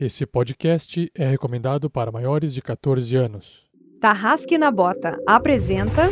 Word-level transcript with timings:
Esse 0.00 0.24
podcast 0.24 1.10
é 1.12 1.26
recomendado 1.26 1.90
para 1.90 2.12
maiores 2.12 2.54
de 2.54 2.62
14 2.62 3.16
anos. 3.16 3.64
Tarrasque 4.00 4.56
na 4.56 4.70
Bota 4.70 5.18
apresenta 5.26 6.10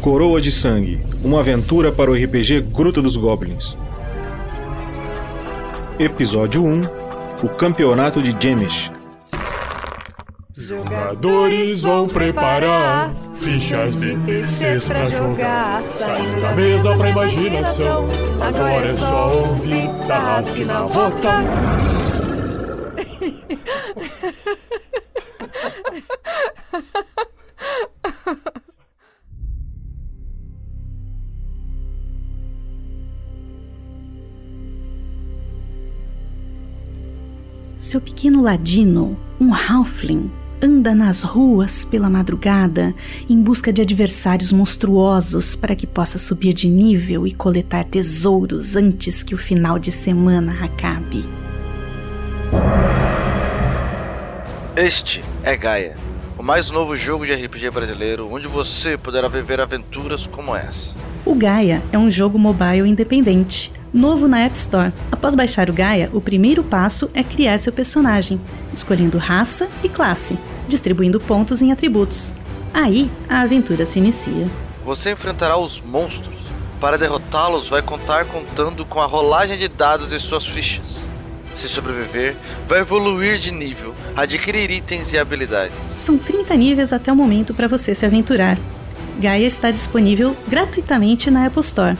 Coroa 0.00 0.40
de 0.40 0.50
Sangue, 0.50 0.98
uma 1.22 1.40
aventura 1.40 1.92
para 1.92 2.10
o 2.10 2.14
RPG 2.14 2.62
Gruta 2.72 3.02
dos 3.02 3.16
Goblins. 3.16 3.76
Episódio 5.98 6.64
1 6.64 6.80
O 7.44 7.48
Campeonato 7.50 8.22
de 8.22 8.34
Jemish. 8.40 8.90
Jogadores 10.56 11.82
vão 11.82 12.08
preparar 12.08 13.14
fichas 13.36 13.94
de 14.00 14.16
terceiros 14.24 14.84
pra 14.86 15.06
jogar. 15.10 15.82
Saindo 15.98 16.40
da 16.40 16.52
mesa 16.54 16.96
pra 16.96 17.10
imaginação. 17.10 18.08
Agora 18.40 18.86
é 18.86 18.96
só 18.96 19.38
ouvir 19.38 19.88
Tarrasque 20.06 20.64
na 20.64 20.82
Bota. 20.84 22.07
Seu 37.78 38.00
pequeno 38.00 38.42
ladino, 38.42 39.16
um 39.40 39.54
halfling, 39.54 40.30
anda 40.60 40.94
nas 40.94 41.22
ruas 41.22 41.84
pela 41.84 42.10
madrugada 42.10 42.92
em 43.30 43.40
busca 43.40 43.72
de 43.72 43.80
adversários 43.80 44.52
monstruosos 44.52 45.54
para 45.54 45.76
que 45.76 45.86
possa 45.86 46.18
subir 46.18 46.52
de 46.52 46.68
nível 46.68 47.26
e 47.26 47.32
coletar 47.32 47.84
tesouros 47.84 48.76
antes 48.76 49.22
que 49.22 49.34
o 49.34 49.38
final 49.38 49.78
de 49.78 49.92
semana 49.92 50.64
acabe. 50.64 51.24
Este 54.80 55.24
é 55.42 55.56
Gaia, 55.56 55.96
o 56.38 56.42
mais 56.42 56.70
novo 56.70 56.96
jogo 56.96 57.26
de 57.26 57.34
RPG 57.34 57.68
brasileiro 57.68 58.32
onde 58.32 58.46
você 58.46 58.96
poderá 58.96 59.26
viver 59.26 59.60
aventuras 59.60 60.24
como 60.24 60.54
essa. 60.54 60.94
O 61.26 61.34
Gaia 61.34 61.82
é 61.90 61.98
um 61.98 62.08
jogo 62.08 62.38
mobile 62.38 62.88
independente, 62.88 63.72
novo 63.92 64.28
na 64.28 64.42
App 64.42 64.56
Store. 64.56 64.92
Após 65.10 65.34
baixar 65.34 65.68
o 65.68 65.72
Gaia, 65.72 66.08
o 66.12 66.20
primeiro 66.20 66.62
passo 66.62 67.10
é 67.12 67.24
criar 67.24 67.58
seu 67.58 67.72
personagem, 67.72 68.40
escolhendo 68.72 69.18
raça 69.18 69.68
e 69.82 69.88
classe, 69.88 70.38
distribuindo 70.68 71.18
pontos 71.18 71.60
em 71.60 71.72
atributos. 71.72 72.32
Aí, 72.72 73.10
a 73.28 73.40
aventura 73.40 73.84
se 73.84 73.98
inicia. 73.98 74.46
Você 74.84 75.10
enfrentará 75.10 75.56
os 75.56 75.80
monstros. 75.80 76.38
Para 76.80 76.96
derrotá-los, 76.96 77.68
vai 77.68 77.82
contar 77.82 78.26
contando 78.26 78.84
com 78.84 79.00
a 79.00 79.06
rolagem 79.06 79.58
de 79.58 79.66
dados 79.66 80.10
de 80.10 80.20
suas 80.20 80.46
fichas. 80.46 81.04
Se 81.58 81.68
sobreviver, 81.68 82.36
vai 82.68 82.78
evoluir 82.82 83.36
de 83.36 83.50
nível, 83.50 83.92
adquirir 84.14 84.70
itens 84.70 85.12
e 85.12 85.18
habilidades. 85.18 85.74
São 85.90 86.16
30 86.16 86.54
níveis 86.54 86.92
até 86.92 87.12
o 87.12 87.16
momento 87.16 87.52
para 87.52 87.66
você 87.66 87.96
se 87.96 88.06
aventurar. 88.06 88.56
Gaia 89.18 89.44
está 89.44 89.72
disponível 89.72 90.36
gratuitamente 90.46 91.32
na 91.32 91.46
Apple 91.46 91.62
Store. 91.62 91.98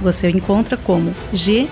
Você 0.00 0.30
encontra 0.30 0.76
como 0.76 1.12
G-A-I-A-H. 1.32 1.66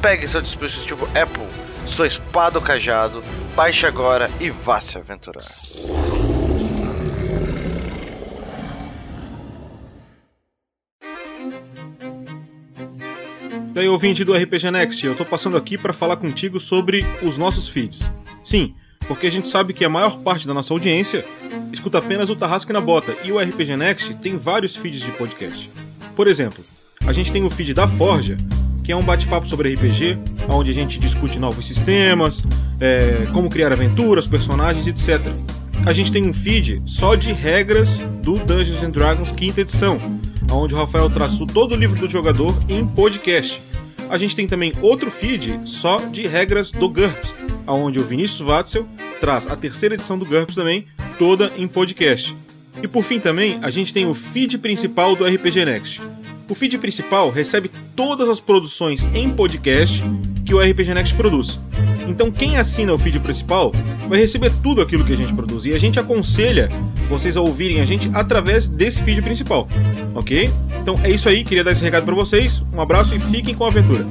Pegue 0.00 0.28
seu 0.28 0.40
dispositivo 0.40 1.08
Apple, 1.20 1.48
sua 1.84 2.06
espada 2.06 2.56
ou 2.56 2.64
cajado, 2.64 3.24
baixe 3.56 3.86
agora 3.86 4.30
e 4.38 4.50
vá 4.50 4.80
se 4.80 4.96
aventurar. 4.96 5.50
E 13.76 13.80
aí, 13.80 13.88
ouvinte 13.88 14.24
do 14.24 14.32
RPG 14.32 14.70
Next, 14.70 15.04
eu 15.04 15.14
tô 15.14 15.22
passando 15.22 15.54
aqui 15.54 15.76
para 15.76 15.92
falar 15.92 16.16
contigo 16.16 16.58
sobre 16.58 17.04
os 17.22 17.36
nossos 17.36 17.68
feeds. 17.68 18.10
Sim, 18.42 18.74
porque 19.06 19.26
a 19.26 19.30
gente 19.30 19.48
sabe 19.48 19.74
que 19.74 19.84
a 19.84 19.88
maior 19.90 20.16
parte 20.20 20.46
da 20.46 20.54
nossa 20.54 20.72
audiência 20.72 21.26
escuta 21.70 21.98
apenas 21.98 22.30
o 22.30 22.34
Tarrasque 22.34 22.72
na 22.72 22.80
Bota 22.80 23.14
e 23.22 23.30
o 23.30 23.38
RPG 23.38 23.76
Next 23.76 24.14
tem 24.14 24.38
vários 24.38 24.74
feeds 24.74 25.00
de 25.00 25.12
podcast. 25.12 25.70
Por 26.14 26.26
exemplo, 26.26 26.64
a 27.06 27.12
gente 27.12 27.30
tem 27.30 27.44
o 27.44 27.50
feed 27.50 27.74
da 27.74 27.86
Forja, 27.86 28.38
que 28.82 28.92
é 28.92 28.96
um 28.96 29.02
bate-papo 29.02 29.46
sobre 29.46 29.74
RPG, 29.74 30.18
onde 30.48 30.70
a 30.70 30.74
gente 30.74 30.98
discute 30.98 31.38
novos 31.38 31.66
sistemas, 31.66 32.42
é, 32.80 33.28
como 33.34 33.50
criar 33.50 33.72
aventuras, 33.72 34.26
personagens, 34.26 34.86
etc. 34.86 35.20
A 35.84 35.92
gente 35.92 36.10
tem 36.10 36.26
um 36.26 36.32
feed 36.32 36.82
só 36.86 37.14
de 37.14 37.30
regras 37.34 37.98
do 38.22 38.38
Dungeons 38.38 38.82
and 38.82 38.90
Dragons 38.92 39.32
quinta 39.32 39.60
edição, 39.60 39.98
onde 40.50 40.74
o 40.74 40.76
Rafael 40.76 41.10
traçou 41.10 41.46
todo 41.46 41.72
o 41.72 41.76
livro 41.76 41.98
do 41.98 42.08
jogador 42.08 42.54
em 42.68 42.86
podcast. 42.86 43.60
A 44.08 44.18
gente 44.18 44.36
tem 44.36 44.46
também 44.46 44.72
outro 44.80 45.10
feed 45.10 45.60
só 45.64 45.98
de 45.98 46.26
regras 46.26 46.70
do 46.70 46.88
GURPS, 46.88 47.34
onde 47.66 47.98
o 47.98 48.04
Vinícius 48.04 48.40
Watzel 48.40 48.86
traz 49.20 49.46
a 49.46 49.56
terceira 49.56 49.94
edição 49.94 50.18
do 50.18 50.24
GURPS 50.24 50.54
também, 50.54 50.86
toda 51.18 51.52
em 51.56 51.66
podcast. 51.66 52.36
E 52.82 52.86
por 52.86 53.04
fim 53.04 53.18
também, 53.18 53.58
a 53.62 53.70
gente 53.70 53.92
tem 53.92 54.06
o 54.06 54.14
feed 54.14 54.58
principal 54.58 55.16
do 55.16 55.24
RPG 55.24 55.64
Next. 55.64 56.00
O 56.48 56.54
feed 56.54 56.78
principal 56.78 57.30
recebe 57.30 57.70
todas 57.96 58.28
as 58.28 58.38
produções 58.38 59.06
em 59.12 59.30
podcast 59.30 60.02
que 60.44 60.54
o 60.54 60.60
RPG 60.60 60.94
Next 60.94 61.14
produz. 61.14 61.58
Então 62.08 62.30
quem 62.30 62.56
assina 62.56 62.92
o 62.92 62.98
feed 62.98 63.18
principal 63.18 63.72
vai 64.08 64.20
receber 64.20 64.52
tudo 64.62 64.80
aquilo 64.80 65.04
que 65.04 65.12
a 65.12 65.16
gente 65.16 65.34
produz 65.34 65.64
e 65.64 65.72
a 65.72 65.78
gente 65.78 65.98
aconselha 65.98 66.68
vocês 67.08 67.36
a 67.36 67.40
ouvirem 67.40 67.80
a 67.80 67.84
gente 67.84 68.08
através 68.14 68.68
desse 68.68 69.02
feed 69.02 69.20
principal, 69.22 69.66
ok? 70.14 70.48
Então 70.80 70.94
é 71.02 71.10
isso 71.10 71.28
aí, 71.28 71.42
queria 71.42 71.64
dar 71.64 71.72
esse 71.72 71.82
recado 71.82 72.04
para 72.04 72.14
vocês. 72.14 72.62
Um 72.72 72.80
abraço 72.80 73.12
e 73.12 73.18
fiquem 73.18 73.54
com 73.54 73.64
a 73.64 73.68
aventura. 73.68 74.06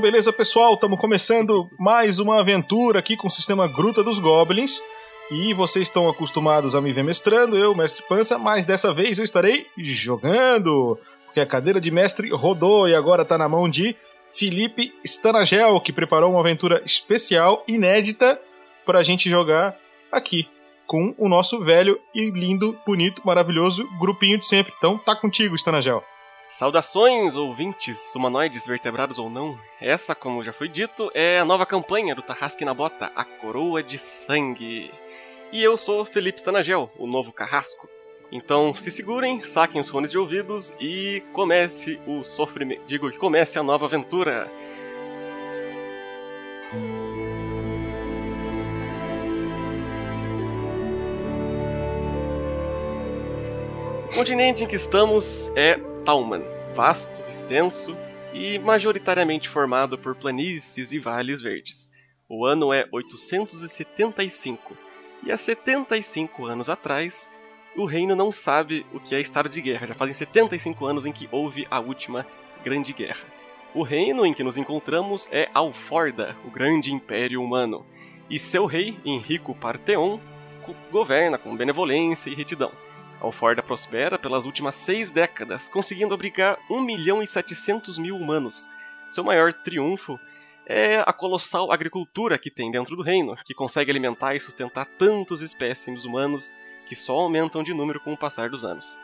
Então, 0.00 0.10
beleza, 0.10 0.32
pessoal? 0.32 0.72
Estamos 0.72 0.98
começando 0.98 1.70
mais 1.78 2.18
uma 2.18 2.40
aventura 2.40 3.00
aqui 3.00 3.18
com 3.18 3.28
o 3.28 3.30
sistema 3.30 3.68
Gruta 3.68 4.02
dos 4.02 4.18
Goblins. 4.18 4.80
E 5.30 5.52
vocês 5.52 5.88
estão 5.88 6.08
acostumados 6.08 6.74
a 6.74 6.80
me 6.80 6.90
ver 6.90 7.04
mestrando, 7.04 7.54
eu, 7.54 7.74
Mestre 7.74 8.02
Pança, 8.08 8.38
mas 8.38 8.64
dessa 8.64 8.94
vez 8.94 9.18
eu 9.18 9.26
estarei 9.26 9.66
jogando. 9.76 10.98
Porque 11.26 11.38
a 11.38 11.44
cadeira 11.44 11.78
de 11.78 11.90
mestre 11.90 12.30
rodou 12.30 12.88
e 12.88 12.94
agora 12.94 13.24
está 13.24 13.36
na 13.36 13.46
mão 13.46 13.68
de 13.68 13.94
Felipe 14.30 14.90
Stanagel, 15.04 15.78
que 15.82 15.92
preparou 15.92 16.30
uma 16.30 16.40
aventura 16.40 16.80
especial, 16.86 17.62
inédita, 17.68 18.40
para 18.86 19.00
a 19.00 19.02
gente 19.02 19.28
jogar 19.28 19.76
aqui. 20.10 20.48
Com 20.86 21.14
o 21.18 21.28
nosso 21.28 21.62
velho 21.62 22.00
e 22.14 22.30
lindo, 22.30 22.74
bonito, 22.86 23.20
maravilhoso 23.22 23.86
grupinho 23.98 24.38
de 24.38 24.46
sempre. 24.46 24.72
Então, 24.78 24.96
tá 24.96 25.14
contigo, 25.14 25.54
Stanagel. 25.56 26.02
Saudações, 26.50 27.36
ouvintes, 27.36 28.12
humanoides, 28.12 28.66
vertebrados 28.66 29.20
ou 29.20 29.30
não. 29.30 29.56
Essa, 29.80 30.16
como 30.16 30.42
já 30.42 30.52
foi 30.52 30.68
dito, 30.68 31.08
é 31.14 31.38
a 31.38 31.44
nova 31.44 31.64
campanha 31.64 32.12
do 32.12 32.22
Tarrasque 32.22 32.64
na 32.64 32.74
Bota, 32.74 33.12
a 33.14 33.24
Coroa 33.24 33.84
de 33.84 33.96
Sangue. 33.96 34.90
E 35.52 35.62
eu 35.62 35.76
sou 35.76 36.04
Felipe 36.04 36.40
Sanagel, 36.40 36.90
o 36.98 37.06
novo 37.06 37.32
carrasco. 37.32 37.88
Então 38.32 38.74
se 38.74 38.90
segurem, 38.90 39.44
saquem 39.44 39.80
os 39.80 39.88
fones 39.88 40.10
de 40.10 40.18
ouvidos 40.18 40.72
e 40.80 41.22
comece 41.32 42.00
o 42.04 42.24
sofrimento. 42.24 42.82
Digo 42.84 43.08
que 43.10 43.16
comece 43.16 43.56
a 43.56 43.62
nova 43.62 43.86
aventura. 43.86 44.50
O 54.10 54.14
continente 54.14 54.64
em 54.64 54.66
que 54.66 54.74
estamos 54.74 55.52
é 55.54 55.89
Talman, 56.04 56.42
vasto, 56.74 57.22
extenso 57.28 57.96
e 58.32 58.58
majoritariamente 58.58 59.48
formado 59.48 59.98
por 59.98 60.14
planícies 60.14 60.92
e 60.92 60.98
vales 60.98 61.42
verdes. 61.42 61.90
O 62.28 62.46
ano 62.46 62.72
é 62.72 62.86
875, 62.92 64.76
e 65.24 65.32
há 65.32 65.36
75 65.36 66.46
anos 66.46 66.68
atrás, 66.68 67.28
o 67.76 67.84
reino 67.84 68.16
não 68.16 68.32
sabe 68.32 68.86
o 68.92 69.00
que 69.00 69.14
é 69.14 69.20
estar 69.20 69.48
de 69.48 69.60
guerra. 69.60 69.88
Já 69.88 69.94
fazem 69.94 70.14
75 70.14 70.86
anos 70.86 71.06
em 71.06 71.12
que 71.12 71.28
houve 71.30 71.66
a 71.70 71.78
última 71.78 72.26
grande 72.64 72.92
guerra. 72.92 73.26
O 73.74 73.82
reino 73.82 74.24
em 74.24 74.32
que 74.32 74.42
nos 74.42 74.56
encontramos 74.56 75.28
é 75.30 75.48
Alforda, 75.54 76.36
o 76.44 76.50
grande 76.50 76.92
império 76.92 77.42
humano, 77.42 77.86
e 78.28 78.38
seu 78.38 78.64
rei, 78.64 78.98
Henrico 79.04 79.54
Partheon, 79.54 80.18
governa 80.90 81.36
com 81.36 81.56
benevolência 81.56 82.30
e 82.30 82.34
retidão. 82.34 82.72
Alforda 83.20 83.62
prospera 83.62 84.18
pelas 84.18 84.46
últimas 84.46 84.74
seis 84.74 85.10
décadas, 85.10 85.68
conseguindo 85.68 86.14
abrigar 86.14 86.58
1 86.70 86.80
milhão 86.80 87.22
e 87.22 87.26
700 87.26 87.98
mil 87.98 88.16
humanos. 88.16 88.70
Seu 89.10 89.22
maior 89.22 89.52
triunfo 89.52 90.18
é 90.64 91.00
a 91.04 91.12
colossal 91.12 91.70
agricultura 91.70 92.38
que 92.38 92.50
tem 92.50 92.70
dentro 92.70 92.96
do 92.96 93.02
reino, 93.02 93.36
que 93.44 93.52
consegue 93.52 93.90
alimentar 93.90 94.34
e 94.34 94.40
sustentar 94.40 94.86
tantos 94.86 95.42
espécimes 95.42 96.04
humanos 96.04 96.54
que 96.88 96.96
só 96.96 97.18
aumentam 97.18 97.62
de 97.62 97.74
número 97.74 98.00
com 98.00 98.12
o 98.12 98.16
passar 98.16 98.48
dos 98.48 98.64
anos. 98.64 98.98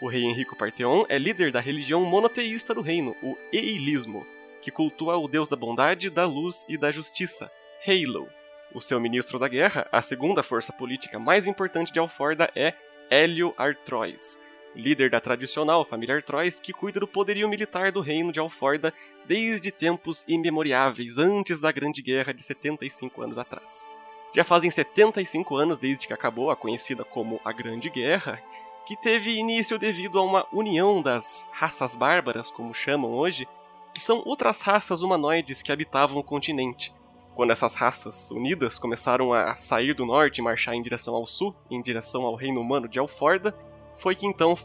O 0.00 0.08
rei 0.08 0.24
Henrico 0.24 0.56
Partheon 0.56 1.04
é 1.08 1.18
líder 1.18 1.50
da 1.50 1.60
religião 1.60 2.04
monoteísta 2.04 2.74
do 2.74 2.82
reino, 2.82 3.16
o 3.22 3.36
Eilismo, 3.52 4.26
que 4.62 4.70
cultua 4.70 5.16
o 5.16 5.28
deus 5.28 5.48
da 5.48 5.56
bondade, 5.56 6.10
da 6.10 6.26
luz 6.26 6.64
e 6.68 6.76
da 6.76 6.90
justiça, 6.90 7.50
Halo. 7.86 8.28
O 8.76 8.80
seu 8.82 9.00
ministro 9.00 9.38
da 9.38 9.48
guerra, 9.48 9.88
a 9.90 10.02
segunda 10.02 10.42
força 10.42 10.70
política 10.70 11.18
mais 11.18 11.46
importante 11.46 11.90
de 11.90 11.98
Alforda, 11.98 12.52
é 12.54 12.74
Hélio 13.08 13.54
Artrois, 13.56 14.38
líder 14.74 15.08
da 15.08 15.18
tradicional 15.18 15.82
família 15.82 16.16
Artrois 16.16 16.60
que 16.60 16.74
cuida 16.74 17.00
do 17.00 17.08
poderio 17.08 17.48
militar 17.48 17.90
do 17.90 18.02
reino 18.02 18.30
de 18.30 18.38
Alforda 18.38 18.92
desde 19.24 19.72
tempos 19.72 20.26
imemoriáveis, 20.28 21.16
antes 21.16 21.58
da 21.58 21.72
Grande 21.72 22.02
Guerra 22.02 22.34
de 22.34 22.42
75 22.42 23.22
anos 23.22 23.38
atrás. 23.38 23.88
Já 24.34 24.44
fazem 24.44 24.70
75 24.70 25.56
anos 25.56 25.78
desde 25.78 26.06
que 26.06 26.12
acabou 26.12 26.50
a 26.50 26.56
conhecida 26.56 27.02
como 27.02 27.40
a 27.46 27.52
Grande 27.52 27.88
Guerra, 27.88 28.42
que 28.86 28.94
teve 28.94 29.38
início 29.38 29.78
devido 29.78 30.18
a 30.18 30.22
uma 30.22 30.46
união 30.52 31.00
das 31.00 31.48
raças 31.50 31.96
bárbaras, 31.96 32.50
como 32.50 32.74
chamam 32.74 33.14
hoje, 33.14 33.48
que 33.94 34.02
são 34.02 34.22
outras 34.26 34.60
raças 34.60 35.00
humanoides 35.00 35.62
que 35.62 35.72
habitavam 35.72 36.18
o 36.18 36.22
continente, 36.22 36.92
quando 37.36 37.50
essas 37.50 37.74
raças 37.74 38.30
unidas 38.30 38.78
começaram 38.78 39.34
a 39.34 39.54
sair 39.54 39.92
do 39.92 40.06
norte 40.06 40.38
e 40.38 40.42
marchar 40.42 40.74
em 40.74 40.80
direção 40.80 41.14
ao 41.14 41.26
sul, 41.26 41.54
em 41.70 41.82
direção 41.82 42.22
ao 42.22 42.34
reino 42.34 42.58
humano 42.62 42.88
de 42.88 42.98
Alforda, 42.98 43.54
foi 43.98 44.14
que 44.14 44.26
então 44.26 44.56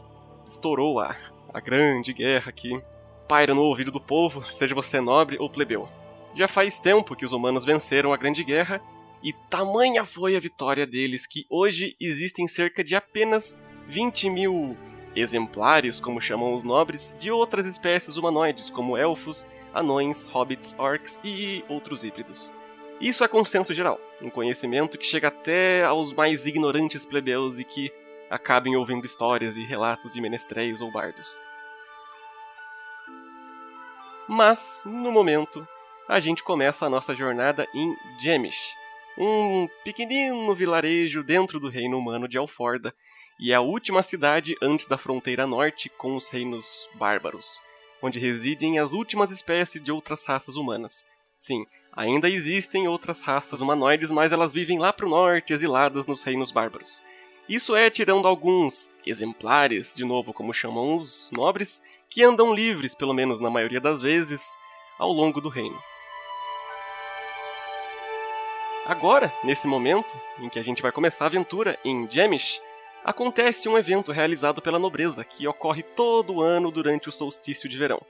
estourou 0.46 0.98
a, 0.98 1.14
a 1.52 1.60
grande 1.60 2.14
guerra 2.14 2.50
que 2.50 2.82
paira 3.28 3.54
no 3.54 3.60
ouvido 3.60 3.90
do 3.90 4.00
povo, 4.00 4.42
seja 4.50 4.74
você 4.74 5.02
nobre 5.02 5.36
ou 5.38 5.50
plebeu. 5.50 5.86
Já 6.34 6.48
faz 6.48 6.80
tempo 6.80 7.14
que 7.14 7.26
os 7.26 7.32
humanos 7.32 7.62
venceram 7.62 8.10
a 8.10 8.16
grande 8.16 8.42
guerra, 8.42 8.80
e 9.22 9.34
tamanha 9.50 10.04
foi 10.06 10.34
a 10.34 10.40
vitória 10.40 10.86
deles 10.86 11.26
que 11.26 11.44
hoje 11.50 11.94
existem 12.00 12.48
cerca 12.48 12.82
de 12.82 12.96
apenas 12.96 13.54
20 13.86 14.30
mil 14.30 14.76
exemplares, 15.14 16.00
como 16.00 16.22
chamam 16.22 16.54
os 16.54 16.64
nobres, 16.64 17.14
de 17.18 17.30
outras 17.30 17.66
espécies 17.66 18.16
humanoides, 18.16 18.70
como 18.70 18.96
elfos, 18.96 19.46
anões, 19.74 20.26
hobbits, 20.26 20.74
orcs 20.78 21.20
e 21.22 21.62
outros 21.68 22.02
híbridos. 22.02 22.61
Isso 23.02 23.24
é 23.24 23.28
consenso 23.28 23.74
geral, 23.74 24.00
um 24.20 24.30
conhecimento 24.30 24.96
que 24.96 25.04
chega 25.04 25.26
até 25.26 25.82
aos 25.82 26.12
mais 26.12 26.46
ignorantes 26.46 27.04
plebeus 27.04 27.58
e 27.58 27.64
que 27.64 27.92
acabem 28.30 28.76
ouvindo 28.76 29.04
histórias 29.04 29.56
e 29.56 29.64
relatos 29.64 30.12
de 30.12 30.20
menestréis 30.20 30.80
ou 30.80 30.88
bardos. 30.88 31.26
Mas, 34.28 34.84
no 34.86 35.10
momento, 35.10 35.66
a 36.08 36.20
gente 36.20 36.44
começa 36.44 36.86
a 36.86 36.88
nossa 36.88 37.12
jornada 37.12 37.66
em 37.74 37.92
Jemish, 38.20 38.72
um 39.18 39.68
pequenino 39.84 40.54
vilarejo 40.54 41.24
dentro 41.24 41.58
do 41.58 41.68
reino 41.68 41.98
humano 41.98 42.28
de 42.28 42.38
Alforda, 42.38 42.94
e 43.40 43.50
é 43.50 43.56
a 43.56 43.60
última 43.60 44.04
cidade 44.04 44.54
antes 44.62 44.86
da 44.86 44.96
fronteira 44.96 45.44
norte 45.44 45.88
com 45.88 46.14
os 46.14 46.28
reinos 46.28 46.88
bárbaros, 46.94 47.60
onde 48.00 48.20
residem 48.20 48.78
as 48.78 48.92
últimas 48.92 49.32
espécies 49.32 49.82
de 49.82 49.90
outras 49.90 50.24
raças 50.24 50.54
humanas. 50.54 51.04
Sim, 51.36 51.66
Ainda 51.94 52.28
existem 52.28 52.88
outras 52.88 53.20
raças 53.20 53.60
humanoides, 53.60 54.10
mas 54.10 54.32
elas 54.32 54.52
vivem 54.52 54.78
lá 54.78 54.92
pro 54.92 55.08
norte, 55.08 55.52
exiladas 55.52 56.06
nos 56.06 56.22
reinos 56.22 56.50
bárbaros. 56.50 57.02
Isso 57.46 57.76
é 57.76 57.90
tirando 57.90 58.26
alguns 58.26 58.90
exemplares, 59.04 59.94
de 59.94 60.04
novo 60.04 60.32
como 60.32 60.54
chamam 60.54 60.96
os 60.96 61.30
nobres, 61.36 61.82
que 62.08 62.22
andam 62.22 62.54
livres, 62.54 62.94
pelo 62.94 63.12
menos 63.12 63.40
na 63.40 63.50
maioria 63.50 63.80
das 63.80 64.00
vezes, 64.00 64.56
ao 64.98 65.12
longo 65.12 65.40
do 65.40 65.50
reino. 65.50 65.78
Agora, 68.86 69.32
nesse 69.44 69.68
momento 69.68 70.12
em 70.40 70.48
que 70.48 70.58
a 70.58 70.62
gente 70.62 70.80
vai 70.80 70.90
começar 70.90 71.24
a 71.24 71.28
aventura 71.28 71.78
em 71.84 72.10
Jemish, 72.10 72.60
acontece 73.04 73.68
um 73.68 73.76
evento 73.76 74.12
realizado 74.12 74.62
pela 74.62 74.78
nobreza 74.78 75.24
que 75.24 75.46
ocorre 75.46 75.82
todo 75.82 76.40
ano 76.40 76.70
durante 76.70 77.08
o 77.08 77.12
solstício 77.12 77.68
de 77.68 77.76
verão. 77.76 78.00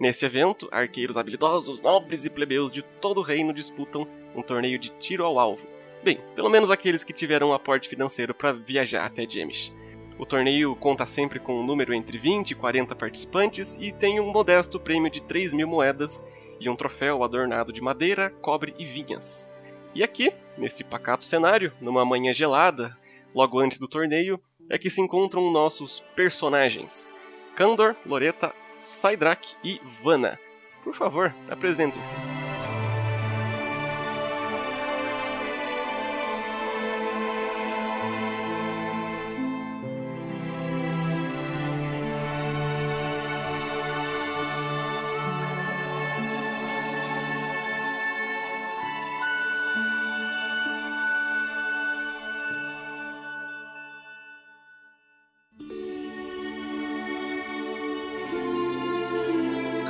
Nesse 0.00 0.24
evento, 0.24 0.68
arqueiros 0.72 1.16
habilidosos, 1.16 1.80
nobres 1.80 2.24
e 2.24 2.30
plebeus 2.30 2.72
de 2.72 2.82
todo 2.82 3.18
o 3.18 3.22
reino 3.22 3.52
disputam 3.52 4.06
um 4.34 4.42
torneio 4.42 4.78
de 4.78 4.90
tiro 4.98 5.24
ao 5.24 5.38
alvo. 5.38 5.66
Bem, 6.02 6.18
pelo 6.34 6.50
menos 6.50 6.70
aqueles 6.70 7.04
que 7.04 7.12
tiveram 7.12 7.50
um 7.50 7.52
aporte 7.52 7.88
financeiro 7.88 8.34
para 8.34 8.52
viajar 8.52 9.04
até 9.04 9.28
Jemish. 9.28 9.72
O 10.18 10.26
torneio 10.26 10.74
conta 10.76 11.06
sempre 11.06 11.38
com 11.38 11.54
um 11.54 11.64
número 11.64 11.94
entre 11.94 12.18
20 12.18 12.50
e 12.50 12.54
40 12.54 12.94
participantes 12.94 13.76
e 13.80 13.92
tem 13.92 14.20
um 14.20 14.30
modesto 14.30 14.80
prêmio 14.80 15.10
de 15.10 15.22
3 15.22 15.54
mil 15.54 15.68
moedas 15.68 16.24
e 16.60 16.68
um 16.68 16.76
troféu 16.76 17.22
adornado 17.22 17.72
de 17.72 17.80
madeira, 17.80 18.30
cobre 18.40 18.74
e 18.78 18.84
vinhas. 18.84 19.50
E 19.94 20.02
aqui, 20.02 20.32
nesse 20.56 20.84
pacato 20.84 21.24
cenário, 21.24 21.72
numa 21.80 22.04
manhã 22.04 22.32
gelada, 22.32 22.96
logo 23.34 23.58
antes 23.58 23.78
do 23.78 23.88
torneio, 23.88 24.40
é 24.70 24.78
que 24.78 24.90
se 24.90 25.00
encontram 25.00 25.50
nossos 25.50 26.00
personagens. 26.14 27.10
Kandor, 27.54 27.94
Loreta, 28.06 28.54
Saidrak 28.72 29.54
e 29.64 29.80
Vanna. 30.02 30.38
Por 30.82 30.94
favor, 30.94 31.34
apresentem-se. 31.50 32.14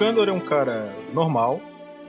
Kandor 0.03 0.29
é 0.29 0.33
um 0.33 0.41
cara 0.41 0.93
normal 1.15 1.61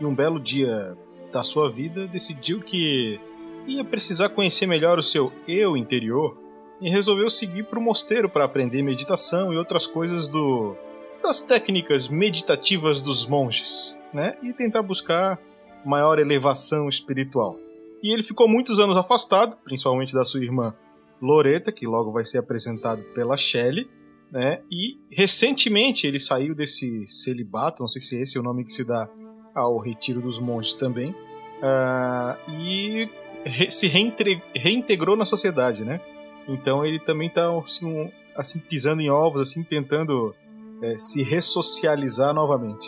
e 0.02 0.06
um 0.06 0.16
belo 0.16 0.40
dia 0.40 0.98
da 1.32 1.44
sua 1.44 1.70
vida 1.70 2.08
decidiu 2.08 2.60
que 2.60 3.20
ia 3.68 3.86
precisar 3.86 4.30
conhecer 4.30 4.66
melhor 4.66 4.98
o 4.98 5.04
seu 5.04 5.32
eu 5.48 5.78
interior 5.78 6.36
e 6.82 6.90
resolveu 6.90 7.30
seguir 7.30 7.66
para 7.66 7.78
o 7.78 7.82
mosteiro 7.84 8.28
para 8.28 8.46
aprender 8.46 8.82
meditação 8.82 9.54
e 9.54 9.58
outras 9.58 9.86
coisas 9.86 10.28
do 10.28 10.76
das 11.22 11.40
técnicas 11.42 12.08
meditativas 12.08 13.00
dos 13.00 13.28
monges, 13.28 13.94
né? 14.12 14.38
E 14.42 14.52
tentar 14.54 14.82
buscar 14.82 15.38
maior 15.86 16.18
elevação 16.18 16.90
espiritual. 16.90 17.56
E 18.02 18.12
ele 18.12 18.24
ficou 18.24 18.50
muitos 18.50 18.80
anos 18.80 18.98
afastado, 18.98 19.56
principalmente 19.64 20.16
da 20.16 20.26
sua 20.26 20.44
irmã 20.44 20.74
Loreta, 21.22 21.72
que 21.72 21.86
logo 21.86 22.12
vai 22.12 22.26
ser 22.26 22.40
apresentado 22.40 23.04
pela 23.14 23.38
Shelley, 23.38 23.88
né? 24.34 24.62
E 24.72 24.98
recentemente 25.12 26.08
ele 26.08 26.20
saiu 26.20 26.56
desse 26.56 27.06
celibato, 27.06 27.84
não 27.84 27.88
sei 27.88 28.02
se 28.02 28.20
esse 28.20 28.36
é 28.36 28.42
o 28.42 28.44
nome 28.44 28.66
que 28.66 28.74
se 28.74 28.84
dá 28.84 29.08
ao 29.54 29.78
retiro 29.78 30.20
dos 30.22 30.40
monges 30.40 30.74
também, 30.74 31.12
uh, 31.12 32.52
e 32.52 33.08
re 33.46 33.70
se 33.70 33.88
reintegrou 33.88 35.16
na 35.16 35.28
sociedade, 35.28 35.84
né? 35.84 36.02
Então 36.48 36.84
ele 36.84 37.00
também 37.00 37.28
está 37.28 37.48
assim, 37.60 38.12
assim, 38.36 38.60
pisando 38.60 39.04
em 39.04 39.10
ovos, 39.12 39.50
assim 39.50 39.64
tentando 39.64 40.34
é, 40.82 40.98
se 40.98 41.22
ressocializar 41.22 42.34
novamente. 42.34 42.88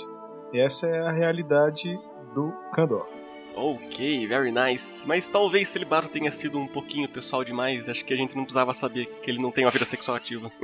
Essa 0.52 0.88
é 0.88 1.00
a 1.00 1.12
realidade 1.12 1.96
do 2.34 2.52
Kandor. 2.74 3.15
Ok, 3.56 4.28
very 4.28 4.52
nice. 4.52 5.08
Mas 5.08 5.30
talvez 5.30 5.70
celibato 5.70 6.10
tenha 6.10 6.30
sido 6.30 6.60
um 6.60 6.68
pouquinho 6.68 7.08
pessoal 7.08 7.42
demais. 7.42 7.88
Acho 7.88 8.04
que 8.04 8.14
a 8.14 8.18
gente 8.18 8.36
não 8.36 8.44
precisava 8.44 8.74
saber 8.74 9.06
que 9.24 9.32
ele 9.32 9.42
não 9.42 9.50
tem 9.50 9.64
uma 9.64 9.72
vida 9.72 9.86
sexual 9.86 10.18
ativa. 10.18 10.52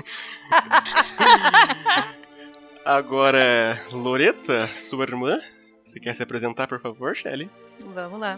Agora, 2.84 3.82
Loreta, 3.92 4.68
sua 4.78 5.04
irmã, 5.04 5.40
você 5.86 6.02
quer 6.02 6.14
se 6.14 6.22
apresentar, 6.22 6.68
por 6.68 6.82
favor, 6.82 7.16
Shelly? 7.16 7.50
Vamos 7.80 8.20
lá. 8.20 8.38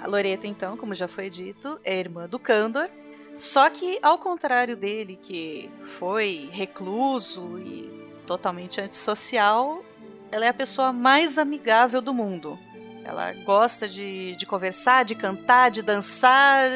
A 0.00 0.08
Loreta, 0.08 0.48
então, 0.48 0.76
como 0.76 0.92
já 0.92 1.06
foi 1.06 1.30
dito, 1.30 1.78
é 1.84 1.96
irmã 1.96 2.28
do 2.28 2.40
Candor. 2.40 2.88
Só 3.36 3.70
que, 3.70 3.96
ao 4.02 4.18
contrário 4.18 4.76
dele, 4.76 5.16
que 5.22 5.70
foi 5.98 6.48
recluso 6.50 7.60
e 7.60 7.88
totalmente 8.26 8.80
antissocial, 8.80 9.84
ela 10.32 10.46
é 10.46 10.48
a 10.48 10.54
pessoa 10.54 10.92
mais 10.92 11.38
amigável 11.38 12.02
do 12.02 12.12
mundo. 12.12 12.58
Ela 13.04 13.32
gosta 13.44 13.88
de, 13.88 14.34
de 14.36 14.46
conversar, 14.46 15.04
de 15.04 15.14
cantar, 15.14 15.70
de 15.70 15.82
dançar, 15.82 16.68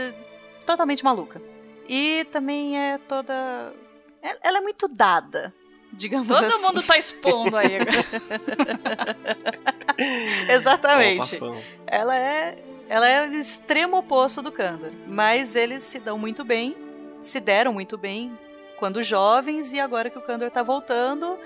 totalmente 0.65 1.05
maluca. 1.05 1.41
E 1.89 2.27
também 2.33 2.79
é 2.79 2.99
toda. 2.99 3.73
É, 4.23 4.37
ela 4.43 4.59
é 4.59 4.61
muito 4.61 4.89
dada, 4.89 5.55
digamos 5.93 6.29
Todo 6.29 6.45
assim. 6.45 6.57
Todo 6.57 6.67
mundo 6.67 6.83
tá 6.83 6.99
expondo 6.99 7.57
aí. 7.57 7.79
Exatamente. 10.51 11.39
ela 11.87 12.17
é 12.17 12.57
Ela 12.89 13.09
é 13.09 13.29
o 13.29 13.35
extremo 13.35 13.99
oposto 13.99 14.43
do 14.43 14.51
Kandor, 14.51 14.91
mas 15.07 15.55
eles 15.55 15.83
se 15.83 16.01
dão 16.01 16.19
muito 16.19 16.45
bem, 16.45 16.77
se 17.23 17.41
deram 17.41 17.73
muito 17.73 17.97
bem 17.97 18.37
quando 18.79 19.03
jovens 19.03 19.73
e 19.73 19.81
agora 19.81 20.11
que 20.11 20.19
o 20.19 20.23
Kandor 20.23 20.51
tá 20.51 20.63
voltando, 20.63 21.39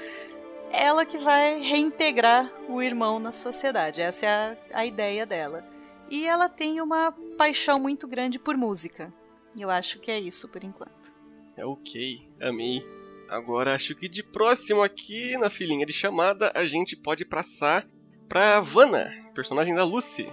ela 0.73 1.05
que 1.05 1.19
vai 1.19 1.61
reintegrar 1.61 2.51
o 2.69 2.81
irmão 2.81 3.19
na 3.19 3.33
sociedade. 3.33 4.01
Essa 4.01 4.27
é 4.27 4.29
a, 4.29 4.81
a 4.81 4.87
ideia 4.87 5.27
dela. 5.27 5.65
E 6.09 6.27
ela 6.27 6.49
tem 6.49 6.81
uma 6.81 7.13
paixão 7.37 7.79
muito 7.79 8.07
grande 8.07 8.39
por 8.39 8.57
música. 8.57 9.13
Eu 9.59 9.71
acho 9.71 9.99
que 9.99 10.11
é 10.11 10.19
isso 10.19 10.49
por 10.49 10.63
enquanto. 10.65 11.15
É 11.57 11.65
ok, 11.65 12.29
amei. 12.41 12.83
Agora 13.29 13.75
acho 13.75 13.95
que 13.95 14.09
de 14.09 14.23
próximo 14.23 14.83
aqui 14.83 15.37
na 15.37 15.51
filinha 15.51 15.87
de 15.87 15.93
chamada 15.93 16.51
a 16.55 16.67
gente 16.67 16.97
pode 16.97 17.25
passar 17.25 17.87
pra 18.29 18.61
Vanna, 18.61 19.13
personagem 19.35 19.75
da 19.75 19.85
Lucy. 19.85 20.29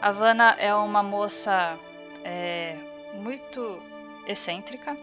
A 0.00 0.12
Vanna 0.12 0.52
é 0.52 0.74
uma 0.74 1.02
moça 1.02 1.78
é, 2.24 2.76
muito 3.14 3.80
excêntrica 4.26 4.96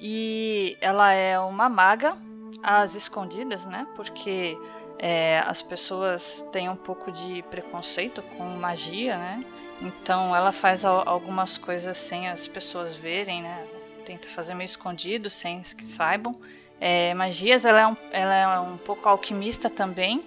e 0.00 0.76
ela 0.80 1.12
é 1.12 1.38
uma 1.38 1.68
maga 1.68 2.16
às 2.64 2.94
escondidas, 2.94 3.66
né? 3.66 3.86
Porque 3.94 4.58
é, 4.98 5.40
as 5.46 5.60
pessoas 5.60 6.46
têm 6.50 6.68
um 6.68 6.76
pouco 6.76 7.12
de 7.12 7.42
preconceito 7.50 8.22
com 8.22 8.44
magia, 8.56 9.18
né? 9.18 9.44
Então 9.82 10.34
ela 10.34 10.50
faz 10.50 10.84
algumas 10.84 11.58
coisas 11.58 11.98
sem 11.98 12.28
as 12.28 12.48
pessoas 12.48 12.96
verem, 12.96 13.42
né? 13.42 13.66
Tenta 14.06 14.28
fazer 14.28 14.54
meio 14.54 14.66
escondido, 14.66 15.28
sem 15.28 15.60
que 15.60 15.84
saibam. 15.84 16.34
É, 16.80 17.14
magias, 17.14 17.64
ela 17.64 17.80
é, 17.80 17.86
um, 17.86 17.96
ela 18.10 18.34
é 18.34 18.58
um 18.60 18.76
pouco 18.78 19.08
alquimista 19.08 19.68
também. 19.68 20.22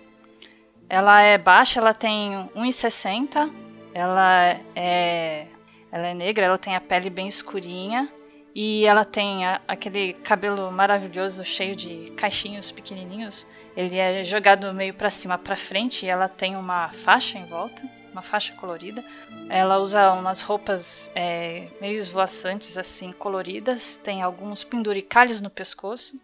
Ela 0.89 1.21
é 1.21 1.37
baixa, 1.37 1.79
ela 1.79 1.93
tem 1.93 2.49
1,60. 2.55 3.51
Ela 3.93 4.59
é, 4.75 5.47
ela 5.91 6.07
é 6.07 6.13
negra, 6.13 6.45
ela 6.45 6.57
tem 6.57 6.75
a 6.75 6.81
pele 6.81 7.09
bem 7.09 7.27
escurinha. 7.27 8.11
E 8.59 8.87
ela 8.87 9.05
tem 9.05 9.45
a, 9.45 9.61
aquele 9.67 10.13
cabelo 10.13 10.71
maravilhoso, 10.71 11.45
cheio 11.45 11.75
de 11.75 12.11
caixinhos 12.17 12.71
pequenininhos. 12.71 13.45
Ele 13.75 13.97
é 13.97 14.23
jogado 14.23 14.73
meio 14.73 14.95
para 14.95 15.11
cima, 15.11 15.37
para 15.37 15.55
frente, 15.55 16.07
e 16.07 16.09
ela 16.09 16.27
tem 16.27 16.55
uma 16.55 16.89
faixa 16.89 17.37
em 17.37 17.45
volta, 17.45 17.79
uma 18.11 18.23
faixa 18.23 18.55
colorida. 18.55 19.05
Ela 19.47 19.77
usa 19.77 20.11
umas 20.11 20.41
roupas 20.41 21.11
é, 21.13 21.67
meio 21.79 21.99
esvoaçantes, 21.99 22.79
assim, 22.79 23.11
coloridas. 23.11 23.97
Tem 23.97 24.23
alguns 24.23 24.63
penduricalhos 24.63 25.39
no 25.39 25.51
pescoço. 25.51 26.19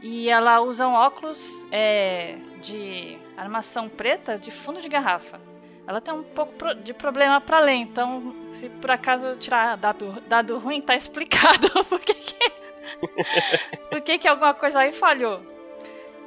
E 0.00 0.28
ela 0.28 0.60
usa 0.60 0.86
um 0.86 0.94
óculos 0.94 1.66
é, 1.72 2.36
de 2.60 3.18
armação 3.36 3.88
preta 3.88 4.38
de 4.38 4.52
fundo 4.52 4.80
de 4.80 4.88
garrafa. 4.88 5.40
Ela 5.86 6.00
tem 6.00 6.14
um 6.14 6.22
pouco 6.22 6.74
de 6.74 6.94
problema 6.94 7.40
para 7.40 7.58
ler, 7.58 7.74
então 7.74 8.34
se 8.52 8.68
por 8.68 8.90
acaso 8.90 9.26
eu 9.26 9.38
tirar 9.38 9.76
dado, 9.76 10.20
dado 10.28 10.58
ruim, 10.58 10.80
tá 10.80 10.94
explicado 10.94 11.68
por 11.88 12.00
que, 12.00 12.14
que, 12.14 12.52
por 13.90 14.00
que, 14.00 14.18
que 14.18 14.28
alguma 14.28 14.54
coisa 14.54 14.80
aí 14.80 14.92
falhou. 14.92 15.42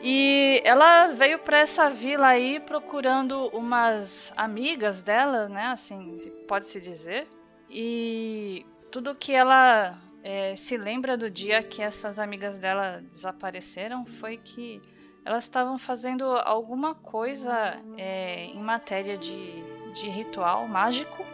E 0.01 0.61
ela 0.65 1.07
veio 1.07 1.39
para 1.39 1.59
essa 1.59 1.89
vila 1.89 2.27
aí 2.27 2.59
procurando 2.59 3.47
umas 3.47 4.31
amigas 4.35 5.01
dela, 5.01 5.47
né? 5.47 5.67
Assim, 5.67 6.17
pode-se 6.47 6.79
dizer. 6.79 7.27
E 7.69 8.65
tudo 8.91 9.15
que 9.15 9.33
ela 9.33 9.97
é, 10.23 10.55
se 10.55 10.77
lembra 10.77 11.17
do 11.17 11.29
dia 11.29 11.63
que 11.63 11.81
essas 11.81 12.19
amigas 12.19 12.59
dela 12.59 13.03
desapareceram 13.11 14.05
foi 14.05 14.37
que 14.37 14.81
elas 15.25 15.43
estavam 15.43 15.79
fazendo 15.79 16.23
alguma 16.23 16.93
coisa 16.93 17.81
é, 17.97 18.45
em 18.45 18.59
matéria 18.59 19.17
de, 19.17 19.63
de 19.93 20.07
ritual 20.07 20.67
mágico. 20.67 21.25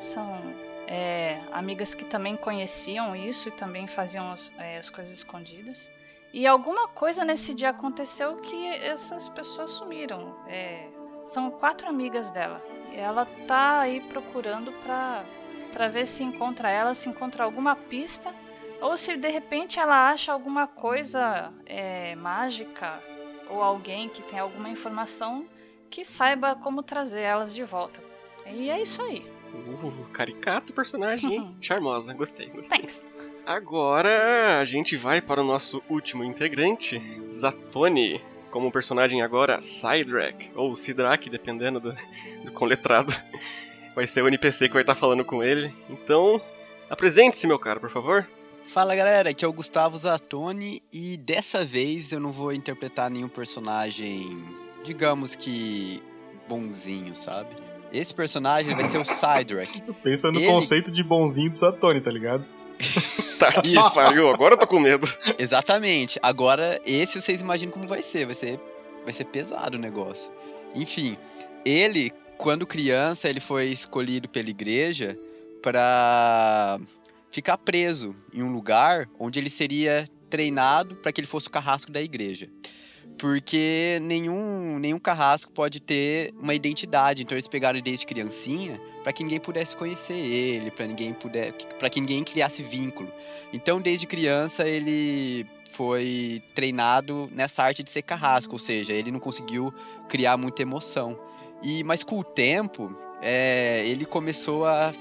São 0.00 0.40
é, 0.86 1.38
amigas 1.52 1.94
que 1.94 2.06
também 2.06 2.36
conheciam 2.36 3.14
isso 3.14 3.48
e 3.48 3.52
também 3.52 3.86
faziam 3.86 4.32
as, 4.32 4.50
é, 4.58 4.78
as 4.78 4.88
coisas 4.88 5.12
escondidas. 5.12 5.90
E 6.32 6.46
alguma 6.46 6.88
coisa 6.88 7.22
nesse 7.22 7.52
dia 7.52 7.68
aconteceu 7.70 8.36
que 8.38 8.66
essas 8.66 9.28
pessoas 9.28 9.72
sumiram. 9.72 10.34
É, 10.46 10.88
são 11.26 11.50
quatro 11.50 11.86
amigas 11.86 12.30
dela. 12.30 12.64
E 12.90 12.96
ela 12.96 13.26
tá 13.46 13.80
aí 13.80 14.00
procurando 14.00 14.72
pra 14.84 15.22
para 15.70 15.86
ver 15.86 16.06
se 16.06 16.24
encontra 16.24 16.70
ela, 16.70 16.94
se 16.94 17.10
encontra 17.10 17.44
alguma 17.44 17.76
pista, 17.76 18.34
ou 18.80 18.96
se 18.96 19.18
de 19.18 19.28
repente 19.28 19.78
ela 19.78 20.10
acha 20.10 20.32
alguma 20.32 20.66
coisa 20.66 21.52
é, 21.66 22.16
mágica 22.16 22.98
ou 23.48 23.62
alguém 23.62 24.08
que 24.08 24.22
tem 24.22 24.38
alguma 24.38 24.68
informação 24.68 25.46
que 25.90 26.04
saiba 26.04 26.54
como 26.54 26.82
trazer 26.82 27.20
elas 27.20 27.54
de 27.54 27.64
volta. 27.64 28.02
E 28.46 28.70
é 28.70 28.80
isso 28.80 29.02
aí. 29.02 29.24
Uh, 29.52 30.04
caricato 30.12 30.72
personagem, 30.72 31.34
hein? 31.34 31.56
Charmosa, 31.60 32.12
gostei, 32.12 32.48
gostei. 32.48 32.78
Thanks. 32.78 33.02
Agora 33.46 34.60
a 34.60 34.64
gente 34.64 34.96
vai 34.96 35.22
para 35.22 35.40
o 35.40 35.44
nosso 35.44 35.82
último 35.88 36.22
integrante, 36.22 37.00
Zatoni, 37.30 38.20
como 38.50 38.70
personagem 38.70 39.22
agora 39.22 39.60
Sidrak, 39.60 40.50
ou 40.54 40.76
Sidrak, 40.76 41.30
dependendo 41.30 41.80
do, 41.80 41.92
do 41.92 42.52
vai 43.94 44.06
ser 44.06 44.22
o 44.22 44.28
NPC 44.28 44.68
que 44.68 44.74
vai 44.74 44.82
estar 44.82 44.94
falando 44.94 45.24
com 45.24 45.42
ele. 45.42 45.74
Então, 45.88 46.40
apresente-se, 46.90 47.46
meu 47.46 47.58
caro, 47.58 47.80
por 47.80 47.90
favor. 47.90 48.28
Fala 48.68 48.94
galera, 48.94 49.30
aqui 49.30 49.44
é 49.44 49.48
o 49.48 49.52
Gustavo 49.52 49.96
Zatoni 49.96 50.82
e 50.92 51.16
dessa 51.16 51.64
vez 51.64 52.12
eu 52.12 52.20
não 52.20 52.30
vou 52.30 52.52
interpretar 52.52 53.10
nenhum 53.10 53.28
personagem, 53.28 54.44
digamos 54.84 55.34
que 55.34 56.02
bonzinho, 56.46 57.16
sabe? 57.16 57.48
Esse 57.90 58.14
personagem 58.14 58.74
vai 58.74 58.84
ser 58.84 58.98
o 58.98 59.04
Sidrak. 59.04 59.80
Pensa 60.02 60.30
no 60.30 60.38
Ele- 60.38 60.46
conceito 60.46 60.92
de 60.92 61.02
bonzinho 61.02 61.50
do 61.50 61.56
Satoni, 61.56 62.00
tá 62.00 62.10
ligado? 62.10 62.44
Tá 63.38 63.52
que 63.62 63.72
pariu, 63.94 64.28
agora 64.28 64.54
eu 64.54 64.58
tô 64.58 64.66
com 64.66 64.80
medo. 64.80 65.06
Exatamente. 65.38 66.18
Agora, 66.20 66.80
esse 66.84 67.22
vocês 67.22 67.40
imaginam 67.40 67.70
como 67.72 67.86
vai 67.86 68.02
ser. 68.02 68.26
Vai 68.26 68.34
ser, 68.34 68.58
vai 69.04 69.12
ser 69.12 69.26
pesado 69.26 69.76
o 69.76 69.80
negócio. 69.80 70.28
Enfim, 70.74 71.16
ele, 71.64 72.12
quando 72.36 72.66
criança, 72.66 73.28
ele 73.28 73.38
foi 73.38 73.66
escolhido 73.66 74.28
pela 74.28 74.50
igreja 74.50 75.14
para 75.62 76.80
ficar 77.30 77.58
preso 77.58 78.14
em 78.32 78.42
um 78.42 78.52
lugar 78.52 79.08
onde 79.18 79.38
ele 79.38 79.50
seria 79.50 80.08
treinado 80.28 80.96
para 80.96 81.12
que 81.12 81.20
ele 81.20 81.26
fosse 81.26 81.48
o 81.48 81.50
carrasco 81.50 81.90
da 81.90 82.00
igreja. 82.00 82.48
Porque 83.18 83.98
nenhum, 84.02 84.78
nenhum 84.78 84.98
carrasco 84.98 85.50
pode 85.50 85.80
ter 85.80 86.32
uma 86.38 86.54
identidade, 86.54 87.22
então 87.22 87.34
eles 87.34 87.48
pegaram 87.48 87.76
ele 87.76 87.82
desde 87.82 88.06
criancinha 88.06 88.80
para 89.02 89.12
que 89.12 89.24
ninguém 89.24 89.40
pudesse 89.40 89.76
conhecer 89.76 90.14
ele, 90.14 90.70
para 90.70 90.86
ninguém 90.86 91.12
puder, 91.12 91.52
para 91.78 91.90
que 91.90 92.00
ninguém 92.00 92.22
criasse 92.22 92.62
vínculo. 92.62 93.10
Então, 93.52 93.80
desde 93.80 94.06
criança 94.06 94.68
ele 94.68 95.46
foi 95.72 96.42
treinado 96.54 97.28
nessa 97.32 97.62
arte 97.62 97.82
de 97.82 97.90
ser 97.90 98.02
carrasco, 98.02 98.52
ou 98.52 98.58
seja, 98.58 98.92
ele 98.92 99.10
não 99.10 99.20
conseguiu 99.20 99.72
criar 100.08 100.36
muita 100.36 100.62
emoção. 100.62 101.18
E 101.62 101.82
mas 101.82 102.04
com 102.04 102.18
o 102.18 102.24
tempo, 102.24 102.94
é, 103.20 103.84
ele 103.86 104.04
começou 104.04 104.66
a 104.66 104.94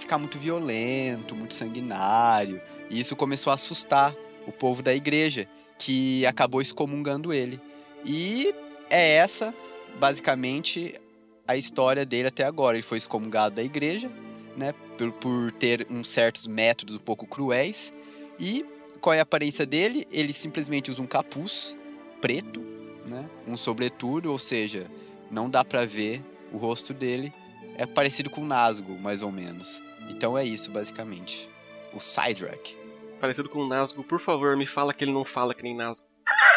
ficar 0.00 0.18
muito 0.18 0.38
violento, 0.38 1.36
muito 1.36 1.54
sanguinário, 1.54 2.60
e 2.88 2.98
isso 2.98 3.14
começou 3.14 3.50
a 3.50 3.54
assustar 3.54 4.14
o 4.46 4.52
povo 4.52 4.82
da 4.82 4.94
igreja, 4.94 5.48
que 5.78 6.26
acabou 6.26 6.60
excomungando 6.60 7.32
ele. 7.32 7.60
E 8.04 8.54
é 8.88 9.16
essa, 9.16 9.54
basicamente, 9.98 11.00
a 11.46 11.56
história 11.56 12.04
dele 12.04 12.28
até 12.28 12.44
agora. 12.44 12.76
Ele 12.76 12.82
foi 12.82 12.98
excomungado 12.98 13.56
da 13.56 13.62
igreja, 13.62 14.10
né, 14.56 14.74
por, 14.98 15.12
por 15.12 15.52
ter 15.52 15.86
uns 15.90 16.08
certos 16.08 16.46
métodos 16.46 16.96
um 16.96 17.00
pouco 17.00 17.26
cruéis. 17.26 17.92
E 18.38 18.64
qual 19.00 19.14
é 19.14 19.20
a 19.20 19.22
aparência 19.22 19.64
dele? 19.64 20.06
Ele 20.10 20.32
simplesmente 20.32 20.90
usa 20.90 21.00
um 21.00 21.06
capuz 21.06 21.74
preto, 22.20 22.60
né, 23.08 23.28
um 23.46 23.56
sobretudo, 23.56 24.30
ou 24.30 24.38
seja, 24.38 24.86
não 25.30 25.48
dá 25.48 25.64
pra 25.64 25.86
ver 25.86 26.22
o 26.52 26.58
rosto 26.58 26.92
dele. 26.92 27.32
É 27.76 27.86
parecido 27.86 28.28
com 28.28 28.42
o 28.42 28.46
Nazgûl, 28.46 28.98
mais 28.98 29.22
ou 29.22 29.32
menos. 29.32 29.80
Então 30.10 30.36
é 30.36 30.44
isso, 30.44 30.70
basicamente. 30.70 31.48
O 31.92 32.00
Sidrak. 32.00 32.76
Parecido 33.20 33.48
com 33.48 33.60
o 33.60 33.68
Nazgûl, 33.68 34.04
por 34.04 34.20
favor, 34.20 34.56
me 34.56 34.66
fala 34.66 34.92
que 34.94 35.04
ele 35.04 35.12
não 35.12 35.24
fala 35.24 35.54
que 35.54 35.62
nem 35.62 35.74
Nazgûl. 35.76 36.08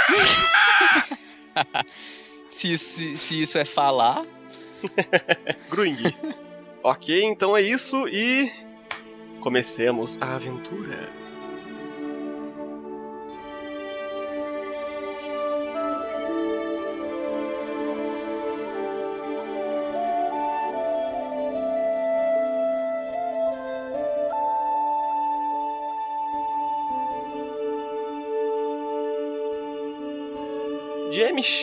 Se, 2.50 2.78
se, 2.78 3.18
se 3.18 3.42
isso 3.42 3.58
é 3.58 3.66
falar, 3.66 4.26
Gruing. 5.70 5.98
ok, 6.84 7.24
então 7.24 7.58
é 7.58 7.62
isso 7.62 8.08
e. 8.08 8.52
Comecemos 9.42 10.18
a 10.22 10.36
aventura. 10.36 11.10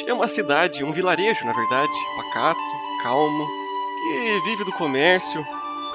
É 0.07 0.13
uma 0.13 0.29
cidade, 0.29 0.85
um 0.85 0.93
vilarejo, 0.93 1.45
na 1.47 1.53
verdade, 1.53 1.93
pacato, 2.17 2.61
calmo, 3.03 3.47
que 3.47 4.41
vive 4.45 4.65
do 4.65 4.73
comércio 4.73 5.45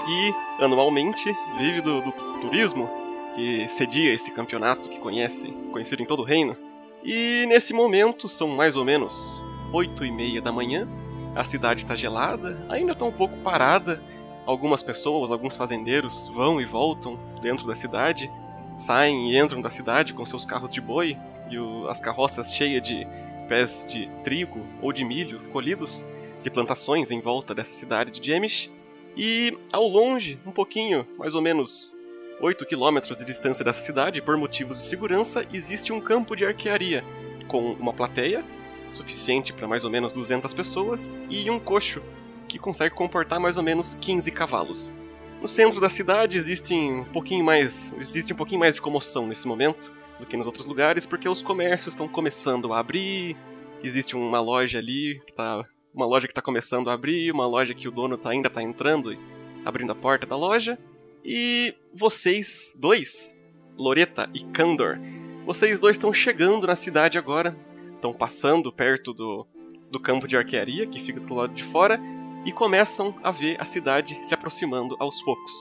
e, 0.08 0.34
anualmente, 0.64 1.36
vive 1.58 1.82
do, 1.82 2.02
do 2.02 2.12
turismo, 2.42 2.90
que 3.36 3.68
cedia 3.68 4.12
esse 4.12 4.32
campeonato 4.32 4.90
que 4.90 5.00
conhece, 5.00 5.52
conhecido 5.72 6.02
em 6.02 6.06
todo 6.06 6.22
o 6.22 6.26
reino. 6.26 6.58
E 7.04 7.46
nesse 7.48 7.74
momento, 7.74 8.28
são 8.28 8.48
mais 8.48 8.76
ou 8.76 8.84
menos 8.84 9.44
oito 9.72 10.04
e 10.04 10.12
meia 10.12 10.42
da 10.42 10.52
manhã, 10.52 10.88
a 11.36 11.44
cidade 11.44 11.84
está 11.84 11.96
gelada, 11.96 12.66
ainda 12.70 12.94
está 12.94 13.06
um 13.06 13.12
pouco 13.12 13.38
parada. 13.38 14.02
Algumas 14.48 14.82
pessoas, 14.82 15.32
alguns 15.32 15.56
fazendeiros 15.56 16.28
vão 16.34 16.62
e 16.62 16.66
voltam 16.66 17.20
dentro 17.42 17.68
da 17.68 17.76
cidade, 17.76 18.32
saem 18.76 19.32
e 19.32 19.38
entram 19.38 19.62
da 19.62 19.70
cidade 19.70 20.14
com 20.14 20.26
seus 20.26 20.46
carros 20.46 20.72
de 20.72 20.82
boi 20.82 21.18
e 21.50 21.58
o, 21.60 21.88
as 21.90 22.00
carroças 22.00 22.54
cheias 22.54 22.82
de 22.82 23.06
pés 23.48 23.86
de 23.88 24.10
trigo 24.24 24.66
ou 24.82 24.92
de 24.92 25.04
milho 25.04 25.40
colhidos 25.52 26.08
de 26.42 26.50
plantações 26.50 27.12
em 27.12 27.20
volta 27.20 27.56
dessa 27.56 27.74
cidade 27.74 28.12
de 28.12 28.26
Jemish. 28.26 28.70
E 29.18 29.58
ao 29.72 29.88
longe, 29.88 30.38
um 30.46 30.52
pouquinho, 30.52 31.08
mais 31.18 31.34
ou 31.34 31.42
menos 31.42 31.96
8 32.42 32.66
quilômetros 32.66 33.18
de 33.18 33.26
distância 33.26 33.64
dessa 33.64 33.82
cidade, 33.82 34.22
por 34.22 34.36
motivos 34.38 34.78
de 34.78 34.84
segurança, 34.84 35.46
existe 35.54 35.94
um 35.94 36.02
campo 36.02 36.36
de 36.36 36.46
arquearia 36.46 37.04
com 37.48 37.72
uma 37.74 37.94
plateia 37.94 38.44
suficiente 38.92 39.54
para 39.54 39.68
mais 39.68 39.84
ou 39.84 39.90
menos 39.90 40.12
200 40.12 40.54
pessoas 40.54 41.18
e 41.30 41.50
um 41.50 41.60
coxo 41.60 42.02
que 42.48 42.60
consegue 42.60 42.94
comportar 42.94 43.40
mais 43.40 43.58
ou 43.58 43.64
menos 43.64 43.96
15 43.96 44.32
cavalos. 44.32 44.96
No 45.42 45.48
centro 45.48 45.80
da 45.80 45.90
cidade 45.90 46.38
existem 46.38 47.02
um 47.02 47.06
pouquinho 47.06 47.44
mais, 47.44 47.94
existe 48.00 48.34
um 48.34 48.36
pouquinho 48.36 48.60
mais 48.60 48.76
de 48.76 48.82
comoção 48.82 49.28
nesse 49.28 49.48
momento 49.48 49.92
do 50.20 50.26
que 50.26 50.38
nos 50.38 50.46
outros 50.46 50.66
lugares, 50.66 51.06
porque 51.06 51.28
os 51.28 51.42
comércios 51.42 51.94
estão 51.94 52.08
começando 52.08 52.74
a 52.74 52.80
abrir. 52.80 53.36
Existe 53.84 54.16
uma 54.16 54.40
loja 54.40 54.80
ali 54.80 55.22
que 55.26 55.34
tá 55.34 55.66
uma 55.94 56.06
loja 56.06 56.28
que 56.28 56.32
está 56.34 56.42
começando 56.42 56.90
a 56.90 56.94
abrir, 56.94 57.32
uma 57.32 57.48
loja 57.48 57.74
que 57.74 57.88
o 57.88 57.92
dono 57.92 58.18
tá, 58.18 58.32
ainda 58.32 58.50
está 58.50 58.62
entrando 58.62 59.14
e 59.14 59.20
abrindo 59.64 59.94
a 59.94 59.96
porta 59.96 60.26
da 60.28 60.36
loja. 60.36 60.78
E 61.24 61.74
vocês 61.94 62.76
dois, 62.78 63.34
Loreta 63.78 64.30
e 64.34 64.44
Candor, 64.44 65.00
vocês 65.46 65.80
dois 65.80 65.96
estão 65.96 66.14
chegando 66.14 66.68
na 66.68 66.76
cidade 66.76 67.18
agora, 67.18 67.56
estão 67.94 68.14
passando 68.14 68.72
perto 68.74 69.14
do, 69.14 69.48
do 69.90 70.00
campo 70.00 70.28
de 70.28 70.36
arquearia 70.36 70.86
que 70.86 71.00
fica 71.00 71.20
do 71.20 71.34
lado 71.34 71.54
de 71.54 71.64
fora 71.64 72.00
e 72.46 72.52
começam 72.52 73.16
a 73.24 73.32
ver 73.32 73.60
a 73.60 73.66
cidade 73.66 74.20
se 74.22 74.34
aproximando 74.34 74.96
aos 75.00 75.22
poucos. 75.24 75.52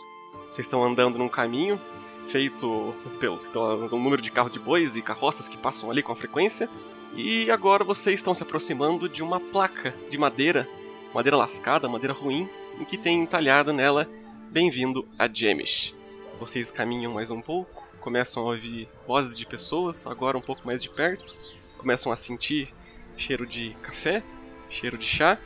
Vocês 0.50 0.66
estão 0.66 0.84
andando 0.84 1.16
num 1.16 1.28
caminho 1.28 1.80
feito 2.28 2.94
pelo, 3.20 3.38
pelo 3.38 3.98
número 3.98 4.22
de 4.22 4.30
carros 4.30 4.52
de 4.52 4.58
bois 4.58 4.96
e 4.96 5.02
carroças 5.02 5.48
que 5.48 5.56
passam 5.56 5.90
ali 5.90 6.02
com 6.02 6.14
frequência. 6.14 6.68
E 7.16 7.50
agora 7.50 7.84
vocês 7.84 8.16
estão 8.16 8.34
se 8.34 8.42
aproximando 8.42 9.08
de 9.08 9.22
uma 9.22 9.38
placa 9.38 9.94
de 10.10 10.18
madeira, 10.18 10.68
madeira 11.14 11.36
lascada, 11.36 11.88
madeira 11.88 12.12
ruim, 12.12 12.48
em 12.80 12.84
que 12.84 12.98
tem 12.98 13.22
entalhado 13.22 13.72
nela 13.72 14.08
Bem-vindo 14.50 15.06
a 15.18 15.28
Jemish. 15.28 15.94
Vocês 16.38 16.70
caminham 16.70 17.12
mais 17.12 17.30
um 17.30 17.40
pouco, 17.40 17.82
começam 18.00 18.42
a 18.44 18.46
ouvir 18.46 18.88
vozes 19.06 19.36
de 19.36 19.46
pessoas, 19.46 20.06
agora 20.06 20.38
um 20.38 20.40
pouco 20.40 20.66
mais 20.66 20.82
de 20.82 20.88
perto, 20.88 21.36
começam 21.76 22.12
a 22.12 22.16
sentir 22.16 22.72
cheiro 23.16 23.46
de 23.46 23.76
café, 23.82 24.22
cheiro 24.70 24.98
de 24.98 25.06
chá 25.06 25.38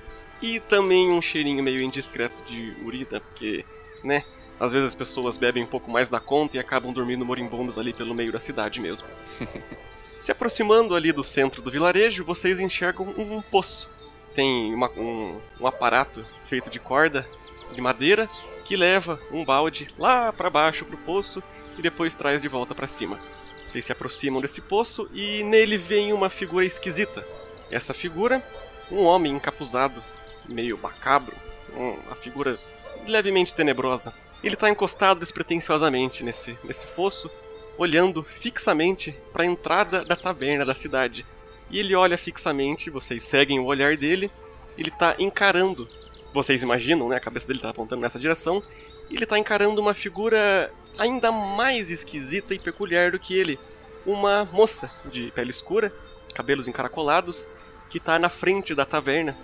e 0.42 0.60
também 0.60 1.10
um 1.10 1.22
cheirinho 1.22 1.62
meio 1.62 1.80
indiscreto 1.80 2.42
de 2.44 2.74
urina, 2.84 3.20
porque, 3.20 3.64
né, 4.04 4.24
às 4.60 4.72
vezes 4.72 4.88
as 4.88 4.94
pessoas 4.94 5.36
bebem 5.36 5.62
um 5.62 5.66
pouco 5.66 5.90
mais 5.90 6.10
da 6.10 6.18
conta 6.18 6.56
e 6.56 6.60
acabam 6.60 6.92
dormindo 6.92 7.24
moribundos 7.24 7.78
ali 7.78 7.92
pelo 7.92 8.14
meio 8.14 8.32
da 8.32 8.40
cidade 8.40 8.80
mesmo. 8.80 9.06
Se 10.20 10.32
aproximando 10.32 10.96
ali 10.96 11.12
do 11.12 11.22
centro 11.22 11.62
do 11.62 11.70
vilarejo, 11.70 12.24
vocês 12.24 12.58
enxergam 12.58 13.06
um, 13.16 13.36
um 13.36 13.42
poço. 13.42 13.88
Tem 14.34 14.74
uma, 14.74 14.90
um, 14.90 15.40
um 15.60 15.66
aparato 15.66 16.26
feito 16.44 16.68
de 16.68 16.80
corda, 16.80 17.26
de 17.72 17.80
madeira, 17.80 18.28
que 18.64 18.76
leva 18.76 19.20
um 19.30 19.44
balde 19.44 19.88
lá 19.96 20.32
para 20.32 20.50
baixo 20.50 20.84
pro 20.84 20.96
poço 20.98 21.42
e 21.78 21.82
depois 21.82 22.16
traz 22.16 22.42
de 22.42 22.48
volta 22.48 22.74
para 22.74 22.88
cima. 22.88 23.18
Vocês 23.64 23.84
se 23.84 23.92
aproximam 23.92 24.40
desse 24.40 24.60
poço 24.60 25.08
e 25.12 25.42
nele 25.44 25.78
vem 25.78 26.12
uma 26.12 26.28
figura 26.28 26.64
esquisita. 26.64 27.24
Essa 27.70 27.94
figura, 27.94 28.42
um 28.90 29.04
homem 29.04 29.32
encapuzado, 29.32 30.02
meio 30.48 30.78
macabro, 30.78 31.36
uma 31.74 32.16
figura 32.16 32.58
levemente 33.06 33.54
tenebrosa. 33.54 34.12
Ele 34.42 34.54
está 34.54 34.70
encostado 34.70 35.20
despretensiosamente 35.20 36.22
nesse, 36.22 36.58
nesse 36.62 36.86
fosso, 36.86 37.30
olhando 37.76 38.22
fixamente 38.22 39.16
para 39.32 39.42
a 39.42 39.46
entrada 39.46 40.04
da 40.04 40.16
taverna 40.16 40.64
da 40.64 40.74
cidade. 40.74 41.26
E 41.70 41.78
ele 41.78 41.94
olha 41.94 42.16
fixamente, 42.16 42.90
vocês 42.90 43.22
seguem 43.22 43.58
o 43.58 43.66
olhar 43.66 43.96
dele, 43.96 44.30
ele 44.76 44.88
está 44.90 45.16
encarando. 45.18 45.88
Vocês 46.32 46.62
imaginam, 46.62 47.08
né? 47.08 47.16
A 47.16 47.20
cabeça 47.20 47.46
dele 47.46 47.58
está 47.58 47.70
apontando 47.70 48.02
nessa 48.02 48.18
direção. 48.18 48.62
Ele 49.10 49.24
está 49.24 49.38
encarando 49.38 49.80
uma 49.80 49.94
figura 49.94 50.72
ainda 50.96 51.32
mais 51.32 51.90
esquisita 51.90 52.54
e 52.54 52.58
peculiar 52.58 53.10
do 53.10 53.18
que 53.18 53.34
ele. 53.34 53.58
Uma 54.06 54.44
moça 54.46 54.90
de 55.10 55.30
pele 55.32 55.50
escura, 55.50 55.92
cabelos 56.34 56.68
encaracolados, 56.68 57.52
que 57.90 57.98
está 57.98 58.18
na 58.18 58.28
frente 58.28 58.74
da 58.74 58.84
taverna, 58.84 59.36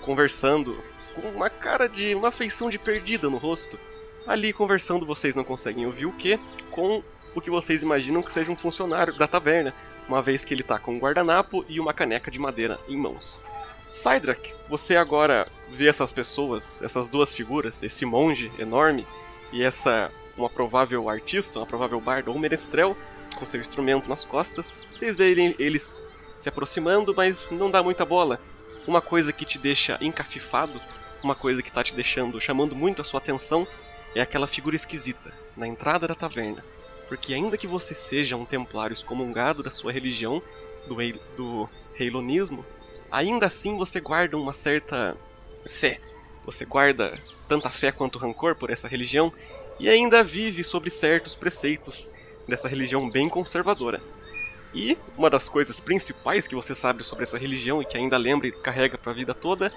conversando, 0.00 0.82
com 1.14 1.28
uma 1.28 1.50
cara 1.50 1.88
de. 1.88 2.14
uma 2.14 2.30
feição 2.30 2.70
de 2.70 2.78
perdida 2.78 3.28
no 3.28 3.38
rosto. 3.38 3.78
Ali 4.26 4.52
conversando, 4.52 5.06
vocês 5.06 5.36
não 5.36 5.44
conseguem 5.44 5.86
ouvir 5.86 6.06
o 6.06 6.12
que, 6.12 6.38
com 6.70 7.02
o 7.34 7.40
que 7.40 7.50
vocês 7.50 7.82
imaginam 7.82 8.22
que 8.22 8.32
seja 8.32 8.50
um 8.50 8.56
funcionário 8.56 9.14
da 9.14 9.26
taverna, 9.26 9.72
uma 10.08 10.20
vez 10.20 10.44
que 10.44 10.52
ele 10.52 10.62
está 10.62 10.78
com 10.78 10.94
um 10.94 10.98
guardanapo 10.98 11.64
e 11.68 11.78
uma 11.78 11.92
caneca 11.92 12.30
de 12.30 12.38
madeira 12.38 12.78
em 12.88 12.96
mãos. 12.96 13.42
Sidrak, 13.86 14.52
você 14.68 14.96
agora 14.96 15.46
vê 15.70 15.86
essas 15.86 16.12
pessoas, 16.12 16.82
essas 16.82 17.08
duas 17.08 17.32
figuras, 17.32 17.82
esse 17.82 18.04
monge 18.04 18.50
enorme 18.58 19.06
e 19.52 19.62
essa 19.62 20.10
uma 20.36 20.50
provável 20.50 21.08
artista, 21.08 21.58
uma 21.58 21.66
provável 21.66 22.00
bardo 22.00 22.30
ou 22.30 22.38
menestrel 22.38 22.96
com 23.36 23.46
seu 23.46 23.60
instrumento 23.60 24.08
nas 24.08 24.24
costas. 24.24 24.84
Vocês 24.92 25.14
veem 25.14 25.54
eles 25.58 26.02
se 26.38 26.48
aproximando, 26.48 27.14
mas 27.16 27.50
não 27.50 27.70
dá 27.70 27.82
muita 27.82 28.04
bola. 28.04 28.40
Uma 28.86 29.00
coisa 29.00 29.32
que 29.32 29.44
te 29.44 29.58
deixa 29.58 29.98
encafifado, 30.00 30.80
uma 31.22 31.34
coisa 31.34 31.62
que 31.62 31.68
está 31.68 31.82
te 31.82 31.94
deixando, 31.94 32.40
chamando 32.40 32.74
muito 32.74 33.02
a 33.02 33.04
sua 33.04 33.18
atenção, 33.18 33.66
é 34.18 34.22
aquela 34.22 34.46
figura 34.46 34.76
esquisita 34.76 35.32
na 35.56 35.66
entrada 35.66 36.08
da 36.08 36.14
taverna. 36.14 36.64
Porque 37.08 37.34
ainda 37.34 37.58
que 37.58 37.66
você 37.66 37.94
seja 37.94 38.36
um 38.36 38.44
templário 38.44 38.94
excomungado 38.94 39.62
da 39.62 39.70
sua 39.70 39.92
religião, 39.92 40.42
do, 40.88 40.94
rei, 40.94 41.20
do 41.36 41.68
reilonismo, 41.94 42.64
ainda 43.10 43.46
assim 43.46 43.76
você 43.76 44.00
guarda 44.00 44.36
uma 44.36 44.52
certa 44.52 45.16
fé. 45.68 46.00
Você 46.44 46.64
guarda 46.64 47.18
tanta 47.48 47.70
fé 47.70 47.92
quanto 47.92 48.18
rancor 48.18 48.56
por 48.56 48.70
essa 48.70 48.88
religião 48.88 49.32
e 49.78 49.88
ainda 49.88 50.24
vive 50.24 50.64
sobre 50.64 50.90
certos 50.90 51.36
preceitos 51.36 52.10
dessa 52.48 52.68
religião 52.68 53.08
bem 53.10 53.28
conservadora. 53.28 54.00
E 54.74 54.98
uma 55.16 55.30
das 55.30 55.48
coisas 55.48 55.78
principais 55.78 56.46
que 56.46 56.54
você 56.54 56.74
sabe 56.74 57.04
sobre 57.04 57.24
essa 57.24 57.38
religião 57.38 57.80
e 57.80 57.84
que 57.84 57.96
ainda 57.96 58.16
lembra 58.16 58.48
e 58.48 58.52
carrega 58.52 58.98
para 58.98 59.12
a 59.12 59.14
vida 59.14 59.34
toda 59.34 59.72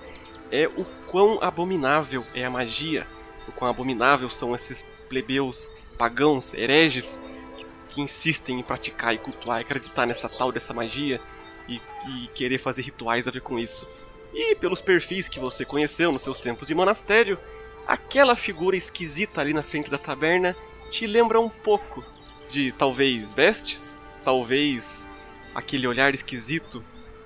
é 0.52 0.68
o 0.68 0.84
quão 1.08 1.44
abominável 1.44 2.26
é 2.34 2.44
a 2.44 2.50
magia 2.50 3.06
o 3.50 3.52
quão 3.52 3.70
abominável 3.70 4.30
são 4.30 4.56
esses 4.56 4.86
plebeus 5.08 5.72
pagãos, 5.98 6.54
hereges, 6.54 7.22
que, 7.58 7.66
que 7.90 8.02
insistem 8.02 8.60
em 8.60 8.64
praticar 8.64 9.14
e 9.14 9.18
cultuar 9.18 9.60
e 9.60 9.62
acreditar 9.62 10.06
nessa 10.06 10.30
tal 10.30 10.52
dessa 10.52 10.74
magia 10.74 11.20
e, 11.68 11.82
e 12.08 12.28
querer 12.34 12.58
fazer 12.58 12.84
rituais 12.84 13.28
a 13.28 13.32
ver 13.32 13.42
com 13.42 13.60
isso. 13.60 13.88
E 14.34 14.56
pelos 14.56 14.82
perfis 14.82 15.28
que 15.28 15.40
você 15.40 15.66
conheceu 15.66 16.12
nos 16.12 16.22
seus 16.22 16.40
tempos 16.40 16.68
de 16.68 16.76
monastério, 16.76 17.38
aquela 17.86 18.36
figura 18.36 18.78
esquisita 18.78 19.42
ali 19.42 19.54
na 19.54 19.64
frente 19.64 19.92
da 19.92 19.98
taberna 19.98 20.56
te 20.90 21.06
lembra 21.06 21.40
um 21.40 21.50
pouco 21.50 22.04
de 22.50 22.72
talvez 22.72 23.34
vestes, 23.34 24.02
talvez 24.24 25.08
aquele 25.54 25.88
olhar 25.88 26.14
esquisito, 26.14 26.84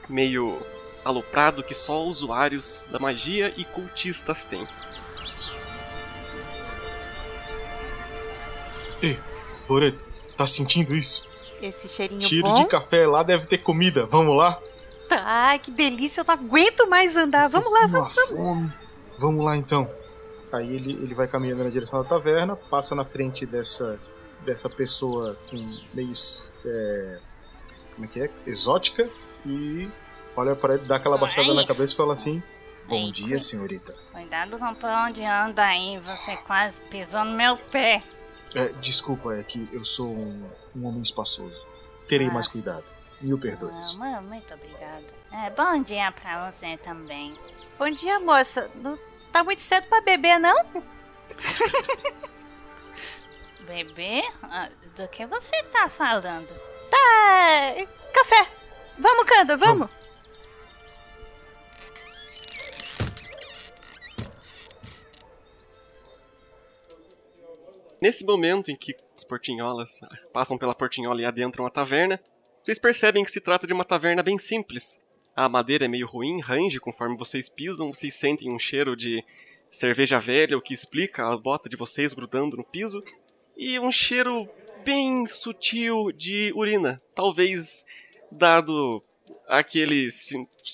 meio 0.09 0.59
aloprado 1.03 1.63
que 1.63 1.73
só 1.73 2.03
usuários 2.05 2.87
da 2.91 2.99
magia 2.99 3.53
e 3.57 3.65
cultistas 3.65 4.45
têm. 4.45 4.65
Ei, 9.03 9.19
Loreto, 9.67 9.99
tá 10.37 10.47
sentindo 10.47 10.95
isso? 10.95 11.25
Esse 11.61 11.89
cheirinho 11.89 12.21
Tiro 12.21 12.47
bom. 12.47 12.55
de 12.55 12.65
café 12.67 13.05
lá 13.05 13.21
deve 13.21 13.45
ter 13.47 13.57
comida. 13.57 14.05
Vamos 14.05 14.35
lá? 14.37 14.57
Ai, 15.11 15.59
que 15.59 15.69
delícia, 15.69 16.21
eu 16.21 16.25
não 16.25 16.33
aguento 16.33 16.87
mais 16.89 17.17
andar. 17.17 17.49
Vamos 17.49 17.71
lá, 17.71 17.81
Uma 17.81 17.87
vamos, 17.87 18.15
vamos. 18.15 18.29
fome. 18.31 18.73
Vamos 19.17 19.45
lá 19.45 19.57
então. 19.57 19.93
Aí 20.53 20.73
ele, 20.73 20.93
ele 20.93 21.13
vai 21.13 21.27
caminhando 21.27 21.65
na 21.65 21.69
direção 21.69 22.01
da 22.01 22.07
taverna, 22.07 22.55
passa 22.55 22.95
na 22.95 23.03
frente 23.03 23.45
dessa, 23.45 23.99
dessa 24.45 24.69
pessoa 24.69 25.37
com 25.49 25.57
meio. 25.93 26.13
É, 26.65 27.19
como 27.95 28.05
é 28.05 28.07
que 28.07 28.21
é? 28.21 28.29
Exótica 28.47 29.09
e 29.45 29.89
olha 30.35 30.55
para 30.55 30.75
ele, 30.75 30.85
dá 30.85 30.95
aquela 30.95 31.17
baixada 31.17 31.49
Ai. 31.49 31.55
na 31.55 31.67
cabeça 31.67 31.93
e 31.93 31.97
fala 31.97 32.13
assim: 32.13 32.41
Bom 32.87 33.11
dia, 33.11 33.39
senhorita. 33.39 33.93
Cuidado 34.11 34.57
com 34.57 34.73
por 34.75 34.89
onde 34.89 35.23
anda 35.23 35.63
aí, 35.63 35.99
você 35.99 36.37
quase 36.37 36.75
pisou 36.89 37.25
no 37.25 37.35
meu 37.35 37.57
pé. 37.57 38.01
É, 38.55 38.67
desculpa, 38.81 39.33
é 39.35 39.43
que 39.43 39.67
eu 39.71 39.83
sou 39.83 40.07
um, 40.09 40.49
um 40.75 40.85
homem 40.85 41.01
espaçoso. 41.01 41.65
Terei 42.07 42.29
mais 42.29 42.47
cuidado. 42.47 42.83
Mil 43.21 43.39
perdões. 43.39 43.91
Ah, 43.91 43.93
mu- 44.21 44.21
muito 44.27 44.53
obrigada. 44.53 45.05
É, 45.31 45.49
bom 45.49 45.81
dia 45.81 46.11
pra 46.11 46.51
você 46.51 46.77
também. 46.77 47.33
Bom 47.79 47.89
dia, 47.89 48.19
moça. 48.19 48.69
Não, 48.75 48.97
Tá 49.31 49.43
muito 49.43 49.61
cedo 49.63 49.87
pra 49.87 49.99
beber, 50.01 50.39
não? 50.39 50.55
Bebê? 53.65 54.21
Ah, 54.43 54.69
Do 54.95 55.07
que 55.07 55.25
você 55.25 55.63
tá 55.71 55.89
falando? 55.89 56.47
Tá. 56.91 57.87
Café. 58.13 58.47
Vamos, 58.99 59.23
Candor, 59.25 59.57
vamos. 59.57 59.89
Nesse 68.03 68.25
momento 68.25 68.69
em 68.69 68.75
que 68.75 68.93
os 69.15 69.23
portinholas 69.23 70.01
passam 70.33 70.57
pela 70.57 70.75
portinhola 70.75 71.21
e 71.21 71.25
adentram 71.25 71.65
a 71.65 71.69
taverna, 71.69 72.19
vocês 72.61 72.77
percebem 72.77 73.23
que 73.23 73.31
se 73.31 73.39
trata 73.39 73.65
de 73.65 73.71
uma 73.71 73.85
taverna 73.85 74.21
bem 74.21 74.37
simples. 74.37 75.01
A 75.33 75.47
madeira 75.47 75.85
é 75.85 75.87
meio 75.87 76.05
ruim, 76.05 76.41
range 76.41 76.81
conforme 76.81 77.15
vocês 77.15 77.47
pisam, 77.47 77.93
vocês 77.93 78.13
sentem 78.13 78.53
um 78.53 78.59
cheiro 78.59 78.93
de 78.97 79.23
cerveja 79.69 80.19
velha, 80.19 80.57
o 80.57 80.61
que 80.61 80.73
explica 80.73 81.31
a 81.31 81.37
bota 81.37 81.69
de 81.69 81.77
vocês 81.77 82.11
grudando 82.11 82.57
no 82.57 82.65
piso, 82.65 83.01
e 83.55 83.79
um 83.79 83.89
cheiro 83.89 84.49
bem 84.83 85.25
sutil 85.25 86.11
de 86.11 86.51
urina, 86.57 87.01
talvez 87.15 87.85
dado 88.29 89.01
aquele 89.47 90.09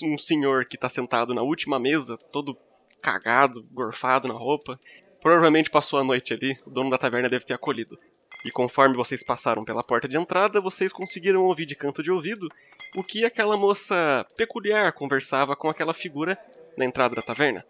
um 0.01 0.17
senhor 0.17 0.65
que 0.65 0.77
está 0.77 0.89
sentado 0.89 1.35
na 1.35 1.43
última 1.43 1.77
mesa, 1.77 2.17
todo 2.17 2.57
cagado, 3.03 3.67
gorfado 3.71 4.27
na 4.27 4.33
roupa, 4.33 4.79
provavelmente 5.21 5.69
passou 5.69 5.99
a 5.99 6.03
noite 6.03 6.34
ali, 6.34 6.58
o 6.65 6.69
dono 6.69 6.89
da 6.89 6.97
taverna 6.97 7.29
deve 7.29 7.45
ter 7.45 7.53
acolhido. 7.53 7.99
E 8.45 8.51
conforme 8.51 8.95
vocês 8.95 9.23
passaram 9.23 9.65
pela 9.65 9.84
porta 9.84 10.08
de 10.08 10.17
entrada, 10.17 10.62
vocês 10.62 10.93
conseguiram 10.93 11.43
ouvir 11.43 11.65
de 11.65 11.75
canto 11.75 12.01
de 12.01 12.12
ouvido 12.12 12.47
o 12.95 13.03
que 13.03 13.25
aquela 13.25 13.58
moça 13.58 14.25
peculiar 14.38 14.91
conversava 14.93 15.55
com 15.55 15.69
aquela 15.69 15.93
figura 15.93 16.38
na 16.77 16.86
entrada 16.86 17.15
da 17.15 17.21
taverna. 17.21 17.65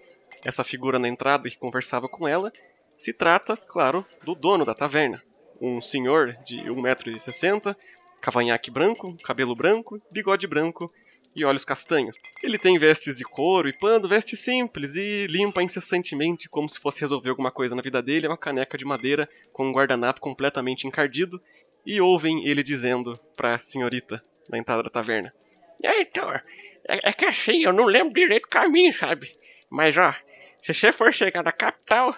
Essa 0.45 0.63
figura 0.63 0.99
na 0.99 1.07
entrada 1.07 1.49
que 1.49 1.57
conversava 1.57 2.07
com 2.07 2.27
ela 2.27 2.53
se 2.97 3.13
trata, 3.13 3.57
claro, 3.57 4.05
do 4.23 4.35
dono 4.35 4.63
da 4.63 4.75
taverna. 4.75 5.21
Um 5.59 5.81
senhor 5.81 6.37
de 6.45 6.57
1,60m, 6.57 7.75
cavanhaque 8.21 8.69
branco, 8.69 9.17
cabelo 9.23 9.55
branco, 9.55 10.01
bigode 10.11 10.45
branco 10.45 10.91
e 11.35 11.45
olhos 11.45 11.63
castanhos. 11.63 12.15
Ele 12.43 12.57
tem 12.57 12.77
vestes 12.77 13.17
de 13.17 13.23
couro 13.23 13.69
e 13.69 13.77
pano, 13.77 14.07
veste 14.07 14.35
simples 14.35 14.95
e 14.95 15.27
limpa 15.27 15.63
incessantemente 15.63 16.49
como 16.49 16.67
se 16.67 16.79
fosse 16.79 17.01
resolver 17.01 17.29
alguma 17.29 17.51
coisa 17.51 17.75
na 17.75 17.81
vida 17.81 18.01
dele, 18.01 18.27
uma 18.27 18.37
caneca 18.37 18.77
de 18.77 18.85
madeira 18.85 19.29
com 19.53 19.67
um 19.67 19.71
guardanapo 19.71 20.19
completamente 20.19 20.87
encardido 20.87 21.41
e 21.85 22.01
ouvem 22.01 22.47
ele 22.47 22.63
dizendo 22.63 23.13
pra 23.35 23.59
senhorita 23.59 24.23
na 24.49 24.57
entrada 24.57 24.83
da 24.83 24.89
taverna. 24.89 25.33
Aí, 25.85 26.05
Thor? 26.05 26.41
É, 26.87 27.09
é 27.09 27.13
que 27.13 27.25
assim, 27.25 27.63
eu 27.63 27.73
não 27.73 27.85
lembro 27.85 28.13
direito 28.13 28.45
o 28.45 28.49
caminho, 28.49 28.93
sabe? 28.93 29.31
Mas 29.69 29.97
ó, 29.97 30.13
se 30.63 30.73
você 30.73 30.91
for 30.91 31.13
chegar 31.13 31.43
na 31.43 31.51
capital, 31.51 32.15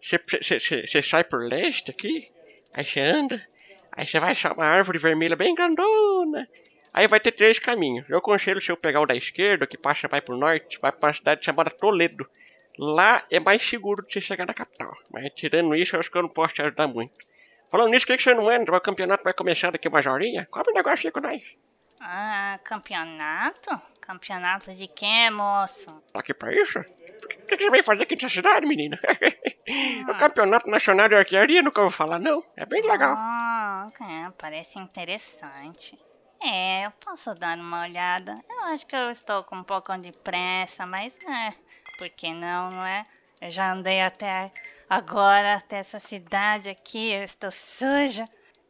você 0.00 1.02
sai 1.02 1.24
por 1.24 1.46
leste 1.46 1.90
aqui, 1.90 2.30
aí 2.74 2.84
você 2.84 3.00
anda, 3.00 3.46
aí 3.92 4.06
você 4.06 4.18
vai 4.18 4.32
achar 4.32 4.52
uma 4.52 4.64
árvore 4.64 4.98
vermelha 4.98 5.36
bem 5.36 5.54
grandona. 5.54 6.48
Aí 6.94 7.08
vai 7.08 7.18
ter 7.18 7.32
três 7.32 7.58
caminhos. 7.58 8.08
Eu 8.08 8.18
aconselho 8.18 8.60
se 8.60 8.70
eu 8.70 8.76
pegar 8.76 9.00
o 9.00 9.06
da 9.06 9.16
esquerda, 9.16 9.66
que 9.66 9.76
passa 9.76 10.06
mais 10.08 10.22
pro 10.22 10.36
norte, 10.36 10.78
vai 10.80 10.92
pra 10.92 11.08
uma 11.08 11.12
cidade 11.12 11.44
chamada 11.44 11.68
Toledo. 11.68 12.24
Lá 12.78 13.24
é 13.28 13.40
mais 13.40 13.62
seguro 13.62 14.06
de 14.06 14.12
você 14.12 14.20
chegar 14.20 14.46
na 14.46 14.54
capital. 14.54 14.96
Mas 15.12 15.28
tirando 15.34 15.74
isso, 15.74 15.96
eu 15.96 16.00
acho 16.00 16.08
que 16.08 16.16
eu 16.16 16.22
não 16.22 16.28
posso 16.28 16.54
te 16.54 16.62
ajudar 16.62 16.86
muito. 16.86 17.12
Falando 17.68 17.90
nisso, 17.90 18.06
por 18.06 18.12
que 18.12 18.18
que 18.18 18.22
você 18.22 18.32
não 18.32 18.50
entra? 18.50 18.76
O 18.76 18.80
campeonato 18.80 19.24
vai 19.24 19.34
começar 19.34 19.72
daqui 19.72 19.88
umas 19.88 20.06
horinhas. 20.06 20.46
Cobre 20.48 20.70
um 20.70 20.74
negócio 20.74 21.08
aí 21.08 21.12
com 21.12 21.20
nós. 21.20 21.42
Ah, 22.00 22.60
campeonato? 22.62 23.80
Campeonato 24.00 24.72
de 24.72 24.86
quê, 24.86 25.30
moço? 25.30 26.00
Tá 26.12 26.20
aqui 26.20 26.32
pra 26.32 26.52
isso? 26.54 26.78
O 26.78 27.26
que, 27.26 27.56
que 27.56 27.64
você 27.64 27.70
veio 27.70 27.82
fazer 27.82 28.04
aqui 28.04 28.14
nessa 28.14 28.28
cidade, 28.28 28.66
menina? 28.66 28.96
o 30.08 30.14
campeonato 30.16 30.70
nacional 30.70 31.08
de 31.08 31.16
arquearia 31.16 31.62
nunca 31.62 31.80
vou 31.80 31.90
falar, 31.90 32.20
não. 32.20 32.40
É 32.56 32.64
bem 32.64 32.82
legal. 32.82 33.16
Ah, 33.16 33.88
é, 34.00 34.30
parece 34.38 34.78
interessante. 34.78 35.98
É, 36.44 36.84
eu 36.86 36.90
posso 37.04 37.34
dar 37.34 37.56
uma 37.56 37.82
olhada. 37.82 38.34
Eu 38.50 38.64
acho 38.64 38.86
que 38.86 38.94
eu 38.94 39.10
estou 39.10 39.42
com 39.44 39.56
um 39.56 39.64
pouco 39.64 39.96
de 39.96 40.12
pressa, 40.12 40.84
mas 40.84 41.14
é, 41.26 41.50
por 41.98 42.08
que 42.10 42.32
não, 42.32 42.68
não 42.68 42.86
é? 42.86 43.02
Eu 43.40 43.50
já 43.50 43.72
andei 43.72 44.02
até 44.02 44.52
agora, 44.88 45.54
até 45.54 45.76
essa 45.78 45.98
cidade 45.98 46.68
aqui, 46.68 47.12
eu 47.12 47.24
estou 47.24 47.50
suja. 47.50 48.24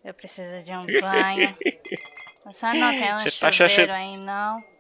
Eu 0.05 0.15
preciso 0.15 0.63
de 0.63 0.73
um 0.73 0.87
banho. 1.01 1.57
Só 2.53 2.73
não 2.75 2.91
tem 2.91 3.15
um 3.15 3.19
Você 3.21 3.31
tá 3.41 3.51
chuveiro 3.51 3.65
achando- 3.65 3.93
aí, 3.93 4.17
não. 4.19 4.75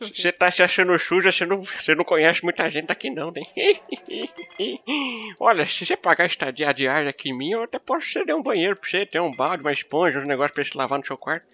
Você 0.00 0.32
tá 0.32 0.50
se 0.50 0.62
achando 0.62 0.98
suja, 0.98 1.30
você 1.30 1.44
não, 1.44 1.62
você 1.62 1.94
não 1.94 2.02
conhece 2.04 2.42
muita 2.42 2.68
gente 2.70 2.90
aqui 2.90 3.10
não, 3.10 3.30
né? 3.30 3.42
Olha, 5.38 5.64
se 5.66 5.84
você 5.86 5.96
pagar 5.96 6.24
estadia 6.24 6.72
diária 6.72 7.10
aqui 7.10 7.30
em 7.30 7.36
mim, 7.36 7.50
eu 7.52 7.62
até 7.64 7.78
posso 7.78 8.08
ceder 8.10 8.34
um 8.34 8.42
banheiro 8.42 8.76
pra 8.80 8.88
você, 8.88 9.04
ter 9.06 9.20
um 9.20 9.30
balde, 9.34 9.62
uma 9.62 9.72
esponja, 9.72 10.18
uns 10.18 10.26
negócios 10.26 10.52
pra 10.54 10.64
você 10.64 10.70
lavar 10.76 10.98
no 10.98 11.06
seu 11.06 11.16
quarto. 11.18 11.46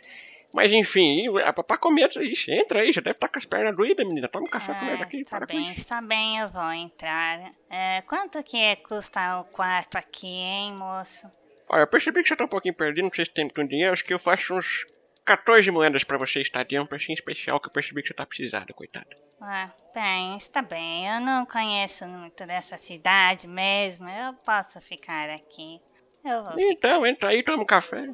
Mas 0.54 0.70
enfim, 0.70 1.26
pra 1.66 1.76
comer, 1.76 2.08
ixi, 2.16 2.52
entra 2.52 2.78
aí, 2.78 2.92
já 2.92 3.00
deve 3.00 3.16
estar 3.16 3.26
com 3.26 3.40
as 3.40 3.44
pernas 3.44 3.76
doídas, 3.76 4.06
menina. 4.06 4.28
Toma 4.28 4.46
um 4.46 4.48
café 4.48 4.72
com 4.72 4.84
nós 4.84 5.02
aqui. 5.02 5.24
Tá 5.24 5.40
bem, 5.40 5.70
isso. 5.72 5.80
está 5.80 6.00
bem, 6.00 6.38
eu 6.38 6.46
vou 6.46 6.72
entrar. 6.72 7.50
É, 7.68 8.02
quanto 8.02 8.40
que 8.44 8.56
é, 8.56 8.76
custa 8.76 9.40
o 9.40 9.44
quarto 9.46 9.98
aqui, 9.98 10.28
hein, 10.28 10.72
moço? 10.78 11.28
Olha, 11.68 11.80
eu 11.80 11.86
percebi 11.88 12.22
que 12.22 12.28
você 12.28 12.36
tá 12.36 12.44
um 12.44 12.48
pouquinho 12.48 12.72
perdido, 12.72 13.02
não 13.02 13.12
sei 13.12 13.24
se 13.24 13.32
tem 13.32 13.48
com 13.48 13.66
dinheiro, 13.66 13.92
acho 13.92 14.04
que 14.04 14.14
eu 14.14 14.18
faço 14.20 14.54
uns 14.54 14.86
14 15.24 15.68
moedas 15.72 16.04
pra 16.04 16.18
você 16.18 16.40
estadia, 16.40 16.80
um 16.80 16.86
precinho 16.86 17.14
especial 17.14 17.58
que 17.58 17.66
eu 17.66 17.72
percebi 17.72 18.00
que 18.02 18.08
você 18.08 18.14
tá 18.14 18.24
precisado, 18.24 18.72
coitado. 18.74 19.08
Ah, 19.40 19.72
bem, 19.92 20.36
está 20.36 20.62
bem. 20.62 21.08
Eu 21.08 21.20
não 21.20 21.44
conheço 21.46 22.06
muito 22.06 22.46
dessa 22.46 22.76
cidade 22.76 23.48
mesmo. 23.48 24.08
Eu 24.08 24.32
posso 24.34 24.80
ficar 24.80 25.30
aqui. 25.30 25.80
Eu 26.24 26.44
vou. 26.44 26.54
Então, 26.56 27.04
entra 27.04 27.30
aí, 27.30 27.42
toma 27.42 27.64
um 27.64 27.66
café. 27.66 28.08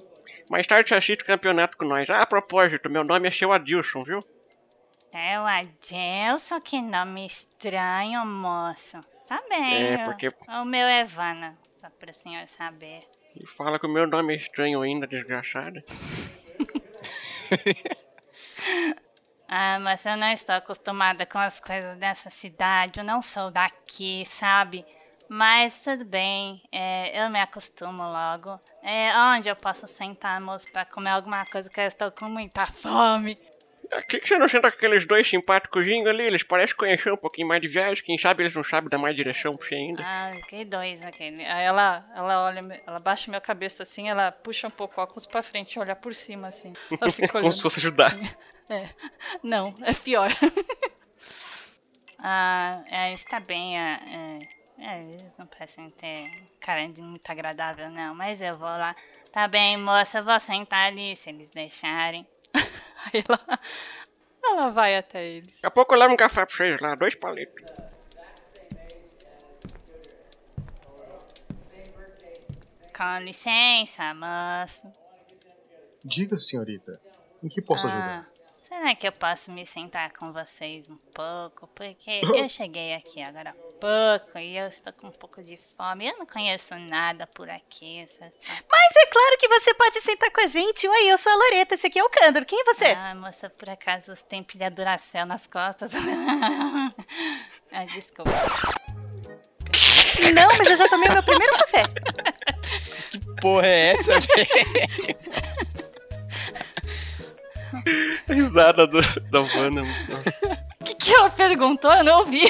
Mais 0.50 0.66
tarde 0.66 0.88
você 0.88 0.94
assiste 0.96 1.22
o 1.22 1.26
campeonato 1.26 1.76
com 1.78 1.84
nós. 1.84 2.10
Ah, 2.10 2.22
a 2.22 2.26
propósito, 2.26 2.90
meu 2.90 3.04
nome 3.04 3.28
é 3.28 3.30
seu 3.30 3.52
Adilson, 3.52 4.02
viu? 4.02 4.18
É 5.12 5.38
o 5.38 5.44
Adelson, 5.46 6.60
que 6.60 6.80
nome 6.82 7.24
estranho, 7.26 8.26
moço. 8.26 9.00
Tá 9.28 9.40
bem. 9.48 9.84
É, 9.94 9.98
porque- 10.04 10.28
O 10.48 10.66
meu 10.68 10.86
é 10.86 11.04
Vana, 11.04 11.56
só 11.80 11.88
para 11.88 12.10
o 12.10 12.14
senhor 12.14 12.46
saber. 12.48 12.98
E 13.36 13.46
fala 13.46 13.78
que 13.78 13.86
o 13.86 13.88
meu 13.88 14.06
nome 14.08 14.34
é 14.34 14.36
estranho 14.36 14.82
ainda, 14.82 15.06
desgraçada. 15.06 15.82
Ah, 19.52 19.80
mas 19.80 20.06
eu 20.06 20.16
não 20.16 20.28
estou 20.32 20.54
acostumada 20.54 21.26
com 21.26 21.36
as 21.38 21.58
coisas 21.58 21.98
dessa 21.98 22.30
cidade. 22.30 23.00
Eu 23.00 23.04
não 23.04 23.20
sou 23.20 23.50
daqui, 23.50 24.24
sabe? 24.24 24.84
Mas 25.32 25.80
tudo 25.80 26.04
bem, 26.04 26.60
é, 26.72 27.22
eu 27.24 27.30
me 27.30 27.40
acostumo 27.40 28.02
logo. 28.02 28.58
É, 28.82 29.16
onde 29.16 29.48
eu 29.48 29.54
posso 29.54 29.86
sentar, 29.86 30.40
moço, 30.40 30.66
pra 30.72 30.84
comer 30.84 31.10
alguma 31.10 31.46
coisa 31.46 31.70
que 31.70 31.80
eu 31.80 31.84
estou 31.84 32.10
com 32.10 32.24
muita 32.28 32.66
fome? 32.66 33.38
Por 33.88 34.04
que, 34.06 34.26
você 34.26 34.36
não 34.36 34.48
senta 34.48 34.72
com 34.72 34.76
aqueles 34.76 35.06
dois 35.06 35.28
simpáticos 35.28 35.84
ali? 35.84 36.24
Eles 36.24 36.42
parecem 36.42 36.76
conhecer 36.76 37.12
um 37.12 37.16
pouquinho 37.16 37.46
mais 37.46 37.62
de 37.62 37.68
viagem. 37.68 38.02
Quem 38.02 38.18
sabe 38.18 38.42
eles 38.42 38.56
não 38.56 38.64
sabem 38.64 38.90
dar 38.90 38.98
mais 38.98 39.14
direção 39.14 39.54
pra 39.54 39.68
você 39.68 39.76
ainda. 39.76 40.02
Ah, 40.04 40.32
que 40.48 40.64
dois 40.64 41.00
aquele. 41.06 41.44
Aí 41.44 41.64
ela, 41.64 42.04
ela 42.16 42.46
olha, 42.46 42.82
ela 42.84 42.98
baixa 42.98 43.30
minha 43.30 43.40
cabeça 43.40 43.84
assim, 43.84 44.08
ela 44.08 44.32
puxa 44.32 44.66
um 44.66 44.70
pouco 44.70 45.00
o 45.00 45.04
óculos 45.04 45.26
pra 45.26 45.44
frente 45.44 45.74
e 45.74 45.78
olha 45.78 45.94
por 45.94 46.12
cima 46.12 46.48
assim. 46.48 46.72
Como 47.30 47.52
se 47.52 47.62
fosse 47.62 47.78
ajudar. 47.78 48.16
É. 48.68 48.88
Não, 49.44 49.72
é 49.82 49.94
pior. 49.94 50.30
ah, 52.18 52.82
é, 52.90 53.12
está 53.12 53.38
bem. 53.38 53.78
É, 53.78 54.00
é, 54.08 54.59
é, 54.80 55.02
eles 55.02 55.32
não 55.38 55.46
parecem 55.46 55.90
ter 55.90 56.48
cara 56.58 56.88
de 56.88 57.02
muito 57.02 57.30
agradável, 57.30 57.90
não. 57.90 58.14
Mas 58.14 58.40
eu 58.40 58.54
vou 58.54 58.68
lá. 58.68 58.96
Tá 59.30 59.46
bem, 59.46 59.76
moça, 59.76 60.18
eu 60.18 60.24
vou 60.24 60.40
sentar 60.40 60.86
ali 60.86 61.14
se 61.16 61.28
eles 61.28 61.50
deixarem. 61.50 62.26
Aí 62.54 63.24
ela, 63.28 63.60
ela 64.42 64.70
vai 64.70 64.96
até 64.96 65.22
eles. 65.22 65.52
Daqui 65.52 65.66
a 65.66 65.70
pouco 65.70 65.94
eu 65.94 65.98
levo 65.98 66.14
um 66.14 66.16
café 66.16 66.46
pra 66.46 66.56
vocês 66.56 66.80
lá, 66.80 66.94
dois 66.94 67.14
palitos. 67.14 67.62
Com 72.96 73.18
licença, 73.24 74.14
moço. 74.14 74.90
Diga, 76.04 76.38
senhorita, 76.38 77.00
em 77.42 77.48
que 77.48 77.60
posso 77.60 77.86
ajudar? 77.86 78.26
Ah, 78.26 78.40
será 78.60 78.94
que 78.94 79.06
eu 79.06 79.12
posso 79.12 79.52
me 79.52 79.66
sentar 79.66 80.12
com 80.12 80.32
vocês 80.32 80.88
um 80.88 80.96
pouco? 81.14 81.66
Porque 81.68 82.20
eu 82.34 82.48
cheguei 82.48 82.94
aqui 82.94 83.22
agora 83.22 83.50
há 83.50 83.69
pouco 83.80 84.38
e 84.38 84.58
eu 84.58 84.66
estou 84.66 84.92
com 84.92 85.08
um 85.08 85.12
pouco 85.12 85.42
de 85.42 85.58
fome. 85.76 86.06
Eu 86.08 86.18
não 86.18 86.26
conheço 86.26 86.74
nada 86.90 87.26
por 87.26 87.48
aqui. 87.48 88.06
sabe? 88.18 88.32
Mas 88.70 88.96
é 88.96 89.06
claro 89.06 89.38
que 89.38 89.48
você 89.48 89.74
pode 89.74 90.00
sentar 90.00 90.30
com 90.30 90.42
a 90.42 90.46
gente. 90.46 90.86
Oi, 90.86 91.10
eu 91.10 91.16
sou 91.18 91.32
a 91.32 91.36
Loreta, 91.36 91.74
esse 91.74 91.86
aqui 91.86 91.98
é 91.98 92.04
o 92.04 92.10
Candor. 92.10 92.44
Quem 92.44 92.60
é 92.60 92.64
você? 92.64 92.86
Ah, 92.86 93.14
moça, 93.14 93.48
por 93.50 93.70
acaso 93.70 94.14
você 94.14 94.22
tem 94.24 94.42
pilha 94.42 94.70
Duracell 94.70 95.26
nas 95.26 95.46
costas? 95.46 95.90
ah, 97.72 97.84
desculpa. 97.86 98.30
Não, 100.34 100.58
mas 100.58 100.68
eu 100.68 100.76
já 100.76 100.88
tomei 100.88 101.08
o 101.08 101.12
meu 101.12 101.22
primeiro 101.22 101.56
café. 101.58 101.82
Porra, 103.40 103.66
é 103.66 103.92
essa, 103.94 104.20
velho? 104.20 105.80
A 108.28 108.32
risada 108.32 108.86
do, 108.86 109.00
da 109.30 109.40
Vanna. 109.40 109.82
O 110.80 110.84
que, 110.84 110.94
que 110.94 111.14
ela 111.14 111.30
perguntou? 111.30 111.92
Eu 111.92 112.04
não 112.04 112.18
ouvi. 112.20 112.42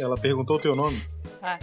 Ela 0.00 0.16
perguntou 0.16 0.56
o 0.56 0.60
teu 0.60 0.76
nome. 0.76 1.02
Ah, 1.42 1.58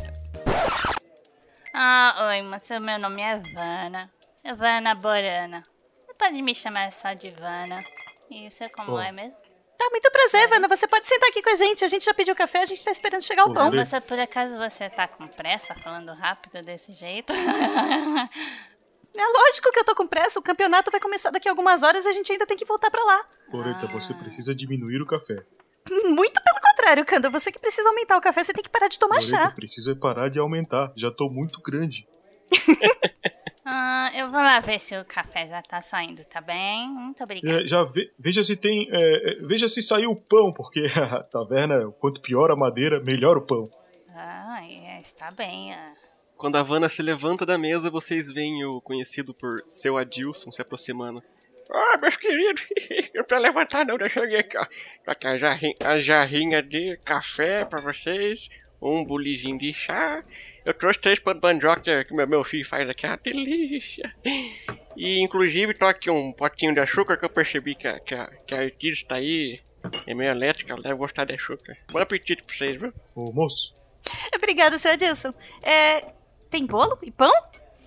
ah 1.74 2.28
oi, 2.30 2.42
moça, 2.42 2.80
meu 2.80 3.00
nome 3.00 3.22
é 3.22 3.38
Vana. 3.38 4.12
Vana 4.58 4.94
Borana. 4.96 5.64
Você 6.06 6.14
pode 6.14 6.42
me 6.42 6.54
chamar 6.54 6.92
só 6.94 7.14
de 7.14 7.32
Vana. 7.32 7.84
Isso 8.30 8.64
é 8.64 8.70
como 8.70 9.00
é 9.00 9.12
mesmo? 9.12 9.36
Tá, 9.78 9.90
muito 9.90 10.10
prazer, 10.12 10.48
Vana. 10.50 10.68
Você 10.68 10.88
pode 10.88 11.08
sentar 11.08 11.30
aqui 11.30 11.42
com 11.42 11.50
a 11.50 11.56
gente. 11.56 11.84
A 11.84 11.88
gente 11.88 12.06
já 12.06 12.14
pediu 12.14 12.36
café, 12.36 12.62
a 12.62 12.66
gente 12.66 12.84
tá 12.84 12.92
esperando 12.92 13.22
chegar 13.22 13.46
o 13.46 13.54
pão. 13.54 13.72
Você, 13.72 14.00
por 14.02 14.20
acaso, 14.20 14.56
você 14.58 14.90
tá 14.90 15.08
com 15.08 15.28
pressa, 15.28 15.76
falando 15.76 16.14
rápido 16.14 16.62
desse 16.62 16.92
jeito? 16.92 17.34
É 19.18 19.28
lógico 19.28 19.72
que 19.72 19.80
eu 19.80 19.86
tô 19.86 19.96
com 19.96 20.06
pressa. 20.06 20.38
O 20.38 20.44
campeonato 20.44 20.92
vai 20.92 21.00
começar 21.00 21.32
daqui 21.32 21.48
a 21.48 21.52
algumas 21.54 21.84
horas 21.84 22.04
e 22.04 22.10
a 22.10 22.12
gente 22.12 22.34
ainda 22.34 22.46
tem 22.46 22.58
que 22.58 22.66
voltar 22.66 22.92
pra 22.92 23.02
lá. 23.02 23.26
Loreta, 23.50 23.88
você 23.88 24.14
precisa 24.14 24.54
diminuir 24.54 25.02
o 25.02 25.06
café. 25.06 25.46
Muito 25.90 26.42
pelo 26.42 26.60
contrário, 26.62 27.06
Kanda. 27.06 27.30
Você 27.30 27.52
que 27.52 27.60
precisa 27.60 27.88
aumentar 27.90 28.18
o 28.18 28.22
café, 28.22 28.44
você 28.44 28.54
tem 28.54 28.64
que 28.64 28.70
parar 28.70 28.88
de 28.88 28.98
tomar 29.00 29.16
Loreta, 29.16 29.38
chá. 29.42 29.52
precisa 29.52 29.96
parar 29.96 30.30
de 30.30 30.40
aumentar. 30.40 30.92
Já 30.96 31.12
tô 31.12 31.30
muito 31.30 31.62
grande. 31.62 32.08
Ah, 33.68 34.12
eu 34.14 34.30
vou 34.30 34.40
lá 34.40 34.60
ver 34.60 34.80
se 34.80 34.96
o 34.96 35.04
café 35.04 35.48
já 35.48 35.60
tá 35.60 35.82
saindo, 35.82 36.24
tá 36.26 36.40
bem? 36.40 36.88
Muito 36.88 37.24
obrigada. 37.24 37.64
É, 37.64 37.68
já 37.68 37.84
ve- 37.84 38.12
veja 38.20 38.44
se 38.44 38.56
tem. 38.56 38.88
é, 38.92 39.32
é, 39.32 39.36
veja 39.42 39.68
se 39.68 39.82
saiu 39.82 40.12
o 40.12 40.16
pão, 40.16 40.54
porque 40.54 40.82
a 40.96 41.24
taverna, 41.24 41.92
quanto 42.00 42.22
pior 42.22 42.52
a 42.52 42.56
madeira, 42.56 43.02
melhor 43.04 43.38
o 43.38 43.42
pão. 43.42 43.64
Ah, 44.14 44.60
é, 44.62 45.02
está 45.02 45.30
bem. 45.36 45.74
ah. 45.74 45.94
Quando 46.38 46.58
a 46.58 46.62
Vanna 46.62 46.88
se 46.88 47.02
levanta 47.02 47.44
da 47.44 47.58
mesa, 47.58 47.90
vocês 47.90 48.32
veem 48.32 48.64
o 48.66 48.80
conhecido 48.80 49.34
por 49.34 49.56
seu 49.68 49.98
Adilson 49.98 50.52
se 50.52 50.62
aproximando. 50.62 51.24
Ah, 51.72 51.98
meus 51.98 52.16
queridos, 52.16 52.66
não 53.16 53.24
pra 53.24 53.40
levantar 53.40 53.86
não, 53.86 53.98
deixa 53.98 54.20
eu 54.20 54.24
cheguei 54.24 54.40
aqui, 54.40 54.58
ó. 54.58 54.66
Aqui 55.08 55.28
a 55.28 55.38
jarrinha, 55.38 55.76
a 55.84 56.00
jarrinha 56.00 56.62
de 56.62 56.98
café 57.04 57.66
pra 57.66 57.82
vocês, 57.82 58.48
um 58.82 59.04
bulizinho 59.04 59.58
de 59.58 59.74
chá. 59.74 60.22
Eu 60.64 60.74
trouxe 60.74 61.00
três 61.00 61.20
pães 61.20 61.36
de 61.38 61.42
mandioca 61.42 62.04
que 62.04 62.14
meu, 62.14 62.28
meu 62.28 62.44
filho 62.44 62.68
faz 62.68 62.88
aqui, 62.90 63.06
uma 63.06 63.18
delícia. 63.18 64.14
E 64.96 65.20
inclusive 65.22 65.74
tô 65.74 65.86
aqui 65.86 66.10
um 66.10 66.32
potinho 66.32 66.74
de 66.74 66.80
açúcar 66.80 67.18
que 67.18 67.26
eu 67.26 67.30
percebi 67.30 67.76
que 67.76 67.88
a, 67.88 68.00
que 68.00 68.16
a, 68.16 68.28
que 68.28 68.56
a 68.56 69.08
tá 69.08 69.16
aí, 69.16 69.60
é 70.08 70.14
meio 70.14 70.32
elétrica, 70.32 70.74
ela 70.74 70.82
deve 70.82 70.96
gostar 70.96 71.26
de 71.26 71.34
açúcar. 71.34 71.76
Bom 71.92 72.00
apetite 72.00 72.44
pra 72.44 72.56
vocês, 72.56 72.80
viu? 72.80 72.94
Ô, 73.16 73.32
moço. 73.32 73.74
Obrigada, 74.36 74.78
seu 74.78 74.92
Adilson. 74.92 75.32
É. 75.64 76.14
Tem 76.50 76.66
bolo 76.66 76.98
e 77.02 77.12
pão? 77.12 77.32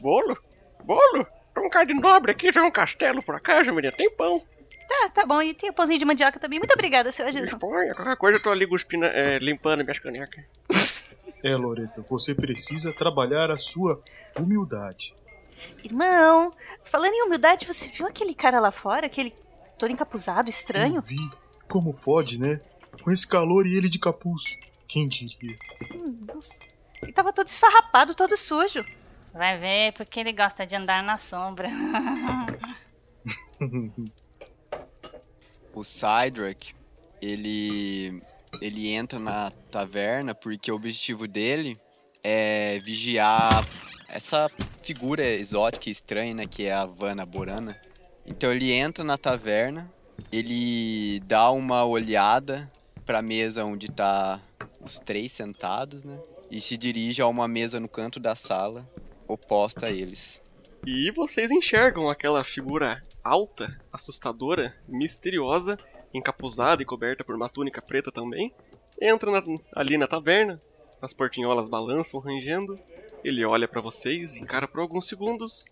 Bolo? 0.01 0.37
Bolo? 0.85 1.27
Tem 1.59 1.67
um 1.67 1.71
cara 1.71 1.87
de 1.87 1.95
nobre 1.95 2.31
aqui, 2.31 2.53
tem 2.53 2.63
um 2.63 2.71
castelo 2.71 3.23
por 3.23 3.35
acaso, 3.35 3.73
menina, 3.73 3.93
tem 3.93 4.11
pão. 4.11 4.43
Tá, 4.89 5.11
tá 5.11 5.27
bom. 5.27 5.43
E 5.43 5.53
tem 5.53 5.71
o 5.71 5.73
pãozinho 5.73 5.99
de 5.99 6.05
mandioca 6.05 6.39
também. 6.39 6.59
Muito 6.59 6.73
obrigada, 6.73 7.11
seu 7.13 7.27
Adilson. 7.27 7.57
Disponha, 7.57 7.95
qualquer 7.95 8.17
coisa 8.17 8.39
eu 8.39 8.43
tô 8.43 8.51
ali 8.51 8.67
cuspindo, 8.67 9.05
é, 9.07 9.39
limpando 9.39 9.83
minhas 9.85 9.99
canecas. 9.99 10.45
É, 11.41 11.55
Loreta, 11.55 12.03
você 12.03 12.35
precisa 12.35 12.93
trabalhar 12.93 13.49
a 13.49 13.57
sua 13.57 14.03
humildade. 14.37 15.15
Irmão, 15.85 16.51
falando 16.83 17.13
em 17.13 17.23
humildade, 17.23 17.65
você 17.65 17.87
viu 17.87 18.09
aquele 18.09 18.35
cara 18.35 18.59
lá 18.59 18.73
fora? 18.73 19.07
Aquele 19.07 19.33
todo 19.79 19.93
encapuzado, 19.93 20.51
estranho? 20.51 20.97
Eu 20.97 21.01
vi. 21.01 21.31
Como 21.69 21.95
pode, 21.95 22.41
né? 22.41 22.61
Com 23.05 23.13
esse 23.13 23.25
calor 23.25 23.69
e 23.69 23.77
ele 23.77 23.89
de 23.89 24.01
capuz. 24.01 24.59
Quem 24.89 25.07
diria? 25.07 25.57
Hum, 25.95 26.19
nossa. 26.27 26.59
Ele 27.01 27.13
tava 27.13 27.33
todo 27.33 27.47
esfarrapado, 27.47 28.17
todo 28.17 28.37
sujo. 28.37 28.85
Vai 29.39 29.57
ver 29.57 29.93
porque 29.93 30.19
ele 30.19 30.33
gosta 30.33 30.67
de 30.67 30.75
andar 30.75 31.01
na 31.01 31.17
sombra. 31.17 31.69
o 35.73 35.85
Cydrak, 35.85 36.75
ele 37.23 38.21
ele 38.61 38.89
entra 38.89 39.21
na 39.21 39.53
taverna 39.71 40.35
porque 40.35 40.73
o 40.73 40.75
objetivo 40.75 41.29
dele 41.29 41.77
é 42.21 42.81
vigiar 42.81 43.65
essa 44.09 44.51
figura 44.83 45.25
exótica 45.25 45.89
e 45.89 45.93
estranha, 45.93 46.35
né, 46.35 46.45
que 46.45 46.65
é 46.65 46.73
a 46.73 46.85
Vanna 46.85 47.25
Borana. 47.25 47.81
Então 48.27 48.53
ele 48.53 48.73
entra 48.73 49.05
na 49.05 49.17
taverna, 49.17 49.89
ele 50.33 51.21
dá 51.21 51.53
uma 51.53 51.85
olhada 51.85 52.69
pra 53.07 53.23
mesa 53.23 53.65
onde 53.65 53.87
tá 53.87 54.41
os 54.81 54.99
três 54.99 55.31
sentados, 55.31 56.03
né? 56.03 56.19
E 56.51 56.61
se 56.61 56.77
dirige 56.77 57.23
a 57.23 57.29
uma 57.29 57.47
mesa 57.47 57.79
no 57.79 57.89
canto 57.89 58.19
da 58.19 58.35
sala, 58.35 58.85
oposta 59.29 59.87
a 59.87 59.91
eles. 59.91 60.43
E 60.87 61.11
vocês 61.13 61.51
enxergam 61.51 62.09
aquela 62.09 62.43
figura 62.43 63.03
alta, 63.23 63.79
assustadora, 63.93 64.75
misteriosa, 64.89 65.77
encapuzada 66.15 66.83
e 66.83 66.87
coberta 66.87 67.23
por 67.25 67.35
uma 67.37 67.49
túnica 67.49 67.83
preta 67.83 68.11
também. 68.11 68.53
Entra 69.01 69.31
na- 69.31 69.43
ali 69.75 69.99
na 69.99 70.07
taverna, 70.07 70.61
as 71.03 71.13
portinholas 71.13 71.69
balançam 71.69 72.21
rangendo. 72.21 72.75
Ele 73.23 73.45
olha 73.45 73.69
pra 73.69 73.81
vocês, 73.81 74.37
encara 74.37 74.67
por 74.67 74.81
alguns 74.81 75.07
segundos 75.09 75.67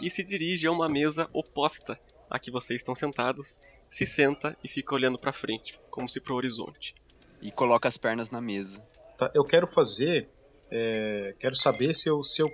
e 0.00 0.08
se 0.10 0.22
dirige 0.24 0.66
a 0.66 0.72
uma 0.72 0.88
mesa 0.88 1.28
oposta 1.32 1.98
à 2.30 2.38
que 2.38 2.50
vocês 2.50 2.80
estão 2.80 2.94
sentados. 2.94 3.60
Se 3.90 4.06
senta 4.06 4.56
e 4.64 4.68
fica 4.68 4.94
olhando 4.94 5.18
pra 5.18 5.34
frente, 5.34 5.78
como 5.90 6.08
se 6.08 6.18
pro 6.20 6.34
horizonte. 6.36 6.94
E 7.42 7.52
coloca 7.52 7.88
as 7.88 7.98
pernas 7.98 8.30
na 8.30 8.40
mesa. 8.40 8.80
Tá, 9.18 9.30
eu 9.34 9.44
quero 9.44 9.66
fazer. 9.66 10.28
é, 10.74 11.34
quero 11.38 11.54
saber 11.54 11.92
se 11.94 12.08
eu, 12.08 12.24
se, 12.24 12.40
eu, 12.40 12.48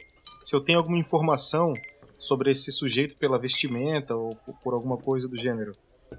se 0.48 0.56
eu 0.56 0.62
tenho 0.62 0.78
alguma 0.78 0.96
informação 0.96 1.74
sobre 2.18 2.50
esse 2.50 2.72
sujeito 2.72 3.14
pela 3.18 3.38
vestimenta 3.38 4.16
ou 4.16 4.30
por- 4.62 4.72
alguma 4.72 4.96
coisa 4.96 5.28
do 5.28 5.37
gênero. 5.37 5.72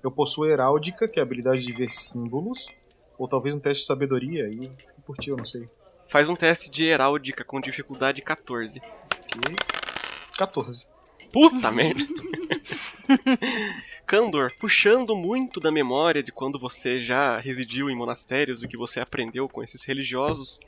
Eu 0.03 0.11
possuo 0.11 0.45
heráldica, 0.45 1.07
que 1.07 1.17
é 1.17 1.23
a 1.23 1.25
habilidade 1.25 1.65
de 1.65 1.73
ver 1.73 1.89
símbolos, 1.89 2.67
ou 3.17 3.27
talvez 3.27 3.55
um 3.55 3.59
teste 3.59 3.81
de 3.81 3.87
sabedoria, 3.87 4.47
e 4.47 4.69
fico 4.69 5.01
por 5.03 5.17
ti, 5.17 5.31
eu 5.31 5.35
não 5.35 5.43
sei. 5.45 5.65
Faz 6.07 6.29
um 6.29 6.35
teste 6.35 6.69
de 6.69 6.83
heráldica 6.83 7.43
com 7.43 7.59
dificuldade 7.59 8.21
14. 8.21 8.79
14. 10.37 10.87
Puta 11.33 11.71
merda! 11.73 12.05
Candor, 14.05 14.53
puxando 14.59 15.15
muito 15.15 15.59
da 15.59 15.71
memória 15.71 16.21
de 16.21 16.31
quando 16.31 16.59
você 16.59 16.99
já 16.99 17.39
residiu 17.39 17.89
em 17.89 17.95
monastérios 17.95 18.61
o 18.61 18.67
que 18.67 18.77
você 18.77 18.99
aprendeu 18.99 19.49
com 19.49 19.63
esses 19.63 19.83
religiosos, 19.83 20.59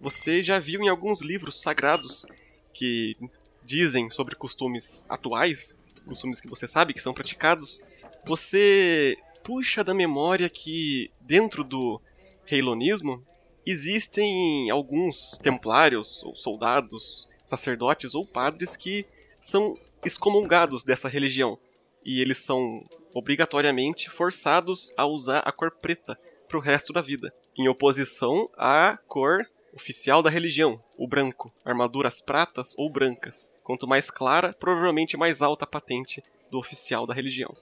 você 0.00 0.42
já 0.42 0.58
viu 0.58 0.80
em 0.80 0.88
alguns 0.88 1.20
livros 1.20 1.60
sagrados 1.60 2.24
que 2.72 3.16
dizem 3.64 4.10
sobre 4.10 4.34
costumes 4.34 5.04
atuais, 5.08 5.78
costumes 6.06 6.40
que 6.40 6.48
você 6.48 6.66
sabe 6.66 6.92
que 6.92 7.00
são 7.00 7.14
praticados. 7.14 7.80
Você 8.26 9.14
puxa 9.42 9.84
da 9.84 9.94
memória 9.94 10.48
que 10.48 11.10
dentro 11.20 11.62
do 11.62 12.00
reilonismo 12.44 13.24
existem 13.64 14.70
alguns 14.70 15.38
templários 15.42 16.22
ou 16.24 16.34
soldados, 16.34 17.28
sacerdotes 17.44 18.14
ou 18.14 18.26
padres 18.26 18.76
que 18.76 19.06
são 19.40 19.74
excomungados 20.04 20.84
dessa 20.84 21.08
religião 21.08 21.58
e 22.04 22.20
eles 22.20 22.38
são 22.38 22.82
obrigatoriamente 23.14 24.08
forçados 24.10 24.92
a 24.96 25.06
usar 25.06 25.40
a 25.40 25.52
cor 25.52 25.70
preta 25.70 26.18
para 26.48 26.58
o 26.58 26.60
resto 26.60 26.92
da 26.92 27.02
vida, 27.02 27.32
em 27.56 27.68
oposição 27.68 28.48
à 28.56 28.98
cor 29.06 29.46
oficial 29.74 30.22
da 30.22 30.30
religião, 30.30 30.82
o 30.96 31.06
branco, 31.06 31.52
armaduras 31.64 32.20
pratas 32.20 32.74
ou 32.76 32.90
brancas. 32.90 33.52
Quanto 33.62 33.86
mais 33.86 34.10
clara, 34.10 34.52
provavelmente 34.52 35.16
mais 35.16 35.42
alta 35.42 35.64
a 35.64 35.68
patente 35.68 36.22
do 36.50 36.58
oficial 36.58 37.06
da 37.06 37.14
religião. 37.14 37.54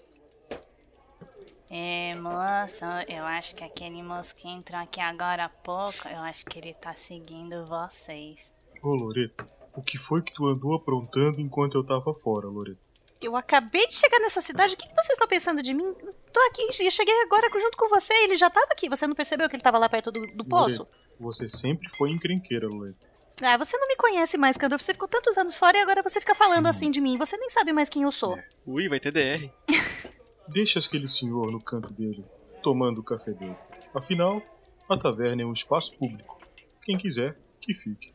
É, 1.70 2.12
moço, 2.16 2.84
eu 3.08 3.24
acho 3.24 3.54
que 3.54 3.62
aquele 3.62 4.02
moço 4.02 4.34
que 4.34 4.48
entrou 4.48 4.80
aqui 4.80 5.00
agora 5.00 5.44
há 5.44 5.48
pouco, 5.50 6.08
eu 6.08 6.18
acho 6.20 6.46
que 6.46 6.58
ele 6.58 6.72
tá 6.72 6.94
seguindo 6.94 7.66
vocês. 7.66 8.50
Ô, 8.82 8.94
Loreto, 8.94 9.44
o 9.74 9.82
que 9.82 9.98
foi 9.98 10.22
que 10.22 10.32
tu 10.32 10.46
andou 10.46 10.74
aprontando 10.74 11.40
enquanto 11.40 11.76
eu 11.76 11.84
tava 11.84 12.14
fora, 12.14 12.48
Loreto? 12.48 12.88
Eu 13.20 13.36
acabei 13.36 13.86
de 13.86 13.94
chegar 13.94 14.20
nessa 14.20 14.40
cidade. 14.40 14.74
O 14.74 14.76
que 14.76 14.86
que 14.86 14.94
vocês 14.94 15.10
estão 15.10 15.26
pensando 15.26 15.60
de 15.60 15.74
mim? 15.74 15.92
Tô 16.32 16.40
aqui, 16.48 16.62
eu 16.62 16.90
cheguei 16.90 17.22
agora 17.22 17.48
junto 17.52 17.76
com 17.76 17.88
você. 17.88 18.14
Ele 18.22 18.36
já 18.36 18.48
tava 18.48 18.68
aqui. 18.70 18.88
Você 18.88 19.08
não 19.08 19.14
percebeu 19.14 19.48
que 19.48 19.56
ele 19.56 19.62
tava 19.62 19.76
lá 19.76 19.88
perto 19.88 20.12
do, 20.12 20.24
do 20.24 20.44
poço? 20.44 20.82
Loreto, 20.84 21.07
você 21.18 21.48
sempre 21.48 21.88
foi 21.96 22.10
encrenqueira, 22.10 22.68
Loreto. 22.68 23.06
Ah, 23.42 23.56
você 23.56 23.76
não 23.78 23.86
me 23.86 23.94
conhece 23.96 24.36
mais, 24.36 24.56
Candor. 24.56 24.78
Você 24.80 24.92
ficou 24.92 25.06
tantos 25.08 25.38
anos 25.38 25.56
fora 25.56 25.76
e 25.78 25.80
agora 25.80 26.02
você 26.02 26.20
fica 26.20 26.34
falando 26.34 26.66
assim 26.66 26.90
de 26.90 27.00
mim. 27.00 27.16
Você 27.18 27.36
nem 27.36 27.48
sabe 27.50 27.72
mais 27.72 27.88
quem 27.88 28.02
eu 28.02 28.10
sou. 28.10 28.36
Ui, 28.66 28.88
vai 28.88 28.98
ter 28.98 29.12
DR. 29.12 29.48
Deixa 30.48 30.80
aquele 30.80 31.06
senhor 31.08 31.52
no 31.52 31.62
canto 31.62 31.92
dele, 31.92 32.24
tomando 32.62 33.00
o 33.00 33.04
café 33.04 33.32
dele. 33.32 33.56
Afinal, 33.94 34.42
a 34.88 34.96
taverna 34.96 35.42
é 35.42 35.44
um 35.46 35.52
espaço 35.52 35.96
público. 35.96 36.36
Quem 36.82 36.96
quiser, 36.96 37.36
que 37.60 37.74
fique. 37.74 38.12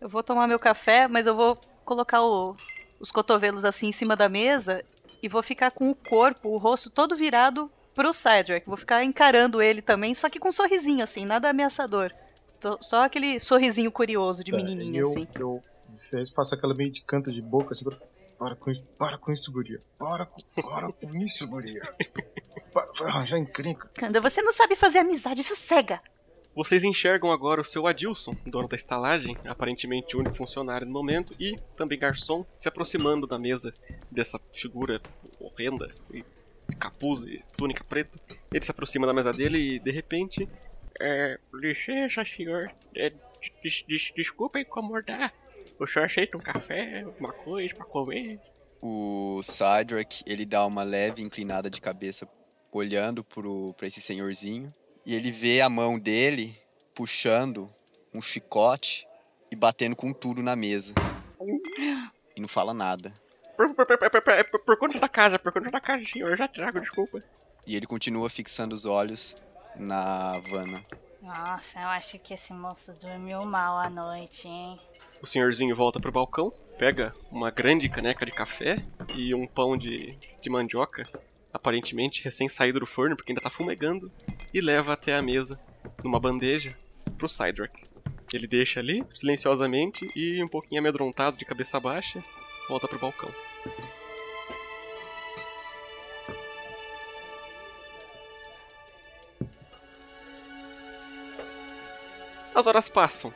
Eu 0.00 0.08
vou 0.08 0.22
tomar 0.22 0.46
meu 0.46 0.58
café, 0.58 1.08
mas 1.08 1.26
eu 1.26 1.34
vou 1.34 1.58
colocar 1.84 2.22
o- 2.22 2.56
os 3.00 3.10
cotovelos 3.10 3.64
assim 3.64 3.88
em 3.88 3.92
cima 3.92 4.14
da 4.14 4.28
mesa 4.28 4.84
e 5.22 5.28
vou 5.28 5.42
ficar 5.42 5.72
com 5.72 5.90
o 5.90 5.94
corpo, 5.94 6.48
o 6.48 6.56
rosto 6.56 6.88
todo 6.88 7.16
virado 7.16 7.70
pro 7.98 8.12
Cydrak. 8.12 8.64
Vou 8.64 8.76
ficar 8.76 9.02
encarando 9.02 9.60
ele 9.60 9.82
também, 9.82 10.14
só 10.14 10.28
que 10.30 10.38
com 10.38 10.50
um 10.50 10.52
sorrisinho 10.52 11.02
assim, 11.02 11.24
nada 11.26 11.50
ameaçador. 11.50 12.12
Tô- 12.60 12.78
Só 12.80 13.04
aquele 13.04 13.40
sorrisinho 13.40 13.90
curioso 13.90 14.44
de 14.44 14.52
Tá, 14.52 14.56
menininha 14.56 15.00
eu, 15.00 15.08
assim. 15.08 15.26
Eu 15.36 15.60
faço 16.34 16.54
aquela 16.54 16.74
meio 16.74 16.90
de 16.92 17.02
canto 17.02 17.32
de 17.32 17.42
boca 17.42 17.72
assim. 17.72 17.84
Para 18.38 18.54
com 18.54 18.70
isso, 18.70 18.84
para 18.96 19.18
com 19.18 19.32
isso, 19.32 19.50
guria. 19.50 19.80
Para, 19.98 20.26
com- 20.26 20.62
para 20.62 20.92
com 20.92 21.16
isso, 21.16 21.44
guria. 21.48 21.82
Para, 22.72 22.86
vai 22.92 23.08
arranjar 23.08 23.36
encrenca. 23.38 23.90
Canda, 23.94 24.20
você 24.20 24.40
não 24.42 24.52
sabe 24.52 24.76
fazer 24.76 24.98
amizade, 25.00 25.40
isso 25.40 25.56
cega. 25.56 26.00
Vocês 26.54 26.82
enxergam 26.84 27.32
agora 27.32 27.60
o 27.60 27.64
seu 27.64 27.86
Adilson, 27.86 28.34
dono 28.46 28.68
da 28.68 28.76
estalagem, 28.76 29.36
aparentemente 29.48 30.16
o 30.16 30.20
único 30.20 30.36
funcionário 30.36 30.86
no 30.86 30.92
momento, 30.92 31.32
e 31.38 31.56
também 31.76 31.98
garçom, 31.98 32.44
se 32.58 32.68
aproximando 32.68 33.26
da 33.26 33.38
mesa 33.38 33.72
dessa 34.10 34.40
figura 34.52 35.00
horrenda, 35.40 35.92
e 36.12 36.24
capuz 36.76 37.22
e 37.22 37.42
túnica 37.56 37.84
preta. 37.84 38.18
Ele 38.52 38.64
se 38.64 38.70
aproxima 38.70 39.06
da 39.06 39.12
mesa 39.12 39.32
dele 39.32 39.76
e, 39.76 39.78
de 39.78 39.90
repente, 39.90 40.48
É, 41.00 41.38
licença, 41.54 42.24
senhor. 42.24 42.72
É, 42.94 43.12
des, 43.62 43.84
des, 43.86 44.12
desculpa 44.16 44.58
incomodar. 44.58 45.32
O 45.78 45.86
senhor 45.86 46.06
aceita 46.06 46.36
um 46.36 46.40
café, 46.40 47.02
alguma 47.02 47.32
coisa 47.32 47.72
pra 47.72 47.84
comer? 47.84 48.40
O 48.82 49.40
Cydrak, 49.42 50.24
ele 50.26 50.44
dá 50.44 50.66
uma 50.66 50.82
leve 50.82 51.22
inclinada 51.22 51.70
de 51.70 51.80
cabeça 51.80 52.28
olhando 52.72 53.22
pro, 53.22 53.72
pra 53.74 53.86
esse 53.86 54.00
senhorzinho. 54.00 54.68
E 55.06 55.14
ele 55.14 55.30
vê 55.30 55.60
a 55.60 55.68
mão 55.68 55.98
dele 55.98 56.52
puxando 56.94 57.68
um 58.12 58.20
chicote 58.20 59.06
e 59.52 59.56
batendo 59.56 59.94
com 59.94 60.12
tudo 60.12 60.42
na 60.42 60.56
mesa. 60.56 60.94
E 62.36 62.40
não 62.40 62.48
fala 62.48 62.74
nada. 62.74 63.12
Por, 63.58 63.74
por, 63.74 63.86
por, 63.86 63.98
por, 63.98 64.22
por, 64.22 64.44
por, 64.44 64.60
por 64.60 64.76
conta 64.76 65.00
da 65.00 65.08
casa, 65.08 65.36
por 65.36 65.50
conta 65.50 65.68
da 65.68 65.80
casa, 65.80 66.04
senhor. 66.06 66.30
Eu 66.30 66.36
já 66.36 66.46
trago, 66.46 66.80
desculpa. 66.80 67.18
E 67.66 67.74
ele 67.74 67.88
continua 67.88 68.30
fixando 68.30 68.72
os 68.72 68.86
olhos 68.86 69.34
na 69.74 70.36
Havana. 70.36 70.80
Nossa, 71.20 71.80
eu 71.80 71.88
acho 71.88 72.20
que 72.20 72.34
esse 72.34 72.52
moço 72.52 72.92
dormiu 73.00 73.42
mal 73.42 73.76
à 73.76 73.90
noite, 73.90 74.46
hein? 74.46 74.78
O 75.20 75.26
senhorzinho 75.26 75.74
volta 75.74 75.98
pro 75.98 76.12
balcão, 76.12 76.52
pega 76.78 77.12
uma 77.32 77.50
grande 77.50 77.88
caneca 77.88 78.24
de 78.24 78.30
café 78.30 78.80
e 79.16 79.34
um 79.34 79.44
pão 79.44 79.76
de, 79.76 80.16
de 80.40 80.48
mandioca, 80.48 81.02
aparentemente 81.52 82.22
recém-saído 82.22 82.78
do 82.78 82.86
forno, 82.86 83.16
porque 83.16 83.32
ainda 83.32 83.42
tá 83.42 83.50
fumegando, 83.50 84.08
e 84.54 84.60
leva 84.60 84.92
até 84.92 85.16
a 85.16 85.20
mesa, 85.20 85.58
numa 86.04 86.20
bandeja, 86.20 86.78
pro 87.18 87.28
Cydrak. 87.28 87.82
Ele 88.32 88.46
deixa 88.46 88.78
ali, 88.78 89.04
silenciosamente, 89.12 90.08
e 90.14 90.40
um 90.44 90.46
pouquinho 90.46 90.80
amedrontado, 90.80 91.36
de 91.36 91.44
cabeça 91.44 91.80
baixa, 91.80 92.22
volta 92.68 92.86
pro 92.86 92.98
balcão. 92.98 93.30
As 102.54 102.66
horas 102.66 102.88
passam. 102.88 103.32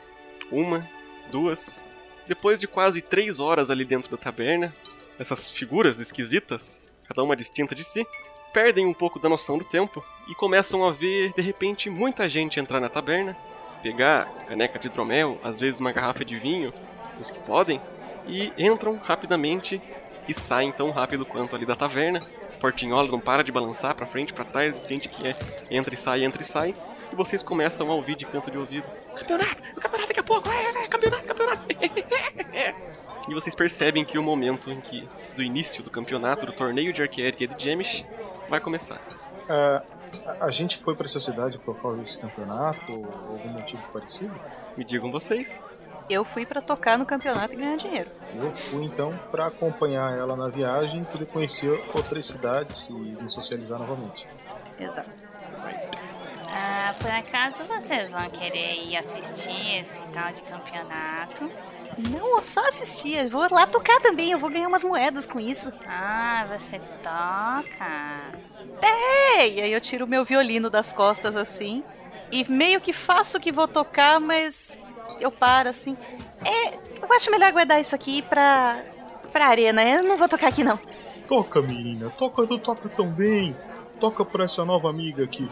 Uma, 0.51 0.87
duas. 1.31 1.85
Depois 2.27 2.59
de 2.59 2.67
quase 2.67 3.01
três 3.01 3.39
horas 3.39 3.69
ali 3.69 3.85
dentro 3.85 4.11
da 4.11 4.17
taberna, 4.17 4.73
essas 5.17 5.49
figuras 5.49 5.99
esquisitas, 5.99 6.91
cada 7.07 7.23
uma 7.23 7.35
distinta 7.35 7.73
de 7.73 7.83
si, 7.83 8.05
perdem 8.53 8.85
um 8.85 8.93
pouco 8.93 9.19
da 9.19 9.29
noção 9.29 9.57
do 9.57 9.65
tempo 9.65 10.03
e 10.27 10.35
começam 10.35 10.85
a 10.85 10.91
ver, 10.91 11.33
de 11.33 11.41
repente, 11.41 11.89
muita 11.89 12.27
gente 12.29 12.59
entrar 12.59 12.79
na 12.79 12.89
taberna, 12.89 13.35
pegar 13.81 14.25
caneca 14.45 14.77
de 14.77 14.87
hidromel, 14.87 15.39
às 15.43 15.59
vezes 15.59 15.79
uma 15.79 15.91
garrafa 15.91 16.23
de 16.23 16.37
vinho, 16.37 16.73
os 17.19 17.31
que 17.31 17.39
podem, 17.39 17.81
e 18.27 18.51
entram 18.57 18.99
rapidamente 19.03 19.81
e 20.27 20.33
saem 20.33 20.71
tão 20.71 20.91
rápido 20.91 21.25
quanto 21.25 21.55
ali 21.55 21.65
da 21.65 21.75
taverna. 21.75 22.21
Portinhola 22.59 23.09
não 23.11 23.19
para 23.19 23.43
de 23.43 23.51
balançar 23.51 23.93
pra 23.93 24.05
frente, 24.05 24.31
pra 24.33 24.45
trás, 24.45 24.81
gente 24.87 25.09
que 25.09 25.27
é, 25.27 25.35
entra 25.69 25.93
e 25.93 25.97
sai, 25.97 26.23
entra 26.23 26.41
e 26.41 26.45
sai, 26.45 26.73
e 27.11 27.15
vocês 27.15 27.41
começam 27.43 27.91
a 27.91 27.93
ouvir 27.93 28.15
de 28.15 28.25
canto 28.25 28.49
de 28.49 28.57
ouvido. 28.57 28.87
Campeonato! 29.17 29.61
O 29.75 29.81
campeonato 29.81 30.07
daqui 30.07 30.19
a 30.21 30.23
pouco! 30.23 30.49
É, 30.49 30.83
é, 30.83 30.87
campeonato, 30.87 31.25
campeonato! 31.25 31.63
E 33.27 33.33
vocês 33.33 33.55
percebem 33.55 34.03
que 34.03 34.17
o 34.17 34.23
momento 34.23 34.69
em 34.69 34.81
que 34.81 35.07
do 35.33 35.41
início 35.41 35.81
do 35.81 35.89
campeonato, 35.89 36.45
do 36.45 36.51
torneio 36.51 36.91
de 36.91 37.01
Arqueérica 37.01 37.45
e 37.45 37.47
de 37.47 37.63
Jemish, 37.63 38.03
vai 38.49 38.59
começar. 38.59 38.99
Ah, 39.47 39.81
a- 40.41 40.51
gente 40.51 40.77
foi 40.77 40.93
pra 40.93 41.05
essa 41.05 41.21
cidade 41.21 41.57
por 41.57 41.81
causa 41.81 41.99
desse 41.99 42.17
campeonato 42.17 42.91
ou 42.91 43.05
algum 43.31 43.49
motivo 43.49 43.81
parecido? 43.93 44.33
Me 44.77 44.83
digam 44.83 45.09
vocês. 45.09 45.63
Eu 46.09 46.23
fui 46.23 46.45
pra 46.45 46.61
tocar 46.61 46.97
no 46.97 47.05
campeonato 47.05 47.53
e 47.53 47.57
ganhar 47.57 47.77
dinheiro. 47.77 48.09
Eu 48.35 48.53
fui 48.53 48.83
então 48.83 49.11
pra 49.31 49.47
acompanhar 49.47 50.17
ela 50.17 50.35
na 50.35 50.49
viagem 50.49 51.03
poder 51.05 51.25
conhecer 51.25 51.69
outras 51.93 52.25
cidades 52.25 52.89
e 52.89 52.93
me 52.93 53.29
socializar 53.29 53.79
novamente. 53.79 54.27
Exato. 54.79 55.09
Ah, 56.55 56.93
por 57.01 57.09
acaso 57.09 57.55
vocês 57.63 58.11
vão 58.11 58.29
querer 58.29 58.85
ir 58.85 58.97
assistir 58.97 59.79
esse 59.79 60.13
tal 60.13 60.31
de 60.31 60.41
campeonato? 60.41 61.49
Não, 61.97 62.35
eu 62.35 62.41
só 62.41 62.67
assistir. 62.67 63.17
Eu 63.17 63.29
vou 63.29 63.47
lá 63.49 63.65
tocar 63.65 63.99
também. 64.01 64.31
Eu 64.31 64.39
vou 64.39 64.51
ganhar 64.51 64.67
umas 64.67 64.83
moedas 64.83 65.25
com 65.25 65.39
isso. 65.39 65.71
Ah, 65.87 66.45
você 66.47 66.79
toca? 67.01 68.33
É, 68.81 69.49
e 69.49 69.61
aí 69.61 69.71
eu 69.71 69.81
tiro 69.81 70.05
o 70.05 70.07
meu 70.07 70.23
violino 70.23 70.69
das 70.69 70.93
costas 70.93 71.35
assim. 71.35 71.83
E 72.31 72.49
meio 72.49 72.81
que 72.81 72.93
faço 72.93 73.39
que 73.39 73.51
vou 73.51 73.67
tocar, 73.67 74.19
mas 74.19 74.79
eu 75.23 75.31
paro 75.31 75.69
assim. 75.69 75.97
É, 76.45 76.75
eu 76.75 77.13
acho 77.15 77.31
melhor 77.31 77.51
guardar 77.51 77.79
isso 77.79 77.95
aqui 77.95 78.21
pra, 78.21 78.83
pra 79.31 79.47
arena. 79.47 79.83
Eu 79.83 80.03
não 80.03 80.17
vou 80.17 80.27
tocar 80.27 80.47
aqui 80.47 80.63
não. 80.63 80.77
Toca, 81.27 81.61
menina, 81.61 82.09
toca, 82.09 82.45
tu 82.45 82.57
toca 82.59 82.89
tão 82.89 83.09
bem. 83.09 83.55
Toca 83.99 84.25
pra 84.25 84.43
essa 84.45 84.65
nova 84.65 84.89
amiga 84.89 85.23
aqui. 85.23 85.49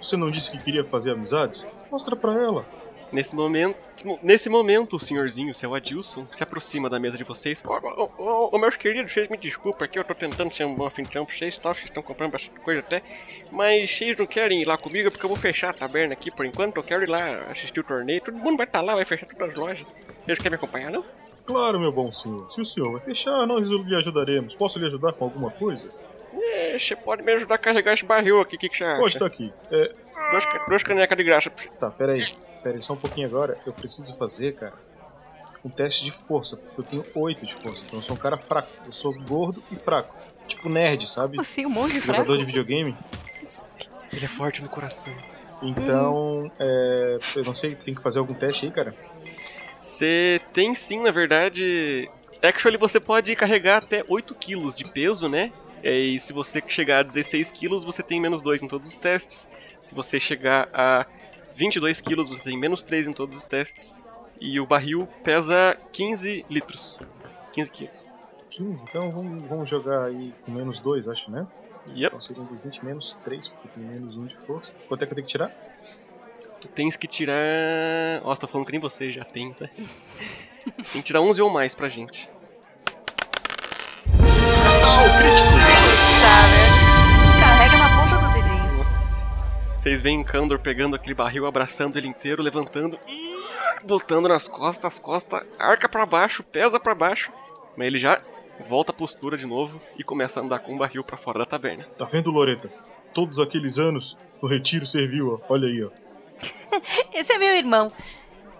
Você 0.00 0.16
não 0.16 0.30
disse 0.30 0.52
que 0.52 0.58
queria 0.58 0.84
fazer 0.84 1.10
amizades? 1.12 1.64
Mostra 1.90 2.14
pra 2.14 2.32
ela. 2.32 2.64
Nesse 3.10 3.34
momento, 3.34 3.78
nesse 4.22 4.50
momento, 4.50 4.96
o 4.96 5.00
senhorzinho, 5.00 5.54
seu 5.54 5.74
Adilson, 5.74 6.26
se 6.30 6.42
aproxima 6.42 6.90
da 6.90 6.98
mesa 6.98 7.16
de 7.16 7.24
vocês. 7.24 7.62
Ô, 7.64 7.72
ô, 7.72 8.10
ô, 8.18 8.50
ô, 8.52 8.58
meus 8.58 8.76
queridos, 8.76 9.10
vocês 9.10 9.28
me 9.28 9.38
desculpem 9.38 9.86
aqui, 9.86 9.98
eu 9.98 10.04
tô 10.04 10.14
tentando 10.14 10.52
ser 10.52 10.64
um 10.64 10.74
bom 10.74 10.86
anfitrião 10.86 11.24
pra 11.24 11.34
vocês, 11.34 11.56
tal, 11.56 11.74
vocês 11.74 11.86
estão 11.86 12.02
comprando 12.02 12.32
bastante 12.32 12.60
coisa 12.60 12.80
até, 12.80 13.02
mas 13.50 13.90
vocês 13.90 14.16
não 14.18 14.26
querem 14.26 14.60
ir 14.60 14.66
lá 14.66 14.76
comigo 14.76 15.10
porque 15.10 15.24
eu 15.24 15.30
vou 15.30 15.38
fechar 15.38 15.70
a 15.70 15.72
taberna 15.72 16.12
aqui 16.12 16.30
por 16.30 16.44
enquanto, 16.44 16.76
eu 16.76 16.82
quero 16.82 17.02
ir 17.02 17.08
lá 17.08 17.46
assistir 17.50 17.80
o 17.80 17.84
torneio, 17.84 18.20
todo 18.20 18.36
mundo 18.36 18.58
vai 18.58 18.66
estar 18.66 18.82
lá, 18.82 18.94
vai 18.94 19.06
fechar 19.06 19.26
todas 19.26 19.50
as 19.50 19.56
lojas. 19.56 19.86
Vocês 20.26 20.38
querem 20.38 20.50
me 20.50 20.56
acompanhar, 20.56 20.90
não? 20.90 21.02
Claro, 21.46 21.80
meu 21.80 21.90
bom 21.90 22.10
senhor. 22.10 22.50
Se 22.50 22.60
o 22.60 22.64
senhor 22.64 22.92
vai 22.92 23.00
fechar, 23.00 23.46
nós 23.46 23.66
lhe 23.66 23.96
ajudaremos. 23.96 24.54
Posso 24.54 24.78
lhe 24.78 24.86
ajudar 24.86 25.14
com 25.14 25.24
alguma 25.24 25.50
coisa? 25.50 25.88
É, 26.34 26.78
você 26.78 26.94
pode 26.94 27.22
me 27.22 27.32
ajudar 27.32 27.54
a 27.54 27.58
carregar 27.58 27.94
esse 27.94 28.04
barril 28.04 28.38
aqui, 28.38 28.56
o 28.56 28.58
que, 28.58 28.68
que 28.68 28.76
você 28.76 28.84
acha? 28.84 29.00
Pode 29.00 29.14
estar 29.14 29.26
aqui. 29.26 29.50
É... 29.70 29.92
Duas, 30.30 30.44
duas 30.68 30.82
canecas 30.82 31.16
de 31.16 31.24
graça. 31.24 31.50
Tá, 31.80 31.90
peraí. 31.90 32.26
Peraí, 32.62 32.82
só 32.82 32.92
um 32.92 32.96
pouquinho 32.96 33.26
agora. 33.26 33.58
Eu 33.66 33.72
preciso 33.72 34.14
fazer, 34.16 34.54
cara, 34.54 34.74
um 35.64 35.68
teste 35.68 36.04
de 36.04 36.10
força. 36.10 36.56
Porque 36.56 36.80
eu 36.80 36.84
tenho 36.84 37.04
8 37.14 37.46
de 37.46 37.54
força. 37.54 37.82
Então 37.86 37.98
eu 37.98 38.02
sou 38.02 38.16
um 38.16 38.18
cara 38.18 38.36
fraco. 38.36 38.68
Eu 38.86 38.92
sou 38.92 39.12
gordo 39.22 39.62
e 39.70 39.76
fraco. 39.76 40.14
Tipo 40.46 40.68
nerd, 40.68 41.08
sabe? 41.08 41.38
Assim, 41.38 41.66
um 41.66 41.70
monte 41.70 41.92
de 41.94 42.00
Jogador 42.00 42.24
fraco. 42.24 42.38
de 42.38 42.44
videogame. 42.44 42.96
Ele 44.12 44.24
é 44.24 44.28
forte 44.28 44.62
no 44.62 44.68
coração. 44.68 45.14
Então, 45.60 46.50
é, 46.58 47.18
eu 47.36 47.44
não 47.44 47.52
sei, 47.52 47.74
tem 47.74 47.92
que 47.94 48.00
fazer 48.02 48.18
algum 48.20 48.32
teste 48.32 48.64
aí, 48.66 48.72
cara? 48.72 48.94
Você 49.80 50.40
tem 50.52 50.74
sim, 50.74 51.00
na 51.02 51.10
verdade. 51.10 52.08
Actually, 52.42 52.76
você 52.78 53.00
pode 53.00 53.34
carregar 53.34 53.78
até 53.78 54.04
8 54.08 54.34
quilos 54.36 54.76
de 54.76 54.84
peso, 54.84 55.28
né? 55.28 55.52
É, 55.82 55.92
E 55.98 56.18
se 56.20 56.32
você 56.32 56.62
chegar 56.66 57.00
a 57.00 57.02
16 57.02 57.50
quilos, 57.50 57.84
você 57.84 58.02
tem 58.02 58.20
menos 58.20 58.40
2 58.42 58.62
em 58.62 58.68
todos 58.68 58.88
os 58.88 58.96
testes. 58.98 59.48
Se 59.80 59.94
você 59.94 60.18
chegar 60.20 60.68
a 60.72 61.06
22 61.58 62.00
quilos, 62.00 62.28
você 62.28 62.42
tem 62.44 62.56
menos 62.56 62.84
3 62.84 63.08
em 63.08 63.12
todos 63.12 63.36
os 63.36 63.44
testes. 63.44 63.94
E 64.40 64.60
o 64.60 64.66
barril 64.66 65.08
pesa 65.24 65.76
15 65.90 66.44
litros. 66.48 67.00
15 67.52 67.70
quilos. 67.72 68.06
15? 68.48 68.84
Então 68.84 69.10
vamos, 69.10 69.42
vamos 69.42 69.68
jogar 69.68 70.06
aí 70.06 70.32
com 70.46 70.52
menos 70.52 70.78
2, 70.78 71.08
acho, 71.08 71.28
né? 71.32 71.44
Yep. 71.88 72.06
Então 72.06 72.20
seria 72.20 72.44
de 72.44 72.54
20 72.54 72.84
menos 72.84 73.18
3, 73.24 73.48
porque 73.48 73.68
tem 73.68 73.84
menos 73.84 74.16
1 74.16 74.26
de 74.26 74.36
força. 74.36 74.72
Quanto 74.86 75.02
é 75.02 75.06
que 75.06 75.12
eu 75.12 75.16
tenho 75.16 75.26
que 75.26 75.32
tirar? 75.32 75.50
Tu 76.60 76.68
tens 76.68 76.96
que 76.96 77.08
tirar. 77.08 78.20
Nossa, 78.22 78.42
tô 78.42 78.46
falando 78.46 78.66
que 78.66 78.72
nem 78.72 78.80
você 78.80 79.10
já 79.10 79.24
tem, 79.24 79.52
sabe? 79.52 79.72
tem 80.92 81.02
que 81.02 81.02
tirar 81.02 81.20
11 81.20 81.42
ou 81.42 81.50
mais 81.50 81.74
pra 81.74 81.88
gente. 81.88 82.30
Tá, 84.80 85.47
Vocês 89.88 90.02
veem 90.02 90.22
Kandor 90.22 90.58
pegando 90.58 90.94
aquele 90.94 91.14
barril, 91.14 91.46
abraçando 91.46 91.96
ele 91.96 92.06
inteiro, 92.06 92.42
levantando, 92.42 92.98
botando 93.86 94.28
nas 94.28 94.46
costas, 94.46 94.84
as 94.84 94.98
costas, 94.98 95.42
arca 95.58 95.88
pra 95.88 96.04
baixo, 96.04 96.42
pesa 96.42 96.78
pra 96.78 96.94
baixo. 96.94 97.32
Mas 97.74 97.86
ele 97.86 97.98
já 97.98 98.20
volta 98.68 98.92
a 98.92 98.94
postura 98.94 99.38
de 99.38 99.46
novo 99.46 99.80
e 99.98 100.04
começa 100.04 100.38
a 100.38 100.42
andar 100.42 100.58
com 100.58 100.74
o 100.74 100.76
barril 100.76 101.02
pra 101.02 101.16
fora 101.16 101.38
da 101.38 101.46
taberna. 101.46 101.84
Tá 101.96 102.04
vendo, 102.04 102.30
Loreta? 102.30 102.70
Todos 103.14 103.38
aqueles 103.38 103.78
anos 103.78 104.14
no 104.42 104.46
retiro 104.46 104.84
serviu, 104.84 105.40
ó. 105.40 105.54
Olha 105.54 105.66
aí, 105.66 105.82
ó. 105.82 105.88
Esse 107.14 107.32
é 107.32 107.38
meu 107.38 107.56
irmão. 107.56 107.88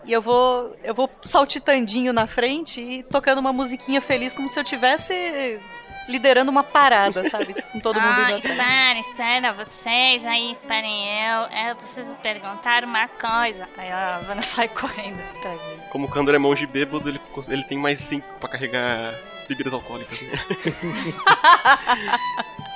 E 0.07 0.13
eu 0.15 0.23
vou, 0.23 0.75
eu 0.83 0.95
vou 0.95 1.11
saltitandinho 1.21 2.11
na 2.11 2.27
frente 2.27 2.81
e 2.81 3.03
tocando 3.03 3.39
uma 3.39 3.53
musiquinha 3.53 4.01
feliz 4.01 4.33
como 4.33 4.49
se 4.49 4.59
eu 4.59 4.65
tivesse 4.65 5.61
liderando 6.09 6.51
uma 6.51 6.65
parada, 6.65 7.29
sabe? 7.29 7.55
Com 7.73 7.81
todo 7.81 8.01
mundo 8.01 8.15
ah, 8.15 8.31
indo 8.31 8.39
atrás. 8.39 8.45
espera, 8.45 8.99
espera 9.01 9.53
vocês, 9.53 10.25
aí 10.25 10.53
esperem 10.53 11.07
eu. 11.07 11.69
Eu 11.69 11.77
preciso 11.77 12.11
perguntar 12.23 12.85
uma 12.85 13.07
coisa. 13.09 13.69
Aí 13.77 13.91
a 13.91 14.17
Havana 14.17 14.41
sai 14.43 14.69
correndo 14.69 15.21
atrás 15.37 15.61
dele. 15.61 15.83
Como 15.91 16.07
o 16.07 16.11
Kandor 16.11 16.35
é 16.35 16.39
monge 16.39 16.67
bêbado, 16.67 17.09
ele, 17.09 17.21
ele 17.49 17.65
tem 17.65 17.79
mais 17.79 18.01
5 18.01 18.27
pra 18.41 18.49
carregar 18.49 19.15
bebidas 19.49 19.73
alcoólicas. 19.73 20.21
Né? 20.23 20.33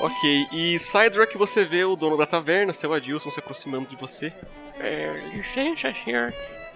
ok, 0.01 0.49
e 0.53 0.79
Cydrak 0.79 1.37
você 1.37 1.65
vê 1.65 1.85
o 1.85 1.97
dono 1.97 2.17
da 2.17 2.27
taverna, 2.27 2.73
seu 2.73 2.93
Adilson, 2.93 3.31
se 3.31 3.39
aproximando 3.39 3.89
de 3.89 3.97
você. 3.97 4.33
É, 4.79 5.31
licença, 5.33 5.93
senhor. 6.05 6.33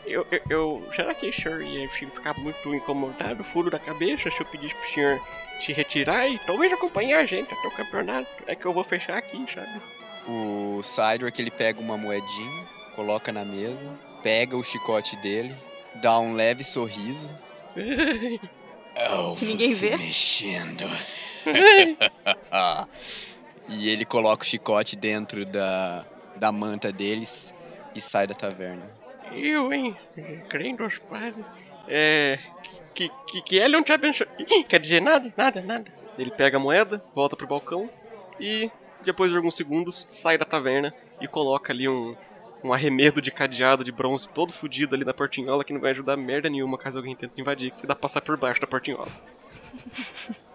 Eu, 0.06 0.26
eu, 0.30 0.40
eu- 0.48 0.88
será 0.94 1.14
que 1.14 1.28
o 1.28 1.32
senhor 1.32 1.62
ia 1.62 1.88
fi- 1.88 2.06
ficar 2.06 2.34
muito 2.38 2.74
incomodado, 2.74 3.42
furo 3.44 3.70
da 3.70 3.78
cabeça, 3.78 4.30
se 4.30 4.40
eu 4.40 4.46
pedisse 4.46 4.74
pro 4.74 4.94
senhor 4.94 5.20
se 5.64 5.72
retirar 5.72 6.28
e 6.28 6.38
talvez 6.40 6.72
acompanhar 6.72 7.20
a 7.20 7.26
gente 7.26 7.52
até 7.52 7.68
o 7.68 7.72
campeonato? 7.72 8.28
É 8.46 8.54
que 8.54 8.64
eu 8.64 8.72
vou 8.72 8.84
fechar 8.84 9.16
aqui, 9.16 9.44
sabe? 9.52 9.80
O 10.28 10.80
Sidewalk 10.82 11.40
ele 11.40 11.50
pega 11.50 11.80
uma 11.80 11.96
moedinha, 11.96 12.64
coloca 12.94 13.32
na 13.32 13.44
mesa, 13.44 13.80
pega 14.22 14.56
o 14.56 14.62
chicote 14.64 15.16
dele, 15.16 15.54
dá 15.96 16.18
um 16.20 16.34
leve 16.34 16.62
sorriso. 16.64 17.30
Elfo 18.94 19.44
Ninguém 19.44 19.74
se 19.74 19.88
vê. 19.90 19.96
mexendo. 19.96 20.84
e 23.68 23.88
ele 23.88 24.04
coloca 24.04 24.42
o 24.42 24.46
chicote 24.46 24.96
dentro 24.96 25.44
da, 25.44 26.04
da 26.36 26.52
manta 26.52 26.92
deles 26.92 27.52
e 27.94 28.00
sai 28.00 28.26
da 28.26 28.34
taverna. 28.34 28.88
Eu, 29.36 29.72
hein? 29.72 29.96
Crendo 30.48 30.84
aos 30.84 30.98
padres. 30.98 31.44
É. 31.88 32.38
Que, 32.94 33.10
que, 33.26 33.42
que 33.42 33.56
ele 33.56 33.76
não 33.76 33.82
te 33.82 33.92
abençoe. 33.92 34.26
Ih, 34.38 34.64
Quer 34.64 34.80
dizer 34.80 35.00
nada? 35.00 35.32
Nada, 35.36 35.60
nada. 35.60 35.84
Ele 36.18 36.30
pega 36.30 36.56
a 36.56 36.60
moeda, 36.60 37.04
volta 37.14 37.36
pro 37.36 37.46
balcão 37.46 37.90
e, 38.40 38.70
depois 39.02 39.30
de 39.30 39.36
alguns 39.36 39.54
segundos, 39.54 40.06
sai 40.08 40.38
da 40.38 40.46
taverna 40.46 40.94
e 41.20 41.28
coloca 41.28 41.72
ali 41.72 41.86
um, 41.88 42.16
um 42.64 42.72
arremedo 42.72 43.20
de 43.20 43.30
cadeado 43.30 43.84
de 43.84 43.92
bronze 43.92 44.28
todo 44.28 44.52
fudido 44.52 44.94
ali 44.94 45.04
na 45.04 45.12
portinhola 45.12 45.62
que 45.64 45.72
não 45.72 45.80
vai 45.80 45.90
ajudar 45.90 46.16
merda 46.16 46.48
nenhuma 46.48 46.78
caso 46.78 46.96
alguém 46.96 47.14
tente 47.14 47.40
invadir, 47.40 47.70
que 47.72 47.86
dá 47.86 47.94
pra 47.94 48.02
passar 48.02 48.22
por 48.22 48.36
baixo 48.36 48.60
da 48.60 48.66
portinhola. 48.66 49.08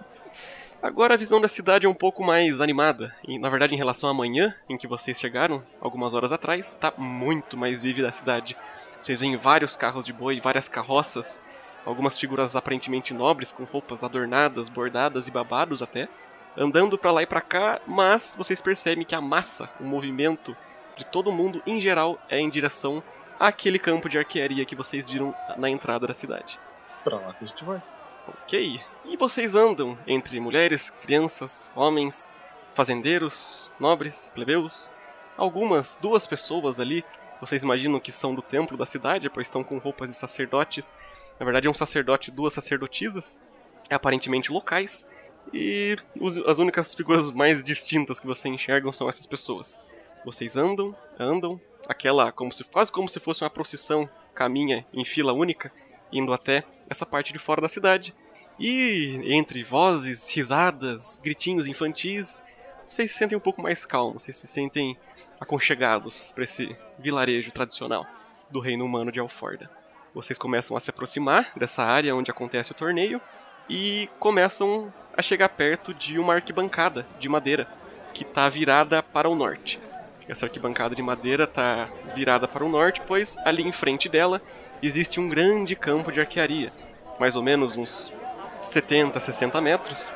Agora 0.82 1.14
a 1.14 1.18
visão 1.18 1.40
da 1.40 1.48
cidade 1.48 1.86
é 1.86 1.90
um 1.90 1.94
pouco 1.94 2.24
mais 2.24 2.60
animada. 2.60 3.16
E, 3.28 3.38
na 3.38 3.50
verdade, 3.50 3.76
em 3.76 3.78
relação 3.78 4.10
à 4.10 4.14
manhã 4.14 4.56
em 4.68 4.76
que 4.76 4.88
vocês 4.88 5.20
chegaram, 5.20 5.62
algumas 5.80 6.16
horas 6.16 6.32
atrás, 6.32 6.70
está 6.70 6.92
muito 6.98 7.56
mais 7.56 7.84
vívida 7.84 8.10
a 8.10 8.12
cidade. 8.12 8.58
Vocês 9.00 9.20
veem 9.20 9.38
vários 9.38 9.76
carros 9.76 10.08
de 10.08 10.12
boi, 10.12 10.40
várias 10.40 10.68
carroças, 10.68 11.40
algumas 11.86 12.18
figuras 12.18 12.56
aparentemente 12.56 13.14
nobres 13.14 13.52
com 13.52 13.64
roupas 13.64 14.04
adornadas, 14.04 14.70
bordadas 14.70 15.28
e 15.28 15.32
babados 15.32 15.84
até, 15.84 16.10
andando 16.58 16.98
pra 16.98 17.12
lá 17.12 17.22
e 17.22 17.28
pra 17.28 17.42
cá, 17.42 17.80
mas 17.86 18.34
vocês 18.36 18.60
percebem 18.60 19.06
que 19.06 19.14
a 19.14 19.22
massa, 19.22 19.70
o 19.80 19.84
movimento 19.84 20.58
de 20.98 21.06
todo 21.06 21.32
mundo 21.32 21.62
em 21.68 21.80
geral 21.80 22.20
é 22.28 22.40
em 22.40 22.50
direção 22.50 23.04
àquele 23.40 23.78
campo 23.78 24.10
de 24.10 24.18
arquearia 24.18 24.66
que 24.66 24.76
vocês 24.76 25.08
viram 25.08 25.34
na 25.58 25.70
entrada 25.70 26.08
da 26.08 26.14
cidade. 26.16 26.60
Pra 27.04 27.18
lá 27.18 27.34
que 27.34 27.44
a 27.44 27.48
gente 27.48 27.64
vai. 27.64 27.82
Ok. 28.28 28.82
E 29.06 29.18
vocês 29.18 29.56
andam 29.56 29.98
entre 30.08 30.40
mulheres, 30.40 30.90
crianças, 30.90 31.74
homens, 31.76 32.32
fazendeiros, 32.74 33.72
nobres, 33.80 34.32
plebeus. 34.34 34.92
Algumas, 35.38 35.98
duas 35.98 36.28
pessoas 36.28 36.80
ali, 36.80 37.04
vocês 37.40 37.64
imaginam 37.64 38.00
que 38.00 38.12
são 38.12 38.36
do 38.36 38.42
templo 38.42 38.78
da 38.78 38.86
cidade, 38.86 39.30
pois 39.30 39.48
estão 39.48 39.64
com 39.64 39.80
roupas 39.80 40.10
de 40.10 40.16
sacerdotes. 40.16 40.94
Na 41.40 41.44
verdade, 41.44 41.68
é 41.68 41.70
um 41.70 41.74
sacerdote 41.74 42.30
e 42.30 42.34
duas 42.34 42.54
sacerdotisas, 42.54 43.42
aparentemente 43.90 44.52
locais. 44.52 45.08
E 45.52 45.98
as 46.46 46.60
únicas 46.60 46.94
figuras 46.94 47.32
mais 47.32 47.64
distintas 47.64 48.20
que 48.20 48.28
vocês 48.28 48.54
enxergam 48.54 48.94
são 48.94 49.10
essas 49.10 49.26
pessoas. 49.26 49.82
Vocês 50.24 50.56
andam, 50.56 50.96
andam, 51.20 51.60
aquela 51.88 52.32
como 52.32 52.52
se 52.52 52.64
quase 52.64 52.92
como 52.92 53.10
se 53.10 53.20
fosse 53.20 53.44
uma 53.44 53.50
procissão, 53.50 54.08
caminha 54.36 54.86
em 54.94 55.04
fila 55.04 55.34
única, 55.34 55.72
indo 56.12 56.32
até 56.32 56.64
essa 56.92 57.06
parte 57.06 57.32
de 57.32 57.40
fora 57.40 57.62
da 57.62 57.70
cidade. 57.70 58.14
E 58.60 59.22
entre 59.24 59.64
vozes, 59.64 60.28
risadas, 60.30 61.22
gritinhos 61.24 61.68
infantis, 61.68 62.44
vocês 62.88 63.12
se 63.12 63.18
sentem 63.18 63.38
um 63.38 63.42
pouco 63.42 63.62
mais 63.62 63.86
calmos, 63.86 64.24
vocês 64.24 64.36
se 64.36 64.46
sentem 64.46 64.98
aconchegados 65.40 66.34
para 66.36 66.44
esse 66.44 66.76
vilarejo 67.00 67.50
tradicional 67.52 68.06
do 68.52 68.60
reino 68.60 68.86
humano 68.86 69.12
de 69.12 69.20
Alforda. 69.20 69.72
Vocês 70.14 70.38
começam 70.38 70.76
a 70.76 70.80
se 70.82 70.90
aproximar 70.90 71.54
dessa 71.56 71.82
área 71.82 72.14
onde 72.14 72.30
acontece 72.30 72.74
o 72.74 72.76
torneio 72.76 73.22
e 73.70 74.10
começam 74.20 74.94
a 75.16 75.22
chegar 75.22 75.48
perto 75.48 75.94
de 75.94 76.20
uma 76.20 76.34
arquibancada 76.34 77.08
de 77.18 77.30
madeira 77.30 77.66
que 78.14 78.24
está 78.24 78.50
virada 78.50 79.02
para 79.02 79.30
o 79.30 79.36
norte. 79.36 79.80
Essa 80.28 80.46
arquibancada 80.46 80.94
de 80.94 81.02
madeira 81.02 81.46
está 81.46 81.90
virada 82.14 82.48
para 82.48 82.66
o 82.66 82.70
norte, 82.70 83.02
pois 83.08 83.38
ali 83.46 83.64
em 83.64 83.72
frente 83.72 84.10
dela 84.10 84.42
existe 84.82 85.20
um 85.20 85.30
grande 85.30 85.76
campo 85.76 86.12
de 86.12 86.20
arquearia, 86.20 86.74
mais 87.20 87.36
ou 87.36 87.44
menos 87.44 87.78
uns 87.78 88.12
70, 88.60 89.20
60 89.20 89.62
metros, 89.62 90.12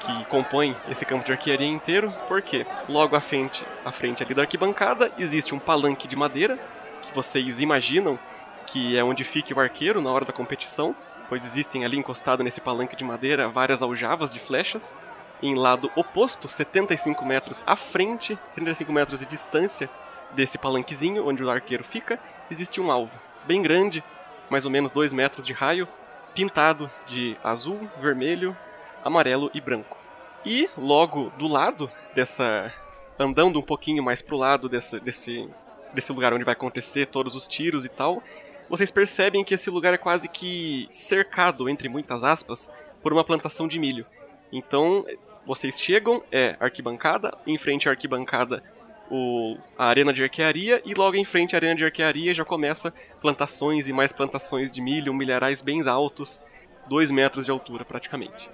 que 0.00 0.24
compõe 0.26 0.76
esse 0.90 1.04
campo 1.04 1.24
de 1.24 1.32
arquearia 1.32 1.66
inteiro, 1.66 2.12
porque 2.26 2.66
logo 2.88 3.14
à 3.14 3.20
frente, 3.20 3.64
à 3.84 3.92
frente 3.92 4.22
ali 4.22 4.34
da 4.34 4.42
arquibancada 4.42 5.12
existe 5.18 5.54
um 5.54 5.58
palanque 5.58 6.08
de 6.08 6.16
madeira, 6.16 6.58
que 7.02 7.14
vocês 7.14 7.60
imaginam 7.60 8.18
que 8.66 8.96
é 8.96 9.04
onde 9.04 9.24
fica 9.24 9.54
o 9.54 9.60
arqueiro 9.60 10.00
na 10.00 10.10
hora 10.10 10.24
da 10.24 10.32
competição, 10.32 10.94
pois 11.28 11.44
existem 11.44 11.84
ali 11.84 11.96
encostado 11.96 12.42
nesse 12.42 12.60
palanque 12.60 12.96
de 12.96 13.04
madeira 13.04 13.48
várias 13.48 13.82
aljavas 13.82 14.32
de 14.32 14.40
flechas. 14.40 14.96
Em 15.40 15.54
lado 15.54 15.90
oposto, 15.94 16.48
75 16.48 17.24
metros 17.24 17.62
à 17.64 17.76
frente, 17.76 18.36
75 18.48 18.92
metros 18.92 19.20
de 19.20 19.26
distância 19.26 19.88
desse 20.32 20.58
palanquezinho 20.58 21.26
onde 21.26 21.42
o 21.42 21.48
arqueiro 21.48 21.84
fica, 21.84 22.18
existe 22.50 22.80
um 22.80 22.90
alvo 22.90 23.27
bem 23.48 23.62
grande, 23.62 24.04
mais 24.50 24.66
ou 24.66 24.70
menos 24.70 24.92
2 24.92 25.14
metros 25.14 25.46
de 25.46 25.54
raio, 25.54 25.88
pintado 26.34 26.90
de 27.06 27.34
azul, 27.42 27.80
vermelho, 27.98 28.54
amarelo 29.02 29.50
e 29.54 29.60
branco. 29.60 29.96
E 30.44 30.68
logo 30.76 31.30
do 31.38 31.48
lado 31.48 31.90
dessa. 32.14 32.70
andando 33.18 33.58
um 33.58 33.62
pouquinho 33.62 34.02
mais 34.02 34.20
pro 34.20 34.36
lado 34.36 34.68
dessa, 34.68 35.00
desse, 35.00 35.48
desse 35.94 36.12
lugar 36.12 36.34
onde 36.34 36.44
vai 36.44 36.52
acontecer 36.52 37.06
todos 37.06 37.34
os 37.34 37.46
tiros 37.46 37.86
e 37.86 37.88
tal, 37.88 38.22
vocês 38.68 38.90
percebem 38.90 39.42
que 39.42 39.54
esse 39.54 39.70
lugar 39.70 39.94
é 39.94 39.98
quase 39.98 40.28
que 40.28 40.86
cercado, 40.90 41.70
entre 41.70 41.88
muitas 41.88 42.22
aspas, 42.22 42.70
por 43.02 43.14
uma 43.14 43.24
plantação 43.24 43.66
de 43.66 43.78
milho. 43.78 44.04
Então, 44.52 45.06
vocês 45.46 45.80
chegam, 45.80 46.22
é 46.30 46.54
arquibancada, 46.60 47.36
em 47.46 47.56
frente 47.56 47.88
à 47.88 47.92
arquibancada 47.92 48.62
o, 49.10 49.56
a 49.76 49.86
arena 49.86 50.12
de 50.12 50.22
arquearia 50.22 50.82
e 50.84 50.94
logo 50.94 51.16
em 51.16 51.24
frente 51.24 51.54
à 51.54 51.58
arena 51.58 51.74
de 51.74 51.84
arquearia 51.84 52.34
já 52.34 52.44
começa 52.44 52.92
plantações 53.20 53.86
e 53.86 53.92
mais 53.92 54.12
plantações 54.12 54.70
de 54.70 54.80
milho, 54.80 55.14
milharais 55.14 55.60
bem 55.60 55.86
altos, 55.88 56.44
2 56.88 57.10
metros 57.10 57.44
de 57.44 57.50
altura 57.50 57.84
praticamente. 57.84 58.50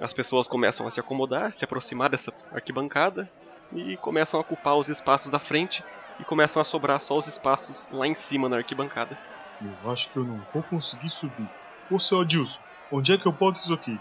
As 0.00 0.12
pessoas 0.12 0.46
começam 0.46 0.86
a 0.86 0.90
se 0.90 1.00
acomodar, 1.00 1.54
se 1.54 1.64
aproximar 1.64 2.08
dessa 2.08 2.32
arquibancada 2.52 3.30
e 3.72 3.96
começam 3.96 4.38
a 4.38 4.42
ocupar 4.42 4.76
os 4.76 4.88
espaços 4.88 5.30
da 5.30 5.38
frente 5.38 5.82
e 6.20 6.24
começam 6.24 6.60
a 6.60 6.64
sobrar 6.64 7.00
só 7.00 7.16
os 7.16 7.26
espaços 7.26 7.88
lá 7.92 8.06
em 8.06 8.14
cima 8.14 8.48
na 8.48 8.56
arquibancada. 8.56 9.18
Eu 9.60 9.90
acho 9.90 10.10
que 10.10 10.16
eu 10.16 10.24
não 10.24 10.40
vou 10.52 10.62
conseguir 10.62 11.10
subir. 11.10 11.48
Ô, 11.90 11.98
seu 11.98 12.20
Adilson, 12.20 12.60
onde 12.92 13.12
é 13.12 13.18
que 13.18 13.26
eu 13.26 13.32
boto 13.32 13.58
isso 13.58 13.72
aqui? 13.72 13.98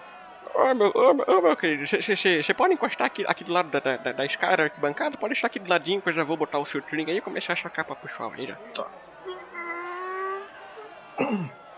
Ô 0.59 0.73
meu, 0.73 0.91
ô, 0.95 1.13
meu- 1.13 1.25
ô, 1.27 1.41
meu 1.41 1.55
querido, 1.55 1.85
você 1.85 2.53
pode 2.53 2.73
encostar 2.73 3.05
aqui, 3.05 3.23
aqui 3.27 3.43
do 3.43 3.53
lado 3.53 3.69
da, 3.69 3.79
da, 3.79 3.97
da, 3.97 4.11
da 4.11 4.25
escada 4.25 4.63
arquibancada? 4.63 5.15
Pode 5.15 5.33
deixar 5.35 5.47
aqui 5.47 5.59
do 5.59 5.69
ladinho 5.69 6.01
que 6.01 6.09
eu 6.09 6.13
já 6.13 6.23
vou 6.23 6.35
botar 6.35 6.57
o 6.57 6.65
filtrinho 6.65 7.07
aí 7.09 7.17
e 7.17 7.21
começar 7.21 7.53
a 7.53 7.55
chacar 7.55 7.85
pra 7.85 7.95
pessoal 7.95 8.31
aí 8.35 8.47
já. 8.47 8.55
Tá. 8.73 8.87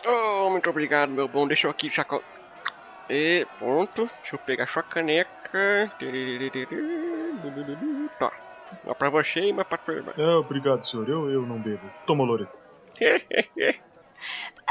Oh, 0.07 0.49
muito 0.49 0.69
obrigado, 0.69 1.09
meu 1.09 1.27
bom. 1.27 1.45
Deixa 1.47 1.67
eu 1.67 1.71
aqui 1.71 1.89
chacal. 1.89 2.23
E 3.09 3.45
pronto. 3.57 4.09
Deixa 4.21 4.35
eu 4.35 4.39
pegar 4.39 4.67
sua 4.67 4.83
caneca. 4.83 5.91
Tá. 8.17 8.31
Uma 8.85 8.95
pra 8.95 9.09
você 9.09 9.41
e 9.41 9.51
uma 9.51 9.65
pra 9.65 9.77
tua 9.77 9.95
irmã. 9.95 10.13
É, 10.17 10.35
obrigado, 10.35 10.85
senhor. 10.85 11.09
Eu, 11.09 11.29
eu 11.29 11.41
não 11.41 11.59
bebo. 11.59 11.89
Toma, 12.05 12.23
Loreta. 12.23 12.57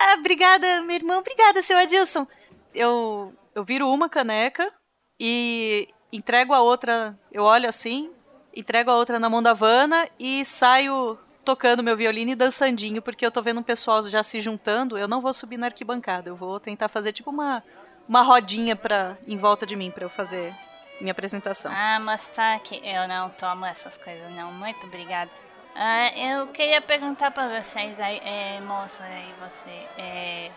Ah, 0.00 0.14
obrigada, 0.18 0.82
meu 0.82 0.94
irmão. 0.94 1.18
Obrigada, 1.20 1.62
seu 1.62 1.76
Adilson. 1.78 2.26
Eu, 2.74 3.32
eu 3.58 3.64
viro 3.64 3.90
uma 3.90 4.08
caneca 4.08 4.72
e 5.18 5.88
entrego 6.12 6.54
a 6.54 6.60
outra. 6.60 7.18
Eu 7.32 7.42
olho 7.42 7.68
assim, 7.68 8.12
entrego 8.54 8.90
a 8.90 8.96
outra 8.96 9.18
na 9.18 9.28
mão 9.28 9.42
da 9.42 9.52
Vanna 9.52 10.08
e 10.18 10.44
saio 10.44 11.18
tocando 11.44 11.82
meu 11.82 11.96
violino 11.96 12.30
e 12.30 12.36
dançandinho, 12.36 13.02
porque 13.02 13.26
eu 13.26 13.32
tô 13.32 13.42
vendo 13.42 13.58
um 13.58 13.64
pessoal 13.64 14.02
já 14.02 14.22
se 14.22 14.40
juntando. 14.40 14.96
Eu 14.96 15.08
não 15.08 15.20
vou 15.20 15.34
subir 15.34 15.56
na 15.56 15.66
arquibancada. 15.66 16.30
Eu 16.30 16.36
vou 16.36 16.60
tentar 16.60 16.88
fazer 16.88 17.12
tipo 17.12 17.30
uma, 17.30 17.64
uma 18.08 18.22
rodinha 18.22 18.76
pra, 18.76 19.18
em 19.26 19.36
volta 19.36 19.66
de 19.66 19.74
mim 19.74 19.90
pra 19.90 20.04
eu 20.04 20.10
fazer 20.10 20.54
minha 21.00 21.12
apresentação. 21.12 21.72
Ah, 21.74 21.98
Mostak, 21.98 22.80
eu 22.84 23.08
não 23.08 23.28
tomo 23.30 23.66
essas 23.66 23.96
coisas, 23.96 24.30
não. 24.34 24.52
Muito 24.52 24.86
obrigada. 24.86 25.30
Ah, 25.74 26.16
eu 26.16 26.46
queria 26.48 26.80
perguntar 26.80 27.32
pra 27.32 27.60
vocês 27.60 27.98
aí, 27.98 28.20
é, 28.24 28.60
moça, 28.60 29.02
aí 29.02 29.32
você, 29.40 30.00
é, 30.00 30.50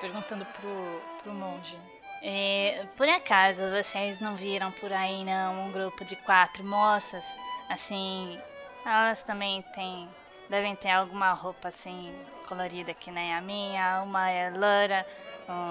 perguntando 0.00 0.44
pro, 0.44 1.02
pro 1.22 1.32
monge. 1.32 1.76
É, 2.22 2.84
por 2.96 3.08
acaso 3.08 3.60
vocês 3.70 4.20
não 4.20 4.34
viram 4.34 4.72
por 4.72 4.92
aí 4.92 5.24
não 5.24 5.66
um 5.66 5.72
grupo 5.72 6.04
de 6.04 6.16
quatro 6.16 6.64
moças? 6.64 7.24
Assim, 7.68 8.38
elas 8.84 9.22
também 9.22 9.62
têm, 9.74 10.08
devem 10.48 10.74
ter 10.74 10.90
alguma 10.90 11.32
roupa 11.32 11.68
assim 11.68 12.12
colorida 12.48 12.94
que 12.94 13.10
nem 13.10 13.34
a 13.34 13.40
minha. 13.40 14.02
Uma 14.02 14.30
é 14.30 14.50
loura, 14.50 15.06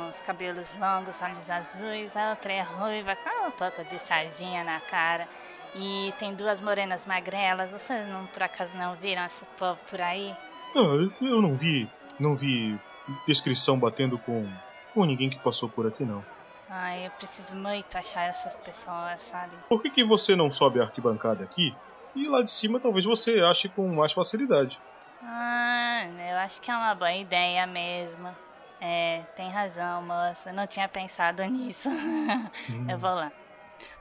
os 0.10 0.22
cabelos 0.22 0.68
longos, 0.80 1.16
olhos 1.22 1.50
azuis, 1.50 2.16
a 2.16 2.30
outra 2.30 2.54
é 2.54 2.62
ruiva, 2.62 3.16
com 3.16 3.48
um 3.48 3.52
pouco 3.52 3.84
de 3.84 4.00
sardinha 4.00 4.64
na 4.64 4.80
cara. 4.80 5.28
E 5.76 6.14
tem 6.18 6.34
duas 6.34 6.62
morenas 6.62 7.06
magrelas. 7.06 7.70
Vocês 7.72 8.08
não 8.08 8.26
por 8.28 8.44
acaso 8.44 8.76
não 8.78 8.96
viram 8.96 9.26
esse 9.26 9.44
povo 9.58 9.80
por 9.90 10.00
aí? 10.00 10.34
Não, 10.74 11.12
eu 11.22 11.42
não 11.42 11.56
vi. 11.56 11.90
Não 12.20 12.36
vi 12.36 12.80
descrição 13.28 13.78
batendo 13.78 14.18
com, 14.18 14.48
com 14.94 15.06
ninguém 15.06 15.30
que 15.30 15.38
passou 15.40 15.70
por 15.70 15.86
aqui, 15.86 16.04
não. 16.04 16.24
Ai, 16.70 17.08
eu 17.08 17.12
preciso 17.12 17.56
muito 17.56 17.98
achar 17.98 18.28
essas 18.28 18.58
pessoas, 18.58 19.22
sabe? 19.22 19.56
Por 19.70 19.82
que, 19.82 19.90
que 19.90 20.04
você 20.04 20.36
não 20.36 20.52
sobe 20.52 20.80
a 20.80 20.84
arquibancada 20.84 21.44
aqui? 21.44 21.76
E 22.16 22.28
lá 22.28 22.42
de 22.42 22.52
cima 22.52 22.80
talvez 22.80 23.06
você 23.06 23.40
ache 23.40 23.70
com 23.70 23.88
mais 23.88 24.12
facilidade. 24.12 24.80
Ah, 25.22 26.04
eu 26.30 26.38
acho 26.38 26.60
que 26.62 26.70
é 26.70 26.76
uma 26.76 26.94
boa 26.94 27.14
ideia 27.14 27.66
mesmo. 27.66 28.36
É, 28.82 29.24
tem 29.36 29.50
razão, 29.50 30.02
moça. 30.02 30.52
Não 30.52 30.68
tinha 30.68 30.88
pensado 30.88 31.44
nisso. 31.46 31.90
Eu 32.90 32.98
vou 32.98 33.16
lá. 33.16 33.32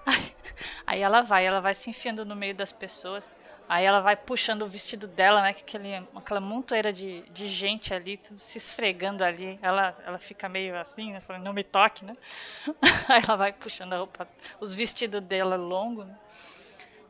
Aí 0.86 1.00
ela 1.00 1.22
vai, 1.22 1.46
ela 1.46 1.60
vai 1.60 1.74
se 1.74 1.90
enfiando 1.90 2.24
no 2.24 2.36
meio 2.36 2.54
das 2.54 2.72
pessoas. 2.72 3.28
Aí 3.68 3.84
ela 3.84 4.00
vai 4.00 4.16
puxando 4.16 4.62
o 4.62 4.68
vestido 4.68 5.08
dela, 5.08 5.42
né? 5.42 5.52
Que 5.52 5.62
aquele, 5.62 5.94
aquela 6.14 6.40
montoeira 6.40 6.92
de, 6.92 7.22
de 7.30 7.48
gente 7.48 7.92
ali, 7.92 8.16
tudo 8.16 8.38
se 8.38 8.58
esfregando 8.58 9.24
ali. 9.24 9.58
Ela, 9.60 9.96
ela 10.06 10.18
fica 10.18 10.48
meio 10.48 10.78
assim, 10.78 11.12
né? 11.12 11.20
Falando, 11.20 11.42
não 11.42 11.52
me 11.52 11.64
toque, 11.64 12.04
né? 12.04 12.14
Aí 13.08 13.22
ela 13.26 13.36
vai 13.36 13.52
puxando 13.52 13.92
a 13.94 13.98
roupa, 13.98 14.28
os 14.60 14.72
vestidos 14.72 15.20
dela 15.20 15.56
longo, 15.56 16.04
né? 16.04 16.16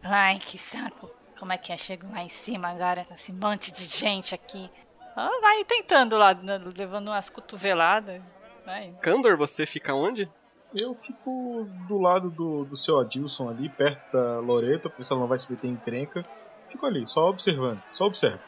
Ai, 0.03 0.39
que 0.39 0.59
saco. 0.59 1.11
Como 1.39 1.53
é 1.53 1.59
que 1.59 1.73
eu 1.73 1.79
chego 1.79 2.11
lá 2.11 2.23
em 2.23 2.31
cima 2.31 2.69
agora 2.69 3.05
com 3.05 3.13
esse 3.13 3.33
monte 3.33 3.71
de 3.71 3.85
gente 3.85 4.35
aqui? 4.35 4.71
Ela 5.15 5.41
vai 5.41 5.65
tentando 5.65 6.17
lá, 6.17 6.33
né, 6.33 6.61
levando 6.77 7.09
umas 7.09 7.29
cotoveladas. 7.29 8.23
Vai. 8.65 8.95
Candor, 9.03 9.37
você 9.37 9.67
fica 9.67 9.95
onde? 9.95 10.31
Eu 10.75 10.95
fico 10.95 11.67
do 11.87 11.99
lado 11.99 12.31
do, 12.31 12.65
do 12.65 12.77
seu 12.77 12.99
Adilson 12.99 13.49
ali, 13.49 13.69
perto 13.69 14.13
da 14.13 14.41
Loreta, 14.41 14.89
porque 14.89 15.11
ela 15.11 15.21
não 15.21 15.29
vai 15.29 15.39
se 15.39 15.51
meter 15.51 15.69
em 15.69 15.73
encrenca. 15.73 16.25
Fico 16.69 16.87
ali, 16.87 17.07
só 17.07 17.29
observando, 17.29 17.83
só 17.93 18.07
observo. 18.07 18.41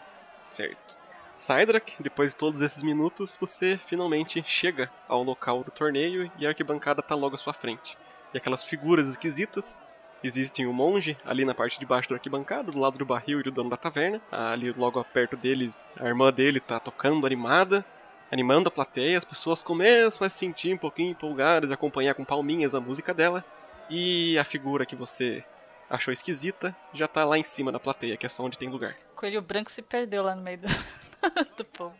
Certo. 0.45 0.97
Sidrak, 1.39 1.95
depois 2.01 2.33
de 2.33 2.37
todos 2.37 2.61
esses 2.63 2.83
minutos, 2.83 3.39
você 3.41 3.79
finalmente 3.87 4.43
chega 4.45 4.91
ao 5.07 5.23
local 5.23 5.63
do 5.63 5.71
torneio 5.71 6.31
e 6.37 6.45
a 6.45 6.49
arquibancada 6.49 7.01
tá 7.01 7.15
logo 7.15 7.37
à 7.37 7.39
sua 7.39 7.53
frente. 7.53 7.97
E 8.35 8.39
aquelas 8.39 8.65
figuras 8.65 9.09
esquisitas. 9.09 9.81
Existem 10.21 10.67
o 10.67 10.73
monge 10.73 11.17
ali 11.25 11.45
na 11.45 11.55
parte 11.55 11.79
de 11.79 11.87
baixo 11.87 12.09
da 12.09 12.17
arquibancada, 12.17 12.73
do 12.73 12.81
lado 12.81 12.99
do 12.99 13.07
barril 13.07 13.39
e 13.39 13.43
do 13.45 13.53
dono 13.53 13.71
da 13.71 13.77
taverna. 13.77 14.21
Ali 14.33 14.73
logo 14.73 15.03
perto 15.05 15.37
deles, 15.37 15.81
a 15.97 16.07
irmã 16.07 16.33
dele 16.33 16.59
tá 16.59 16.81
tocando 16.81 17.25
animada, 17.25 17.85
animando 18.29 18.67
a 18.67 18.73
plateia. 18.73 19.17
As 19.17 19.25
pessoas 19.25 19.63
começam 19.63 20.27
a 20.27 20.31
se 20.31 20.39
sentir 20.39 20.75
um 20.75 20.79
pouquinho 20.79 21.13
empolgadas 21.13 21.71
e 21.71 21.73
acompanhar 21.73 22.15
com 22.15 22.25
palminhas 22.25 22.75
a 22.75 22.81
música 22.81 23.15
dela. 23.15 23.45
E 23.89 24.37
a 24.37 24.43
figura 24.43 24.85
que 24.85 24.97
você 24.97 25.45
achou 25.89 26.13
esquisita 26.13 26.77
já 26.93 27.09
tá 27.09 27.25
lá 27.25 27.39
em 27.39 27.45
cima 27.45 27.73
da 27.73 27.81
plateia, 27.81 28.17
que 28.17 28.27
é 28.27 28.29
só 28.29 28.45
onde 28.45 28.59
tem 28.59 28.69
lugar. 28.69 28.97
Coelho 29.15 29.43
branco 29.43 29.71
se 29.71 29.83
perdeu 29.83 30.23
lá 30.23 30.35
no 30.35 30.43
meio 30.43 30.59
do, 30.59 30.69
do 31.57 31.65
povo. 31.65 31.95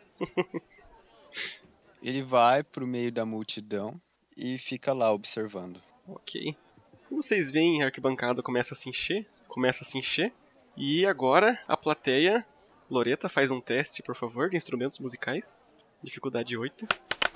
Ele 2.01 2.23
vai 2.23 2.63
pro 2.63 2.87
meio 2.87 3.11
da 3.11 3.25
multidão 3.25 3.99
e 4.35 4.57
fica 4.57 4.93
lá 4.93 5.11
observando. 5.11 5.81
Ok. 6.07 6.55
Como 7.07 7.21
vocês 7.21 7.51
veem, 7.51 7.81
a 7.81 7.87
arquibancada 7.87 8.41
começa 8.41 8.73
a 8.73 8.77
se 8.77 8.87
encher, 8.87 9.27
começa 9.47 9.83
a 9.83 9.87
se 9.87 9.97
encher. 9.97 10.31
E 10.77 11.05
agora 11.05 11.59
a 11.67 11.75
plateia. 11.75 12.45
Loreta, 12.89 13.29
faz 13.29 13.51
um 13.51 13.61
teste, 13.61 14.01
por 14.01 14.15
favor, 14.15 14.49
de 14.49 14.57
instrumentos 14.57 14.97
musicais. 14.97 15.61
Dificuldade 16.01 16.57
8. 16.57 16.87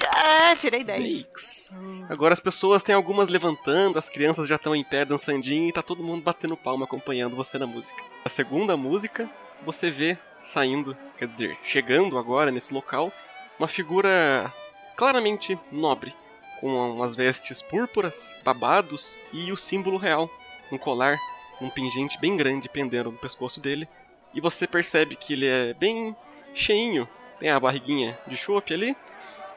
Ah, 0.10 0.56
tirei 0.56 0.84
10. 0.84 1.26
Bakes. 1.26 1.78
Agora 2.10 2.34
as 2.34 2.39
pessoas 2.39 2.84
têm 2.84 2.93
algumas 2.93 3.30
levantando, 3.30 3.97
as 3.97 4.10
crianças 4.10 4.47
já 4.47 4.56
estão 4.56 4.76
em 4.76 4.84
pé 4.84 5.06
dançandinho 5.06 5.70
e 5.70 5.72
tá 5.72 5.82
todo 5.82 6.04
mundo 6.04 6.22
batendo 6.22 6.58
palma 6.58 6.86
acompanhando 6.86 7.36
você 7.36 7.58
na 7.58 7.66
música. 7.66 8.04
A 8.24 8.30
segunda 8.30 8.76
música, 8.78 9.30
você 9.66 9.89
vê 9.89 10.18
saindo, 10.43 10.95
quer 11.18 11.28
dizer, 11.28 11.58
chegando 11.64 12.18
agora 12.18 12.51
nesse 12.51 12.74
local, 12.74 13.12
uma 13.58 13.68
figura 13.68 14.54
claramente 14.95 15.58
nobre, 15.72 16.14
com 16.60 16.68
umas 16.91 17.16
vestes 17.16 17.62
púrpuras, 17.62 18.36
babados 18.43 19.20
e 19.32 19.51
o 19.51 19.58
símbolo 19.58 19.97
real, 19.97 20.30
um 20.72 20.78
colar, 20.78 21.18
um 21.62 21.70
pingente 21.70 22.20
bem 22.20 22.36
grande 22.36 22.70
pendendo 22.70 23.12
no 23.12 23.18
pescoço 23.18 23.60
dele. 23.60 23.88
E 24.34 24.41
você 24.41 24.68
percebe 24.68 25.16
que 25.16 25.34
ele 25.34 25.47
é 25.47 25.74
bem 25.74 26.16
cheinho, 26.54 27.08
tem 27.39 27.49
a 27.49 27.60
barriguinha 27.60 28.18
de 28.28 28.36
chope 28.36 28.74
ali 28.74 28.95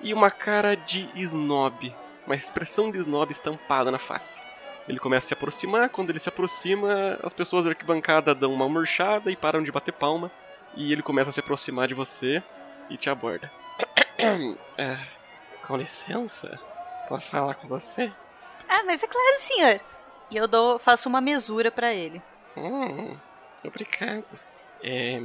e 0.00 0.12
uma 0.12 0.30
cara 0.30 0.74
de 0.74 1.08
snob, 1.14 1.94
uma 2.26 2.34
expressão 2.34 2.90
de 2.90 2.98
snob 2.98 3.30
estampada 3.30 3.90
na 3.90 3.98
face. 3.98 4.40
Ele 4.88 4.98
começa 4.98 5.26
a 5.26 5.28
se 5.28 5.34
aproximar, 5.34 5.88
quando 5.90 6.10
ele 6.10 6.18
se 6.18 6.28
aproxima, 6.28 7.18
as 7.22 7.32
pessoas 7.32 7.64
da 7.64 7.70
arquibancada 7.70 8.34
dão 8.34 8.52
uma 8.52 8.68
murchada 8.68 9.30
e 9.30 9.36
param 9.36 9.62
de 9.62 9.72
bater 9.72 9.92
palma, 9.92 10.30
e 10.76 10.92
ele 10.92 11.02
começa 11.02 11.30
a 11.30 11.32
se 11.32 11.40
aproximar 11.40 11.88
de 11.88 11.94
você 11.94 12.42
e 12.88 12.96
te 12.96 13.10
aborda. 13.10 13.50
É, 14.78 14.98
com 15.66 15.76
licença, 15.76 16.58
posso 17.08 17.30
falar 17.30 17.54
com 17.54 17.66
você? 17.66 18.12
Ah, 18.68 18.82
mas 18.84 19.02
é 19.02 19.06
claro, 19.06 19.38
senhor. 19.38 19.80
E 20.30 20.36
eu 20.36 20.46
dou, 20.46 20.78
faço 20.78 21.08
uma 21.08 21.20
mesura 21.20 21.70
pra 21.70 21.94
ele. 21.94 22.20
Hum, 22.56 23.16
obrigado. 23.64 24.38
É, 24.82 25.20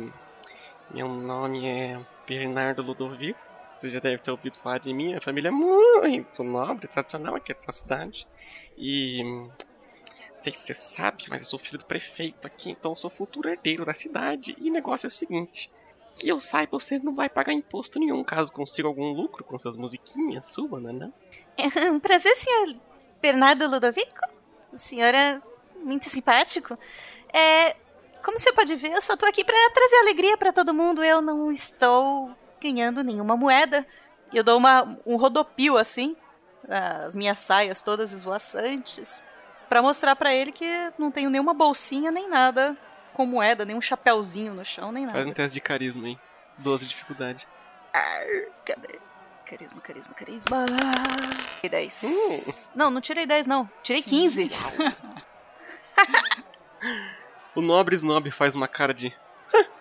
meu 0.89 1.07
nome 1.07 1.67
é 1.67 1.99
Bernardo 2.27 2.81
Ludovico. 2.81 3.39
Você 3.81 3.89
já 3.89 3.99
deve 3.99 4.19
ter 4.19 4.29
ouvido 4.29 4.59
falar 4.59 4.77
de 4.77 4.93
mim. 4.93 5.15
A 5.15 5.21
família 5.21 5.47
é 5.47 5.51
muito 5.51 6.43
nobre, 6.43 6.87
tradicional 6.87 7.35
aqui 7.35 7.51
dessa 7.51 7.71
cidade. 7.71 8.27
E. 8.77 9.23
Não 9.23 10.43
sei 10.43 10.53
se 10.53 10.59
você 10.59 10.73
sabe, 10.75 11.23
mas 11.27 11.41
eu 11.41 11.47
sou 11.47 11.57
filho 11.57 11.79
do 11.79 11.85
prefeito 11.85 12.45
aqui, 12.45 12.69
então 12.71 12.91
eu 12.91 12.95
sou 12.95 13.09
futuro 13.09 13.49
herdeiro 13.49 13.83
da 13.83 13.93
cidade. 13.95 14.55
E 14.59 14.69
o 14.69 14.73
negócio 14.73 15.07
é 15.07 15.09
o 15.09 15.11
seguinte: 15.11 15.71
que 16.15 16.27
eu 16.27 16.39
saiba, 16.39 16.77
você 16.79 16.99
não 16.99 17.15
vai 17.15 17.27
pagar 17.27 17.53
imposto 17.53 17.97
nenhum 17.97 18.23
caso 18.23 18.51
consiga 18.51 18.87
algum 18.87 19.13
lucro 19.13 19.43
com 19.43 19.57
suas 19.57 19.75
musiquinhas 19.75 20.45
sua, 20.45 20.79
não 20.79 20.89
é? 20.91 20.93
Não? 20.93 21.13
É 21.57 21.91
um 21.91 21.99
prazer, 21.99 22.35
senhor 22.35 22.75
Bernardo 23.19 23.67
Ludovico. 23.67 24.27
O 24.71 24.77
senhor 24.77 25.13
é 25.13 25.41
muito 25.83 26.07
simpático. 26.07 26.77
É, 27.33 27.75
como 28.23 28.37
você 28.37 28.53
pode 28.53 28.75
ver, 28.75 28.91
eu 28.91 29.01
só 29.01 29.17
tô 29.17 29.25
aqui 29.25 29.43
pra 29.43 29.55
trazer 29.73 29.95
alegria 29.97 30.37
pra 30.37 30.53
todo 30.53 30.71
mundo. 30.71 31.03
Eu 31.03 31.19
não 31.19 31.51
estou 31.51 32.35
ganhando 32.61 33.03
nenhuma 33.03 33.35
moeda. 33.35 33.85
E 34.31 34.37
eu 34.37 34.43
dou 34.43 34.57
uma, 34.57 34.97
um 35.05 35.17
rodopio 35.17 35.77
assim, 35.77 36.15
as 36.69 37.15
minhas 37.15 37.39
saias 37.39 37.81
todas 37.81 38.13
esvoaçantes, 38.13 39.23
pra 39.67 39.81
mostrar 39.81 40.15
pra 40.15 40.33
ele 40.33 40.51
que 40.51 40.65
não 40.97 41.11
tenho 41.11 41.29
nenhuma 41.29 41.53
bolsinha 41.53 42.11
nem 42.11 42.29
nada 42.29 42.77
com 43.13 43.25
moeda, 43.25 43.65
nem 43.65 43.75
um 43.75 43.81
chapéuzinho 43.81 44.53
no 44.53 44.63
chão, 44.63 44.91
nem 44.91 45.05
nada. 45.05 45.17
Faz 45.17 45.27
um 45.27 45.33
teste 45.33 45.55
de 45.55 45.61
carisma, 45.61 46.07
hein? 46.07 46.19
12 46.57 46.85
de 46.85 46.91
dificuldade. 46.91 47.47
Ar, 47.93 48.25
cadê? 48.65 48.99
Carisma, 49.45 49.81
carisma, 49.81 50.13
carisma. 50.13 50.65
Tirei 51.55 51.69
10. 51.69 52.71
Não, 52.73 52.89
não 52.89 53.01
tirei 53.01 53.25
10, 53.25 53.47
não. 53.47 53.69
Tirei 53.83 54.01
15. 54.01 54.49
O 57.53 57.61
nobre 57.61 57.95
snob 57.97 58.31
faz 58.31 58.55
uma 58.55 58.67
cara 58.67 58.93
de. 58.93 59.13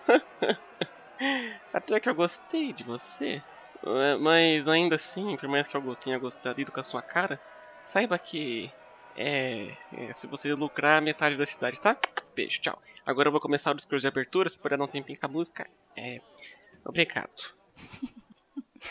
Até 1.73 1.99
que 1.99 2.09
eu 2.09 2.15
gostei 2.15 2.73
de 2.73 2.83
você. 2.83 3.41
É, 3.83 4.15
Mas 4.17 4.67
ainda 4.67 4.95
assim, 4.95 5.35
por 5.37 5.47
mais 5.49 5.67
que 5.67 5.75
eu 5.75 5.95
tenha 5.95 6.17
gostado 6.19 6.71
com 6.71 6.79
a 6.79 6.83
sua 6.83 7.01
cara, 7.01 7.39
saiba 7.81 8.17
que. 8.17 8.71
É, 9.15 9.75
é, 9.93 10.13
Se 10.13 10.27
você 10.27 10.53
lucrar 10.53 11.01
metade 11.01 11.35
da 11.35 11.45
cidade, 11.45 11.79
tá? 11.79 11.97
Beijo, 12.35 12.61
tchau. 12.61 12.81
Agora 13.05 13.27
eu 13.27 13.31
vou 13.31 13.41
começar 13.41 13.71
o 13.71 13.75
discurso 13.75 14.01
de 14.01 14.07
abertura, 14.07 14.49
se 14.49 14.59
puder 14.59 14.77
dar 14.77 14.83
um 14.83 14.87
tempinho 14.87 15.19
com 15.19 15.25
a 15.25 15.29
música. 15.29 15.67
É. 15.95 16.21
Obrigado. 16.85 17.29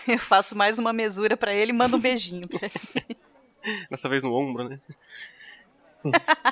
Eu 0.07 0.19
faço 0.19 0.57
mais 0.57 0.79
uma 0.79 0.93
mesura 0.93 1.37
pra 1.37 1.53
ele 1.53 1.71
e 1.71 1.75
mando 1.75 1.97
um 1.97 2.01
beijinho 2.01 2.47
pra 2.47 2.61
ele. 2.63 3.17
Dessa 3.91 4.09
vez 4.09 4.23
no 4.23 4.33
ombro, 4.33 4.69
né? 4.69 4.81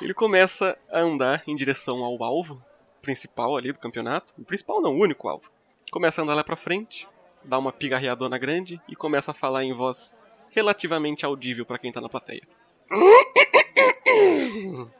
Ele 0.01 0.13
começa 0.13 0.77
a 0.91 0.99
andar 0.99 1.43
em 1.47 1.55
direção 1.55 2.03
ao 2.03 2.21
alvo 2.21 2.61
principal 3.01 3.55
ali 3.55 3.71
do 3.71 3.79
campeonato. 3.79 4.33
O 4.37 4.43
principal 4.43 4.81
não, 4.81 4.93
o 4.93 4.99
único 4.99 5.27
alvo. 5.27 5.49
Começa 5.91 6.21
a 6.21 6.23
andar 6.23 6.35
lá 6.35 6.43
pra 6.43 6.55
frente, 6.55 7.07
dá 7.43 7.57
uma 7.57 7.73
pigarreadona 7.73 8.37
grande 8.37 8.79
e 8.87 8.95
começa 8.95 9.31
a 9.31 9.33
falar 9.33 9.63
em 9.63 9.73
voz 9.73 10.15
relativamente 10.51 11.25
audível 11.25 11.65
pra 11.65 11.79
quem 11.79 11.91
tá 11.91 11.99
na 11.99 12.07
plateia. 12.07 12.47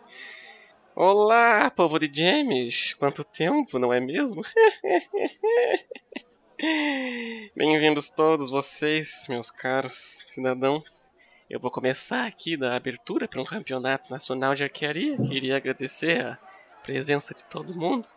Olá, 0.96 1.70
povo 1.70 2.00
de 2.00 2.12
James! 2.12 2.96
Quanto 2.96 3.24
tempo, 3.24 3.78
não 3.78 3.94
é 3.94 4.00
mesmo? 4.00 4.42
Bem-vindos 7.56 8.10
todos 8.10 8.50
vocês, 8.50 9.28
meus 9.30 9.52
caros 9.52 10.24
cidadãos. 10.26 11.08
Eu 11.48 11.60
vou 11.60 11.70
começar 11.70 12.26
aqui 12.26 12.58
da 12.58 12.76
abertura 12.76 13.28
para 13.28 13.40
um 13.40 13.46
campeonato 13.46 14.10
nacional 14.10 14.56
de 14.56 14.64
arquearia. 14.64 15.18
Queria 15.18 15.56
agradecer 15.56 16.26
a 16.26 16.40
presença 16.84 17.36
de 17.36 17.46
todo 17.46 17.76
mundo, 17.76 18.10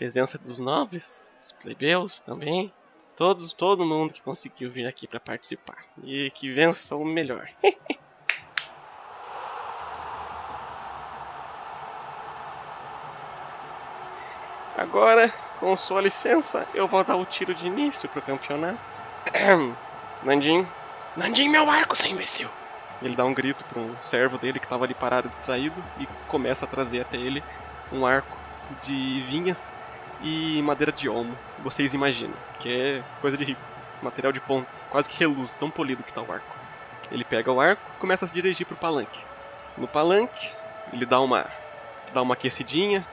presença 0.00 0.38
dos 0.38 0.58
nobres, 0.58 1.30
dos 1.36 1.52
plebeus 1.52 2.20
também, 2.20 2.72
todos, 3.14 3.52
todo 3.52 3.84
mundo 3.84 4.14
que 4.14 4.22
conseguiu 4.22 4.70
vir 4.70 4.86
aqui 4.86 5.06
para 5.06 5.20
participar 5.20 5.76
e 6.02 6.30
que 6.30 6.50
vença 6.50 6.96
o 6.96 7.04
melhor. 7.04 7.46
Agora, 14.74 15.28
com 15.58 15.76
sua 15.76 16.00
licença, 16.00 16.66
eu 16.72 16.88
vou 16.88 17.04
dar 17.04 17.16
o 17.16 17.26
tiro 17.26 17.54
de 17.54 17.66
início 17.66 18.08
pro 18.08 18.22
campeonato. 18.22 18.80
Nandinho. 20.24 20.66
Nandinho, 21.14 21.52
meu 21.52 21.70
arco, 21.70 21.94
seu 21.94 22.10
imbecil! 22.10 22.48
Ele 23.02 23.14
dá 23.14 23.26
um 23.26 23.34
grito 23.34 23.62
para 23.66 23.78
um 23.78 23.94
servo 24.00 24.38
dele 24.38 24.58
que 24.58 24.64
estava 24.64 24.86
ali 24.86 24.94
parado 24.94 25.28
distraído 25.28 25.76
e 25.98 26.06
começa 26.26 26.64
a 26.64 26.68
trazer 26.68 27.02
até 27.02 27.18
ele 27.18 27.44
um 27.92 28.06
arco 28.06 28.40
de 28.82 29.22
vinhas 29.24 29.76
e 30.22 30.60
madeira 30.62 30.92
de 30.92 31.08
olmo. 31.08 31.36
Vocês 31.58 31.94
imaginam, 31.94 32.34
que 32.58 32.68
é 32.68 33.02
coisa 33.20 33.36
de 33.36 33.44
rico. 33.44 33.60
Material 34.02 34.32
de 34.32 34.40
ponta, 34.40 34.68
quase 34.90 35.08
que 35.08 35.18
reluz, 35.18 35.52
tão 35.54 35.70
polido 35.70 36.02
que 36.02 36.12
tá 36.12 36.22
o 36.22 36.32
arco. 36.32 36.56
Ele 37.10 37.24
pega 37.24 37.52
o 37.52 37.60
arco 37.60 37.82
e 37.96 38.00
começa 38.00 38.24
a 38.24 38.28
se 38.28 38.34
dirigir 38.34 38.66
pro 38.66 38.76
palanque. 38.76 39.20
No 39.76 39.86
palanque, 39.86 40.50
ele 40.92 41.04
dá 41.04 41.20
uma 41.20 41.46
dá 42.12 42.22
uma 42.22 42.34
aquecidinha, 42.34 43.06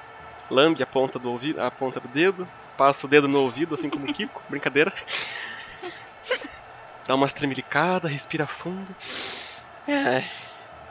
lambe 0.49 0.81
a 0.81 0.87
ponta 0.87 1.19
do 1.19 1.29
ouvido, 1.29 1.61
a 1.61 1.69
ponta 1.69 1.99
do 1.99 2.07
dedo, 2.07 2.47
passa 2.77 3.05
o 3.05 3.09
dedo 3.09 3.27
no 3.27 3.39
ouvido 3.41 3.75
assim 3.75 3.89
como 3.89 4.09
o 4.09 4.13
Kiko, 4.13 4.41
brincadeira. 4.49 4.93
Dá 7.05 7.15
uma 7.15 7.27
tremilicada, 7.27 8.07
respira 8.07 8.45
fundo. 8.47 8.93
É, 9.87 10.23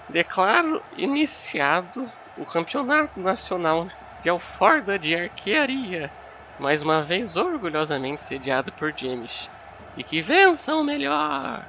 declaro 0.08 0.82
iniciado 0.96 2.10
o 2.36 2.44
Campeonato 2.44 3.20
Nacional 3.20 3.88
de 4.26 4.30
Alforda 4.30 4.98
de 4.98 5.14
Arquearia, 5.14 6.10
mais 6.58 6.82
uma 6.82 7.00
vez 7.00 7.36
orgulhosamente 7.36 8.24
sediado 8.24 8.72
por 8.72 8.92
James. 8.92 9.48
E 9.96 10.02
que 10.02 10.20
vença 10.20 10.74
o 10.74 10.82
melhor! 10.82 11.64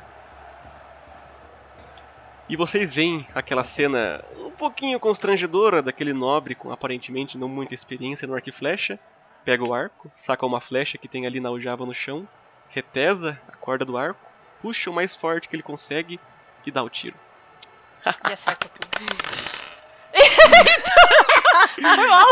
E 2.50 2.56
vocês 2.56 2.96
veem 2.96 3.28
aquela 3.36 3.64
cena 3.64 4.26
um 4.38 4.50
pouquinho 4.50 5.00
constrangedora 5.00 5.84
daquele 5.84 6.14
nobre 6.14 6.56
com 6.56 6.72
aparentemente 6.72 7.38
não 7.38 7.48
muita 7.48 7.76
experiência 7.76 8.28
no 8.28 8.34
arco 8.34 8.50
e 8.50 8.52
flecha. 8.52 9.00
Pega 9.46 9.70
o 9.70 9.72
arco, 9.72 10.12
saca 10.16 10.44
uma 10.44 10.60
flecha 10.60 10.98
que 10.98 11.08
tem 11.08 11.28
ali 11.28 11.40
na 11.40 11.50
aljava 11.50 11.86
no 11.86 11.94
chão, 11.94 12.28
retesa 12.70 13.40
a 13.48 13.56
corda 13.56 13.86
do 13.86 13.96
arco, 13.96 14.20
puxa 14.64 14.90
o 14.90 14.94
mais 14.94 15.16
forte 15.16 15.48
que 15.48 15.56
ele 15.56 15.62
consegue 15.62 16.20
e 16.66 16.72
dá 16.72 16.82
o 16.82 16.90
tiro. 16.90 17.18
E 18.28 18.34
acerta 18.34 18.68
Foi 21.82 22.08
mal. 22.08 22.28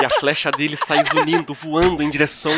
E 0.00 0.04
a 0.04 0.10
flecha 0.10 0.50
dele 0.50 0.76
sai 0.76 1.04
zunindo, 1.04 1.54
voando 1.54 2.02
em 2.02 2.10
direção 2.10 2.52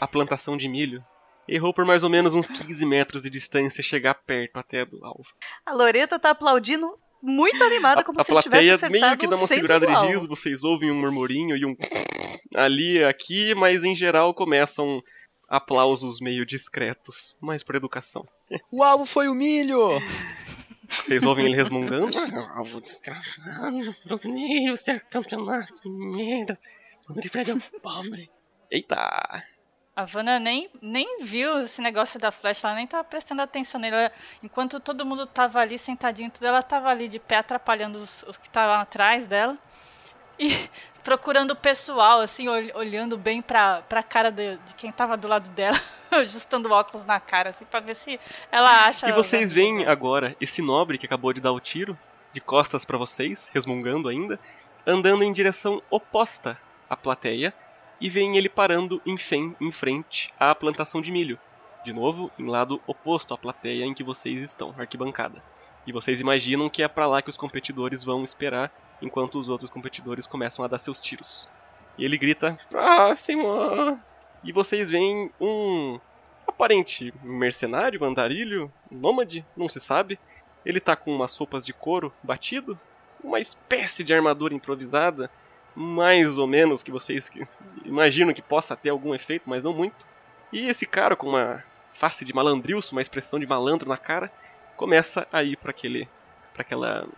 à 0.00 0.06
plantação 0.06 0.56
de 0.56 0.68
milho. 0.68 1.04
Errou 1.48 1.74
por 1.74 1.84
mais 1.84 2.02
ou 2.02 2.08
menos 2.08 2.32
uns 2.32 2.48
15 2.48 2.86
metros 2.86 3.22
de 3.22 3.30
distância 3.30 3.82
chegar 3.82 4.14
perto 4.14 4.56
até 4.56 4.84
do 4.84 5.04
alvo. 5.04 5.26
A 5.66 5.74
Loreta 5.74 6.18
tá 6.18 6.30
aplaudindo 6.30 6.98
muito 7.22 7.62
animada, 7.64 8.04
como 8.04 8.20
a 8.20 8.24
se 8.24 8.34
tivesse 8.34 8.50
plateia 8.50 8.74
acertado 8.74 8.92
meio 9.00 9.18
que 9.18 9.26
dá 9.26 9.36
uma 9.36 9.46
segurada 9.46 9.86
de 9.86 10.06
riso, 10.06 10.28
vocês 10.28 10.62
ouvem 10.62 10.90
um 10.90 11.00
murmurinho 11.00 11.56
e 11.56 11.64
um 11.64 11.74
ali, 12.54 13.02
aqui, 13.02 13.54
mas 13.54 13.82
em 13.82 13.94
geral 13.94 14.34
começam 14.34 15.02
aplausos 15.48 16.20
meio 16.20 16.44
discretos, 16.44 17.34
mas 17.40 17.62
por 17.62 17.74
educação. 17.74 18.26
O 18.70 18.82
alvo 18.82 19.06
foi 19.06 19.28
o 19.28 19.34
milho! 19.34 20.00
Vocês 21.02 21.22
ouvem 21.24 21.46
ele 21.46 21.56
resmungando? 21.56 22.16
Alvo 22.54 22.80
desgraçado, 22.80 23.94
primeiro 24.18 24.76
ser 24.76 25.00
campeonato 25.06 25.88
merda. 25.88 26.58
O 27.08 27.20
de 27.20 27.28
Fred 27.28 27.50
é 27.50 27.78
pobre. 27.80 28.30
Eita! 28.70 29.44
A 29.96 30.04
Vanna 30.04 30.40
nem, 30.40 30.68
nem 30.82 31.20
viu 31.22 31.60
esse 31.60 31.80
negócio 31.80 32.18
da 32.18 32.32
flecha, 32.32 32.66
ela 32.66 32.76
nem 32.76 32.86
tava 32.86 33.04
prestando 33.04 33.42
atenção 33.42 33.80
nele. 33.80 33.94
Ela- 33.94 34.12
enquanto 34.42 34.80
todo 34.80 35.06
mundo 35.06 35.24
tava 35.26 35.60
ali 35.60 35.78
sentadinho, 35.78 36.30
tudo, 36.30 36.46
ela 36.46 36.62
tava 36.62 36.88
ali 36.88 37.06
de 37.06 37.18
pé 37.20 37.36
atrapalhando 37.36 37.98
os, 37.98 38.24
os 38.24 38.36
que 38.36 38.48
estavam 38.48 38.74
atrás 38.74 39.28
dela. 39.28 39.56
E 40.38 40.48
procurando 41.04 41.52
o 41.52 41.56
pessoal, 41.56 42.20
assim, 42.20 42.48
ol- 42.48 42.72
olhando 42.74 43.16
bem 43.16 43.40
pra, 43.40 43.82
pra 43.82 44.02
cara 44.02 44.32
de, 44.32 44.56
de 44.56 44.74
quem 44.74 44.90
tava 44.90 45.16
do 45.16 45.28
lado 45.28 45.48
dela, 45.50 45.78
ajustando 46.20 46.70
óculos 46.70 47.04
na 47.06 47.18
cara, 47.20 47.50
assim, 47.50 47.64
pra 47.64 47.80
ver 47.80 47.94
se 47.96 48.18
ela 48.50 48.86
acha. 48.86 49.08
E 49.08 49.12
vocês 49.12 49.52
veem 49.52 49.86
agora 49.86 50.36
esse 50.40 50.60
nobre 50.62 50.98
que 50.98 51.06
acabou 51.06 51.32
de 51.32 51.40
dar 51.40 51.52
o 51.52 51.60
tiro, 51.60 51.98
de 52.32 52.40
costas 52.40 52.84
pra 52.84 52.98
vocês, 52.98 53.50
resmungando 53.54 54.08
ainda, 54.08 54.38
andando 54.86 55.22
em 55.24 55.32
direção 55.32 55.82
oposta 55.90 56.58
à 56.88 56.96
plateia, 56.96 57.52
e 58.00 58.10
veem 58.10 58.36
ele 58.36 58.48
parando 58.48 59.00
em, 59.06 59.16
fen- 59.16 59.56
em 59.60 59.70
frente 59.72 60.32
à 60.38 60.54
plantação 60.54 61.00
de 61.00 61.10
milho. 61.10 61.38
De 61.84 61.92
novo, 61.92 62.30
em 62.38 62.46
lado 62.46 62.80
oposto 62.86 63.32
à 63.32 63.38
plateia 63.38 63.84
em 63.84 63.94
que 63.94 64.02
vocês 64.02 64.40
estão, 64.42 64.74
arquibancada. 64.76 65.42
E 65.86 65.92
vocês 65.92 66.20
imaginam 66.20 66.68
que 66.68 66.82
é 66.82 66.88
pra 66.88 67.06
lá 67.06 67.20
que 67.22 67.28
os 67.28 67.36
competidores 67.36 68.02
vão 68.02 68.24
esperar, 68.24 68.72
enquanto 69.02 69.38
os 69.38 69.48
outros 69.48 69.70
competidores 69.70 70.26
começam 70.26 70.64
a 70.64 70.68
dar 70.68 70.78
seus 70.78 70.98
tiros. 70.98 71.50
E 71.98 72.04
ele 72.04 72.16
grita: 72.18 72.58
Próximo! 72.70 74.00
E 74.44 74.52
vocês 74.52 74.90
veem 74.90 75.30
um 75.40 75.98
aparente 76.46 77.12
mercenário, 77.22 78.04
andarilho, 78.04 78.70
nômade, 78.90 79.44
não 79.56 79.68
se 79.70 79.80
sabe. 79.80 80.18
Ele 80.64 80.80
tá 80.80 80.94
com 80.94 81.14
umas 81.14 81.34
roupas 81.34 81.64
de 81.64 81.72
couro 81.72 82.12
batido, 82.22 82.78
uma 83.22 83.40
espécie 83.40 84.04
de 84.04 84.12
armadura 84.12 84.54
improvisada, 84.54 85.30
mais 85.74 86.36
ou 86.36 86.46
menos 86.46 86.82
que 86.82 86.92
vocês 86.92 87.32
imaginam 87.84 88.34
que 88.34 88.42
possa 88.42 88.76
ter 88.76 88.90
algum 88.90 89.14
efeito, 89.14 89.48
mas 89.48 89.64
não 89.64 89.72
muito. 89.72 90.06
E 90.52 90.68
esse 90.68 90.86
cara 90.86 91.16
com 91.16 91.30
uma 91.30 91.64
face 91.94 92.24
de 92.24 92.34
malandrilso, 92.34 92.94
uma 92.94 93.00
expressão 93.00 93.38
de 93.38 93.46
malandro 93.46 93.88
na 93.88 93.96
cara, 93.96 94.30
começa 94.76 95.26
a 95.32 95.42
ir 95.42 95.56
para 95.56 95.70
aquele 95.70 96.08
para 96.52 96.62
aquela 96.62 97.08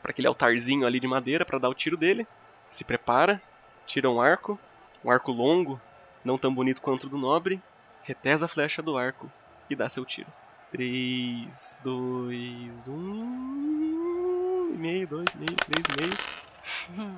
para 0.00 0.12
aquele 0.12 0.28
altarzinho 0.28 0.86
ali 0.86 0.98
de 0.98 1.06
madeira 1.06 1.44
para 1.44 1.58
dar 1.58 1.68
o 1.68 1.74
tiro 1.74 1.96
dele. 1.96 2.26
Se 2.70 2.84
prepara, 2.84 3.42
tira 3.86 4.08
um 4.08 4.20
arco, 4.20 4.58
um 5.04 5.10
arco 5.10 5.32
longo, 5.32 5.80
não 6.24 6.38
tão 6.38 6.54
bonito 6.54 6.82
quanto 6.82 7.04
o 7.04 7.10
do 7.10 7.18
nobre, 7.18 7.60
retesa 8.02 8.46
a 8.46 8.48
flecha 8.48 8.82
do 8.82 8.96
arco 8.96 9.30
e 9.68 9.76
dá 9.76 9.88
seu 9.88 10.04
tiro. 10.04 10.32
3, 10.72 11.78
2, 11.82 12.88
1. 12.88 14.74
Meio, 14.76 15.06
2, 15.06 15.34
meio, 15.34 15.56
3, 15.56 15.86
meio. 15.98 16.12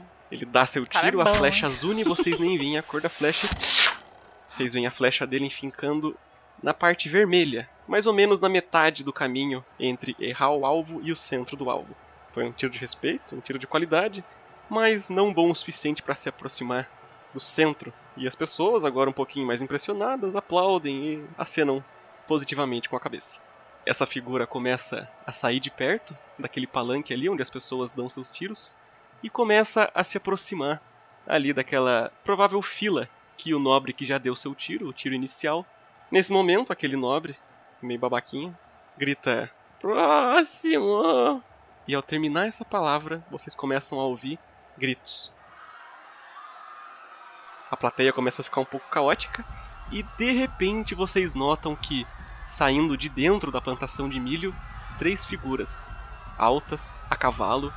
Ele 0.32 0.46
dá 0.46 0.64
seu 0.64 0.84
é 0.84 0.86
tiro, 0.86 1.20
a 1.20 1.34
flecha 1.34 1.68
zune 1.68 2.00
e 2.00 2.04
vocês 2.04 2.40
nem 2.40 2.56
veem 2.56 2.78
a 2.78 2.82
cor 2.82 3.02
da 3.02 3.10
flecha. 3.10 3.46
Vocês 4.48 4.72
veem 4.72 4.86
a 4.86 4.90
flecha 4.90 5.26
dele 5.26 5.44
enfincando 5.44 6.16
na 6.62 6.72
parte 6.72 7.08
vermelha, 7.08 7.68
mais 7.86 8.06
ou 8.06 8.14
menos 8.14 8.40
na 8.40 8.48
metade 8.48 9.04
do 9.04 9.12
caminho 9.12 9.62
entre 9.78 10.16
errar 10.18 10.52
o 10.52 10.64
alvo 10.64 11.00
e 11.02 11.12
o 11.12 11.16
centro 11.16 11.54
do 11.56 11.68
alvo. 11.68 11.94
Foi 12.32 12.44
um 12.44 12.52
tiro 12.52 12.72
de 12.72 12.78
respeito, 12.78 13.34
um 13.36 13.40
tiro 13.40 13.58
de 13.58 13.66
qualidade, 13.66 14.24
mas 14.70 15.10
não 15.10 15.34
bom 15.34 15.50
o 15.50 15.54
suficiente 15.54 16.02
para 16.02 16.14
se 16.14 16.30
aproximar 16.30 16.88
do 17.34 17.40
centro. 17.40 17.92
E 18.16 18.26
as 18.26 18.34
pessoas, 18.34 18.84
agora 18.84 19.08
um 19.08 19.12
pouquinho 19.12 19.46
mais 19.46 19.62
impressionadas, 19.62 20.36
aplaudem 20.36 21.04
e 21.04 21.24
acenam 21.38 21.82
positivamente 22.26 22.88
com 22.88 22.96
a 22.96 23.00
cabeça. 23.00 23.40
Essa 23.84 24.06
figura 24.06 24.46
começa 24.46 25.08
a 25.26 25.32
sair 25.32 25.58
de 25.58 25.70
perto 25.70 26.16
daquele 26.38 26.66
palanque 26.66 27.12
ali 27.12 27.28
onde 27.28 27.42
as 27.42 27.50
pessoas 27.50 27.92
dão 27.92 28.08
seus 28.08 28.30
tiros 28.30 28.76
e 29.22 29.30
começa 29.30 29.90
a 29.94 30.04
se 30.04 30.16
aproximar 30.16 30.80
ali 31.26 31.52
daquela 31.52 32.12
provável 32.24 32.62
fila 32.62 33.08
que 33.36 33.54
o 33.54 33.58
nobre 33.58 33.92
que 33.92 34.06
já 34.06 34.18
deu 34.18 34.36
seu 34.36 34.54
tiro, 34.54 34.88
o 34.88 34.92
tiro 34.92 35.14
inicial. 35.14 35.66
Nesse 36.10 36.32
momento, 36.32 36.72
aquele 36.72 36.96
nobre, 36.96 37.36
meio 37.80 37.98
babaquinho, 37.98 38.56
grita: 38.96 39.50
Próximo! 39.80 41.42
E 41.88 41.94
ao 41.94 42.02
terminar 42.02 42.46
essa 42.46 42.64
palavra, 42.64 43.24
vocês 43.30 43.54
começam 43.54 43.98
a 43.98 44.04
ouvir 44.04 44.38
gritos. 44.78 45.32
A 47.72 47.76
plateia 47.76 48.12
começa 48.12 48.42
a 48.42 48.44
ficar 48.44 48.60
um 48.60 48.66
pouco 48.66 48.90
caótica 48.90 49.42
e 49.90 50.02
de 50.18 50.30
repente 50.30 50.94
vocês 50.94 51.34
notam 51.34 51.74
que, 51.74 52.06
saindo 52.44 52.98
de 52.98 53.08
dentro 53.08 53.50
da 53.50 53.62
plantação 53.62 54.10
de 54.10 54.20
milho, 54.20 54.54
três 54.98 55.24
figuras, 55.24 55.90
altas, 56.36 57.00
a 57.08 57.16
cavalo, 57.16 57.72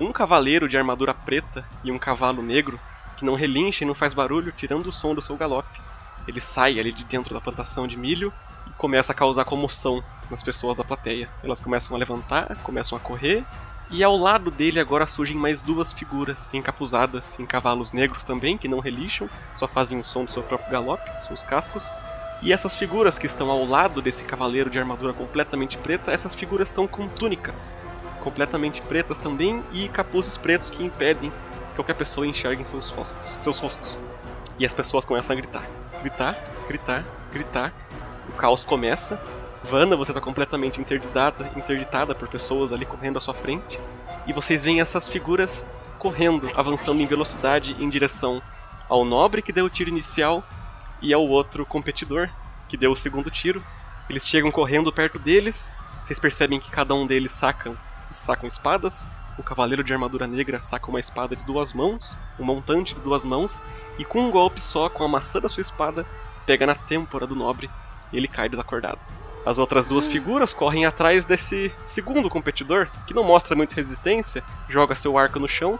um 0.00 0.10
cavaleiro 0.12 0.66
de 0.66 0.78
armadura 0.78 1.12
preta 1.12 1.62
e 1.84 1.92
um 1.92 1.98
cavalo 1.98 2.42
negro, 2.42 2.80
que 3.18 3.22
não 3.22 3.34
relincha 3.34 3.84
e 3.84 3.86
não 3.86 3.94
faz 3.94 4.14
barulho, 4.14 4.50
tirando 4.50 4.86
o 4.86 4.92
som 4.92 5.14
do 5.14 5.20
seu 5.20 5.36
galope. 5.36 5.78
Ele 6.26 6.40
sai 6.40 6.80
ali 6.80 6.90
de 6.90 7.04
dentro 7.04 7.34
da 7.34 7.40
plantação 7.40 7.86
de 7.86 7.98
milho 7.98 8.32
e 8.66 8.70
começa 8.78 9.12
a 9.12 9.14
causar 9.14 9.44
comoção 9.44 10.02
nas 10.30 10.42
pessoas 10.42 10.78
da 10.78 10.84
plateia. 10.84 11.28
Elas 11.42 11.60
começam 11.60 11.94
a 11.94 11.98
levantar, 11.98 12.56
começam 12.62 12.96
a 12.96 13.00
correr, 13.00 13.44
e 13.92 14.02
ao 14.02 14.16
lado 14.16 14.50
dele 14.50 14.80
agora 14.80 15.06
surgem 15.06 15.36
mais 15.36 15.60
duas 15.60 15.92
figuras 15.92 16.52
encapuzadas 16.54 17.38
em 17.38 17.44
cavalos 17.44 17.92
negros 17.92 18.24
também, 18.24 18.56
que 18.56 18.66
não 18.66 18.80
relixam, 18.80 19.28
só 19.54 19.68
fazem 19.68 20.00
o 20.00 20.04
som 20.04 20.24
do 20.24 20.30
seu 20.30 20.42
próprio 20.42 20.72
galope, 20.72 21.10
seus 21.22 21.42
cascos. 21.42 21.86
E 22.40 22.52
essas 22.52 22.74
figuras 22.74 23.18
que 23.18 23.26
estão 23.26 23.50
ao 23.50 23.64
lado 23.66 24.00
desse 24.00 24.24
cavaleiro 24.24 24.70
de 24.70 24.78
armadura 24.78 25.12
completamente 25.12 25.76
preta, 25.76 26.10
essas 26.10 26.34
figuras 26.34 26.68
estão 26.68 26.88
com 26.88 27.06
túnicas 27.06 27.74
completamente 28.22 28.80
pretas 28.80 29.18
também 29.18 29.62
e 29.72 29.88
capuzes 29.88 30.38
pretos 30.38 30.70
que 30.70 30.82
impedem 30.82 31.30
que 31.30 31.74
qualquer 31.76 31.94
pessoa 31.94 32.26
enxergue 32.26 32.64
seus 32.64 32.90
rostos, 32.90 33.36
seus 33.40 33.58
rostos. 33.58 33.98
E 34.58 34.64
as 34.64 34.72
pessoas 34.72 35.04
começam 35.04 35.34
a 35.34 35.36
gritar, 35.36 35.68
gritar, 36.00 36.38
gritar, 36.66 37.04
gritar. 37.32 37.72
O 38.28 38.32
caos 38.32 38.64
começa. 38.64 39.20
Vanna, 39.64 39.96
você 39.96 40.10
está 40.10 40.20
completamente 40.20 40.80
interditada, 40.80 41.50
interditada 41.56 42.14
por 42.14 42.28
pessoas 42.28 42.72
ali 42.72 42.84
correndo 42.84 43.18
à 43.18 43.20
sua 43.20 43.34
frente. 43.34 43.78
E 44.26 44.32
vocês 44.32 44.64
veem 44.64 44.80
essas 44.80 45.08
figuras 45.08 45.66
correndo, 45.98 46.50
avançando 46.54 47.00
em 47.00 47.06
velocidade 47.06 47.76
em 47.78 47.88
direção 47.88 48.42
ao 48.88 49.04
nobre 49.04 49.40
que 49.40 49.52
deu 49.52 49.66
o 49.66 49.70
tiro 49.70 49.88
inicial 49.88 50.44
e 51.00 51.14
ao 51.14 51.26
outro 51.26 51.64
competidor 51.64 52.28
que 52.68 52.76
deu 52.76 52.90
o 52.90 52.96
segundo 52.96 53.30
tiro. 53.30 53.62
Eles 54.10 54.26
chegam 54.26 54.50
correndo 54.50 54.92
perto 54.92 55.18
deles. 55.18 55.74
Vocês 56.02 56.18
percebem 56.18 56.58
que 56.58 56.70
cada 56.70 56.94
um 56.94 57.06
deles 57.06 57.30
sacam, 57.30 57.76
sacam 58.10 58.48
espadas. 58.48 59.08
O 59.38 59.42
cavaleiro 59.42 59.84
de 59.84 59.92
armadura 59.92 60.26
negra 60.26 60.60
saca 60.60 60.90
uma 60.90 61.00
espada 61.00 61.34
de 61.34 61.44
duas 61.44 61.72
mãos, 61.72 62.18
um 62.38 62.44
montante 62.44 62.94
de 62.94 63.00
duas 63.00 63.24
mãos, 63.24 63.64
e 63.98 64.04
com 64.04 64.20
um 64.20 64.30
golpe 64.30 64.60
só, 64.60 64.90
com 64.90 65.04
a 65.04 65.08
maçã 65.08 65.40
da 65.40 65.48
sua 65.48 65.62
espada, 65.62 66.04
pega 66.44 66.66
na 66.66 66.74
têmpora 66.74 67.26
do 67.26 67.34
nobre 67.34 67.70
e 68.12 68.16
ele 68.18 68.28
cai 68.28 68.48
desacordado. 68.48 69.00
As 69.44 69.58
outras 69.58 69.86
duas 69.86 70.06
figuras 70.06 70.52
correm 70.52 70.86
atrás 70.86 71.24
desse 71.24 71.72
segundo 71.86 72.30
competidor, 72.30 72.88
que 73.06 73.14
não 73.14 73.24
mostra 73.24 73.56
muita 73.56 73.74
resistência, 73.74 74.44
joga 74.68 74.94
seu 74.94 75.18
arco 75.18 75.40
no 75.40 75.48
chão 75.48 75.78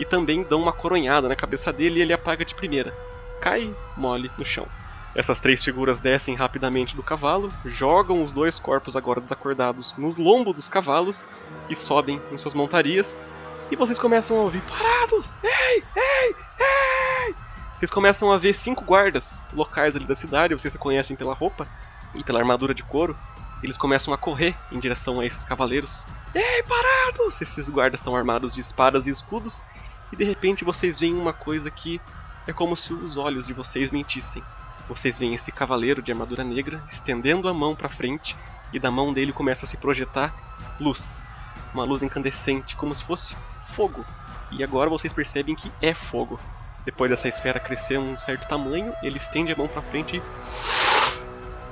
e 0.00 0.04
também 0.04 0.42
dão 0.42 0.60
uma 0.60 0.72
coronhada 0.72 1.28
na 1.28 1.36
cabeça 1.36 1.72
dele 1.72 2.00
e 2.00 2.02
ele 2.02 2.12
apaga 2.12 2.44
de 2.44 2.54
primeira. 2.54 2.92
Cai 3.40 3.72
mole 3.96 4.30
no 4.36 4.44
chão. 4.44 4.66
Essas 5.14 5.38
três 5.38 5.62
figuras 5.62 6.00
descem 6.00 6.34
rapidamente 6.34 6.96
do 6.96 7.02
cavalo, 7.02 7.52
jogam 7.64 8.20
os 8.20 8.32
dois 8.32 8.58
corpos 8.58 8.96
agora 8.96 9.20
desacordados 9.20 9.94
no 9.96 10.08
lombo 10.20 10.52
dos 10.52 10.68
cavalos 10.68 11.28
e 11.70 11.76
sobem 11.76 12.20
em 12.32 12.36
suas 12.36 12.52
montarias. 12.52 13.24
E 13.70 13.76
vocês 13.76 13.96
começam 13.96 14.36
a 14.36 14.40
ouvir: 14.40 14.60
Parados! 14.62 15.36
Ei! 15.40 15.84
Ei! 15.94 16.34
Ei! 16.58 17.34
Vocês 17.78 17.92
começam 17.92 18.32
a 18.32 18.38
ver 18.38 18.54
cinco 18.54 18.84
guardas 18.84 19.40
locais 19.52 19.94
ali 19.94 20.04
da 20.04 20.16
cidade, 20.16 20.54
vocês 20.54 20.72
se 20.72 20.78
conhecem 20.78 21.16
pela 21.16 21.32
roupa 21.32 21.68
e 22.14 22.24
pela 22.24 22.38
armadura 22.38 22.74
de 22.74 22.82
couro. 22.82 23.16
Eles 23.62 23.76
começam 23.76 24.12
a 24.12 24.18
correr 24.18 24.56
em 24.70 24.78
direção 24.78 25.20
a 25.20 25.26
esses 25.26 25.44
cavaleiros. 25.44 26.06
Ei, 26.34 26.62
parados! 26.62 27.40
Esses 27.40 27.70
guardas 27.70 28.00
estão 28.00 28.14
armados 28.14 28.52
de 28.52 28.60
espadas 28.60 29.06
e 29.06 29.10
escudos. 29.10 29.64
E 30.12 30.16
de 30.16 30.24
repente 30.24 30.64
vocês 30.64 31.00
veem 31.00 31.14
uma 31.14 31.32
coisa 31.32 31.70
que 31.70 32.00
é 32.46 32.52
como 32.52 32.76
se 32.76 32.92
os 32.92 33.16
olhos 33.16 33.46
de 33.46 33.52
vocês 33.52 33.90
mentissem. 33.90 34.42
Vocês 34.88 35.18
veem 35.18 35.34
esse 35.34 35.50
cavaleiro 35.50 36.02
de 36.02 36.12
armadura 36.12 36.44
negra 36.44 36.82
estendendo 36.88 37.48
a 37.48 37.54
mão 37.54 37.74
para 37.74 37.88
frente 37.88 38.36
e 38.72 38.78
da 38.78 38.90
mão 38.90 39.12
dele 39.12 39.32
começa 39.32 39.64
a 39.64 39.68
se 39.68 39.76
projetar 39.76 40.34
luz, 40.78 41.28
uma 41.72 41.84
luz 41.84 42.02
incandescente, 42.02 42.76
como 42.76 42.94
se 42.94 43.02
fosse 43.02 43.36
fogo. 43.68 44.04
E 44.50 44.62
agora 44.62 44.90
vocês 44.90 45.12
percebem 45.12 45.54
que 45.54 45.72
é 45.80 45.94
fogo. 45.94 46.38
Depois 46.84 47.10
dessa 47.10 47.28
esfera 47.28 47.58
crescer 47.58 47.98
um 47.98 48.18
certo 48.18 48.46
tamanho, 48.46 48.92
ele 49.02 49.16
estende 49.16 49.52
a 49.52 49.56
mão 49.56 49.66
para 49.66 49.80
frente 49.80 50.16
e 50.16 50.22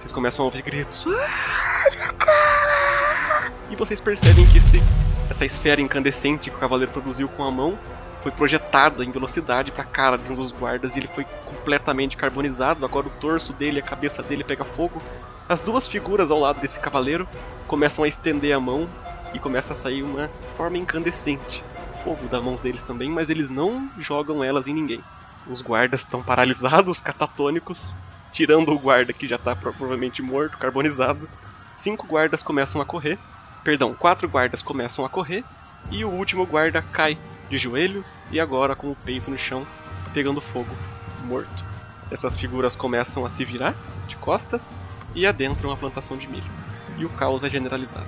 vocês 0.02 0.10
começam 0.10 0.42
a 0.42 0.46
ouvir 0.46 0.62
gritos. 0.62 1.06
E 3.70 3.76
vocês 3.76 4.00
percebem 4.00 4.44
que 4.46 4.58
esse, 4.58 4.82
essa 5.30 5.44
esfera 5.44 5.80
incandescente 5.80 6.50
que 6.50 6.56
o 6.56 6.58
cavaleiro 6.58 6.90
produziu 6.90 7.28
com 7.28 7.44
a 7.44 7.50
mão 7.52 7.78
foi 8.20 8.32
projetada 8.32 9.04
em 9.04 9.12
velocidade 9.12 9.70
para 9.70 9.82
a 9.82 9.86
cara 9.86 10.18
de 10.18 10.32
um 10.32 10.34
dos 10.34 10.50
guardas 10.50 10.96
e 10.96 10.98
ele 10.98 11.06
foi 11.06 11.24
completamente 11.44 12.16
carbonizado. 12.16 12.84
Agora 12.84 13.06
o 13.06 13.10
torso 13.10 13.52
dele, 13.52 13.78
a 13.78 13.82
cabeça 13.82 14.24
dele 14.24 14.42
pega 14.42 14.64
fogo. 14.64 15.00
As 15.48 15.60
duas 15.60 15.86
figuras 15.86 16.32
ao 16.32 16.40
lado 16.40 16.60
desse 16.60 16.80
cavaleiro 16.80 17.28
começam 17.68 18.02
a 18.02 18.08
estender 18.08 18.56
a 18.56 18.58
mão 18.60 18.88
e 19.32 19.38
começa 19.38 19.72
a 19.72 19.76
sair 19.76 20.02
uma 20.02 20.28
forma 20.56 20.78
incandescente. 20.78 21.62
Fogo 22.02 22.26
das 22.26 22.42
mãos 22.42 22.60
deles 22.60 22.82
também, 22.82 23.08
mas 23.08 23.30
eles 23.30 23.50
não 23.50 23.88
jogam 24.00 24.42
elas 24.42 24.66
em 24.66 24.74
ninguém. 24.74 25.00
Os 25.46 25.60
guardas 25.60 26.00
estão 26.00 26.20
paralisados, 26.20 26.98
catatônicos, 27.00 27.94
tirando 28.32 28.72
o 28.72 28.78
guarda 28.78 29.12
que 29.12 29.28
já 29.28 29.36
está 29.36 29.54
provavelmente 29.54 30.22
morto, 30.22 30.58
carbonizado. 30.58 31.28
Cinco 31.74 32.06
guardas 32.06 32.42
começam 32.42 32.80
a 32.80 32.84
correr. 32.84 33.18
Perdão, 33.62 33.94
quatro 33.94 34.28
guardas 34.28 34.62
começam 34.62 35.04
a 35.04 35.08
correr 35.08 35.44
e 35.90 36.04
o 36.04 36.10
último 36.10 36.46
guarda 36.46 36.82
cai 36.82 37.16
de 37.48 37.58
joelhos 37.58 38.20
e 38.30 38.40
agora 38.40 38.74
com 38.74 38.90
o 38.90 38.96
peito 38.96 39.30
no 39.30 39.38
chão, 39.38 39.66
pegando 40.12 40.40
fogo, 40.40 40.74
morto. 41.24 41.64
Essas 42.10 42.36
figuras 42.36 42.74
começam 42.74 43.24
a 43.24 43.30
se 43.30 43.44
virar 43.44 43.74
de 44.08 44.16
costas 44.16 44.78
e 45.14 45.26
adentram 45.26 45.70
a 45.70 45.76
plantação 45.76 46.16
de 46.16 46.26
milho. 46.26 46.50
E 46.98 47.04
o 47.04 47.10
caos 47.10 47.44
é 47.44 47.48
generalizado. 47.48 48.06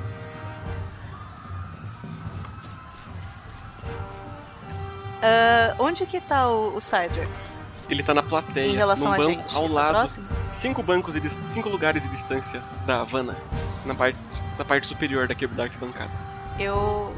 Ah, 5.22 5.74
onde 5.78 6.04
que 6.04 6.20
tá 6.20 6.48
o, 6.48 6.76
o 6.76 6.80
Cydric? 6.80 7.53
Ele 7.88 8.02
tá 8.02 8.14
na 8.14 8.22
plateia, 8.22 8.66
Em 8.70 8.74
relação 8.76 9.08
num 9.08 9.14
a 9.14 9.18
banco 9.18 9.30
gente, 9.30 9.54
ao 9.56 9.66
lado, 9.68 9.90
próximo? 9.90 10.26
cinco 10.52 10.82
bancos, 10.82 11.20
dis- 11.20 11.38
cinco 11.46 11.68
lugares 11.68 12.02
de 12.02 12.08
distância 12.08 12.62
da 12.86 13.00
Havana, 13.02 13.36
na 13.84 13.94
parte, 13.94 14.18
na 14.58 14.64
parte 14.64 14.86
superior 14.86 15.28
da, 15.28 15.34
da 15.34 15.62
arquibancada. 15.64 16.10
Eu 16.58 17.14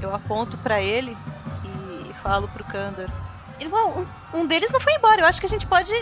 eu 0.00 0.14
aponto 0.14 0.56
pra 0.58 0.80
ele 0.82 1.16
e 1.64 2.12
falo 2.22 2.46
pro 2.48 2.62
Kandor. 2.64 3.08
Irmão, 3.58 4.06
um, 4.34 4.40
um 4.40 4.46
deles 4.46 4.70
não 4.70 4.80
foi 4.80 4.92
embora. 4.94 5.22
Eu 5.22 5.26
acho 5.26 5.40
que 5.40 5.46
a 5.46 5.48
gente 5.48 5.66
pode 5.66 5.92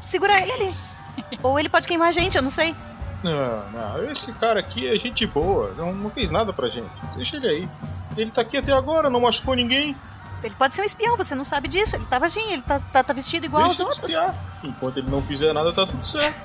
segurar 0.00 0.40
ele 0.40 0.52
ali. 0.52 0.74
Ou 1.42 1.58
ele 1.58 1.68
pode 1.68 1.86
queimar 1.86 2.08
a 2.08 2.12
gente, 2.12 2.36
eu 2.36 2.42
não 2.42 2.50
sei. 2.50 2.74
Não, 3.22 3.70
não, 3.70 4.10
esse 4.10 4.32
cara 4.32 4.58
aqui 4.60 4.88
é 4.88 4.98
gente 4.98 5.24
boa, 5.26 5.72
não, 5.76 5.92
não 5.92 6.10
fez 6.10 6.28
nada 6.30 6.52
pra 6.52 6.68
gente. 6.68 6.90
Deixa 7.14 7.36
ele 7.36 7.46
aí. 7.46 7.68
Ele 8.16 8.30
tá 8.30 8.40
aqui 8.40 8.56
até 8.56 8.72
agora, 8.72 9.08
não 9.08 9.20
machucou 9.20 9.54
ninguém. 9.54 9.94
Ele 10.42 10.54
pode 10.54 10.74
ser 10.74 10.82
um 10.82 10.84
espião, 10.84 11.16
você 11.16 11.34
não 11.34 11.44
sabe 11.44 11.68
disso. 11.68 11.96
Ele 11.96 12.04
tava 12.06 12.24
agindo, 12.26 12.50
ele 12.52 12.62
tá, 12.62 12.78
tá, 12.80 13.04
tá 13.04 13.12
vestido 13.12 13.46
igual 13.46 13.64
Deixa 13.68 13.82
ele 13.82 13.88
aos 13.88 13.96
outros. 13.98 14.10
espiar. 14.10 14.34
Enquanto 14.64 14.96
ele 14.98 15.10
não 15.10 15.22
fizer 15.22 15.52
nada, 15.52 15.72
tá 15.72 15.86
tudo 15.86 16.04
certo. 16.04 16.36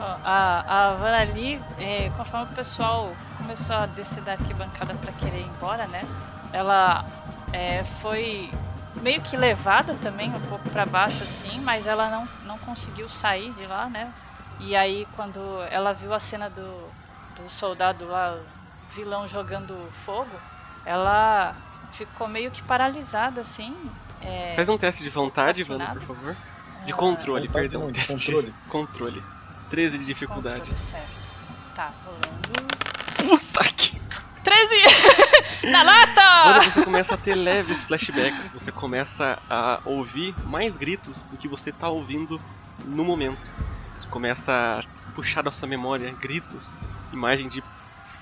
A, 0.00 0.64
a 0.66 0.88
Havana 0.90 1.18
ali, 1.20 1.60
é, 1.78 2.10
conforme 2.16 2.46
o 2.46 2.54
pessoal 2.54 3.12
começou 3.36 3.76
a 3.76 3.86
descer 3.86 4.22
da 4.22 4.32
arquibancada 4.32 4.94
pra 4.94 5.12
querer 5.12 5.40
ir 5.40 5.46
embora, 5.46 5.86
né? 5.88 6.02
Ela 6.52 7.04
é, 7.52 7.84
foi 8.00 8.50
meio 9.02 9.20
que 9.20 9.36
levada 9.36 9.94
também 10.02 10.30
um 10.34 10.40
pouco 10.40 10.68
pra 10.70 10.86
baixo 10.86 11.22
assim, 11.22 11.60
mas 11.60 11.86
ela 11.86 12.08
não, 12.08 12.28
não 12.46 12.58
conseguiu 12.58 13.08
sair 13.08 13.52
de 13.52 13.66
lá, 13.66 13.86
né? 13.86 14.12
E 14.58 14.74
aí 14.74 15.06
quando 15.16 15.38
ela 15.70 15.92
viu 15.92 16.12
a 16.14 16.18
cena 16.18 16.48
do, 16.48 16.90
do 17.36 17.50
soldado 17.50 18.06
lá, 18.06 18.38
vilão 18.94 19.28
jogando 19.28 19.76
fogo, 20.04 20.30
ela 20.84 21.54
ficou 21.92 22.28
meio 22.28 22.50
que 22.50 22.62
paralisada 22.62 23.40
assim. 23.40 23.74
é, 24.22 24.52
Faz 24.56 24.68
um 24.68 24.76
teste 24.78 25.02
de 25.02 25.10
vontade, 25.10 25.64
fascinada. 25.64 26.00
por 26.00 26.14
favor. 26.16 26.36
De 26.86 26.92
Ah, 26.92 26.96
controle, 26.96 27.46
Vontade 27.46 27.68
perdão. 27.68 27.86
de 27.88 27.92
teste 27.92 28.12
controle. 28.14 28.46
De 28.46 28.68
controle. 28.70 29.22
13 29.70 29.98
de 29.98 30.04
dificuldade. 30.04 30.60
Controle, 30.60 30.78
certo. 30.90 31.20
Tá, 31.76 31.90
rolando. 32.04 33.38
Puta 33.38 33.64
que 33.72 34.00
13! 34.42 35.66
Na 35.70 35.84
Quando 35.84 36.56
lata! 36.56 36.70
você 36.70 36.82
começa 36.82 37.14
a 37.14 37.18
ter 37.18 37.34
leves 37.34 37.82
flashbacks, 37.84 38.50
você 38.50 38.72
começa 38.72 39.38
a 39.48 39.80
ouvir 39.84 40.34
mais 40.46 40.76
gritos 40.76 41.24
do 41.24 41.36
que 41.36 41.46
você 41.46 41.70
tá 41.70 41.88
ouvindo 41.88 42.40
no 42.86 43.04
momento. 43.04 43.52
Você 43.98 44.08
começa 44.08 44.80
a 44.80 45.10
puxar 45.12 45.42
da 45.42 45.52
sua 45.52 45.68
memória 45.68 46.10
gritos, 46.18 46.66
imagem 47.12 47.48
de 47.48 47.62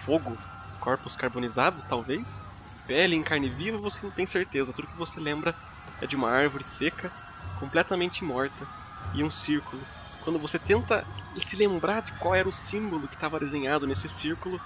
fogo, 0.04 0.36
corpos 0.80 1.14
carbonizados, 1.14 1.84
talvez, 1.84 2.42
pele 2.88 3.14
em 3.14 3.22
carne 3.22 3.50
viva, 3.50 3.78
você 3.78 4.00
não 4.02 4.10
tem 4.10 4.26
certeza. 4.26 4.72
Tudo 4.72 4.88
que 4.88 4.96
você 4.96 5.20
lembra 5.20 5.54
é 6.00 6.06
de 6.06 6.16
uma 6.16 6.30
árvore 6.30 6.64
seca, 6.64 7.12
completamente 7.60 8.24
morta, 8.24 8.66
e 9.14 9.22
um 9.22 9.30
círculo. 9.30 9.80
Quando 10.24 10.38
você 10.38 10.58
tenta 10.58 11.04
se 11.38 11.54
lembrar 11.54 12.02
de 12.02 12.12
qual 12.12 12.34
era 12.34 12.48
o 12.48 12.52
símbolo 12.52 13.06
que 13.06 13.14
estava 13.14 13.38
desenhado 13.38 13.86
nesse 13.86 14.08
círculo, 14.08 14.60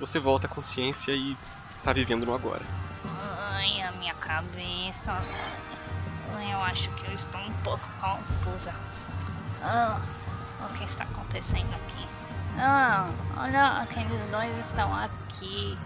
você 0.00 0.18
volta 0.18 0.46
à 0.46 0.50
consciência 0.50 1.12
e 1.12 1.36
tá 1.82 1.92
vivendo 1.92 2.24
no 2.24 2.34
agora. 2.34 2.62
Ai, 3.52 3.82
a 3.82 3.92
minha 3.92 4.14
cabeça. 4.14 5.22
Eu 6.50 6.60
acho 6.60 6.88
que 6.90 7.06
eu 7.06 7.14
estou 7.14 7.40
um 7.40 7.52
pouco 7.62 7.88
confusa. 8.00 8.74
Ah, 9.62 10.00
o 10.60 10.78
que 10.78 10.84
está 10.84 11.04
acontecendo 11.04 11.72
aqui? 11.74 12.06
Ah, 12.58 13.08
olha, 13.36 13.82
aqueles 13.82 14.20
dois 14.30 14.66
estão 14.66 14.94
aqui. 14.94 15.76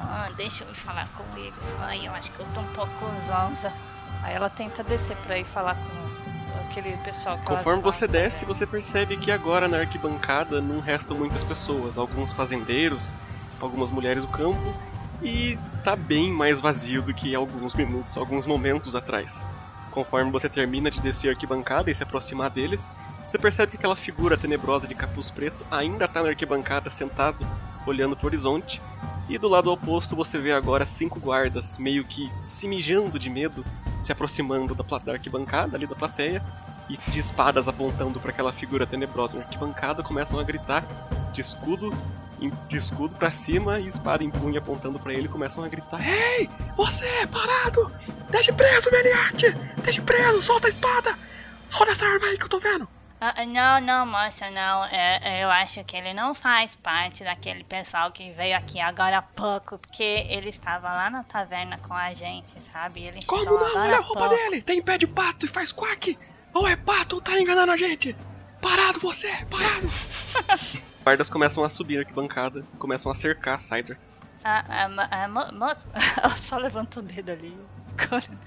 Ah, 0.00 0.28
deixa 0.36 0.64
eu 0.64 0.74
falar 0.74 1.08
com 1.16 1.24
eles. 1.38 1.54
Ai, 1.80 2.06
eu 2.06 2.12
acho 2.12 2.30
que 2.30 2.40
eu 2.40 2.46
tô 2.54 2.60
um 2.60 2.72
pouco 2.74 3.06
zonza. 3.26 3.72
Aí 4.22 4.34
ela 4.34 4.48
tenta 4.50 4.82
descer 4.82 5.16
pra 5.18 5.38
ir 5.38 5.44
falar 5.44 5.74
com 5.74 6.64
aquele 6.70 6.96
pessoal 6.98 7.38
que 7.38 7.44
Conforme 7.44 7.82
lá. 7.82 7.92
você 7.92 8.06
desce, 8.06 8.44
você 8.44 8.66
percebe 8.66 9.16
que 9.16 9.30
agora 9.30 9.68
na 9.68 9.78
arquibancada 9.78 10.60
não 10.60 10.80
restam 10.80 11.16
muitas 11.16 11.42
pessoas. 11.44 11.96
Alguns 11.96 12.32
fazendeiros, 12.32 13.14
algumas 13.60 13.90
mulheres 13.90 14.22
do 14.22 14.28
campo, 14.28 14.74
e 15.22 15.58
tá 15.84 15.96
bem 15.96 16.30
mais 16.30 16.60
vazio 16.60 17.02
do 17.02 17.14
que 17.14 17.34
alguns 17.34 17.74
minutos, 17.74 18.16
alguns 18.16 18.46
momentos 18.46 18.94
atrás. 18.94 19.44
Conforme 19.90 20.30
você 20.30 20.48
termina 20.48 20.90
de 20.90 21.00
descer 21.00 21.28
a 21.28 21.32
arquibancada 21.32 21.90
e 21.90 21.94
se 21.94 22.02
aproximar 22.02 22.50
deles, 22.50 22.92
você 23.26 23.38
percebe 23.38 23.70
que 23.72 23.76
aquela 23.78 23.96
figura 23.96 24.36
tenebrosa 24.36 24.86
de 24.86 24.94
capuz 24.94 25.30
preto 25.30 25.64
ainda 25.70 26.06
tá 26.06 26.22
na 26.22 26.28
arquibancada 26.28 26.90
sentado, 26.90 27.46
olhando 27.86 28.16
pro 28.16 28.26
horizonte. 28.26 28.80
E 29.28 29.38
do 29.38 29.48
lado 29.48 29.72
oposto 29.72 30.14
você 30.14 30.38
vê 30.38 30.52
agora 30.52 30.86
cinco 30.86 31.18
guardas, 31.18 31.78
meio 31.78 32.04
que 32.04 32.30
se 32.44 32.68
mijando 32.68 33.18
de 33.18 33.28
medo, 33.28 33.64
se 34.02 34.12
aproximando 34.12 34.74
da, 34.74 34.98
da 34.98 35.12
arquibancada, 35.12 35.76
ali 35.76 35.86
da 35.86 35.94
plateia, 35.94 36.42
e 36.88 36.96
de 37.10 37.18
espadas 37.18 37.66
apontando 37.66 38.20
para 38.20 38.30
aquela 38.30 38.52
figura 38.52 38.86
tenebrosa 38.86 39.36
na 39.36 39.42
arquibancada, 39.42 40.02
começam 40.02 40.38
a 40.38 40.44
gritar 40.44 40.84
de 41.32 41.40
escudo, 41.40 41.92
de 42.68 42.76
escudo 42.76 43.16
para 43.16 43.30
cima 43.30 43.80
e 43.80 43.88
espada 43.88 44.22
em 44.22 44.30
punho 44.30 44.58
apontando 44.58 44.98
para 44.98 45.12
ele, 45.12 45.26
começam 45.26 45.64
a 45.64 45.68
gritar: 45.68 46.00
Ei, 46.06 46.48
você, 46.76 47.26
parado! 47.30 47.92
Deixe 48.30 48.52
preso, 48.52 48.90
Meliarte! 48.90 49.50
Deixe 49.82 50.00
preso, 50.00 50.42
solta 50.42 50.68
a 50.68 50.70
espada! 50.70 51.14
Olha 51.80 51.90
essa 51.90 52.06
arma 52.06 52.26
aí 52.26 52.38
que 52.38 52.44
eu 52.44 52.48
tô 52.48 52.58
vendo. 52.58 52.88
Ah, 53.18 53.46
não, 53.46 53.80
não, 53.80 54.06
moça, 54.06 54.50
não. 54.50 54.84
É, 54.86 55.20
é, 55.22 55.44
eu 55.44 55.50
acho 55.50 55.82
que 55.84 55.96
ele 55.96 56.12
não 56.12 56.34
faz 56.34 56.74
parte 56.76 57.24
daquele 57.24 57.64
pessoal 57.64 58.10
que 58.10 58.30
veio 58.32 58.54
aqui 58.56 58.78
agora 58.78 59.18
há 59.18 59.22
pouco, 59.22 59.78
porque 59.78 60.02
ele 60.28 60.50
estava 60.50 60.88
lá 60.92 61.08
na 61.08 61.24
taverna 61.24 61.78
com 61.78 61.94
a 61.94 62.12
gente, 62.12 62.60
sabe? 62.72 63.02
Ele 63.04 63.24
Como 63.24 63.44
não? 63.46 63.56
agora 63.56 63.80
Olha 63.80 63.96
a 63.96 64.00
roupa 64.00 64.20
pouco. 64.28 64.34
dele. 64.34 64.60
Tem 64.60 64.82
pé 64.82 64.98
de 64.98 65.06
pato 65.06 65.46
e 65.46 65.48
faz 65.48 65.72
quack. 65.72 66.18
Ou 66.52 66.68
é 66.68 66.76
pato 66.76 67.16
ou 67.16 67.22
tá 67.22 67.38
enganando 67.40 67.72
a 67.72 67.76
gente. 67.76 68.14
Parado 68.60 69.00
você, 69.00 69.28
parado. 69.50 69.90
Guardas 71.02 71.30
começam 71.30 71.64
a 71.64 71.68
subir 71.68 72.00
aqui 72.00 72.12
bancada, 72.12 72.64
começam 72.78 73.10
a 73.10 73.14
cercar 73.14 73.60
Cider. 73.60 73.96
Ah, 74.44 74.64
ah, 74.68 74.88
mo- 74.88 75.08
ah, 75.10 75.28
mo- 75.28 75.52
moça, 75.58 75.88
ela 76.22 76.36
só 76.36 76.56
levantou 76.58 77.02
o 77.02 77.06
dedo 77.06 77.30
ali. 77.32 77.56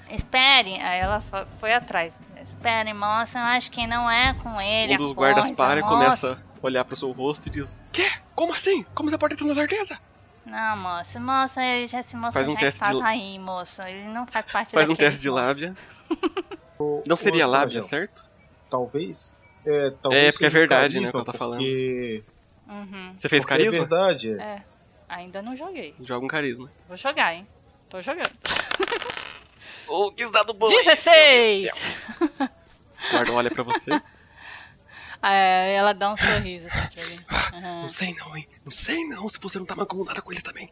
Espere, 0.10 0.76
aí 0.80 1.00
ela 1.00 1.22
fo- 1.22 1.46
foi 1.60 1.74
atrás. 1.74 2.14
Espere, 2.50 2.94
moça, 2.94 3.38
eu 3.40 3.44
acho 3.46 3.70
que 3.72 3.86
não 3.88 4.10
é 4.10 4.34
com 4.34 4.60
ele. 4.60 4.96
Um 4.96 4.98
dos 4.98 5.12
guardas 5.14 5.52
para 5.52 5.80
e 5.80 5.84
moça. 5.84 5.94
começa 5.96 6.34
a 6.34 6.66
olhar 6.66 6.84
pro 6.86 6.96
seu 6.96 7.12
rosto 7.12 7.48
e 7.48 7.52
diz: 7.52 7.84
Quê? 7.92 8.10
Como 8.36 8.54
assim? 8.54 8.84
Como 8.96 9.10
você 9.10 9.18
pode 9.18 9.36
ter 9.36 9.42
tanta 9.44 9.54
certeza? 9.56 9.98
Não, 10.46 10.78
moça, 10.78 11.20
moça, 11.20 11.64
ele 11.64 11.88
já, 11.88 12.00
esse 12.00 12.16
moço 12.16 12.34
Faz 12.34 12.48
um 12.48 12.54
já 12.54 12.60
teste 12.60 12.80
de 12.84 13.02
aí, 13.04 13.38
moço. 13.38 13.82
Ele 13.84 14.08
não 14.10 14.26
faz 14.26 14.46
parte 14.52 14.72
Faz 14.72 14.90
um 14.90 14.96
teste 14.96 15.22
de 15.22 15.30
moço. 15.30 15.44
lábia. 15.44 15.76
Não 17.06 17.18
seria 17.18 17.46
Ô, 17.46 17.52
lábia, 17.52 17.82
certo? 17.82 18.26
Talvez. 18.70 19.36
É, 19.66 19.92
talvez 20.02 20.24
É, 20.28 20.32
porque 20.32 20.46
é 20.46 20.50
verdade, 20.50 21.00
né, 21.00 21.06
carisma, 21.06 21.08
o 21.08 21.12
que 21.12 21.18
ela 21.18 21.26
tá 21.26 21.34
falando. 21.34 21.58
porque- 21.60 22.24
Uhum. 22.70 23.14
Você 23.18 23.28
fez 23.30 23.44
porque 23.44 23.58
carisma? 23.64 23.76
É 23.76 23.80
verdade. 23.88 24.32
é. 24.32 24.42
É, 24.44 24.62
ainda 25.10 25.42
não 25.42 25.56
joguei. 25.58 25.94
Joga 26.02 26.24
um 26.26 26.28
carisma. 26.30 26.70
Vou 26.88 26.96
jogar, 26.96 27.34
hein? 27.36 27.46
Tô 27.90 28.02
jogando. 28.02 28.32
Ô, 29.90 30.12
que 30.12 30.30
dado 30.32 30.54
bom. 30.54 30.70
16! 30.70 31.72
O 32.22 32.30
guarda 33.12 33.34
olha 33.34 33.52
pra 33.52 33.64
você. 33.64 33.92
É, 35.22 35.74
ela 35.74 35.94
dá 35.94 36.14
um 36.14 36.18
sorriso 36.18 36.68
assim. 36.68 37.26
Aham. 37.30 37.82
Não 37.82 37.90
sei 37.90 38.14
não, 38.14 38.38
hein? 38.38 38.48
Não 38.64 38.72
sei 38.72 39.06
não 39.06 39.30
se 39.30 39.40
você 39.40 39.58
não 39.58 39.66
tá 39.66 39.76
mancomunada 39.76 40.22
com 40.22 40.32
ele 40.32 40.42
também. 40.42 40.70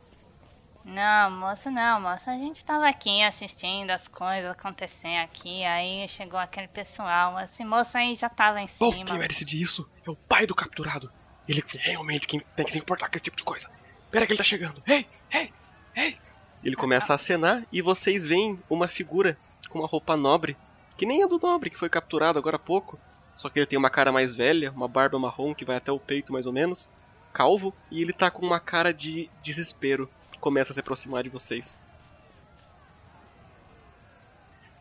Não, 0.86 1.30
moça, 1.32 1.70
não, 1.70 2.00
moça. 2.00 2.32
A 2.32 2.38
gente 2.38 2.64
tava 2.64 2.88
aqui 2.88 3.22
assistindo 3.22 3.92
as 3.92 4.08
coisas 4.08 4.50
acontecendo 4.50 5.22
aqui, 5.22 5.66
aí 5.66 6.08
chegou 6.08 6.40
aquele 6.40 6.70
pessoal. 6.70 7.38
Esse 7.42 7.66
moço 7.66 7.98
aí 7.98 8.16
já 8.16 8.30
tava 8.30 8.62
em 8.62 8.70
Bom, 8.80 8.94
cima. 8.94 9.04
quem 9.06 9.18
vai 9.18 9.28
decidir 9.28 9.62
isso 9.62 9.90
é 10.06 10.10
o 10.10 10.16
pai 10.16 10.48
do 10.48 10.56
capturado. 10.56 11.12
Ele 11.46 11.62
é 11.76 11.78
realmente 11.78 12.26
quem 12.26 12.40
tem 12.56 12.66
que 12.66 12.72
se 12.72 12.80
importar 12.80 13.10
com 13.10 13.16
esse 13.18 13.24
tipo 13.24 13.36
de 13.36 13.44
coisa. 13.44 13.70
Pera 14.10 14.26
que 14.26 14.32
ele 14.32 14.38
tá 14.38 14.46
chegando. 14.46 14.82
Ei, 14.88 15.06
ei, 15.30 15.54
ei. 15.94 16.18
Ele 16.64 16.76
começa 16.76 17.14
a 17.14 17.16
acenar 17.16 17.64
e 17.72 17.82
vocês 17.82 18.26
veem 18.26 18.60
uma 18.70 18.88
figura 18.88 19.38
com 19.70 19.80
uma 19.80 19.88
roupa 19.88 20.16
nobre, 20.16 20.58
que 20.98 21.06
nem 21.06 21.24
a 21.24 21.28
do 21.28 21.38
nobre 21.38 21.70
que 21.70 21.78
foi 21.78 21.90
capturado 21.90 22.40
agora 22.40 22.56
há 22.56 22.60
pouco. 22.60 23.00
Só 23.36 23.50
que 23.50 23.60
ele 23.60 23.66
tem 23.68 23.78
uma 23.78 23.90
cara 23.90 24.12
mais 24.12 24.36
velha, 24.36 24.72
uma 24.72 24.88
barba 24.88 25.20
marrom 25.20 25.54
que 25.54 25.64
vai 25.64 25.78
até 25.78 25.92
o 25.92 26.00
peito 26.00 26.34
mais 26.34 26.48
ou 26.48 26.54
menos, 26.54 26.90
calvo, 27.32 27.74
e 27.92 28.02
ele 28.02 28.12
tá 28.12 28.32
com 28.32 28.44
uma 28.44 28.60
cara 28.60 28.92
de 28.92 29.30
desespero. 29.44 30.10
Começa 30.42 30.72
a 30.72 30.74
se 30.74 30.80
aproximar 30.80 31.24
de 31.24 31.30
vocês. 31.30 31.84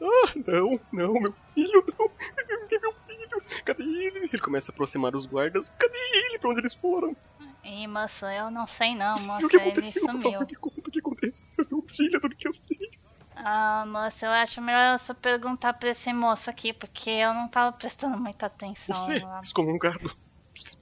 Ah, 0.00 0.32
não, 0.46 0.80
não, 0.92 1.12
meu 1.20 1.34
filho, 1.54 1.84
não. 1.98 2.10
Meu 2.46 2.90
filho, 3.00 3.62
cadê 3.64 3.82
ele? 3.82 4.28
Ele 4.32 4.38
começa 4.38 4.70
a 4.70 4.72
aproximar 4.72 5.14
os 5.14 5.26
guardas. 5.26 5.70
Cadê 5.70 5.98
ele? 6.12 6.38
Pra 6.38 6.50
onde 6.50 6.60
eles 6.60 6.74
foram? 6.74 7.16
Ih, 7.68 7.86
moço, 7.88 8.24
eu 8.26 8.50
não 8.50 8.66
sei 8.66 8.94
não, 8.94 9.18
moço. 9.20 9.46
o 9.46 9.48
que 9.48 9.56
Ele 9.56 9.64
aconteceu? 9.70 10.02
Por 10.02 10.10
sumiu. 10.12 10.32
favor, 10.32 10.46
me 10.46 10.54
conta 10.54 10.80
o 10.80 10.90
que 10.92 10.98
aconteceu. 11.00 11.46
Meu 11.70 11.82
filho, 11.82 12.20
tudo 12.20 12.36
que 12.36 12.46
eu 12.48 12.54
sei. 12.66 12.90
Ah, 13.34 13.84
moça, 13.86 14.24
eu 14.26 14.30
acho 14.30 14.62
melhor 14.62 14.98
você 14.98 15.12
perguntar 15.12 15.72
pra 15.74 15.90
esse 15.90 16.12
moço 16.12 16.48
aqui, 16.48 16.72
porque 16.72 17.10
eu 17.10 17.34
não 17.34 17.48
tava 17.48 17.76
prestando 17.76 18.16
muita 18.18 18.46
atenção. 18.46 18.96
Você, 18.96 19.18
lá. 19.18 19.40
excomungado, 19.42 20.16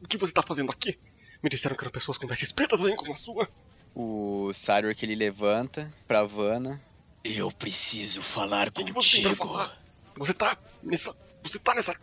o 0.03 0.07
que 0.07 0.16
você 0.18 0.32
tá 0.32 0.43
fazendo 0.43 0.70
aqui? 0.70 0.99
Me 1.43 1.49
disseram 1.51 1.74
que 1.74 1.82
eram 1.82 1.91
pessoas 1.91 2.16
com 2.18 2.26
vestes 2.26 2.53
pretas 2.53 2.80
assim 2.80 2.95
como 2.95 3.12
a 3.12 3.16
sua. 3.16 3.49
O 3.95 4.51
Cyrus 4.53 5.03
ele 5.03 5.14
levanta 5.14 5.93
pra 6.07 6.24
Vanna. 6.24 6.80
Eu 7.22 7.51
preciso 7.51 8.20
falar 8.22 8.70
que, 8.70 8.85
que 8.85 8.93
você 8.93 9.22
contigo. 9.22 9.47
falar? 9.49 9.78
Você 10.16 10.35
tá 10.35 10.57
nessa. 10.82 11.16
Você 11.43 11.59
tá 11.59 11.74
nessa 11.74 11.95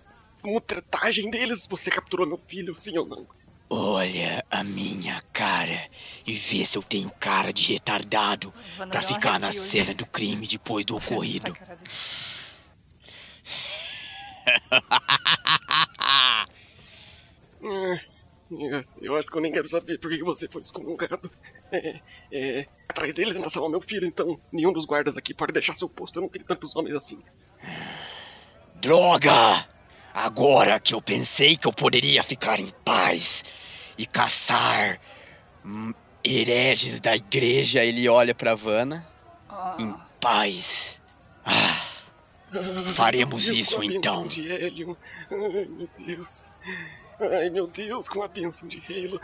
mutretagem 0.44 1.30
deles? 1.30 1.68
Você 1.68 1.90
capturou 1.92 2.26
meu 2.28 2.38
filho, 2.48 2.76
sim 2.76 2.98
ou 2.98 3.06
não? 3.06 3.28
Olha 3.74 4.44
a 4.52 4.66
minha 4.66 5.24
cara 5.32 5.90
e 6.28 6.34
vê 6.34 6.66
se 6.66 6.78
eu 6.78 6.84
tenho 6.84 7.10
cara 7.10 7.54
de 7.54 7.72
retardado 7.72 8.54
um 8.78 9.02
ficar 9.02 9.40
na 9.40 9.54
cena 9.54 9.94
do 9.94 10.06
crime 10.06 10.46
depois 10.46 10.84
do 10.84 10.98
ocorrido. 10.98 11.56
Eu 19.02 19.16
acho 19.16 19.30
que 19.30 19.38
eu 19.38 19.42
nem 19.42 19.54
quero 19.54 19.66
saber 19.66 19.98
por 19.98 20.12
que 20.12 20.22
você 20.22 20.50
foi 20.50 20.60
excomungado. 20.60 21.32
É, 21.72 22.02
é, 22.30 22.68
atrás 22.90 23.14
deles 23.14 23.34
ainda 23.34 23.50
salvar 23.50 23.72
meu 23.72 23.80
filho, 23.80 24.06
então 24.06 24.38
nenhum 24.52 24.74
dos 24.74 24.84
guardas 24.84 25.16
aqui 25.16 25.34
pode 25.34 25.54
deixar 25.54 25.74
seu 25.78 25.88
posto. 25.88 26.18
Eu 26.18 26.24
não 26.24 26.30
tenho 26.30 26.44
tantos 26.44 26.76
homens 26.76 26.94
assim. 26.94 27.18
Droga! 28.76 29.66
Agora 30.14 30.78
que 30.82 30.94
eu 30.94 31.02
pensei 31.02 31.56
que 31.56 31.66
eu 31.66 31.72
poderia 31.72 32.22
ficar 32.22 32.60
em 32.60 32.70
paz 32.84 33.46
e 34.02 34.06
caçar 34.08 35.00
hereges 36.24 37.00
da 37.00 37.16
igreja, 37.16 37.86
ele 37.86 38.10
olha 38.10 38.34
pra 38.34 38.56
Vanna. 38.56 39.06
em 39.78 39.94
paz. 40.20 41.00
Ah, 41.46 41.86
faremos 42.96 43.46
Deus, 43.46 43.58
isso 43.58 43.76
com 43.76 43.84
a 43.84 43.88
bênção 43.88 44.00
então. 44.00 44.28
de. 44.28 44.52
Ai, 44.52 44.72
meu 45.68 45.90
Deus. 46.00 46.46
Ai, 47.20 47.50
meu 47.50 47.68
Deus, 47.68 48.10
com 48.10 48.24
a 48.24 48.28
bênção 48.28 48.68
de 48.68 48.82
Halo. 48.90 49.22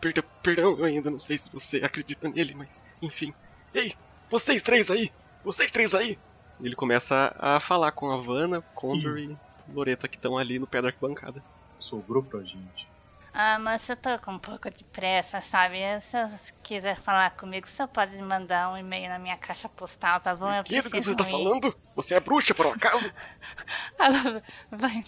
Perdão, 0.00 0.24
perdão, 0.42 0.76
eu 0.78 0.84
ainda 0.84 1.10
não 1.10 1.20
sei 1.20 1.38
se 1.38 1.50
você 1.50 1.78
acredita 1.78 2.28
nele, 2.28 2.54
mas 2.54 2.82
enfim. 3.00 3.32
Ei, 3.72 3.94
vocês 4.28 4.62
três 4.62 4.90
aí! 4.90 5.12
Vocês 5.44 5.70
três 5.70 5.94
aí! 5.94 6.18
Ele 6.60 6.74
começa 6.74 7.34
a 7.38 7.60
falar 7.60 7.92
com 7.92 8.10
a 8.10 8.16
Vanna, 8.16 8.60
Condor 8.74 9.18
e 9.18 9.36
Loreta 9.72 10.08
que 10.08 10.16
estão 10.16 10.36
ali 10.36 10.58
no 10.58 10.66
pé 10.66 10.82
da 10.82 10.88
arquibancada. 10.88 11.40
Sobrou 11.78 12.22
pra 12.22 12.40
gente. 12.40 12.88
Ah, 13.32 13.58
mas 13.58 13.88
eu 13.88 13.96
tô 13.96 14.18
com 14.18 14.32
um 14.32 14.38
pouco 14.38 14.68
de 14.70 14.82
pressa, 14.84 15.40
sabe? 15.40 15.78
Se 16.00 16.26
você 16.26 16.52
quiser 16.62 16.96
falar 17.00 17.30
comigo, 17.32 17.68
você 17.68 17.86
pode 17.86 18.16
mandar 18.22 18.70
um 18.70 18.76
e-mail 18.76 19.08
na 19.08 19.18
minha 19.18 19.36
caixa 19.36 19.68
postal, 19.68 20.20
tá 20.20 20.34
bom? 20.34 20.50
Eu 20.52 20.64
Que 20.64 20.82
do 20.82 20.90
que 20.90 21.00
preciso 21.00 21.02
você 21.02 21.16
tá 21.16 21.24
ir. 21.28 21.30
falando? 21.30 21.74
Você 21.94 22.14
é 22.14 22.20
bruxa, 22.20 22.54
por 22.54 22.66
um 22.66 22.72
acaso? 22.72 23.12
Vai. 24.70 25.04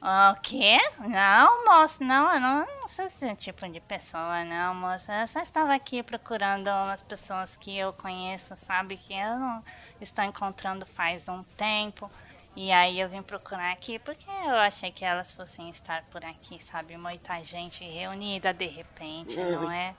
O 0.00 0.40
quê? 0.42 0.78
Não, 1.00 1.64
moço, 1.64 2.04
não, 2.04 2.32
eu 2.32 2.40
não, 2.40 2.58
não 2.64 2.88
sou 2.88 3.04
esse 3.04 3.34
tipo 3.34 3.68
de 3.68 3.80
pessoa, 3.80 4.44
não, 4.44 4.72
moça. 4.74 5.12
Eu 5.22 5.26
só 5.26 5.40
estava 5.40 5.74
aqui 5.74 6.04
procurando 6.04 6.68
umas 6.68 7.02
pessoas 7.02 7.56
que 7.56 7.76
eu 7.76 7.92
conheço, 7.92 8.54
sabe? 8.56 8.96
Que 8.96 9.12
eu 9.14 9.36
não 9.38 9.64
estou 10.00 10.24
encontrando 10.24 10.86
faz 10.86 11.28
um 11.28 11.42
tempo. 11.56 12.08
E 12.56 12.72
aí 12.72 12.98
eu 12.98 13.08
vim 13.08 13.22
procurar 13.22 13.72
aqui 13.72 13.98
porque 13.98 14.28
eu 14.28 14.56
achei 14.56 14.90
que 14.90 15.04
elas 15.04 15.32
fossem 15.32 15.70
estar 15.70 16.04
por 16.10 16.24
aqui, 16.24 16.62
sabe? 16.62 16.96
Muita 16.96 17.42
gente 17.44 17.84
reunida 17.84 18.52
de 18.52 18.66
repente, 18.66 19.36
não 19.36 19.70
é? 19.70 19.94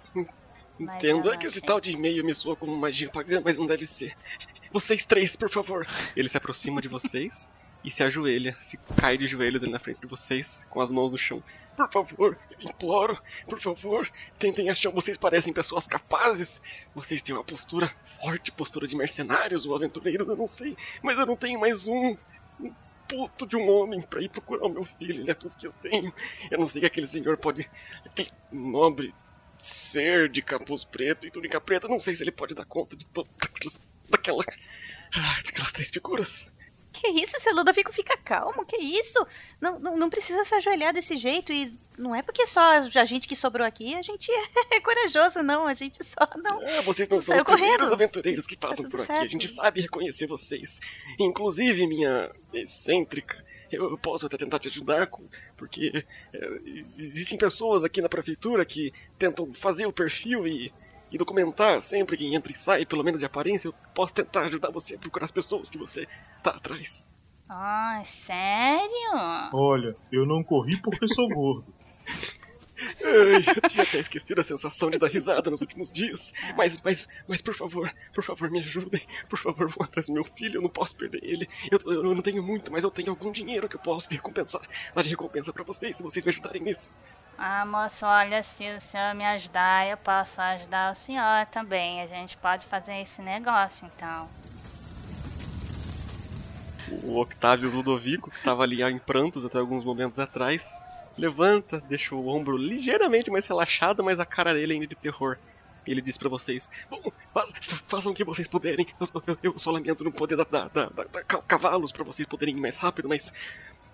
Entendo, 0.80 1.32
é 1.32 1.38
que 1.38 1.46
esse 1.46 1.62
tal 1.62 1.80
de 1.80 1.92
e-mail 1.92 2.24
me 2.24 2.34
soa 2.34 2.56
como 2.56 2.76
magia 2.76 3.10
pagã, 3.10 3.42
mas 3.44 3.58
não 3.58 3.68
deve 3.68 3.86
ser. 3.86 4.16
Vocês 4.72 5.06
três, 5.06 5.36
por 5.36 5.50
favor. 5.50 5.86
Ele 6.16 6.30
se 6.30 6.38
aproxima 6.38 6.82
de 6.82 6.88
vocês 6.88 7.52
e 7.84 7.90
se 7.92 8.04
ajoelha, 8.04 8.56
se 8.60 8.78
cai 8.96 9.18
de 9.18 9.28
joelhos 9.28 9.64
ali 9.64 9.72
na 9.72 9.80
frente 9.80 10.00
de 10.00 10.08
vocês, 10.08 10.66
com 10.70 10.82
as 10.82 10.92
mãos 10.92 11.12
no 11.12 11.18
chão. 11.18 11.44
Por 11.76 11.90
favor, 11.92 12.38
eu 12.52 12.70
imploro, 12.70 13.18
por 13.48 13.60
favor, 13.60 14.10
tentem 14.38 14.70
achar. 14.70 14.92
Vocês 14.92 15.18
parecem 15.18 15.54
pessoas 15.54 15.88
capazes. 15.88 16.62
Vocês 16.94 17.22
têm 17.22 17.34
uma 17.34 17.44
postura 17.44 17.90
forte, 18.22 18.52
postura 18.52 18.86
de 18.86 18.98
mercenários 18.98 19.66
ou 19.66 19.76
aventureiros, 19.76 20.28
eu 20.28 20.36
não 20.36 20.48
sei. 20.48 20.76
Mas 21.02 21.18
eu 21.18 21.26
não 21.26 21.38
tenho 21.38 21.58
mais 21.60 21.88
um. 21.88 22.18
Um 22.60 22.74
puto 23.08 23.48
de 23.48 23.56
um 23.56 23.70
homem 23.70 24.02
pra 24.02 24.22
ir 24.22 24.30
procurar 24.30 24.66
o 24.66 24.70
meu 24.70 24.86
filho. 24.86 25.22
Ele 25.22 25.32
é 25.32 25.34
tudo 25.34 25.56
que 25.58 25.68
eu 25.68 25.74
tenho. 25.82 26.14
Eu 26.52 26.60
não 26.60 26.68
sei 26.68 26.82
que 26.82 26.88
aquele 26.88 27.08
senhor 27.08 27.38
pode. 27.38 27.70
Aquele 28.06 28.30
nobre 28.52 29.14
ser 29.58 30.30
de 30.30 30.42
capuz 30.42 30.84
preto 30.84 31.28
e 31.28 31.32
túnica 31.32 31.60
preta. 31.60 31.88
Não 31.88 32.00
sei 32.00 32.16
se 32.16 32.24
ele 32.24 32.32
pode 32.32 32.54
dar 32.54 32.66
conta 32.66 32.96
de 32.96 33.06
todas 33.08 33.32
aquelas. 33.42 33.84
daquela. 34.10 34.44
ah, 35.14 35.42
daquelas 35.44 35.74
três 35.74 35.90
figuras. 35.90 36.48
Que 36.92 37.08
isso, 37.10 37.40
seu 37.40 37.54
Ludovico, 37.54 37.94
fica 37.94 38.18
calmo, 38.18 38.66
que 38.66 38.76
isso? 38.78 39.26
Não, 39.62 39.78
não, 39.80 39.96
não 39.96 40.10
precisa 40.10 40.44
se 40.44 40.56
ajoelhar 40.56 40.92
desse 40.94 41.18
jeito 41.18 41.52
e 41.54 41.72
não 41.98 42.16
é 42.16 42.22
porque 42.24 42.46
só 42.48 42.60
a 42.62 43.06
gente 43.06 43.28
que 43.28 43.36
sobrou 43.36 43.66
aqui, 43.66 43.94
a 43.96 44.02
gente 44.02 44.32
é 44.72 44.80
corajoso, 44.82 45.44
não, 45.44 45.68
a 45.68 45.74
gente 45.76 46.04
só 46.04 46.28
não... 46.38 46.60
Ah, 46.68 46.82
vocês 46.82 47.08
não 47.08 47.22
são 47.22 47.36
saiu 47.36 47.42
os 47.42 47.48
primeiros 47.48 47.78
correndo. 47.78 47.94
aventureiros 47.94 48.48
que 48.48 48.58
passam 48.58 48.84
Tá 48.86 48.90
por 48.90 48.98
aqui. 48.98 49.06
certo. 49.06 49.22
A 49.22 49.26
gente 49.26 49.48
sabe 49.48 49.82
reconhecer 49.82 50.26
vocês. 50.26 50.80
Inclusive, 51.20 51.86
minha 51.86 52.32
excêntrica, 52.54 53.44
eu 53.72 53.96
posso 54.00 54.26
até 54.26 54.36
tentar 54.38 54.58
te 54.58 54.68
ajudar, 54.68 55.08
com, 55.08 55.28
porque 55.56 56.04
é, 56.34 56.48
existem 56.66 57.38
pessoas 57.38 57.84
aqui 57.84 58.02
na 58.02 58.10
prefeitura 58.10 58.66
que 58.66 58.92
tentam 59.18 59.54
fazer 59.54 59.86
o 59.86 59.94
perfil 59.94 60.48
e, 60.48 60.74
e 61.12 61.18
documentar 61.18 61.82
sempre 61.82 62.18
quem 62.18 62.36
entra 62.36 62.52
e 62.52 62.56
sai, 62.56 62.86
pelo 62.86 63.04
menos 63.04 63.20
de 63.20 63.26
aparência. 63.26 63.68
Eu 63.68 63.74
posso 63.94 64.14
tentar 64.14 64.42
ajudar 64.42 64.72
você 64.72 64.96
a 64.96 65.00
procurar 65.00 65.26
as 65.26 65.32
pessoas 65.32 65.70
que 65.70 65.78
você 65.78 66.08
tá 66.44 66.52
atrás. 66.52 67.06
Ah, 67.48 68.04
sério? 68.06 69.50
Olha, 69.54 69.96
eu 70.12 70.26
não 70.26 70.44
corri 70.44 70.80
porque 70.82 71.08
sou 71.08 71.28
gordo. 71.30 71.74
Ai, 73.04 73.44
eu 73.56 73.70
tinha 73.70 73.84
até 73.84 74.00
esquecido 74.00 74.40
a 74.40 74.44
sensação 74.44 74.90
de 74.90 74.98
dar 74.98 75.08
risada 75.08 75.50
nos 75.50 75.62
últimos 75.62 75.92
dias. 75.92 76.34
Mas, 76.56 76.82
mas, 76.82 77.08
mas 77.28 77.42
por 77.42 77.54
favor, 77.54 77.92
por 78.14 78.24
favor, 78.24 78.50
me 78.50 78.60
ajudem. 78.60 79.02
Por 79.28 79.38
favor, 79.38 79.68
vão 79.68 79.84
atrás 79.86 80.08
do 80.08 80.14
meu 80.14 80.24
filho, 80.24 80.58
eu 80.58 80.62
não 80.62 80.70
posso 80.70 80.96
perder 80.96 81.24
ele. 81.24 81.50
Eu, 81.70 81.80
eu 81.92 82.04
não 82.04 82.22
tenho 82.22 82.42
muito, 82.42 82.72
mas 82.72 82.84
eu 82.84 82.92
tenho 82.92 83.10
algum 83.10 83.32
dinheiro 83.32 83.68
que 83.68 83.76
eu 83.76 83.82
posso 83.82 84.10
recompensar. 84.10 84.62
Dar 84.94 85.04
de 85.04 85.10
recompensa 85.10 85.52
pra 85.52 85.64
vocês, 85.64 85.98
se 85.98 86.04
vocês 86.04 86.24
me 86.24 86.30
ajudarem 86.30 86.62
nisso. 86.62 86.94
Ah, 87.42 87.66
moço, 87.66 88.06
olha, 88.06 88.44
se 88.44 88.70
o 88.70 88.82
senhor 88.82 89.16
me 89.16 89.26
ajudar, 89.26 89.88
eu 89.88 89.96
posso 89.96 90.42
ajudar 90.42 90.92
o 90.92 90.96
senhor 90.96 91.46
também. 91.46 92.02
A 92.02 92.08
gente 92.08 92.36
pode 92.36 92.68
fazer 92.68 92.96
esse 93.02 93.22
negócio, 93.22 93.90
então. 93.96 94.28
O 97.04 97.20
Octavius 97.22 97.74
Ludovico, 97.74 98.30
que 98.30 98.44
tava 98.44 98.64
ali 98.64 98.84
em 98.84 98.98
prantos 98.98 99.46
até 99.46 99.58
alguns 99.58 99.86
momentos 99.86 100.20
atrás, 100.20 100.86
levanta, 101.18 101.82
deixa 101.88 102.14
o 102.14 102.28
ombro 102.28 102.58
ligeiramente 102.58 103.32
mais 103.32 103.46
relaxado, 103.46 104.04
mas 104.04 104.20
a 104.20 104.26
cara 104.26 104.54
dele 104.54 104.74
ainda 104.74 104.88
de 104.88 104.96
terror. 104.96 105.38
Ele 105.88 106.02
diz 106.02 106.18
pra 106.18 106.28
vocês: 106.28 106.70
Bom, 106.90 107.02
façam 107.88 108.12
o 108.12 108.16
que 108.16 108.24
vocês 108.26 108.48
puderem. 108.50 108.86
Eu, 109.00 109.24
eu- 109.28 109.38
eu 109.44 109.60
só 109.60 109.72
lamento 109.72 110.04
não 110.04 110.12
poder 110.12 110.36
dar, 110.36 110.46
dar- 110.46 110.70
dar- 110.70 110.90
dar- 110.90 111.08
dar 111.08 111.24
ca- 111.24 111.42
cavalos 111.42 111.92
pra 111.94 112.04
vocês 112.04 112.28
poderem 112.28 112.58
ir 112.58 112.60
mais 112.60 112.76
rápido, 112.78 113.08
mas. 113.08 113.34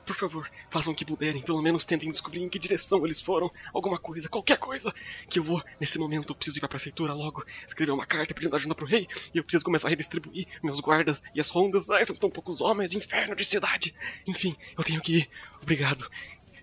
Por 0.05 0.15
favor, 0.15 0.49
façam 0.69 0.93
o 0.93 0.95
que 0.95 1.03
puderem. 1.03 1.41
Pelo 1.41 1.61
menos 1.61 1.85
tentem 1.85 2.11
descobrir 2.11 2.43
em 2.43 2.49
que 2.49 2.59
direção 2.59 3.03
eles 3.05 3.21
foram. 3.21 3.51
Alguma 3.73 3.97
coisa, 3.97 4.29
qualquer 4.29 4.57
coisa. 4.57 4.93
Que 5.29 5.39
eu 5.39 5.43
vou, 5.43 5.63
nesse 5.79 5.97
momento, 5.97 6.29
eu 6.29 6.35
preciso 6.35 6.57
ir 6.57 6.59
pra 6.59 6.69
prefeitura 6.69 7.13
logo. 7.13 7.43
Escrever 7.65 7.91
uma 7.91 8.05
carta 8.05 8.33
pedindo 8.33 8.55
ajuda 8.55 8.75
pro 8.75 8.85
rei. 8.85 9.07
E 9.33 9.37
eu 9.37 9.43
preciso 9.43 9.65
começar 9.65 9.87
a 9.87 9.89
redistribuir 9.89 10.47
meus 10.61 10.79
guardas 10.79 11.23
e 11.33 11.41
as 11.41 11.49
rondas. 11.49 11.89
Ai, 11.89 12.05
são 12.05 12.15
tão 12.15 12.29
poucos 12.29 12.61
homens, 12.61 12.93
inferno 12.93 13.35
de 13.35 13.43
cidade. 13.43 13.95
Enfim, 14.27 14.55
eu 14.77 14.83
tenho 14.83 15.01
que 15.01 15.17
ir. 15.17 15.29
Obrigado. 15.61 16.09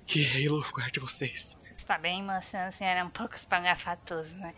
Que 0.07 0.25
Halo 0.25 0.65
guarde 0.73 1.01
vocês. 1.01 1.57
Está 1.77 1.99
bem, 1.99 2.23
moço, 2.23 2.57
o 2.57 2.73
senhor 2.73 2.97
é 2.97 3.03
um 3.03 3.11
pouco 3.11 3.35
espalhafatoso, 3.35 4.35
né? 4.37 4.55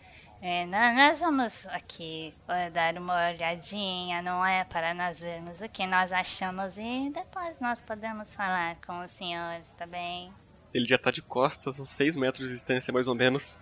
É, 0.46 0.66
nó- 0.66 0.92
nós 0.94 1.20
vamos 1.20 1.66
aqui 1.68 2.34
eh, 2.48 2.68
dar 2.68 2.98
uma 2.98 3.30
olhadinha, 3.30 4.20
não 4.20 4.44
é? 4.44 4.62
Para 4.64 4.92
nós 4.92 5.18
vermos 5.18 5.58
o 5.62 5.68
que 5.70 5.86
nós 5.86 6.12
achamos 6.12 6.76
e 6.76 7.10
depois 7.14 7.58
nós 7.60 7.80
podemos 7.80 8.34
falar 8.34 8.76
com 8.86 9.02
os 9.02 9.10
senhores, 9.10 9.66
tá 9.78 9.86
bem? 9.86 10.30
Ele 10.74 10.84
já 10.86 10.98
tá 10.98 11.10
de 11.10 11.22
costas, 11.22 11.80
uns 11.80 11.88
6 11.88 12.14
metros 12.14 12.48
de 12.48 12.54
distância 12.54 12.92
mais 12.92 13.08
ou 13.08 13.14
menos. 13.14 13.58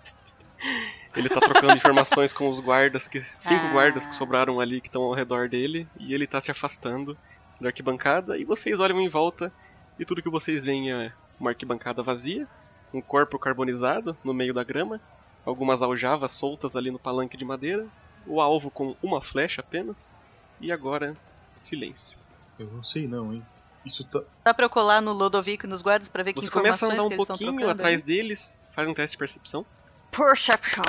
Ele 1.15 1.29
tá 1.29 1.39
trocando 1.39 1.73
informações 1.77 2.33
com 2.33 2.49
os 2.49 2.59
guardas, 2.59 3.07
que 3.07 3.21
cinco 3.39 3.67
Ah. 3.67 3.71
guardas 3.73 4.05
que 4.07 4.15
sobraram 4.17 4.59
ali, 4.59 4.81
que 4.81 4.89
estão 4.89 5.03
ao 5.03 5.13
redor 5.15 5.49
dele, 5.49 5.87
e 6.01 6.13
ele 6.13 6.27
tá 6.27 6.41
se 6.41 6.51
afastando 6.51 7.17
da 7.61 7.69
arquibancada, 7.69 8.37
e 8.39 8.45
vocês 8.45 8.81
olham 8.81 9.01
em 9.01 9.09
volta, 9.09 9.53
e 10.01 10.05
tudo 10.05 10.23
que 10.23 10.31
vocês 10.31 10.65
veem 10.65 10.91
é 10.91 11.13
uma 11.39 11.51
arquibancada 11.51 12.03
vazia, 12.03 12.49
um 12.93 13.01
corpo 13.01 13.39
carbonizado 13.39 14.17
no 14.25 14.33
meio 14.35 14.53
da 14.55 14.65
grama, 14.65 15.01
algumas 15.45 15.83
aljavas 15.83 16.33
soltas 16.33 16.77
ali 16.77 16.91
no 16.91 16.99
palanque 16.99 17.37
de 17.37 17.45
madeira, 17.45 17.87
o 18.27 18.41
alvo 18.41 18.71
com 18.71 18.97
uma 19.03 19.21
flecha 19.21 19.61
apenas, 19.61 20.19
e 20.61 20.71
agora 20.71 21.17
silêncio. 21.57 22.17
Eu 22.59 22.67
não 22.67 22.83
sei 22.83 23.09
não, 23.09 23.33
hein. 23.33 23.45
Isso 23.85 24.05
tá. 24.05 24.23
Dá 24.45 24.55
pra 24.55 24.67
eu 24.67 24.71
colar 24.71 25.01
no 25.01 25.13
Lodovico 25.13 25.67
e 25.67 25.69
nos 25.69 25.83
guardas 25.83 26.09
pra 26.09 26.23
ver 26.23 26.33
que 26.33 26.41
Você 26.41 26.51
começa 26.51 26.87
a 26.87 26.89
informações 26.89 27.13
andar 27.13 27.17
que 27.17 27.23
um 27.23 27.27
pouquinho 27.27 27.71
atrás 27.71 27.97
ali? 27.97 28.03
deles, 28.05 28.57
faz 28.75 28.89
um 28.89 28.95
teste 28.95 29.17
de 29.17 29.19
percepção. 29.19 29.67
Perception. 30.11 30.83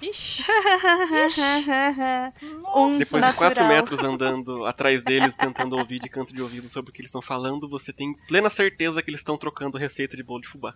Ixi. 0.00 0.44
um 2.74 2.98
Depois 2.98 3.24
de 3.24 3.32
quatro 3.32 3.62
natural. 3.62 3.68
metros 3.68 4.00
andando 4.04 4.64
atrás 4.66 5.02
deles, 5.02 5.36
tentando 5.36 5.76
ouvir 5.76 5.98
de 5.98 6.08
canto 6.08 6.34
de 6.34 6.42
ouvido 6.42 6.68
sobre 6.68 6.90
o 6.90 6.94
que 6.94 7.00
eles 7.00 7.08
estão 7.08 7.22
falando, 7.22 7.68
você 7.68 7.92
tem 7.92 8.14
plena 8.28 8.50
certeza 8.50 9.02
que 9.02 9.10
eles 9.10 9.20
estão 9.20 9.36
trocando 9.36 9.78
receita 9.78 10.16
de 10.16 10.22
bolo 10.22 10.42
de 10.42 10.48
fubá. 10.48 10.74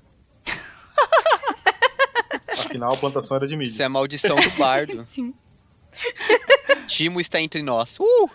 Afinal, 2.67 2.93
a 2.93 2.97
plantação 2.97 3.37
era 3.37 3.47
de 3.47 3.57
milho. 3.57 3.69
Isso 3.69 3.83
é 3.83 3.85
a 3.85 3.89
maldição 3.89 4.37
do 4.37 4.51
bardo. 4.51 5.07
Timo 6.87 7.21
está 7.21 7.41
entre 7.41 7.63
nós. 7.63 7.99
Uh! 7.99 8.31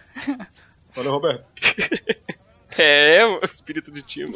Olha, 0.96 1.10
Roberto. 1.10 1.50
É, 2.78 3.26
o 3.26 3.44
espírito 3.44 3.92
de 3.92 4.02
Timo. 4.02 4.34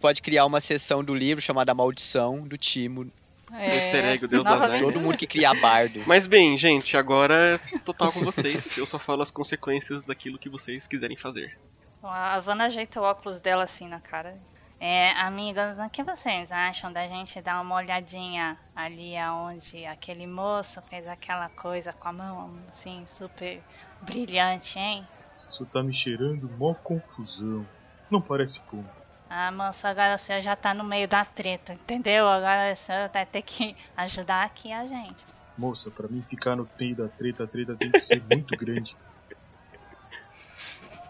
Pode 0.00 0.22
criar 0.22 0.46
uma 0.46 0.60
seção 0.60 1.04
do 1.04 1.14
livro 1.14 1.42
chamada 1.42 1.74
Maldição 1.74 2.46
do 2.46 2.56
Timo. 2.56 3.10
É, 3.52 3.76
Easter 3.76 4.04
egg, 4.04 4.24
o 4.24 4.28
deus 4.28 4.44
do 4.44 4.48
azar. 4.48 4.78
Todo 4.80 5.00
mundo 5.00 5.16
que 5.16 5.26
criar 5.26 5.54
bardo. 5.60 6.02
Mas 6.06 6.26
bem, 6.26 6.56
gente, 6.56 6.96
agora 6.96 7.60
é 7.72 7.78
total 7.78 8.12
com 8.12 8.20
vocês. 8.20 8.78
Eu 8.78 8.86
só 8.86 8.98
falo 8.98 9.22
as 9.22 9.30
consequências 9.30 10.04
daquilo 10.04 10.38
que 10.38 10.48
vocês 10.48 10.86
quiserem 10.86 11.16
fazer. 11.16 11.58
A 12.02 12.34
Havana 12.34 12.64
ajeita 12.64 13.00
o 13.00 13.04
óculos 13.04 13.40
dela 13.40 13.64
assim 13.64 13.88
na 13.88 14.00
cara. 14.00 14.38
É, 14.82 15.10
amigos, 15.20 15.78
o 15.78 15.90
que 15.90 16.02
vocês 16.02 16.50
acham 16.50 16.90
da 16.90 17.06
gente 17.06 17.38
dar 17.42 17.60
uma 17.60 17.74
olhadinha 17.74 18.56
ali 18.74 19.14
aonde 19.14 19.84
aquele 19.84 20.26
moço 20.26 20.80
fez 20.88 21.06
aquela 21.06 21.50
coisa 21.50 21.92
com 21.92 22.08
a 22.08 22.12
mão, 22.14 22.50
assim, 22.70 23.04
super 23.06 23.60
brilhante, 24.00 24.78
hein? 24.78 25.06
Isso 25.46 25.66
tá 25.66 25.82
me 25.82 25.92
cheirando 25.92 26.48
mó 26.56 26.72
confusão. 26.72 27.66
Não 28.10 28.22
parece 28.22 28.62
bom. 28.72 28.82
Ah, 29.28 29.52
moço, 29.52 29.86
agora 29.86 30.14
o 30.14 30.18
senhor 30.18 30.40
já 30.40 30.56
tá 30.56 30.72
no 30.72 30.82
meio 30.82 31.06
da 31.06 31.26
treta, 31.26 31.74
entendeu? 31.74 32.26
Agora 32.26 32.72
o 32.72 32.76
senhor 32.76 33.10
vai 33.10 33.26
ter 33.26 33.42
que 33.42 33.76
ajudar 33.94 34.44
aqui 34.46 34.72
a 34.72 34.86
gente. 34.86 35.26
Moça, 35.58 35.90
pra 35.90 36.08
mim 36.08 36.22
ficar 36.22 36.56
no 36.56 36.66
meio 36.78 36.96
da 36.96 37.06
treta, 37.06 37.44
a 37.44 37.46
treta 37.46 37.76
tem 37.76 37.90
que 37.90 38.00
ser 38.00 38.22
muito 38.22 38.56
grande. 38.58 38.96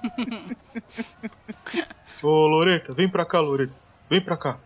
Ô, 2.22 2.46
Loreta, 2.46 2.92
vem 2.92 3.08
pra 3.08 3.24
cá, 3.24 3.40
Loreta. 3.40 3.72
Vem 4.08 4.20
pra 4.20 4.36
cá. 4.36 4.58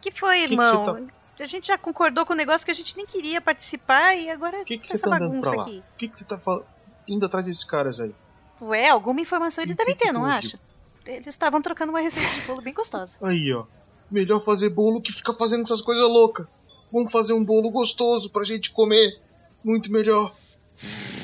que 0.00 0.10
foi, 0.10 0.40
Que 0.42 0.46
que 0.48 0.52
irmão? 0.54 1.06
você 1.36 1.42
A 1.42 1.46
gente 1.46 1.66
já 1.66 1.78
concordou 1.78 2.24
com 2.24 2.32
o 2.32 2.36
negócio 2.36 2.64
que 2.64 2.70
a 2.70 2.74
gente 2.74 2.96
nem 2.96 3.06
queria 3.06 3.40
participar 3.40 4.14
e 4.14 4.30
agora 4.30 4.64
que, 4.64 4.78
que 4.78 4.86
essa 4.92 4.98
você 4.98 5.10
tá 5.10 5.18
bagunça 5.18 5.54
aqui. 5.60 5.82
O 5.94 5.98
que, 5.98 6.08
que 6.08 6.18
você 6.18 6.24
tá 6.24 6.38
fal- 6.38 6.66
indo 7.06 7.24
atrás 7.26 7.46
desses 7.46 7.64
caras 7.64 8.00
aí? 8.00 8.14
Ué, 8.60 8.88
alguma 8.88 9.20
informação 9.20 9.64
eles 9.64 9.76
devem 9.76 9.96
ter, 9.96 10.12
não 10.12 10.24
acha? 10.24 10.58
Eles 11.06 11.26
estavam 11.26 11.62
trocando 11.62 11.90
uma 11.90 12.00
receita 12.00 12.28
de 12.34 12.42
bolo 12.42 12.60
bem 12.60 12.74
gostosa. 12.74 13.16
Aí, 13.22 13.52
ó. 13.54 13.64
Melhor 14.10 14.38
fazer 14.40 14.68
bolo 14.68 15.00
que 15.00 15.10
ficar 15.10 15.32
fazendo 15.34 15.62
essas 15.62 15.80
coisas 15.80 16.04
loucas. 16.04 16.46
Vamos 16.92 17.10
fazer 17.10 17.32
um 17.32 17.42
bolo 17.42 17.70
gostoso 17.70 18.28
pra 18.30 18.44
gente 18.44 18.70
comer. 18.70 19.18
Muito 19.64 19.90
melhor. 19.90 20.32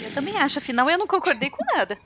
Eu 0.02 0.12
também 0.14 0.36
acho, 0.38 0.58
afinal 0.58 0.88
eu 0.88 0.96
não 0.98 1.06
concordei 1.06 1.50
com 1.50 1.62
nada. 1.76 1.98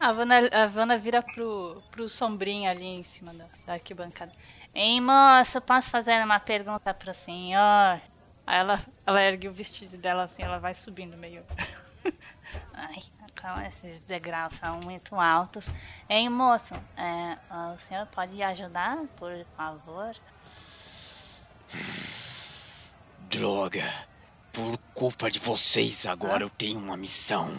A 0.00 0.08
Havana, 0.08 0.48
a 0.50 0.62
Havana 0.62 0.98
vira 0.98 1.22
pro, 1.22 1.82
pro 1.90 2.08
sombrinho 2.08 2.70
ali 2.70 2.86
em 2.86 3.02
cima 3.02 3.34
da, 3.34 3.44
da 3.66 3.72
arquibancada. 3.74 4.32
Ei, 4.74 4.98
moço, 4.98 5.60
posso 5.60 5.90
fazer 5.90 6.24
uma 6.24 6.40
pergunta 6.40 6.94
pro 6.94 7.12
senhor? 7.12 8.00
Aí 8.46 8.58
ela, 8.58 8.82
ela 9.04 9.20
ergue 9.20 9.46
o 9.46 9.52
vestido 9.52 9.98
dela 9.98 10.22
assim, 10.22 10.42
ela 10.42 10.58
vai 10.58 10.72
subindo 10.72 11.18
meio. 11.18 11.44
Ai, 12.72 13.02
como 13.38 13.60
esses 13.66 14.00
degraus 14.00 14.54
são 14.54 14.80
muito 14.82 15.16
altos. 15.16 15.66
Ei, 16.08 16.26
moço, 16.30 16.72
é, 16.96 17.36
o 17.74 17.78
senhor 17.86 18.06
pode 18.06 18.42
ajudar, 18.42 18.96
por 19.18 19.32
favor? 19.54 20.16
Droga. 23.28 23.84
Por 24.50 24.78
culpa 24.94 25.30
de 25.30 25.38
vocês, 25.38 26.06
agora 26.06 26.42
eu 26.42 26.48
tenho 26.48 26.78
uma 26.78 26.96
missão. 26.96 27.54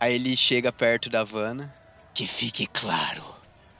Aí 0.00 0.14
ele 0.14 0.34
chega 0.36 0.72
perto 0.72 1.10
da 1.10 1.20
Havana. 1.20 1.81
Que 2.14 2.26
fique 2.26 2.66
claro. 2.66 3.22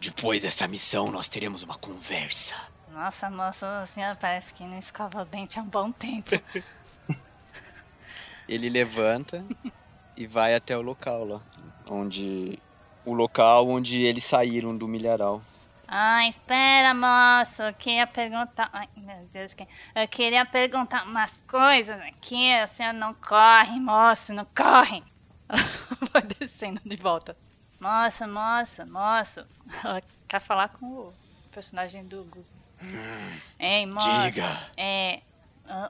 Depois 0.00 0.40
dessa 0.40 0.66
missão, 0.66 1.06
nós 1.06 1.28
teremos 1.28 1.62
uma 1.62 1.76
conversa. 1.76 2.54
Nossa, 2.92 3.30
moço, 3.30 3.64
o 3.64 3.86
senhor 3.86 4.16
parece 4.16 4.52
que 4.52 4.64
não 4.64 4.78
escova 4.78 5.22
o 5.22 5.24
dente 5.24 5.58
há 5.58 5.62
um 5.62 5.66
bom 5.66 5.92
tempo. 5.92 6.30
Ele 8.48 8.68
levanta 8.68 9.44
e 10.16 10.26
vai 10.26 10.54
até 10.54 10.76
o 10.76 10.82
local 10.82 11.24
lá. 11.24 11.40
Onde. 11.88 12.58
O 13.04 13.14
local 13.14 13.68
onde 13.68 14.00
eles 14.00 14.24
saíram 14.24 14.76
do 14.76 14.86
milharal. 14.86 15.42
Ah, 15.88 16.26
espera, 16.28 16.94
moço. 16.94 17.62
Eu 17.62 17.74
queria 17.74 18.06
perguntar. 18.06 18.70
Ai, 18.72 18.88
meu 18.96 19.28
Deus, 19.32 19.54
eu 19.94 20.08
queria 20.08 20.46
perguntar 20.46 21.04
umas 21.04 21.32
coisas 21.48 22.00
aqui. 22.00 22.50
O 22.64 22.76
senhor 22.76 22.92
não 22.92 23.14
corre, 23.14 23.78
moço, 23.80 24.32
não 24.32 24.44
corre. 24.44 25.02
vai 26.12 26.22
descendo 26.22 26.80
de 26.84 26.96
volta. 26.96 27.36
Moço, 27.82 28.28
moço, 28.28 28.86
moço. 28.86 29.46
Ela 29.84 30.00
quer 30.28 30.40
falar 30.40 30.68
com 30.68 30.86
o 30.86 31.14
personagem 31.52 32.06
do 32.06 32.22
Gus. 32.26 32.54
Ei, 33.58 33.86
moço. 33.86 34.08
Diga. 34.22 34.44
É, 34.76 35.20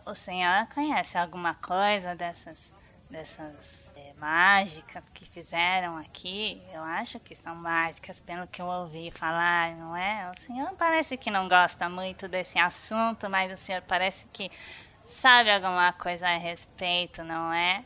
o, 0.07 0.12
o 0.12 0.14
senhor 0.14 0.66
conhece 0.74 1.18
alguma 1.18 1.55
coisa 1.55 2.14
dessas, 2.14 2.72
dessas 3.11 3.93
é, 3.95 4.14
mágicas 4.18 5.05
que 5.12 5.26
fizeram 5.26 5.99
aqui? 5.99 6.62
Eu 6.72 6.82
acho 6.82 7.20
que 7.20 7.36
são 7.36 7.55
mágicas, 7.55 8.20
pelo 8.20 8.47
que 8.47 8.62
eu 8.62 8.66
ouvi 8.66 9.11
falar, 9.11 9.76
não 9.76 9.95
é? 9.95 10.32
O 10.34 10.40
senhor 10.47 10.72
parece 10.78 11.18
que 11.18 11.30
não 11.30 11.47
gosta 11.47 11.90
muito 11.90 12.26
desse 12.26 12.59
assunto, 12.59 13.28
mas 13.28 13.53
o 13.53 13.62
senhor 13.62 13.82
parece 13.82 14.26
que 14.32 14.51
sabe 15.11 15.51
alguma 15.51 15.93
coisa 15.93 16.26
a 16.26 16.38
respeito, 16.38 17.22
não 17.22 17.53
é? 17.53 17.84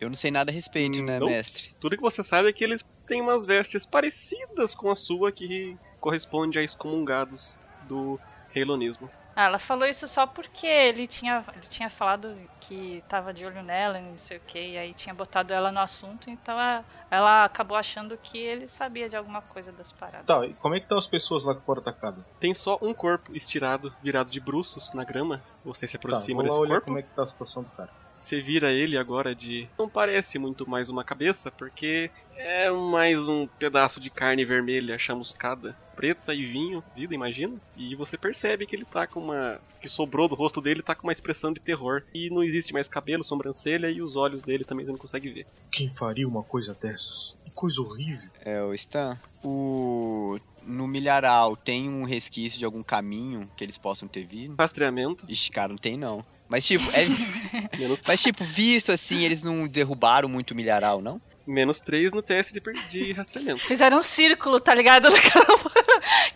Eu 0.00 0.08
não 0.08 0.16
sei 0.16 0.30
nada 0.30 0.50
a 0.50 0.54
respeito, 0.54 1.02
né, 1.02 1.18
Nope. 1.18 1.32
mestre? 1.32 1.74
Tudo 1.78 1.96
que 1.96 2.02
você 2.02 2.24
sabe 2.24 2.48
é 2.48 2.52
que 2.52 2.64
eles 2.64 2.82
tem 3.12 3.20
umas 3.20 3.44
vestes 3.44 3.84
parecidas 3.84 4.74
com 4.74 4.90
a 4.90 4.94
sua 4.94 5.30
que 5.30 5.76
corresponde 6.00 6.58
a 6.58 6.62
excomungados 6.62 7.58
do 7.86 8.18
reilonismo. 8.48 9.10
Ah, 9.36 9.44
ela 9.44 9.58
falou 9.58 9.86
isso 9.86 10.08
só 10.08 10.26
porque 10.26 10.66
ele 10.66 11.06
tinha, 11.06 11.44
ele 11.54 11.66
tinha 11.68 11.90
falado 11.90 12.34
que 12.58 13.04
tava 13.10 13.34
de 13.34 13.44
olho 13.44 13.62
nela 13.62 13.98
e 13.98 14.02
não 14.02 14.16
sei 14.16 14.38
o 14.38 14.40
que, 14.40 14.58
e 14.58 14.78
aí 14.78 14.94
tinha 14.94 15.14
botado 15.14 15.52
ela 15.52 15.70
no 15.70 15.80
assunto, 15.80 16.30
então 16.30 16.58
ela, 16.58 16.84
ela 17.10 17.44
acabou 17.44 17.76
achando 17.76 18.16
que 18.16 18.38
ele 18.38 18.66
sabia 18.66 19.10
de 19.10 19.16
alguma 19.16 19.42
coisa 19.42 19.70
das 19.72 19.92
paradas. 19.92 20.26
Tá, 20.26 20.46
e 20.46 20.54
como 20.54 20.74
é 20.74 20.78
que 20.78 20.86
estão 20.86 20.96
as 20.96 21.06
pessoas 21.06 21.44
lá 21.44 21.54
que 21.54 21.60
foram 21.60 21.82
atacadas? 21.82 22.24
Tem 22.40 22.54
só 22.54 22.78
um 22.80 22.94
corpo 22.94 23.36
estirado, 23.36 23.94
virado 24.02 24.30
de 24.30 24.40
bruços 24.40 24.94
na 24.94 25.04
grama. 25.04 25.42
Você 25.64 25.86
se 25.86 25.98
Tá, 25.98 26.08
aproxima 26.08 26.36
vou 26.36 26.42
lá 26.42 26.48
desse 26.48 26.60
olhar 26.60 26.74
corpo. 26.74 26.86
como 26.86 26.98
é 26.98 27.02
que 27.02 27.14
tá 27.14 27.22
a 27.22 27.26
situação 27.26 27.62
do 27.62 27.70
cara. 27.70 27.90
Você 28.14 28.40
vira 28.40 28.70
ele 28.70 28.96
agora 28.96 29.34
de. 29.34 29.68
Não 29.78 29.88
parece 29.88 30.38
muito 30.38 30.68
mais 30.68 30.88
uma 30.90 31.02
cabeça, 31.02 31.50
porque 31.50 32.10
é 32.36 32.70
mais 32.70 33.26
um 33.26 33.46
pedaço 33.46 33.98
de 34.00 34.10
carne 34.10 34.44
vermelha 34.44 34.98
chamuscada, 34.98 35.74
preta 35.96 36.34
e 36.34 36.44
vinho, 36.44 36.84
vida, 36.94 37.14
imagina. 37.14 37.56
E 37.76 37.94
você 37.96 38.18
percebe 38.18 38.66
que 38.66 38.76
ele 38.76 38.84
tá 38.84 39.06
com 39.06 39.18
uma. 39.20 39.58
que 39.80 39.88
sobrou 39.88 40.28
do 40.28 40.34
rosto 40.34 40.60
dele 40.60 40.82
tá 40.82 40.94
com 40.94 41.06
uma 41.06 41.12
expressão 41.12 41.52
de 41.52 41.60
terror. 41.60 42.02
E 42.14 42.28
não 42.30 42.42
existe 42.44 42.72
mais 42.72 42.86
cabelo, 42.86 43.24
sobrancelha 43.24 43.90
e 43.90 44.02
os 44.02 44.14
olhos 44.14 44.42
dele 44.42 44.64
também 44.64 44.84
você 44.84 44.92
não 44.92 44.98
consegue 44.98 45.28
ver. 45.30 45.46
Quem 45.70 45.88
faria 45.88 46.28
uma 46.28 46.42
coisa 46.42 46.74
dessas? 46.74 47.36
Que 47.44 47.50
coisa 47.50 47.80
horrível. 47.80 48.28
É, 48.44 48.62
o 48.62 48.74
Stan. 48.74 49.18
O. 49.42 50.38
No 50.66 50.86
milharal 50.86 51.56
tem 51.56 51.88
um 51.88 52.04
resquício 52.04 52.58
de 52.58 52.64
algum 52.64 52.82
caminho 52.82 53.50
que 53.56 53.64
eles 53.64 53.76
possam 53.78 54.06
ter 54.08 54.24
vindo? 54.24 54.54
Rastreamento? 54.58 55.24
Ixi, 55.28 55.50
cara, 55.50 55.68
não 55.68 55.76
tem 55.78 55.96
não. 55.96 56.24
Mas 56.48 56.64
tipo, 56.66 56.84
é. 56.90 57.06
Mas 58.06 58.22
tipo, 58.22 58.44
visto 58.44 58.92
assim, 58.92 59.24
eles 59.24 59.42
não 59.42 59.66
derrubaram 59.66 60.28
muito 60.28 60.50
o 60.52 60.54
milharal, 60.54 61.00
não? 61.00 61.20
Menos 61.44 61.80
3 61.80 62.12
no 62.12 62.22
teste 62.22 62.52
de, 62.52 62.60
per- 62.60 62.86
de 62.88 63.10
rastreamento. 63.12 63.60
Fizeram 63.62 63.98
um 63.98 64.02
círculo, 64.02 64.60
tá 64.60 64.74
ligado? 64.74 65.08
No 65.10 65.16
campo. 65.20 65.70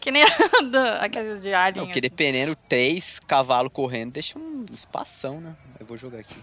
que 0.00 0.10
nem 0.10 0.22
a 0.24 0.26
do, 0.62 0.78
aqueles 1.04 1.42
de 1.42 1.54
alien. 1.54 1.78
Não, 1.82 1.86
porque 1.86 2.00
dependendo, 2.00 2.56
três 2.68 3.20
cavalos 3.20 3.70
correndo 3.72 4.12
deixa 4.12 4.36
um 4.38 4.64
espação, 4.72 5.40
né? 5.40 5.54
Eu 5.78 5.86
vou 5.86 5.96
jogar 5.96 6.18
aqui. 6.18 6.34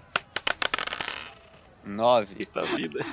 Nove. 1.84 2.36
Eita 2.40 2.64
vida. 2.64 3.06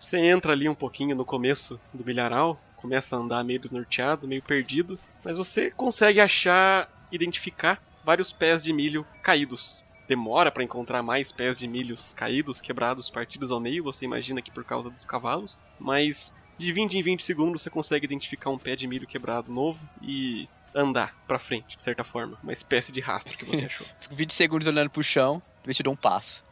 Você 0.00 0.18
entra 0.18 0.52
ali 0.52 0.68
um 0.68 0.74
pouquinho 0.74 1.14
no 1.16 1.24
começo 1.24 1.80
do 1.92 2.04
milharal, 2.04 2.60
começa 2.82 3.16
a 3.16 3.18
andar 3.20 3.44
meio 3.44 3.60
desnorteado, 3.60 4.26
meio 4.26 4.42
perdido, 4.42 4.98
mas 5.24 5.38
você 5.38 5.70
consegue 5.70 6.20
achar, 6.20 6.90
identificar 7.10 7.80
vários 8.04 8.32
pés 8.32 8.62
de 8.62 8.72
milho 8.72 9.06
caídos. 9.22 9.82
Demora 10.08 10.50
pra 10.50 10.64
encontrar 10.64 11.02
mais 11.02 11.30
pés 11.30 11.58
de 11.58 11.68
milhos 11.68 12.12
caídos, 12.12 12.60
quebrados, 12.60 13.08
partidos 13.08 13.52
ao 13.52 13.60
meio, 13.60 13.84
você 13.84 14.04
imagina 14.04 14.42
que 14.42 14.50
por 14.50 14.64
causa 14.64 14.90
dos 14.90 15.04
cavalos, 15.04 15.60
mas 15.78 16.34
de 16.58 16.72
20 16.72 16.98
em 16.98 17.02
20 17.02 17.22
segundos 17.24 17.62
você 17.62 17.70
consegue 17.70 18.04
identificar 18.04 18.50
um 18.50 18.58
pé 18.58 18.74
de 18.74 18.86
milho 18.86 19.06
quebrado 19.06 19.50
novo 19.50 19.78
e 20.02 20.48
andar 20.74 21.14
pra 21.26 21.38
frente, 21.38 21.76
de 21.76 21.82
certa 21.82 22.02
forma, 22.02 22.36
uma 22.42 22.52
espécie 22.52 22.90
de 22.90 23.00
rastro 23.00 23.38
que 23.38 23.44
você 23.44 23.64
achou. 23.66 23.86
Fico 24.00 24.14
20 24.14 24.32
segundos 24.32 24.66
olhando 24.66 24.90
pro 24.90 25.04
chão, 25.04 25.40
depois 25.58 25.76
te 25.76 25.82
dou 25.82 25.92
um 25.92 25.96
passo. 25.96 26.44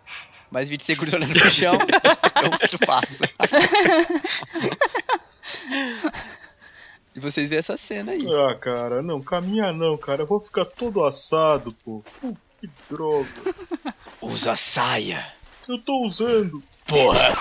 Mais 0.50 0.68
20 0.68 0.84
segundos 0.84 1.12
olhando 1.12 1.32
pro 1.32 1.50
chão, 1.50 1.78
dou 2.42 2.52
outro 2.52 2.78
passo. 2.80 3.22
e 7.14 7.20
vocês 7.20 7.48
veem 7.48 7.58
essa 7.58 7.76
cena 7.76 8.12
aí. 8.12 8.20
Ah, 8.26 8.54
cara, 8.54 9.02
não, 9.02 9.22
caminha 9.22 9.72
não, 9.72 9.96
cara. 9.96 10.22
Eu 10.22 10.26
vou 10.26 10.40
ficar 10.40 10.64
todo 10.64 11.04
assado, 11.04 11.72
pô. 11.84 12.02
Pô, 12.20 12.34
que 12.60 12.68
droga. 12.88 13.28
Usa 14.20 14.56
saia. 14.56 15.24
Eu 15.68 15.78
tô 15.78 16.04
usando. 16.04 16.62
Porra. 16.86 17.36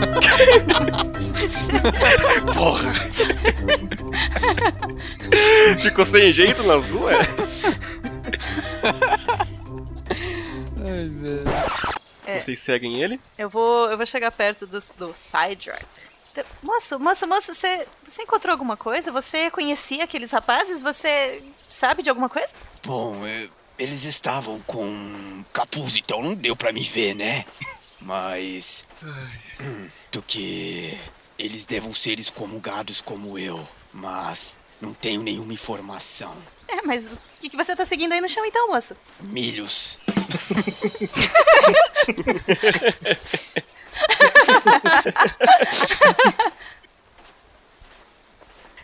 Porra! 2.54 2.92
Ficou 5.78 6.04
sem 6.04 6.32
jeito 6.32 6.62
nas 6.62 6.84
ruas? 6.86 7.26
Ai, 10.78 11.08
velho. 11.08 11.44
É. 12.26 12.40
Vocês 12.40 12.60
seguem 12.60 13.02
ele? 13.02 13.20
Eu 13.36 13.48
vou, 13.48 13.90
eu 13.90 13.96
vou 13.96 14.06
chegar 14.06 14.30
perto 14.30 14.66
do, 14.66 14.78
do 14.98 15.12
Sidrak. 15.14 15.84
Então, 16.32 16.44
Moço, 16.62 16.98
moço, 16.98 17.26
moço, 17.26 17.54
você, 17.54 17.86
você 18.04 18.22
encontrou 18.22 18.52
alguma 18.52 18.76
coisa? 18.76 19.10
Você 19.10 19.50
conhecia 19.50 20.04
aqueles 20.04 20.30
rapazes? 20.30 20.80
Você 20.80 21.42
sabe 21.68 22.02
de 22.02 22.08
alguma 22.08 22.28
coisa? 22.28 22.54
Bom, 22.84 23.26
eh, 23.26 23.48
eles 23.78 24.04
estavam 24.04 24.60
com 24.60 25.44
capuz, 25.52 25.96
então 25.96 26.22
não 26.22 26.34
deu 26.34 26.54
pra 26.54 26.72
me 26.72 26.84
ver, 26.84 27.14
né? 27.14 27.44
Mas. 28.00 28.84
Do 30.12 30.22
que 30.22 30.96
eles 31.38 31.64
devam 31.64 31.94
ser 31.94 32.20
excomungados 32.20 33.00
como 33.00 33.38
eu. 33.38 33.66
Mas 33.92 34.56
não 34.80 34.94
tenho 34.94 35.22
nenhuma 35.22 35.52
informação. 35.52 36.34
É, 36.68 36.82
mas 36.82 37.12
o 37.12 37.18
que, 37.40 37.50
que 37.50 37.56
você 37.56 37.74
tá 37.74 37.84
seguindo 37.84 38.12
aí 38.12 38.20
no 38.20 38.28
chão 38.28 38.44
então, 38.46 38.68
moço? 38.68 38.96
Milhos. 39.20 39.98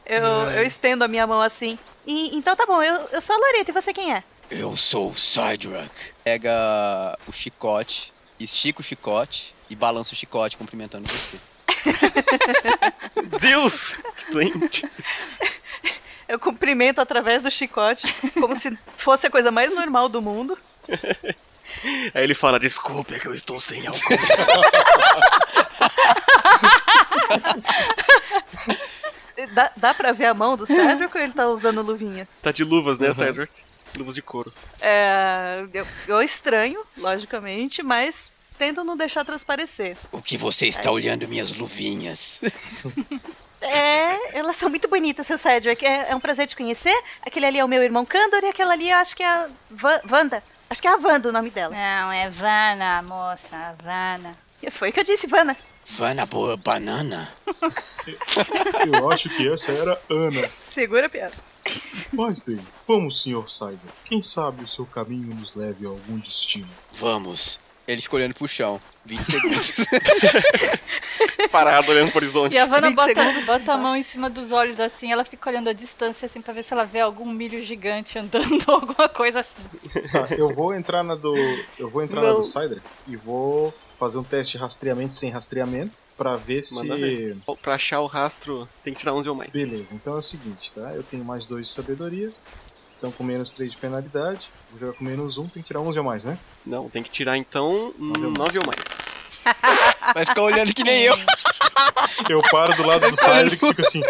Eu, 0.07 0.25
eu 0.53 0.63
estendo 0.63 1.03
a 1.03 1.09
minha 1.09 1.27
mão 1.27 1.43
assim. 1.43 1.77
E, 2.07 2.37
então 2.37 2.55
tá 2.55 2.65
bom, 2.65 2.81
eu, 2.81 2.95
eu 3.11 3.21
sou 3.21 3.35
a 3.35 3.39
Loreta 3.39 3.73
e 3.73 3.75
você 3.75 3.93
quem 3.93 4.15
é? 4.15 4.23
Eu 4.49 4.77
sou 4.77 5.11
o 5.11 5.17
Sidrak. 5.17 5.91
Pega 6.23 7.19
o 7.27 7.33
chicote, 7.33 8.13
estica 8.39 8.81
o 8.81 8.85
chicote 8.85 9.53
e 9.69 9.75
balança 9.75 10.13
o 10.13 10.17
chicote 10.17 10.57
cumprimentando 10.57 11.09
você. 11.09 11.37
Deus! 13.41 13.97
Que 14.17 14.31
doente. 14.31 14.89
Eu 16.29 16.39
cumprimento 16.39 17.01
através 17.01 17.43
do 17.43 17.51
chicote, 17.51 18.07
como 18.35 18.55
se 18.55 18.77
fosse 18.97 19.27
a 19.27 19.31
coisa 19.31 19.51
mais 19.51 19.75
normal 19.75 20.09
do 20.09 20.23
mundo. 20.23 20.57
Aí 22.15 22.25
ele 22.25 22.35
fala: 22.35 22.59
Desculpe, 22.59 23.15
é 23.15 23.19
que 23.19 23.27
eu 23.29 23.35
estou 23.35 23.59
sem 23.61 23.87
álcool. 23.87 24.17
Dá, 29.53 29.71
dá 29.77 29.95
pra 29.95 30.13
ver 30.13 30.27
a 30.27 30.35
mão 30.35 30.57
do 30.57 30.67
Cedric 30.67 31.15
ou 31.17 31.23
ele 31.23 31.33
tá 31.33 31.47
usando 31.47 31.83
luvinha? 31.83 32.27
tá 32.43 32.51
de 32.53 32.65
luvas, 32.65 32.99
né, 32.99 33.09
Uhum. 33.09 33.15
Cedric? 33.15 33.53
Luvas 33.95 34.15
de 34.15 34.23
couro. 34.23 34.53
É, 34.81 35.65
eu, 35.73 35.87
eu 36.09 36.23
estranho, 36.23 36.83
logicamente, 36.97 37.83
mas 37.83 38.33
tento 38.59 38.83
não 38.83 38.97
deixar 38.97 39.25
transparecer. 39.25 39.97
O 40.11 40.21
que 40.23 40.37
você 40.37 40.67
está 40.67 40.91
olhando, 40.91 41.29
minhas 41.29 41.53
luvinhas? 41.53 42.41
É, 43.59 44.39
elas 44.39 44.55
são 44.57 44.69
muito 44.69 44.87
bonitas, 44.87 45.27
seu 45.27 45.39
Cedric. 45.39 45.85
É, 45.85 46.11
é 46.11 46.15
um 46.15 46.21
prazer 46.21 46.47
te 46.47 46.55
conhecer. 46.55 46.95
Aquele 47.23 47.47
ali 47.47 47.59
é 47.59 47.65
o 47.65 47.69
meu 47.69 47.83
irmão 47.83 48.05
Candor 48.05 48.41
e 48.45 48.49
aquela 48.49 48.75
ali 48.75 48.91
eu 48.91 48.99
acho 48.99 49.17
que 49.17 49.23
é 49.23 49.27
a 49.27 49.49
Va- 49.71 50.03
Wanda. 50.09 50.43
Acho 50.69 50.83
que 50.83 50.89
é 50.89 50.91
a 50.91 50.97
Wanda 50.97 51.29
o 51.29 51.33
nome 51.33 51.51
dela. 51.51 51.75
Não, 51.75 52.13
é 52.13 52.29
Vana, 52.29 53.03
moça, 53.03 53.77
Vana. 53.83 54.33
Foi 54.71 54.91
o 54.91 54.93
que 54.93 55.01
eu 55.01 55.05
disse, 55.05 55.27
Vana. 55.27 55.57
Vana 55.91 56.27
boa 56.27 56.57
banana? 56.57 57.29
Eu 58.87 59.11
acho 59.11 59.29
que 59.31 59.49
essa 59.49 59.71
era 59.71 60.01
Ana. 60.11 60.49
Segura 60.49 61.07
a 61.07 61.09
piada. 61.09 61.35
Mas 62.13 62.41
bem, 62.41 62.61
vamos, 62.87 63.23
Sr. 63.23 63.49
Cyber. 63.49 63.91
Quem 64.05 64.23
sabe 64.23 64.65
o 64.65 64.69
seu 64.69 64.85
caminho 64.87 65.35
nos 65.35 65.55
leve 65.55 65.87
a 65.87 65.89
algum 65.89 66.19
destino. 66.19 66.69
Vamos. 66.95 67.59
Ele 67.87 68.01
fica 68.01 68.17
olhando 68.17 68.35
pro 68.35 68.49
chão. 68.49 68.81
20 69.05 69.23
segundos. 69.31 69.73
Parado 71.51 71.91
olhando 71.91 72.11
pro 72.11 72.19
horizonte. 72.19 72.53
E 72.55 72.59
a 72.59 72.67
Vanna 72.67 72.89
20 72.89 72.97
bota, 72.97 73.15
segundos, 73.15 73.47
bota 73.47 73.73
a 73.73 73.77
mão 73.77 73.97
em 73.97 74.03
cima 74.03 74.29
dos 74.29 74.51
olhos 74.53 74.81
assim, 74.81 75.13
ela 75.13 75.25
fica 75.25 75.49
olhando 75.49 75.69
a 75.69 75.73
distância 75.73 76.27
assim 76.27 76.41
pra 76.41 76.53
ver 76.53 76.63
se 76.65 76.73
ela 76.73 76.85
vê 76.85 77.01
algum 77.01 77.25
milho 77.31 77.63
gigante 77.65 78.19
andando 78.19 78.65
ou 78.67 78.75
alguma 78.81 79.09
coisa 79.09 79.41
assim. 79.41 79.63
Tá, 80.11 80.35
eu 80.37 80.49
vou 80.49 80.75
entrar 80.75 81.03
na 81.03 81.15
do. 81.15 81.35
Eu 81.79 81.89
vou 81.89 82.03
entrar 82.03 82.21
na 82.23 82.29
Não. 82.29 82.41
do 82.41 82.45
Cyber 82.47 82.79
e 83.07 83.17
vou 83.17 83.73
fazer 83.99 84.19
um 84.19 84.25
teste 84.25 84.57
de 84.57 84.59
rastreamento 84.59 85.17
sem 85.17 85.31
rastreamento 85.31 85.93
pra 86.19 86.37
ver 86.37 86.63
Manda 86.73 86.95
se. 86.97 87.01
ver. 87.01 87.37
Pra 87.63 87.75
achar 87.77 88.01
o 88.01 88.07
rastro, 88.07 88.69
tem 88.85 88.93
que 88.93 89.01
tirar 89.01 89.15
11 89.15 89.29
ou 89.29 89.35
mais. 89.35 89.51
Beleza, 89.53 89.95
então 89.95 90.17
é 90.17 90.19
o 90.19 90.23
seguinte, 90.23 90.73
tá? 90.75 90.93
Eu 90.95 91.03
tenho 91.03 91.25
mais 91.25 91.47
2 91.47 91.65
de 91.67 91.71
sabedoria, 91.73 92.31
então 92.99 93.11
com 93.13 93.23
menos 93.25 93.53
3 93.53 93.71
de 93.71 93.77
penalidade. 93.79 94.49
Vou 94.71 94.79
jogar 94.81 94.93
com 94.95 95.05
menos 95.05 95.39
1, 95.39 95.49
tem 95.49 95.63
que 95.63 95.67
tirar 95.69 95.81
11 95.81 95.99
ou 95.99 96.05
mais, 96.05 96.25
né? 96.25 96.39
Não, 96.65 96.89
tem 96.89 97.03
que 97.03 97.11
tirar 97.11 97.37
então 97.37 97.95
9 97.99 98.59
ou 98.59 98.67
mais. 98.67 98.79
Vai 100.15 100.27
ficar 100.27 100.43
olhando 100.43 100.75
que 100.75 100.83
nem 100.83 101.03
eu. 101.05 101.15
Eu 102.29 102.43
paro 102.51 102.75
do 102.75 102.85
lado 102.87 103.01
do 103.01 103.07
Vai 103.09 103.13
ficar 103.17 103.31
olhando 103.33 103.51
Cyber 103.51 103.69
e 103.71 103.75
fico 103.75 103.83
assim. 103.87 104.03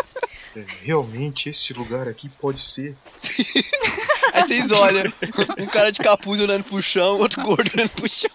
"É, 0.57 0.65
Realmente 0.83 1.49
esse 1.51 1.73
lugar 1.73 2.09
aqui 2.09 2.29
pode 2.41 2.63
ser. 2.63 2.97
Aí 4.33 4.43
vocês 4.45 4.71
olham. 4.73 5.13
Um 5.59 5.67
cara 5.67 5.91
de 5.93 5.99
capuz 5.99 6.41
olhando 6.41 6.65
pro 6.65 6.81
chão, 6.83 7.19
outro 7.19 7.43
gordo 7.43 7.71
olhando 7.75 7.91
pro 7.91 8.09
chão. 8.09 8.31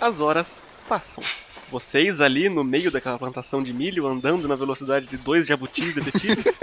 As 0.00 0.20
horas 0.20 0.62
passam. 0.88 1.24
Vocês 1.70 2.20
ali 2.20 2.48
no 2.48 2.62
meio 2.62 2.90
daquela 2.90 3.18
plantação 3.18 3.62
de 3.62 3.72
milho, 3.72 4.06
andando 4.06 4.46
na 4.46 4.54
velocidade 4.54 5.06
de 5.06 5.16
dois 5.16 5.44
jabutis 5.44 5.92
detetives, 5.92 6.60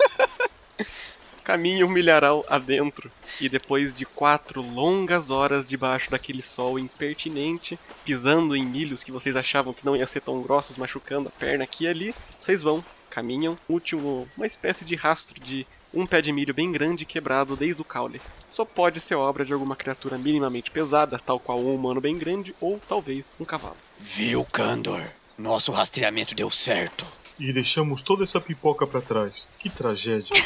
caminham 1.44 1.86
um 1.86 1.92
milharal 1.92 2.44
adentro. 2.48 3.12
E 3.38 3.50
depois 3.50 3.94
de 3.94 4.06
quatro 4.06 4.62
longas 4.62 5.30
horas 5.30 5.68
debaixo 5.68 6.10
daquele 6.10 6.40
sol 6.40 6.78
impertinente, 6.78 7.78
pisando 8.02 8.56
em 8.56 8.64
milhos 8.64 9.04
que 9.04 9.12
vocês 9.12 9.36
achavam 9.36 9.74
que 9.74 9.84
não 9.84 9.94
iam 9.94 10.06
ser 10.06 10.22
tão 10.22 10.40
grossos, 10.40 10.78
machucando 10.78 11.28
a 11.28 11.38
perna 11.38 11.64
aqui 11.64 11.84
e 11.84 11.88
ali, 11.88 12.14
vocês 12.40 12.62
vão, 12.62 12.82
caminham, 13.10 13.56
último, 13.68 14.26
uma 14.36 14.46
espécie 14.46 14.86
de 14.86 14.96
rastro 14.96 15.38
de 15.38 15.66
um 15.94 16.06
pé 16.06 16.20
de 16.20 16.32
milho 16.32 16.52
bem 16.52 16.70
grande 16.72 17.04
quebrado 17.04 17.56
desde 17.56 17.80
o 17.80 17.84
caule. 17.84 18.20
Só 18.48 18.64
pode 18.64 19.00
ser 19.00 19.14
obra 19.14 19.44
de 19.44 19.52
alguma 19.52 19.76
criatura 19.76 20.18
minimamente 20.18 20.70
pesada, 20.70 21.18
tal 21.18 21.38
qual 21.38 21.60
um 21.60 21.74
humano 21.74 22.00
bem 22.00 22.18
grande 22.18 22.54
ou 22.60 22.80
talvez 22.88 23.32
um 23.40 23.44
cavalo. 23.44 23.76
Viu, 24.00 24.44
Candor? 24.44 25.02
Nosso 25.38 25.72
rastreamento 25.72 26.34
deu 26.34 26.50
certo. 26.50 27.06
E 27.38 27.52
deixamos 27.52 28.02
toda 28.02 28.24
essa 28.24 28.40
pipoca 28.40 28.86
pra 28.86 29.00
trás. 29.00 29.48
Que 29.58 29.68
tragédia. 29.68 30.34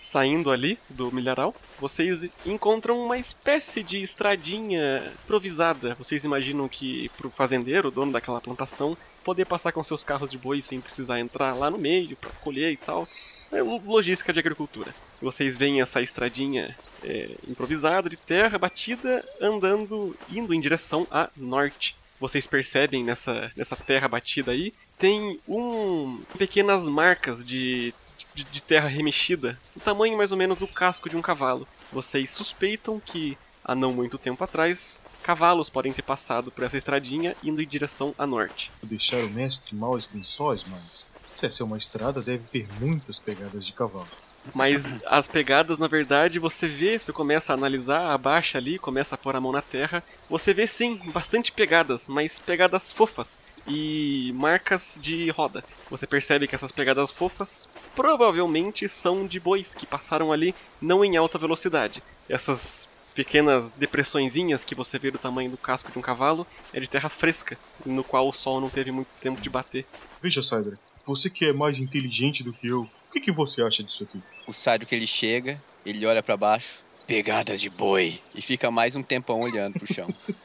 Saindo 0.00 0.52
ali 0.52 0.78
do 0.88 1.12
milharal, 1.12 1.54
vocês 1.80 2.30
encontram 2.44 3.04
uma 3.04 3.18
espécie 3.18 3.82
de 3.82 4.00
estradinha 4.00 5.02
improvisada. 5.24 5.96
Vocês 5.98 6.24
imaginam 6.24 6.68
que 6.68 7.08
pro 7.16 7.28
fazendeiro, 7.28 7.90
dono 7.90 8.12
daquela 8.12 8.40
plantação, 8.40 8.96
poder 9.26 9.44
passar 9.44 9.72
com 9.72 9.82
seus 9.82 10.04
carros 10.04 10.30
de 10.30 10.38
boi 10.38 10.62
sem 10.62 10.80
precisar 10.80 11.18
entrar 11.18 11.52
lá 11.52 11.68
no 11.68 11.76
meio 11.76 12.16
para 12.16 12.30
colher 12.30 12.70
e 12.70 12.76
tal. 12.76 13.08
É 13.50 13.60
logística 13.60 14.32
de 14.32 14.38
agricultura. 14.38 14.94
Vocês 15.20 15.56
veem 15.56 15.80
essa 15.80 16.00
estradinha 16.00 16.76
é, 17.02 17.34
improvisada 17.48 18.08
de 18.08 18.16
terra 18.16 18.56
batida 18.56 19.24
andando, 19.40 20.16
indo 20.30 20.54
em 20.54 20.60
direção 20.60 21.08
a 21.10 21.28
norte. 21.36 21.96
Vocês 22.20 22.46
percebem 22.46 23.02
nessa, 23.02 23.50
nessa 23.56 23.74
terra 23.74 24.06
batida 24.06 24.52
aí 24.52 24.72
tem 24.96 25.40
um 25.46 26.22
pequenas 26.38 26.84
marcas 26.84 27.44
de, 27.44 27.92
de, 28.32 28.44
de 28.44 28.62
terra 28.62 28.88
remexida, 28.88 29.58
o 29.76 29.80
tamanho 29.80 30.16
mais 30.16 30.32
ou 30.32 30.38
menos 30.38 30.56
do 30.56 30.68
casco 30.68 31.10
de 31.10 31.16
um 31.16 31.20
cavalo. 31.20 31.66
Vocês 31.92 32.30
suspeitam 32.30 33.00
que 33.00 33.36
há 33.64 33.74
não 33.74 33.92
muito 33.92 34.16
tempo 34.16 34.42
atrás 34.42 34.98
cavalos 35.26 35.68
podem 35.68 35.92
ter 35.92 36.02
passado 36.02 36.52
por 36.52 36.62
essa 36.62 36.78
estradinha 36.78 37.34
indo 37.42 37.60
em 37.60 37.66
direção 37.66 38.14
a 38.16 38.24
norte. 38.24 38.70
Deixar 38.80 39.18
o 39.18 39.28
mestre 39.28 39.74
maus 39.74 40.08
lençóis, 40.14 40.64
mas 40.64 41.04
se 41.32 41.44
essa 41.46 41.64
é 41.64 41.66
uma 41.66 41.76
estrada, 41.76 42.22
deve 42.22 42.44
ter 42.44 42.68
muitas 42.80 43.18
pegadas 43.18 43.66
de 43.66 43.72
cavalos. 43.72 44.24
Mas 44.54 44.88
as 45.06 45.26
pegadas, 45.26 45.80
na 45.80 45.88
verdade, 45.88 46.38
você 46.38 46.68
vê, 46.68 46.96
você 46.96 47.12
começa 47.12 47.52
a 47.52 47.54
analisar, 47.54 48.12
abaixa 48.12 48.56
ali, 48.56 48.78
começa 48.78 49.16
a 49.16 49.18
pôr 49.18 49.34
a 49.34 49.40
mão 49.40 49.50
na 49.50 49.60
terra. 49.60 50.00
Você 50.30 50.54
vê 50.54 50.64
sim, 50.68 51.00
bastante 51.06 51.50
pegadas, 51.50 52.08
mas 52.08 52.38
pegadas 52.38 52.92
fofas 52.92 53.40
e 53.66 54.32
marcas 54.36 54.96
de 55.02 55.28
roda. 55.30 55.64
Você 55.90 56.06
percebe 56.06 56.46
que 56.46 56.54
essas 56.54 56.70
pegadas 56.70 57.10
fofas 57.10 57.68
provavelmente 57.96 58.88
são 58.88 59.26
de 59.26 59.40
bois 59.40 59.74
que 59.74 59.86
passaram 59.86 60.32
ali 60.32 60.54
não 60.80 61.04
em 61.04 61.16
alta 61.16 61.36
velocidade. 61.36 62.00
Essas 62.28 62.88
pequenas 63.16 63.72
depressõezinhas 63.72 64.62
que 64.62 64.74
você 64.74 64.98
vê 64.98 65.10
do 65.10 65.18
tamanho 65.18 65.50
do 65.50 65.56
casco 65.56 65.90
de 65.90 65.98
um 65.98 66.02
cavalo 66.02 66.46
é 66.70 66.78
de 66.78 66.86
terra 66.86 67.08
fresca, 67.08 67.58
no 67.84 68.04
qual 68.04 68.28
o 68.28 68.32
sol 68.32 68.60
não 68.60 68.68
teve 68.68 68.92
muito 68.92 69.08
tempo 69.18 69.40
de 69.40 69.48
bater. 69.48 69.86
Veja, 70.20 70.42
Cydra, 70.42 70.78
você 71.02 71.30
que 71.30 71.46
é 71.46 71.52
mais 71.52 71.78
inteligente 71.78 72.44
do 72.44 72.52
que 72.52 72.68
eu, 72.68 72.82
o 72.82 73.12
que, 73.12 73.20
que 73.20 73.32
você 73.32 73.62
acha 73.62 73.82
disso 73.82 74.04
aqui? 74.04 74.22
O 74.46 74.52
Cydra 74.52 74.86
que 74.86 74.94
ele 74.94 75.06
chega, 75.06 75.60
ele 75.84 76.04
olha 76.04 76.22
para 76.22 76.36
baixo, 76.36 76.82
pegadas 77.06 77.58
de 77.58 77.70
boi, 77.70 78.20
e 78.34 78.42
fica 78.42 78.70
mais 78.70 78.94
um 78.94 79.02
tempão 79.02 79.40
olhando 79.40 79.78
pro 79.78 79.92
chão. 79.92 80.14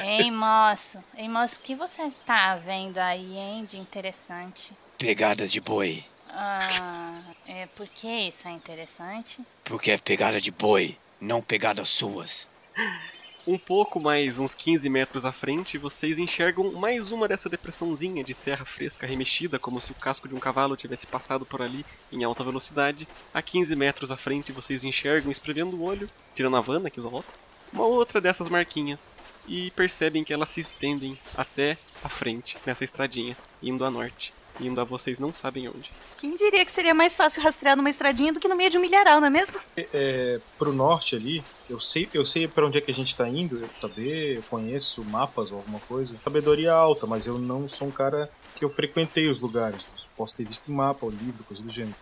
Ei, 0.00 0.30
moço. 0.30 0.98
Ei, 1.16 1.28
moço, 1.28 1.56
o 1.56 1.58
que 1.58 1.74
você 1.74 2.12
tá 2.24 2.54
vendo 2.54 2.98
aí, 2.98 3.36
hein, 3.36 3.64
de 3.64 3.76
interessante? 3.76 4.72
Pegadas 4.96 5.50
de 5.50 5.60
boi. 5.60 6.04
Ah, 6.28 7.20
é, 7.48 7.66
por 7.66 7.88
que 7.88 8.06
isso 8.06 8.46
é 8.46 8.52
interessante? 8.52 9.40
Porque 9.64 9.90
é 9.90 9.98
pegada 9.98 10.40
de 10.40 10.52
boi, 10.52 10.96
não 11.20 11.42
pegadas 11.42 11.88
suas. 11.88 12.48
Um 13.46 13.56
pouco 13.56 13.98
mais, 13.98 14.38
uns 14.38 14.54
15 14.54 14.90
metros 14.90 15.24
à 15.24 15.32
frente, 15.32 15.78
vocês 15.78 16.18
enxergam 16.18 16.70
mais 16.72 17.12
uma 17.12 17.26
dessa 17.26 17.48
depressãozinha 17.48 18.22
de 18.22 18.34
terra 18.34 18.66
fresca 18.66 19.06
remexida, 19.06 19.58
como 19.58 19.80
se 19.80 19.90
o 19.90 19.94
casco 19.94 20.28
de 20.28 20.34
um 20.34 20.38
cavalo 20.38 20.76
tivesse 20.76 21.06
passado 21.06 21.46
por 21.46 21.62
ali 21.62 21.82
em 22.12 22.22
alta 22.24 22.44
velocidade. 22.44 23.08
A 23.32 23.40
15 23.40 23.74
metros 23.74 24.10
à 24.10 24.18
frente, 24.18 24.52
vocês 24.52 24.84
enxergam, 24.84 25.32
espremendo 25.32 25.76
o 25.76 25.82
olho, 25.82 26.10
tirando 26.34 26.58
a 26.58 26.60
Vanna 26.60 26.90
que 26.90 27.00
usa 27.00 27.08
óculos, 27.08 27.40
uma 27.72 27.84
outra 27.84 28.20
dessas 28.20 28.50
marquinhas. 28.50 29.22
E 29.46 29.70
percebem 29.70 30.24
que 30.24 30.34
elas 30.34 30.50
se 30.50 30.60
estendem 30.60 31.18
até 31.34 31.78
a 32.04 32.08
frente, 32.10 32.58
nessa 32.66 32.84
estradinha, 32.84 33.34
indo 33.62 33.82
a 33.82 33.90
norte. 33.90 34.34
Indo 34.60 34.80
a 34.80 34.84
vocês 34.84 35.18
não 35.18 35.32
sabem 35.32 35.68
onde. 35.68 35.90
Quem 36.16 36.34
diria 36.34 36.64
que 36.64 36.72
seria 36.72 36.94
mais 36.94 37.16
fácil 37.16 37.42
rastrear 37.42 37.76
numa 37.76 37.90
estradinha 37.90 38.32
do 38.32 38.40
que 38.40 38.48
no 38.48 38.56
meio 38.56 38.70
de 38.70 38.78
um 38.78 38.80
milharal, 38.80 39.20
não 39.20 39.28
é 39.28 39.30
mesmo? 39.30 39.58
É, 39.76 39.88
é, 39.94 40.40
pro 40.58 40.72
norte 40.72 41.14
ali, 41.14 41.44
eu 41.70 41.80
sei, 41.80 42.08
eu 42.12 42.26
sei 42.26 42.48
para 42.48 42.66
onde 42.66 42.78
é 42.78 42.80
que 42.80 42.90
a 42.90 42.94
gente 42.94 43.14
tá 43.14 43.28
indo, 43.28 43.58
eu 43.58 43.68
saber, 43.80 44.36
eu 44.36 44.42
conheço 44.42 45.04
mapas 45.04 45.50
ou 45.50 45.58
alguma 45.58 45.80
coisa. 45.80 46.16
Sabedoria 46.24 46.72
alta, 46.72 47.06
mas 47.06 47.26
eu 47.26 47.38
não 47.38 47.68
sou 47.68 47.88
um 47.88 47.92
cara 47.92 48.30
que 48.56 48.64
eu 48.64 48.70
frequentei 48.70 49.28
os 49.28 49.40
lugares. 49.40 49.86
Posso 50.16 50.36
ter 50.36 50.44
visto 50.44 50.70
em 50.70 50.74
mapa 50.74 51.06
ou 51.06 51.12
livro, 51.12 51.44
coisa 51.44 51.62
do 51.62 51.70
gênero. 51.70 51.94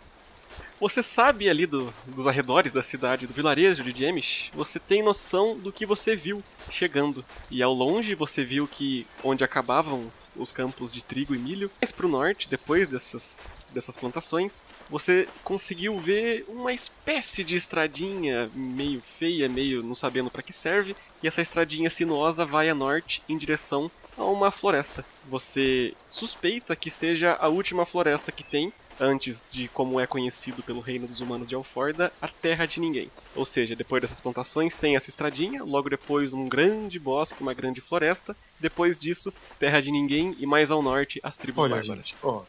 Você 0.78 1.02
sabe 1.02 1.48
ali 1.48 1.64
do, 1.64 1.92
dos 2.06 2.26
arredores 2.26 2.72
da 2.72 2.82
cidade, 2.82 3.26
do 3.26 3.32
vilarejo 3.32 3.82
de 3.82 3.98
Jemish, 3.98 4.50
você 4.52 4.78
tem 4.78 5.02
noção 5.02 5.56
do 5.56 5.72
que 5.72 5.86
você 5.86 6.14
viu 6.14 6.42
chegando. 6.70 7.24
E 7.50 7.62
ao 7.62 7.72
longe 7.72 8.14
você 8.14 8.44
viu 8.44 8.68
que 8.68 9.06
onde 9.24 9.42
acabavam 9.42 10.10
os 10.38 10.52
campos 10.52 10.92
de 10.92 11.02
trigo 11.02 11.34
e 11.34 11.38
milho, 11.38 11.70
mais 11.80 11.92
pro 11.92 12.08
norte, 12.08 12.48
depois 12.48 12.88
dessas, 12.88 13.46
dessas 13.72 13.96
plantações, 13.96 14.64
você 14.90 15.28
conseguiu 15.44 15.98
ver 15.98 16.44
uma 16.48 16.72
espécie 16.72 17.44
de 17.44 17.56
estradinha 17.56 18.50
meio 18.54 19.02
feia, 19.18 19.48
meio 19.48 19.82
não 19.82 19.94
sabendo 19.94 20.30
para 20.30 20.42
que 20.42 20.52
serve, 20.52 20.94
e 21.22 21.28
essa 21.28 21.42
estradinha 21.42 21.90
sinuosa 21.90 22.44
vai 22.44 22.68
a 22.68 22.74
norte 22.74 23.22
em 23.28 23.36
direção 23.36 23.90
a 24.16 24.24
uma 24.24 24.50
floresta. 24.50 25.04
Você 25.28 25.94
suspeita 26.08 26.74
que 26.74 26.90
seja 26.90 27.36
a 27.38 27.48
última 27.48 27.84
floresta 27.84 28.32
que 28.32 28.44
tem 28.44 28.72
antes 29.00 29.44
de 29.50 29.68
como 29.68 30.00
é 30.00 30.06
conhecido 30.06 30.62
pelo 30.62 30.80
reino 30.80 31.06
dos 31.06 31.20
humanos 31.20 31.48
de 31.48 31.54
Alforda, 31.54 32.12
a 32.20 32.28
Terra 32.28 32.66
de 32.66 32.80
Ninguém. 32.80 33.10
Ou 33.34 33.44
seja, 33.44 33.76
depois 33.76 34.02
dessas 34.02 34.20
plantações 34.20 34.74
tem 34.74 34.96
essa 34.96 35.10
estradinha, 35.10 35.62
logo 35.62 35.88
depois 35.88 36.32
um 36.32 36.48
grande 36.48 36.98
bosque, 36.98 37.42
uma 37.42 37.54
grande 37.54 37.80
floresta, 37.80 38.36
depois 38.58 38.98
disso, 38.98 39.32
Terra 39.58 39.80
de 39.80 39.90
Ninguém 39.90 40.34
e 40.38 40.46
mais 40.46 40.70
ao 40.70 40.82
norte 40.82 41.20
as 41.22 41.36
tribos 41.36 41.64
Olha, 41.64 41.76
bárbaras. 41.76 42.08
gente, 42.08 42.16
ó. 42.22 42.42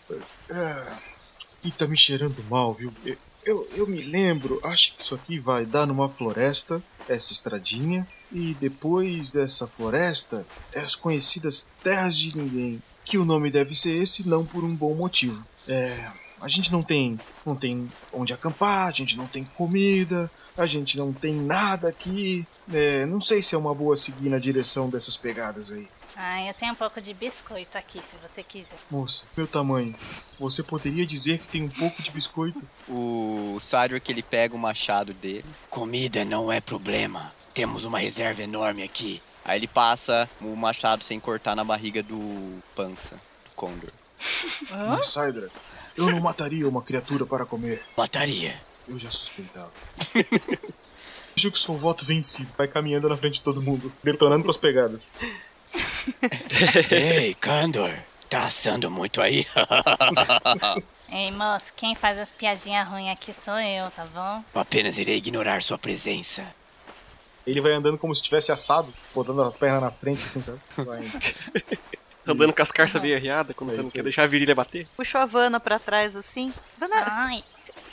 É... 0.50 0.94
E 1.64 1.72
tá 1.72 1.88
me 1.88 1.98
cheirando 1.98 2.44
mal, 2.50 2.74
viu? 2.74 2.94
Eu, 3.06 3.18
eu, 3.44 3.68
eu 3.76 3.88
me 3.88 4.02
lembro, 4.02 4.60
acho 4.64 4.96
que 4.96 5.02
isso 5.02 5.16
aqui 5.16 5.40
vai 5.40 5.66
dar 5.66 5.86
numa 5.86 6.08
floresta, 6.08 6.82
essa 7.08 7.34
estradinha, 7.34 8.08
e 8.32 8.54
depois 8.56 9.32
dessa 9.32 9.66
floresta, 9.66 10.46
é 10.74 10.80
as 10.80 10.96
conhecidas 10.96 11.68
Terras 11.82 12.18
de 12.18 12.36
Ninguém. 12.36 12.82
Que 13.06 13.18
o 13.18 13.24
nome 13.24 13.50
deve 13.50 13.74
ser 13.74 14.02
esse, 14.02 14.28
não 14.28 14.46
por 14.46 14.66
um 14.66 14.76
bom 14.76 14.94
motivo. 14.94 15.42
É. 15.66 16.12
A 16.40 16.48
gente 16.48 16.72
não 16.72 16.84
tem, 16.84 17.20
não 17.46 17.56
tem 17.56 17.90
onde 18.14 18.34
acampar, 18.34 18.88
a 18.88 18.92
gente 18.92 19.18
não 19.18 19.28
tem 19.28 19.44
comida, 19.44 20.30
a 20.56 20.66
gente 20.66 20.98
não 20.98 21.12
tem 21.12 21.34
nada 21.34 21.90
aqui. 21.90 22.46
É, 22.72 23.06
não 23.06 23.20
sei 23.20 23.42
se 23.42 23.56
é 23.56 23.58
uma 23.58 23.74
boa 23.74 23.98
seguir 23.98 24.30
na 24.30 24.38
direção 24.38 24.90
dessas 24.90 25.18
pegadas 25.18 25.72
aí. 25.72 25.88
Ah, 26.20 26.44
eu 26.44 26.54
tenho 26.56 26.74
um 26.74 26.76
pouco 26.76 27.00
de 27.00 27.14
biscoito 27.14 27.78
aqui, 27.78 28.02
se 28.02 28.18
você 28.18 28.42
quiser. 28.42 28.76
Moça, 28.90 29.24
meu 29.38 29.46
tamanho, 29.46 29.94
você 30.40 30.64
poderia 30.64 31.06
dizer 31.06 31.38
que 31.38 31.48
tem 31.48 31.64
um 31.64 31.70
pouco 31.70 32.02
de 32.02 32.10
biscoito? 32.10 32.60
O 32.90 33.60
Cydra 33.60 34.00
que 34.00 34.12
ele 34.12 34.24
pega 34.24 34.56
o 34.56 34.60
machado 34.60 35.14
dele. 35.14 35.46
Comida 35.70 36.26
não 36.26 36.52
é 36.52 36.60
problema. 36.60 37.32
Temos 37.54 37.86
uma 37.86 38.00
reserva 38.00 38.42
enorme 38.42 38.82
aqui. 38.82 39.22
Aí 39.46 39.60
ele 39.60 39.68
passa 39.68 40.28
o 40.42 40.56
machado 40.56 41.04
sem 41.04 41.20
cortar 41.20 41.56
na 41.56 41.64
barriga 41.64 42.02
do 42.02 42.62
pança, 42.76 43.16
do 43.48 43.56
Condor. 43.56 43.92
Cydra, 45.04 45.50
eu 45.98 46.12
não 46.12 46.20
mataria 46.20 46.68
uma 46.68 46.82
criatura 46.82 47.26
para 47.26 47.46
comer. 47.46 47.82
Mataria. 47.98 48.54
Eu 48.88 48.98
já 49.00 49.10
suspeitava. 49.10 49.72
Que 51.36 51.52
sou 51.54 51.78
voto 51.78 52.04
vencido. 52.04 52.50
Vai 52.58 52.68
caminhando 52.68 53.08
na 53.08 53.16
frente 53.16 53.36
de 53.36 53.44
todo 53.44 53.62
mundo, 53.62 53.94
detonando 54.04 54.44
com 54.44 54.50
as 54.50 54.58
pegadas. 54.58 55.06
Ei, 56.90 57.36
Candor, 57.36 57.94
tá 58.28 58.46
assando 58.46 58.90
muito 58.90 59.22
aí? 59.22 59.46
Ei, 61.14 61.30
moço, 61.30 61.68
quem 61.76 61.94
faz 61.94 62.20
as 62.20 62.30
piadinhas 62.30 62.88
ruins 62.88 63.12
aqui 63.12 63.36
sou 63.46 63.60
eu, 63.60 63.92
tá 63.92 64.06
bom? 64.06 64.44
Apenas 64.60 64.98
irei 64.98 65.18
ignorar 65.18 65.62
sua 65.62 65.78
presença. 65.78 66.44
Ele 67.46 67.62
vai 67.62 67.74
andando 67.74 68.00
como 68.00 68.16
se 68.16 68.24
tivesse 68.24 68.52
assado, 68.52 68.92
botando 69.14 69.44
a 69.44 69.52
perna 69.52 69.80
na 69.80 69.92
frente, 69.92 70.26
assim, 70.26 70.42
sabe? 70.42 70.60
Vai 70.76 71.06
indo. 71.06 71.20
Andando 72.28 72.54
com 72.54 72.62
as 72.62 72.72
carças 72.72 73.02
meio 73.02 73.16
arriadas, 73.16 73.56
quando 73.56 73.72
É 73.72 73.76
você 73.76 73.82
não 73.82 73.90
quer 73.90 74.04
deixar 74.04 74.24
a 74.24 74.28
virilha 74.28 74.54
bater. 74.54 74.86
Puxou 74.96 75.22
a 75.22 75.26
Vanna 75.26 75.60
pra 75.60 75.80
trás 75.80 76.16
assim. 76.16 76.54
Vanna, 76.78 76.96
Ai, 77.08 77.44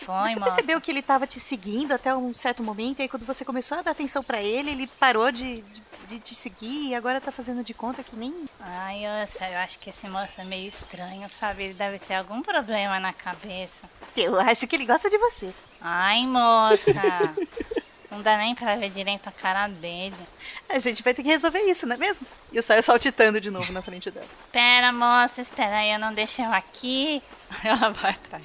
Foi, 0.04 0.14
Você 0.30 0.40
moça. 0.40 0.40
percebeu 0.40 0.80
que 0.80 0.90
ele 0.90 1.02
tava 1.02 1.26
te 1.26 1.38
seguindo 1.40 1.92
até 1.92 2.14
um 2.14 2.34
certo 2.34 2.62
momento, 2.62 2.98
e 2.98 3.02
aí 3.02 3.08
quando 3.08 3.24
você 3.24 3.44
começou 3.44 3.78
a 3.78 3.82
dar 3.82 3.92
atenção 3.92 4.22
pra 4.22 4.42
ele, 4.42 4.70
ele 4.70 4.86
parou 4.98 5.30
de, 5.32 5.62
de, 5.62 5.82
de 6.08 6.18
te 6.18 6.34
seguir 6.34 6.88
e 6.88 6.94
agora 6.94 7.20
tá 7.20 7.32
fazendo 7.32 7.62
de 7.64 7.72
conta 7.72 8.02
que 8.02 8.14
nem. 8.16 8.44
Ai, 8.60 9.04
eu, 9.04 9.10
eu 9.10 9.58
acho 9.58 9.78
que 9.78 9.90
esse 9.90 10.06
moço 10.08 10.32
é 10.38 10.44
meio 10.44 10.68
estranho, 10.68 11.28
sabe? 11.40 11.64
Ele 11.64 11.74
deve 11.74 11.98
ter 11.98 12.14
algum 12.14 12.42
problema 12.42 12.98
na 13.00 13.12
cabeça. 13.12 13.88
Eu 14.16 14.38
acho 14.40 14.66
que 14.66 14.76
ele 14.76 14.84
gosta 14.86 15.08
de 15.08 15.16
você. 15.18 15.52
Ai, 15.80 16.26
moça. 16.26 16.92
Não 18.14 18.22
dá 18.22 18.38
nem 18.38 18.54
pra 18.54 18.76
ver 18.76 18.90
direito 18.90 19.28
a 19.28 19.32
cara 19.32 19.66
dele. 19.66 20.14
A 20.68 20.78
gente 20.78 21.02
vai 21.02 21.12
ter 21.12 21.24
que 21.24 21.28
resolver 21.28 21.58
isso, 21.62 21.84
não 21.84 21.96
é 21.96 21.98
mesmo? 21.98 22.24
E 22.52 22.56
eu 22.56 22.62
saio 22.62 22.80
saltitando 22.80 23.40
de 23.40 23.50
novo 23.50 23.72
na 23.72 23.82
frente 23.82 24.08
dela. 24.08 24.26
Espera, 24.46 24.92
moça, 24.92 25.40
espera 25.42 25.78
aí, 25.78 25.90
eu 25.90 25.98
não 25.98 26.14
deixo 26.14 26.40
eu 26.40 26.52
aqui. 26.52 27.20
Ela 27.64 27.90
vai 27.90 28.12
atrás. 28.12 28.44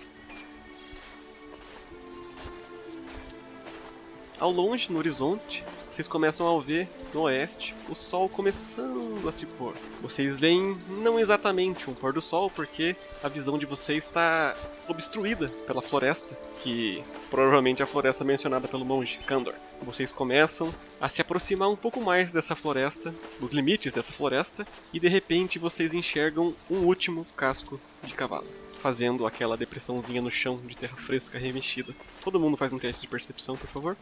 Ao 4.40 4.50
longe, 4.50 4.92
no 4.92 4.98
horizonte, 4.98 5.64
vocês 6.00 6.08
começam 6.08 6.48
a 6.48 6.62
ver, 6.62 6.88
no 7.14 7.24
oeste, 7.24 7.76
o 7.90 7.94
sol 7.94 8.30
começando 8.30 9.28
a 9.28 9.34
se 9.34 9.46
pôr. 9.46 9.76
Vocês 10.02 10.40
veem 10.40 10.78
não 10.88 11.20
exatamente 11.20 11.90
um 11.90 11.94
pôr 11.94 12.14
do 12.14 12.22
sol, 12.22 12.50
porque 12.50 12.96
a 13.22 13.28
visão 13.28 13.58
de 13.58 13.66
vocês 13.66 14.06
está 14.06 14.56
obstruída 14.88 15.50
pela 15.68 15.82
floresta, 15.82 16.38
que 16.64 17.04
provavelmente 17.30 17.82
é 17.82 17.84
a 17.84 17.86
floresta 17.86 18.24
mencionada 18.24 18.66
pelo 18.66 18.86
monge 18.86 19.20
Kandor. 19.26 19.54
Vocês 19.82 20.10
começam 20.10 20.74
a 21.02 21.10
se 21.10 21.20
aproximar 21.20 21.68
um 21.68 21.76
pouco 21.76 22.00
mais 22.00 22.32
dessa 22.32 22.56
floresta, 22.56 23.14
dos 23.38 23.52
limites 23.52 23.94
dessa 23.94 24.14
floresta, 24.14 24.66
e 24.94 25.02
de 25.02 25.10
repente 25.10 25.60
vocês 25.60 25.94
enxergam 25.94 26.54
um 26.72 26.78
último 26.86 27.26
casco 27.36 27.78
de 28.06 28.14
cavalo. 28.14 28.48
Fazendo 28.82 29.28
aquela 29.28 29.58
depressãozinha 29.58 30.22
no 30.22 30.32
chão 30.32 30.56
de 30.56 30.78
terra 30.78 30.96
fresca 30.96 31.38
remexida. 31.38 31.94
Todo 32.24 32.40
mundo 32.40 32.56
faz 32.56 32.72
um 32.72 32.80
teste 32.80 33.02
de 33.02 33.08
percepção, 33.10 33.58
por 33.58 33.68
favor. 33.68 33.98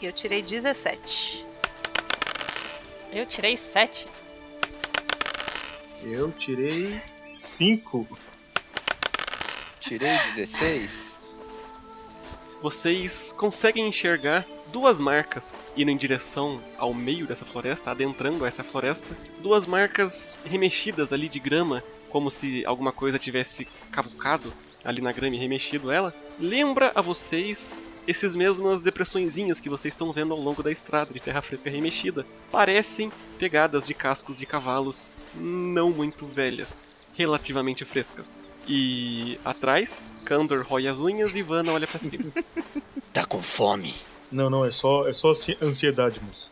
Eu 0.00 0.12
tirei 0.12 0.42
17. 0.42 1.46
Eu 3.12 3.24
tirei 3.24 3.56
7. 3.56 4.06
Eu 6.02 6.30
tirei 6.32 7.00
5. 7.32 8.06
Tirei 9.80 10.18
16. 10.34 11.12
Vocês 12.60 13.32
conseguem 13.32 13.88
enxergar 13.88 14.44
duas 14.70 15.00
marcas 15.00 15.62
indo 15.74 15.90
em 15.90 15.96
direção 15.96 16.62
ao 16.76 16.92
meio 16.92 17.26
dessa 17.26 17.46
floresta, 17.46 17.90
adentrando 17.90 18.44
essa 18.44 18.62
floresta. 18.62 19.16
Duas 19.40 19.66
marcas 19.66 20.38
remexidas 20.44 21.10
ali 21.10 21.26
de 21.26 21.40
grama, 21.40 21.82
como 22.10 22.30
se 22.30 22.66
alguma 22.66 22.92
coisa 22.92 23.18
tivesse 23.18 23.66
cavucado 23.90 24.52
ali 24.84 25.00
na 25.00 25.12
grama 25.12 25.36
e 25.36 25.38
remexido 25.38 25.90
ela. 25.90 26.14
Lembra 26.38 26.92
a 26.94 27.00
vocês 27.00 27.80
esses 28.06 28.34
mesmas 28.36 28.82
depressõezinhas 28.82 29.58
que 29.60 29.68
vocês 29.68 29.92
estão 29.94 30.12
vendo 30.12 30.32
ao 30.32 30.40
longo 30.40 30.62
da 30.62 30.70
estrada 30.70 31.12
de 31.12 31.20
terra 31.20 31.42
fresca 31.42 31.68
remexida. 31.70 32.24
Parecem 32.50 33.10
pegadas 33.38 33.86
de 33.86 33.94
cascos 33.94 34.38
de 34.38 34.46
cavalos 34.46 35.12
não 35.34 35.90
muito 35.90 36.26
velhas, 36.26 36.94
relativamente 37.14 37.84
frescas. 37.84 38.42
E 38.68 39.38
atrás, 39.44 40.04
Kandor 40.24 40.64
rói 40.66 40.88
as 40.88 40.98
unhas 40.98 41.36
e 41.36 41.42
Vanna 41.42 41.72
olha 41.72 41.86
pra 41.86 42.00
cima. 42.00 42.32
Tá 43.12 43.24
com 43.24 43.40
fome? 43.42 43.94
Não, 44.30 44.50
não, 44.50 44.62
é 44.62 44.70
só, 44.70 45.08
é 45.08 45.12
só 45.14 45.30
ansi- 45.30 45.56
ansiedade, 45.62 46.20
moço. 46.22 46.50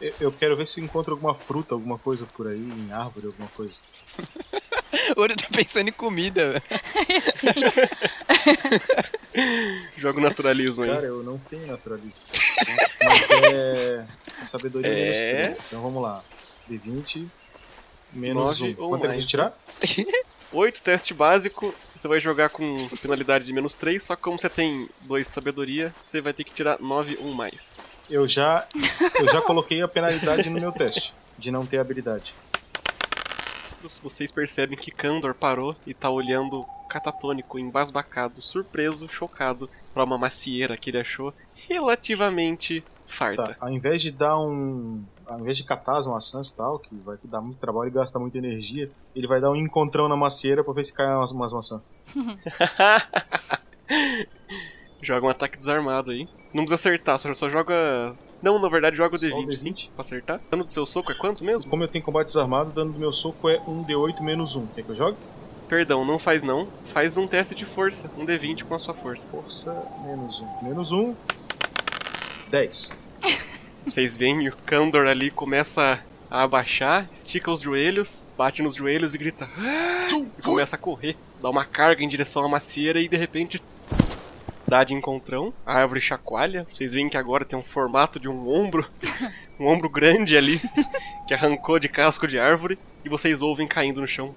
Eu- 0.00 0.14
Eu 0.20 0.32
quero 0.32 0.56
ver 0.56 0.66
se 0.66 0.80
eu 0.80 0.84
encontro 0.84 1.12
alguma 1.14 1.34
fruta, 1.34 1.74
alguma 1.74 1.98
coisa 1.98 2.26
por 2.26 2.48
aí, 2.48 2.58
em 2.58 2.90
árvore, 2.92 3.26
alguma 3.28 3.48
coisa. 3.48 3.78
O 5.16 5.20
Ouro 5.20 5.36
tá 5.36 5.46
pensando 5.54 5.88
em 5.88 5.92
comida. 5.92 6.52
velho. 6.52 6.62
Joga 9.96 10.18
o 10.18 10.22
naturalismo 10.22 10.84
aí. 10.84 10.90
Cara, 10.90 11.06
eu 11.06 11.22
não 11.22 11.38
tenho 11.38 11.66
naturalismo. 11.66 12.12
Mas 13.06 13.30
é. 13.30 14.04
Sabedoria 14.44 14.90
É. 14.90 14.94
menos 14.94 15.56
3. 15.58 15.66
Então 15.68 15.82
vamos 15.82 16.02
lá. 16.02 16.22
D20 16.70 17.26
menos 18.12 18.42
Nove 18.60 18.76
1. 18.78 18.82
ou 18.82 18.88
Quanto 18.90 19.04
é 19.04 19.08
que 19.08 19.14
a 19.14 19.20
gente 19.20 19.28
tirar? 19.28 19.52
8, 20.52 20.82
teste 20.82 21.12
básico. 21.14 21.74
Você 21.94 22.08
vai 22.08 22.20
jogar 22.20 22.48
com 22.48 22.76
penalidade 23.02 23.44
de 23.44 23.52
menos 23.52 23.74
3, 23.74 24.02
só 24.02 24.16
que 24.16 24.22
como 24.22 24.38
você 24.38 24.48
tem 24.48 24.88
2 25.02 25.28
de 25.28 25.34
sabedoria, 25.34 25.94
você 25.96 26.20
vai 26.20 26.32
ter 26.32 26.44
que 26.44 26.52
tirar 26.52 26.78
9 26.80 27.18
ou 27.20 27.32
mais. 27.34 27.80
Eu 28.08 28.26
já, 28.26 28.66
eu 29.20 29.30
já 29.30 29.42
coloquei 29.42 29.82
a 29.82 29.88
penalidade 29.88 30.48
no 30.48 30.58
meu 30.58 30.72
teste, 30.72 31.12
de 31.38 31.50
não 31.50 31.66
ter 31.66 31.78
habilidade. 31.78 32.32
Vocês 34.02 34.30
percebem 34.30 34.78
que 34.78 34.90
Kandor 34.90 35.34
parou 35.34 35.74
e 35.86 35.94
tá 35.94 36.10
olhando 36.10 36.64
catatônico, 36.88 37.58
embasbacado, 37.58 38.40
surpreso, 38.40 39.08
chocado 39.08 39.68
pra 39.92 40.04
uma 40.04 40.18
macieira 40.18 40.76
que 40.76 40.90
ele 40.90 40.98
achou 40.98 41.34
relativamente 41.68 42.84
farta. 43.06 43.54
Tá, 43.54 43.56
ao 43.60 43.70
invés 43.70 44.02
de 44.02 44.10
dar 44.10 44.38
um. 44.38 45.02
Ao 45.26 45.40
invés 45.40 45.58
de 45.58 45.64
catar 45.64 45.98
as 45.98 46.06
maçãs 46.06 46.50
e 46.50 46.56
tal, 46.56 46.78
que 46.78 46.94
vai 46.94 47.18
dar 47.24 47.40
muito 47.40 47.58
trabalho 47.58 47.88
e 47.88 47.92
gastar 47.92 48.18
muita 48.18 48.38
energia, 48.38 48.90
ele 49.14 49.26
vai 49.26 49.40
dar 49.40 49.50
um 49.50 49.56
encontrão 49.56 50.08
na 50.08 50.16
macieira 50.16 50.64
pra 50.64 50.72
ver 50.72 50.84
se 50.84 50.94
cai 50.94 51.06
umas, 51.06 51.32
umas 51.32 51.52
maçãs. 51.52 51.82
joga 55.02 55.26
um 55.26 55.30
ataque 55.30 55.58
desarmado 55.58 56.10
aí. 56.10 56.26
Não 56.52 56.64
precisa 56.64 56.74
acertar, 56.74 57.18
só, 57.18 57.32
só 57.34 57.50
joga. 57.50 58.14
Não, 58.42 58.58
na 58.58 58.68
verdade 58.68 58.96
joga 58.96 59.16
o 59.16 59.18
Só 59.18 59.26
o 59.26 59.46
D20, 59.46 59.56
sim, 59.56 59.90
pra 59.94 60.00
acertar. 60.02 60.40
Dano 60.50 60.64
do 60.64 60.70
seu 60.70 60.86
soco 60.86 61.10
é 61.10 61.14
quanto 61.14 61.44
mesmo? 61.44 61.68
Como 61.68 61.82
eu 61.82 61.88
tenho 61.88 62.04
combate 62.04 62.26
desarmado, 62.26 62.70
o 62.70 62.72
dano 62.72 62.92
do 62.92 62.98
meu 62.98 63.12
soco 63.12 63.48
é 63.48 63.58
1d8 63.58 64.20
menos 64.20 64.54
1. 64.54 64.66
Quer 64.68 64.82
que 64.84 64.90
eu 64.90 64.94
jogue? 64.96 65.16
Perdão, 65.68 66.04
não 66.04 66.18
faz 66.18 66.42
não. 66.42 66.68
Faz 66.86 67.16
um 67.16 67.26
teste 67.26 67.54
de 67.54 67.66
força, 67.66 68.10
um 68.16 68.24
D20 68.24 68.64
com 68.64 68.74
a 68.74 68.78
sua 68.78 68.94
força. 68.94 69.26
Força 69.28 69.86
menos 70.04 70.40
1. 70.40 70.64
Menos 70.64 70.92
1. 70.92 71.16
10. 72.50 72.90
Vocês 73.84 74.16
veem 74.16 74.44
e 74.44 74.48
o 74.48 74.56
Kandor 74.64 75.06
ali 75.06 75.30
começa 75.30 76.00
a 76.30 76.42
abaixar, 76.42 77.08
estica 77.12 77.50
os 77.50 77.60
joelhos, 77.60 78.26
bate 78.36 78.62
nos 78.62 78.74
joelhos 78.74 79.14
e 79.14 79.18
grita. 79.18 79.48
"Ah!" 79.56 80.06
E 80.10 80.42
começa 80.42 80.76
a 80.76 80.78
correr, 80.78 81.16
dá 81.42 81.50
uma 81.50 81.64
carga 81.64 82.02
em 82.04 82.08
direção 82.08 82.44
à 82.44 82.48
macieira 82.48 83.00
e 83.00 83.08
de 83.08 83.16
repente 83.16 83.62
dá 84.68 84.84
de 84.84 84.94
encontrão. 84.94 85.52
A 85.64 85.74
árvore 85.74 86.00
chacoalha. 86.00 86.66
Vocês 86.72 86.92
veem 86.92 87.08
que 87.08 87.16
agora 87.16 87.44
tem 87.44 87.58
um 87.58 87.62
formato 87.62 88.20
de 88.20 88.28
um 88.28 88.48
ombro, 88.48 88.88
um 89.58 89.66
ombro 89.66 89.88
grande 89.88 90.36
ali, 90.36 90.60
que 91.26 91.34
arrancou 91.34 91.78
de 91.78 91.88
casco 91.88 92.26
de 92.26 92.38
árvore. 92.38 92.78
E 93.04 93.08
vocês 93.08 93.40
ouvem 93.42 93.66
caindo 93.66 94.00
no 94.00 94.06
chão. 94.06 94.34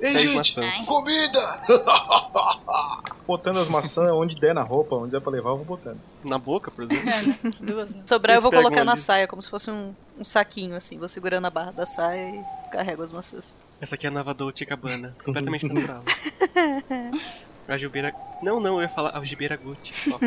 Ei, 0.00 0.14
Dez 0.14 0.22
gente! 0.22 0.36
maçãs. 0.36 0.86
Comida! 0.86 1.40
botando 3.26 3.58
as 3.58 3.68
maçãs 3.68 4.10
onde 4.10 4.34
der 4.36 4.52
na 4.54 4.62
roupa, 4.62 4.96
onde 4.96 5.12
der 5.12 5.20
pra 5.20 5.30
levar, 5.30 5.50
eu 5.50 5.56
vou 5.56 5.64
botando. 5.64 6.00
Na 6.28 6.36
boca, 6.38 6.70
por 6.70 6.84
exemplo. 6.84 7.34
Duas, 7.60 7.88
né? 7.88 8.02
Sobrar 8.04 8.36
eu 8.36 8.42
vou 8.42 8.50
colocar 8.50 8.84
na 8.84 8.92
ali. 8.92 9.00
saia, 9.00 9.28
como 9.28 9.40
se 9.40 9.48
fosse 9.48 9.70
um, 9.70 9.94
um 10.18 10.24
saquinho, 10.24 10.74
assim. 10.74 10.98
Vou 10.98 11.06
segurando 11.06 11.46
a 11.46 11.50
barra 11.50 11.70
da 11.70 11.86
saia 11.86 12.28
e 12.28 12.70
carrego 12.72 13.02
as 13.02 13.12
maçãs. 13.12 13.54
Essa 13.80 13.94
aqui 13.94 14.06
é 14.06 14.08
a 14.08 14.12
Nava 14.12 14.34
Dolce 14.34 14.66
Cabana, 14.66 15.14
completamente 15.24 15.66
natural. 15.66 16.02
A 17.68 17.76
Gilbeira. 17.76 18.14
Não, 18.42 18.58
não, 18.58 18.76
eu 18.76 18.82
ia 18.82 18.88
falar 18.88 19.10
a 19.10 19.18
Algibeira 19.18 19.56
Gucci 19.56 19.92
só. 19.94 20.18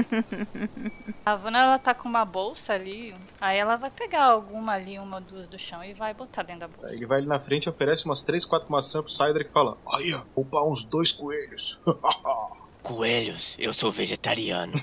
A 1.25 1.35
Vana 1.35 1.59
ela 1.59 1.79
tá 1.79 1.93
com 1.93 2.07
uma 2.07 2.23
bolsa 2.23 2.73
ali, 2.73 3.15
aí 3.39 3.57
ela 3.57 3.75
vai 3.75 3.89
pegar 3.89 4.25
alguma 4.25 4.73
ali, 4.73 4.99
uma 4.99 5.17
ou 5.17 5.21
duas 5.21 5.47
do 5.47 5.57
chão 5.57 5.83
e 5.83 5.93
vai 5.93 6.13
botar 6.13 6.43
dentro 6.43 6.61
da 6.61 6.67
bolsa. 6.67 6.87
Aí 6.87 6.95
ele 6.95 7.05
vai 7.05 7.19
ali 7.19 7.27
na 7.27 7.39
frente 7.39 7.65
e 7.65 7.69
oferece 7.69 8.05
umas 8.05 8.21
3, 8.21 8.45
4 8.45 8.71
maçãs 8.71 9.01
pro 9.01 9.11
Cider 9.11 9.45
que 9.45 9.51
fala: 9.51 9.77
Aí, 9.95 10.13
ó, 10.13 10.21
roubar 10.35 10.63
uns 10.67 10.83
dois 10.83 11.11
coelhos. 11.11 11.79
Coelhos, 12.83 13.55
eu 13.57 13.71
sou 13.71 13.91
vegetariano. 13.91 14.73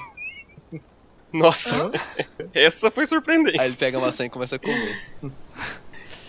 Nossa, 1.30 1.90
essa 2.54 2.90
foi 2.90 3.04
surpreendente. 3.04 3.60
Aí 3.60 3.68
ele 3.68 3.76
pega 3.76 3.98
a 3.98 4.00
maçã 4.00 4.24
e 4.24 4.30
começa 4.30 4.56
a 4.56 4.58
comer. 4.58 4.98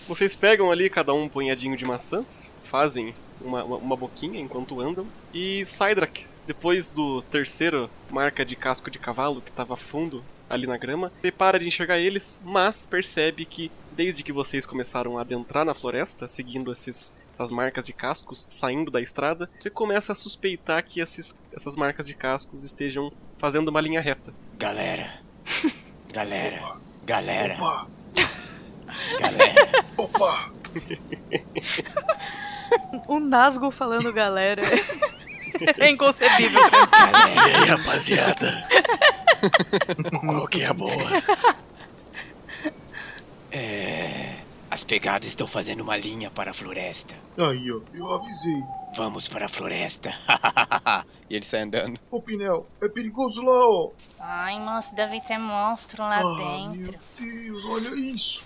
Vocês 0.06 0.36
pegam 0.36 0.70
ali 0.70 0.90
cada 0.90 1.14
um 1.14 1.22
um 1.22 1.28
punhadinho 1.28 1.76
de 1.76 1.84
maçãs, 1.84 2.50
fazem 2.72 3.14
uma, 3.38 3.62
uma, 3.62 3.76
uma 3.76 3.96
boquinha 3.96 4.40
enquanto 4.40 4.80
andam. 4.80 5.06
E 5.32 5.64
Sidrak, 5.66 6.26
depois 6.46 6.88
do 6.88 7.20
terceiro 7.22 7.90
marca 8.10 8.46
de 8.46 8.56
casco 8.56 8.90
de 8.90 8.98
cavalo 8.98 9.42
que 9.42 9.50
estava 9.50 9.76
fundo 9.76 10.24
ali 10.48 10.66
na 10.66 10.78
grama, 10.78 11.12
você 11.20 11.30
para 11.30 11.58
de 11.58 11.66
enxergar 11.66 11.98
eles, 11.98 12.40
mas 12.42 12.86
percebe 12.86 13.44
que 13.44 13.70
desde 13.92 14.22
que 14.22 14.32
vocês 14.32 14.64
começaram 14.64 15.18
a 15.18 15.20
adentrar 15.20 15.64
na 15.64 15.74
floresta, 15.74 16.26
seguindo 16.26 16.72
esses, 16.72 17.12
essas 17.32 17.50
marcas 17.50 17.86
de 17.86 17.92
cascos, 17.92 18.46
saindo 18.48 18.90
da 18.90 19.00
estrada, 19.00 19.50
você 19.58 19.70
começa 19.70 20.12
a 20.12 20.16
suspeitar 20.16 20.82
que 20.84 21.00
esses, 21.00 21.38
essas 21.54 21.76
marcas 21.76 22.06
de 22.06 22.14
cascos 22.14 22.64
estejam 22.64 23.12
fazendo 23.38 23.68
uma 23.68 23.80
linha 23.80 24.00
reta. 24.00 24.32
Galera. 24.58 25.20
Galera. 26.12 26.76
Galera. 27.04 27.54
Opa! 27.54 27.88
Galera. 29.18 29.84
Opa! 29.98 30.61
Um 33.08 33.20
Nasgo 33.20 33.70
falando 33.70 34.12
galera. 34.12 34.62
É 35.78 35.90
inconcebível. 35.90 36.60
Galera. 36.70 37.28
E 37.28 37.54
aí, 37.54 37.68
rapaziada? 37.68 38.66
Qual 40.20 40.48
que 40.48 40.62
é 40.62 40.66
a 40.66 40.72
boa? 40.72 40.92
É. 43.50 44.36
As 44.70 44.84
pegadas 44.84 45.28
estão 45.28 45.46
fazendo 45.46 45.82
uma 45.82 45.98
linha 45.98 46.30
para 46.30 46.52
a 46.52 46.54
floresta. 46.54 47.14
Aí, 47.36 47.70
ó, 47.70 47.80
eu 47.92 48.14
avisei. 48.14 48.62
Vamos 48.96 49.28
para 49.28 49.44
a 49.44 49.48
floresta. 49.48 50.14
e 51.28 51.36
ele 51.36 51.44
sai 51.44 51.60
andando. 51.60 52.00
Ô, 52.10 52.22
Pinel, 52.22 52.66
é 52.80 52.88
perigoso 52.88 53.42
lá, 53.42 53.68
ó. 53.68 53.90
Ai, 54.18 54.58
moço, 54.58 54.94
deve 54.94 55.20
ter 55.20 55.36
monstro 55.36 56.02
lá 56.02 56.20
ah, 56.20 56.22
dentro. 56.22 56.98
Meu 57.18 57.52
Deus, 57.52 57.64
olha 57.66 57.94
isso. 57.94 58.42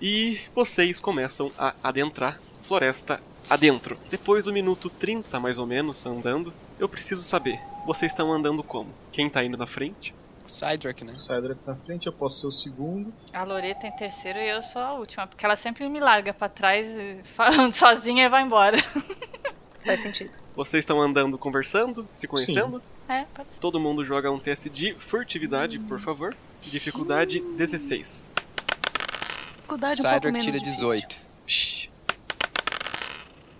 E 0.00 0.38
vocês 0.54 0.98
começam 0.98 1.50
a 1.58 1.74
adentrar 1.82 2.38
floresta 2.62 3.20
adentro. 3.48 3.98
Depois 4.10 4.46
do 4.46 4.52
minuto 4.52 4.88
30, 4.88 5.38
mais 5.38 5.58
ou 5.58 5.66
menos, 5.66 6.04
andando, 6.06 6.52
eu 6.78 6.88
preciso 6.88 7.22
saber, 7.22 7.60
vocês 7.86 8.12
estão 8.12 8.32
andando 8.32 8.62
como? 8.62 8.90
Quem 9.12 9.28
tá 9.28 9.44
indo 9.44 9.56
na 9.56 9.66
frente? 9.66 10.14
Cydrak, 10.46 11.04
né? 11.04 11.14
Cydrak 11.14 11.58
na 11.66 11.74
frente, 11.74 12.06
eu 12.06 12.12
posso 12.12 12.40
ser 12.40 12.46
o 12.46 12.50
segundo. 12.50 13.12
A 13.32 13.44
Loreta 13.44 13.86
em 13.86 13.92
terceiro 13.92 14.38
e 14.38 14.48
eu 14.48 14.62
sou 14.62 14.80
a 14.80 14.92
última, 14.94 15.26
porque 15.26 15.44
ela 15.44 15.56
sempre 15.56 15.88
me 15.88 16.00
larga 16.00 16.34
pra 16.34 16.48
trás, 16.48 16.86
falando 17.34 17.72
sozinha 17.74 18.24
e 18.24 18.28
vai 18.28 18.42
embora. 18.42 18.76
Faz 19.84 20.00
sentido. 20.00 20.30
Vocês 20.54 20.82
estão 20.82 21.00
andando, 21.00 21.36
conversando, 21.36 22.06
se 22.14 22.26
conhecendo? 22.26 22.78
Sim. 22.78 23.12
É, 23.12 23.24
pode 23.34 23.52
ser. 23.52 23.58
Todo 23.58 23.80
mundo 23.80 24.04
joga 24.04 24.30
um 24.30 24.38
teste 24.38 24.70
de 24.70 24.94
furtividade, 24.94 25.78
por 25.78 26.00
favor. 26.00 26.34
Dificuldade 26.62 27.40
16. 27.40 28.30
Dificuldade 29.64 29.94
um 29.94 29.96
Cydrak 29.96 30.20
pouco 30.20 30.26
menos 30.32 30.44
tira 30.44 30.58
difícil. 30.58 30.84
18. 30.86 31.16
Psh, 31.46 31.88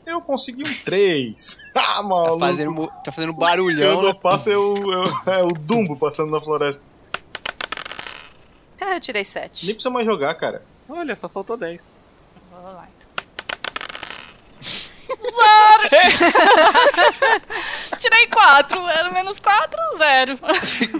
Eu 0.06 0.20
consegui 0.20 0.62
um 0.68 0.74
3. 0.84 1.58
ah, 1.74 1.80
Tá 1.96 2.02
maluco. 2.02 2.38
fazendo, 2.38 2.70
mo- 2.72 2.92
tá 3.02 3.10
fazendo 3.10 3.30
Eu 3.30 3.34
barulhão. 3.36 4.02
não 4.02 4.08
né? 4.08 4.14
passo, 4.14 4.50
é 4.50 4.56
o, 4.56 4.74
é, 4.74 4.98
o, 4.98 5.30
é 5.30 5.42
o 5.42 5.46
Dumbo 5.48 5.96
passando 5.96 6.30
na 6.30 6.40
floresta. 6.40 6.86
Ah, 8.80 8.96
eu 8.96 9.00
tirei 9.00 9.24
7. 9.24 9.64
Nem 9.64 9.74
precisa 9.74 9.88
mais 9.90 10.04
jogar, 10.04 10.34
cara. 10.34 10.62
olha, 10.88 11.16
só 11.16 11.26
faltou 11.28 11.56
10. 11.56 12.02
Vou 12.50 12.62
lá, 12.62 12.86
então. 12.86 13.24
Tirei 17.98 18.26
4, 18.26 18.88
era 18.88 19.10
menos 19.10 19.38
4, 19.38 19.78
0. 19.96 20.38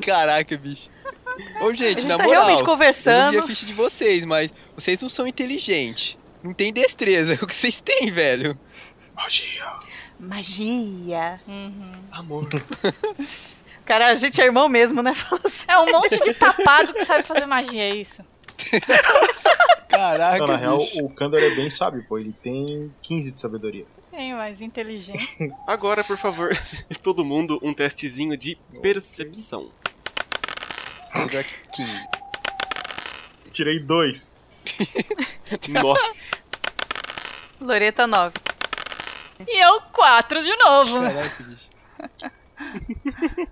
Caraca, 0.01 0.57
bicho. 0.57 0.89
Ô, 1.61 1.73
gente, 1.75 1.85
A 1.85 1.89
gente 2.01 2.07
na 2.07 2.17
tá 2.17 2.25
moral, 2.25 2.43
realmente 2.43 2.61
Eu 2.61 2.67
conversando. 2.67 3.25
não 3.25 3.31
vi 3.33 3.39
a 3.39 3.43
ficha 3.43 3.67
de 3.67 3.73
vocês, 3.73 4.25
mas 4.25 4.53
vocês 4.77 5.01
não 5.03 5.09
são 5.09 5.27
inteligentes. 5.27 6.17
Não 6.43 6.53
tem 6.53 6.73
destreza. 6.73 7.39
O 7.43 7.47
que 7.47 7.55
vocês 7.55 7.81
têm, 7.81 8.11
velho? 8.11 8.59
Magia. 9.15 9.73
Magia. 10.19 11.41
Amor. 12.13 12.49
Cara, 13.85 14.09
a 14.09 14.15
gente 14.15 14.41
é 14.41 14.45
irmão 14.45 14.69
mesmo, 14.69 15.03
né? 15.03 15.13
Fala 15.15 15.41
assim. 15.45 15.65
É 15.69 15.79
um 15.79 15.93
monte 15.93 16.19
de 16.23 16.33
tapado 16.35 16.95
que 16.95 17.05
sabe 17.05 17.23
fazer 17.25 17.47
magia, 17.47 17.83
é 17.83 17.95
isso. 17.97 18.23
Caraca, 19.89 20.39
Não, 20.39 20.47
na 20.47 20.57
real, 20.57 20.79
bicho. 20.79 21.05
o 21.05 21.15
Kandor 21.15 21.41
é 21.43 21.51
bem 21.51 21.69
sábio, 21.71 22.05
pô. 22.09 22.19
Ele 22.19 22.33
tem 22.43 22.93
15 23.03 23.33
de 23.33 23.41
sabedoria. 23.41 23.85
Sim, 24.11 24.35
mas 24.35 24.61
inteligente. 24.61 25.37
Agora, 25.67 26.03
por 26.05 26.17
favor, 26.17 26.57
todo 27.03 27.25
mundo 27.25 27.59
um 27.63 27.75
testezinho 27.75 28.37
de 28.37 28.57
percepção. 28.81 29.71
Cydrak 31.15 31.49
15. 31.73 32.09
Tirei 33.53 33.79
dois. 33.79 34.41
Nossa. 35.71 36.31
Loreta 37.61 38.07
9. 38.07 38.35
E 39.47 39.65
eu 39.65 39.81
4 39.93 40.43
de 40.43 40.57
novo. 40.57 41.01
Caraca, 41.01 41.43
bicho. 41.45 41.69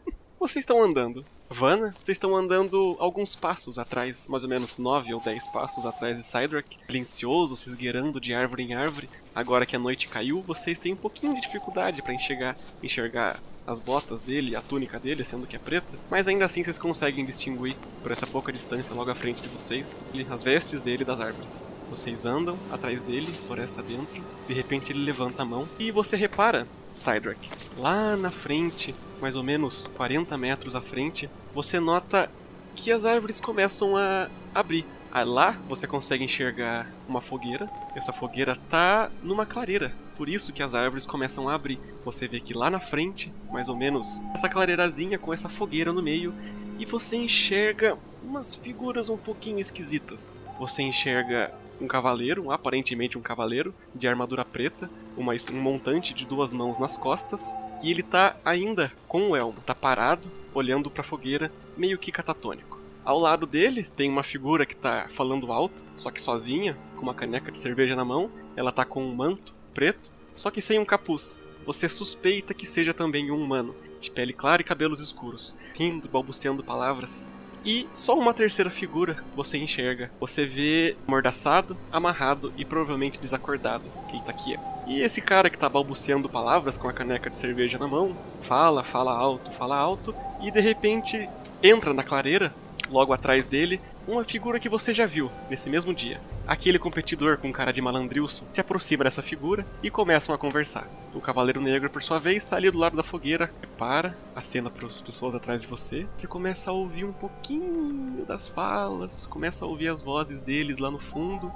Vocês 0.40 0.64
estão 0.64 0.82
andando. 0.82 1.24
Vana, 1.48 1.92
vocês 1.92 2.16
estão 2.16 2.34
andando 2.34 2.96
alguns 2.98 3.36
passos 3.36 3.78
atrás, 3.78 4.26
mais 4.26 4.42
ou 4.42 4.48
menos 4.48 4.78
9 4.78 5.12
ou 5.12 5.20
10 5.20 5.48
passos 5.48 5.84
atrás 5.84 6.16
de 6.16 6.24
Cydrak, 6.24 6.78
silencioso, 6.86 7.56
se 7.56 7.68
esgueirando 7.68 8.18
de 8.18 8.32
árvore 8.32 8.62
em 8.62 8.74
árvore. 8.74 9.08
Agora 9.34 9.66
que 9.66 9.76
a 9.76 9.78
noite 9.78 10.08
caiu, 10.08 10.42
vocês 10.42 10.78
têm 10.78 10.94
um 10.94 10.96
pouquinho 10.96 11.34
de 11.34 11.42
dificuldade 11.42 12.00
para 12.00 12.14
enxergar, 12.14 12.56
enxergar 12.82 13.38
as 13.66 13.80
botas 13.80 14.22
dele, 14.22 14.56
a 14.56 14.60
túnica 14.60 14.98
dele, 14.98 15.24
sendo 15.24 15.46
que 15.46 15.56
é 15.56 15.58
preta, 15.58 15.92
mas 16.10 16.26
ainda 16.28 16.44
assim 16.44 16.62
vocês 16.62 16.78
conseguem 16.78 17.24
distinguir 17.24 17.76
por 18.02 18.10
essa 18.10 18.26
pouca 18.26 18.52
distância 18.52 18.94
logo 18.94 19.10
à 19.10 19.14
frente 19.14 19.42
de 19.42 19.48
vocês 19.48 20.02
as 20.30 20.42
vestes 20.42 20.82
dele 20.82 21.04
das 21.04 21.20
árvores. 21.20 21.64
Vocês 21.90 22.24
andam 22.24 22.56
atrás 22.70 23.02
dele, 23.02 23.26
floresta 23.26 23.82
dentro, 23.82 24.22
de 24.48 24.54
repente 24.54 24.92
ele 24.92 25.04
levanta 25.04 25.42
a 25.42 25.44
mão 25.44 25.68
e 25.78 25.90
você 25.90 26.16
repara, 26.16 26.66
Cydrak, 26.92 27.48
lá 27.78 28.16
na 28.16 28.30
frente, 28.30 28.94
mais 29.20 29.36
ou 29.36 29.42
menos 29.42 29.86
40 29.94 30.36
metros 30.38 30.74
à 30.74 30.80
frente, 30.80 31.28
você 31.54 31.78
nota 31.78 32.30
que 32.74 32.90
as 32.90 33.04
árvores 33.04 33.38
começam 33.38 33.96
a 33.96 34.28
abrir. 34.54 34.86
Lá 35.12 35.52
você 35.68 35.86
consegue 35.86 36.24
enxergar 36.24 36.90
uma 37.06 37.20
fogueira. 37.20 37.70
Essa 37.94 38.12
fogueira 38.12 38.56
tá 38.56 39.10
numa 39.22 39.44
clareira. 39.44 39.92
Por 40.16 40.28
isso 40.28 40.52
que 40.52 40.62
as 40.62 40.74
árvores 40.74 41.04
começam 41.04 41.48
a 41.48 41.54
abrir. 41.54 41.78
Você 42.04 42.26
vê 42.26 42.40
que 42.40 42.54
lá 42.54 42.70
na 42.70 42.80
frente, 42.80 43.32
mais 43.50 43.68
ou 43.68 43.76
menos, 43.76 44.22
essa 44.34 44.48
clareirazinha 44.48 45.18
com 45.18 45.32
essa 45.32 45.48
fogueira 45.48 45.92
no 45.92 46.02
meio, 46.02 46.34
e 46.78 46.86
você 46.86 47.16
enxerga 47.16 47.96
umas 48.22 48.54
figuras 48.54 49.08
um 49.08 49.16
pouquinho 49.16 49.58
esquisitas. 49.58 50.34
Você 50.58 50.82
enxerga 50.82 51.52
um 51.80 51.86
cavaleiro, 51.86 52.50
aparentemente 52.50 53.18
um 53.18 53.22
cavaleiro, 53.22 53.74
de 53.94 54.08
armadura 54.08 54.44
preta, 54.44 54.88
uma, 55.16 55.32
um 55.52 55.60
montante 55.60 56.14
de 56.14 56.24
duas 56.24 56.52
mãos 56.52 56.78
nas 56.78 56.96
costas, 56.96 57.56
e 57.82 57.90
ele 57.90 58.02
tá 58.02 58.36
ainda 58.44 58.92
com 59.08 59.30
o 59.30 59.36
elmo, 59.36 59.60
tá 59.66 59.74
parado, 59.74 60.30
olhando 60.54 60.90
pra 60.90 61.02
fogueira, 61.02 61.50
meio 61.76 61.98
que 61.98 62.12
catatônico. 62.12 62.71
Ao 63.04 63.18
lado 63.18 63.46
dele 63.46 63.86
tem 63.96 64.08
uma 64.08 64.22
figura 64.22 64.64
que 64.64 64.76
tá 64.76 65.08
falando 65.10 65.52
alto, 65.52 65.84
só 65.96 66.10
que 66.10 66.22
sozinha, 66.22 66.76
com 66.94 67.02
uma 67.02 67.14
caneca 67.14 67.50
de 67.50 67.58
cerveja 67.58 67.96
na 67.96 68.04
mão. 68.04 68.30
Ela 68.54 68.70
tá 68.70 68.84
com 68.84 69.04
um 69.04 69.14
manto 69.14 69.54
preto, 69.74 70.10
só 70.36 70.50
que 70.50 70.62
sem 70.62 70.78
um 70.78 70.84
capuz. 70.84 71.42
Você 71.66 71.88
suspeita 71.88 72.54
que 72.54 72.66
seja 72.66 72.94
também 72.94 73.30
um 73.30 73.42
humano, 73.42 73.74
de 74.00 74.10
pele 74.10 74.32
clara 74.32 74.62
e 74.62 74.64
cabelos 74.64 75.00
escuros, 75.00 75.56
rindo, 75.74 76.08
balbuciando 76.08 76.62
palavras. 76.62 77.26
E 77.64 77.88
só 77.92 78.18
uma 78.18 78.34
terceira 78.34 78.70
figura 78.70 79.22
você 79.34 79.58
enxerga. 79.58 80.10
Você 80.20 80.44
vê 80.44 80.96
mordaçado, 81.06 81.76
amarrado 81.90 82.52
e 82.56 82.64
provavelmente 82.64 83.20
desacordado, 83.20 83.88
que 84.08 84.22
tá 84.22 84.30
aqui. 84.30 84.56
E 84.86 85.00
esse 85.00 85.20
cara 85.20 85.48
que 85.48 85.58
tá 85.58 85.68
balbuciando 85.68 86.28
palavras 86.28 86.76
com 86.76 86.88
a 86.88 86.92
caneca 86.92 87.30
de 87.30 87.36
cerveja 87.36 87.78
na 87.78 87.86
mão, 87.86 88.16
fala, 88.42 88.82
fala 88.82 89.12
alto, 89.12 89.52
fala 89.52 89.76
alto, 89.76 90.14
e 90.40 90.50
de 90.50 90.60
repente 90.60 91.28
entra 91.62 91.94
na 91.94 92.02
clareira, 92.02 92.52
logo 92.92 93.12
atrás 93.12 93.48
dele, 93.48 93.80
uma 94.06 94.24
figura 94.24 94.60
que 94.60 94.68
você 94.68 94.92
já 94.92 95.06
viu 95.06 95.30
nesse 95.48 95.70
mesmo 95.70 95.94
dia. 95.94 96.20
Aquele 96.46 96.78
competidor 96.78 97.38
com 97.38 97.52
cara 97.52 97.72
de 97.72 97.80
malandrilson 97.80 98.44
se 98.52 98.60
aproxima 98.60 99.04
dessa 99.04 99.22
figura 99.22 99.64
e 99.82 99.90
começam 99.90 100.34
a 100.34 100.38
conversar. 100.38 100.88
O 101.14 101.20
Cavaleiro 101.20 101.60
Negro, 101.60 101.88
por 101.88 102.02
sua 102.02 102.18
vez, 102.18 102.38
está 102.38 102.56
ali 102.56 102.70
do 102.70 102.78
lado 102.78 102.96
da 102.96 103.02
fogueira, 103.02 103.50
para, 103.78 104.16
acena 104.34 104.70
para 104.70 104.86
as 104.86 105.00
pessoas 105.00 105.34
atrás 105.34 105.62
de 105.62 105.68
você. 105.68 106.06
Você 106.16 106.26
começa 106.26 106.70
a 106.70 106.74
ouvir 106.74 107.04
um 107.04 107.12
pouquinho 107.12 108.24
das 108.26 108.48
falas, 108.48 109.24
começa 109.26 109.64
a 109.64 109.68
ouvir 109.68 109.88
as 109.88 110.02
vozes 110.02 110.40
deles 110.40 110.78
lá 110.78 110.90
no 110.90 110.98
fundo. 110.98 111.50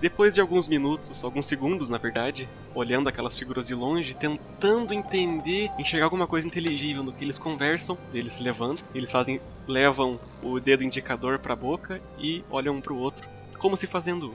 Depois 0.00 0.34
de 0.34 0.40
alguns 0.42 0.68
minutos, 0.68 1.24
alguns 1.24 1.46
segundos 1.46 1.88
na 1.88 1.96
verdade, 1.96 2.46
olhando 2.74 3.08
aquelas 3.08 3.36
figuras 3.36 3.66
de 3.66 3.74
longe, 3.74 4.14
tentando 4.14 4.92
entender, 4.92 5.70
enxergar 5.78 6.04
alguma 6.04 6.26
coisa 6.26 6.46
inteligível 6.46 7.02
no 7.02 7.12
que 7.12 7.24
eles 7.24 7.38
conversam, 7.38 7.96
eles 8.12 8.34
se 8.34 8.42
levantam, 8.42 8.86
eles 8.94 9.10
fazem, 9.10 9.40
levam 9.66 10.20
o 10.42 10.60
dedo 10.60 10.84
indicador 10.84 11.38
para 11.38 11.54
a 11.54 11.56
boca 11.56 12.00
e 12.18 12.44
olham 12.50 12.76
um 12.76 12.80
para 12.80 12.92
o 12.92 12.98
outro, 12.98 13.26
como 13.58 13.76
se 13.76 13.86
fazendo. 13.86 14.34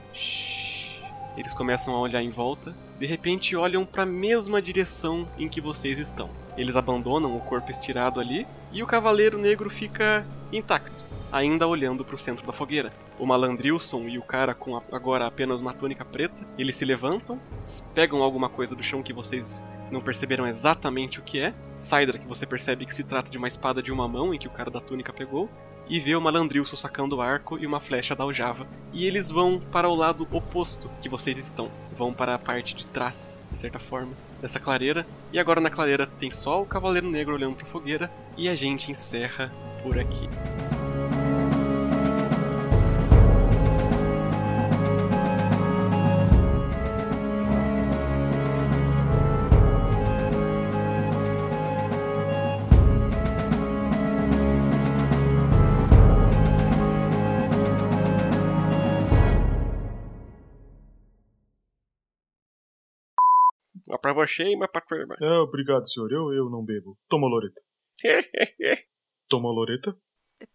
Eles 1.36 1.54
começam 1.54 1.94
a 1.94 2.00
olhar 2.00 2.22
em 2.22 2.30
volta, 2.30 2.74
de 2.98 3.06
repente 3.06 3.54
olham 3.54 3.86
para 3.86 4.02
a 4.02 4.06
mesma 4.06 4.60
direção 4.60 5.28
em 5.38 5.48
que 5.48 5.60
vocês 5.60 5.98
estão. 5.98 6.28
Eles 6.56 6.76
abandonam 6.76 7.36
o 7.36 7.40
corpo 7.40 7.70
estirado 7.70 8.20
ali 8.20 8.46
e 8.72 8.82
o 8.82 8.86
cavaleiro 8.86 9.38
negro 9.38 9.70
fica 9.70 10.24
intacto, 10.52 11.04
ainda 11.32 11.66
olhando 11.66 12.04
para 12.04 12.14
o 12.14 12.18
centro 12.18 12.46
da 12.46 12.52
fogueira. 12.52 12.90
O 13.18 13.26
Malandrilson 13.26 14.02
e 14.08 14.18
o 14.18 14.22
cara 14.22 14.54
com 14.54 14.76
a- 14.76 14.82
agora 14.90 15.26
apenas 15.26 15.60
uma 15.60 15.72
túnica 15.72 16.04
preta, 16.04 16.34
eles 16.58 16.74
se 16.74 16.84
levantam, 16.84 17.38
pegam 17.94 18.22
alguma 18.22 18.48
coisa 18.48 18.74
do 18.74 18.82
chão 18.82 19.02
que 19.02 19.12
vocês 19.12 19.64
não 19.90 20.00
perceberam 20.00 20.46
exatamente 20.46 21.20
o 21.20 21.22
que 21.22 21.38
é. 21.38 21.54
Cydra, 21.78 22.18
que 22.18 22.26
você 22.26 22.46
percebe 22.46 22.86
que 22.86 22.94
se 22.94 23.04
trata 23.04 23.30
de 23.30 23.36
uma 23.38 23.48
espada 23.48 23.82
de 23.82 23.92
uma 23.92 24.06
mão 24.08 24.32
em 24.34 24.38
que 24.38 24.46
o 24.46 24.50
cara 24.50 24.70
da 24.70 24.80
túnica 24.80 25.12
pegou. 25.12 25.48
E 25.88 25.98
vê 25.98 26.14
o 26.14 26.20
Malandrilson 26.20 26.76
sacando 26.76 27.16
o 27.16 27.20
arco 27.20 27.58
e 27.58 27.66
uma 27.66 27.80
flecha 27.80 28.14
da 28.14 28.22
aljava. 28.24 28.66
E 28.92 29.04
eles 29.04 29.30
vão 29.30 29.60
para 29.60 29.88
o 29.88 29.94
lado 29.94 30.26
oposto 30.30 30.88
que 31.02 31.08
vocês 31.08 31.36
estão. 31.36 31.68
Vão 31.98 32.14
para 32.14 32.34
a 32.34 32.38
parte 32.38 32.74
de 32.74 32.86
trás, 32.86 33.36
de 33.50 33.58
certa 33.58 33.78
forma, 33.78 34.12
dessa 34.42 34.60
clareira. 34.60 35.06
E 35.32 35.38
agora 35.38 35.60
na 35.60 35.70
clareira 35.70 36.06
tem 36.06 36.30
só 36.30 36.60
o 36.60 36.66
Cavaleiro 36.66 37.08
Negro 37.08 37.34
olhando 37.34 37.54
para 37.54 37.66
a 37.66 37.70
fogueira. 37.70 38.10
E 38.36 38.48
a 38.48 38.54
gente 38.54 38.90
encerra 38.90 39.50
por 39.82 39.98
aqui. 39.98 40.28
Pra 64.12 64.26
você 64.26 64.44
e 64.44 64.54
uma 64.54 64.68
pra 64.68 64.80
tua 64.80 64.98
irmã. 64.98 65.16
Ah, 65.20 65.42
obrigado, 65.42 65.88
senhor. 65.88 66.12
Eu, 66.12 66.32
eu 66.32 66.50
não 66.50 66.64
bebo. 66.64 66.98
Toma, 67.08 67.28
Loreta. 67.28 67.60
Toma, 69.28 69.50
Loreta. 69.50 69.96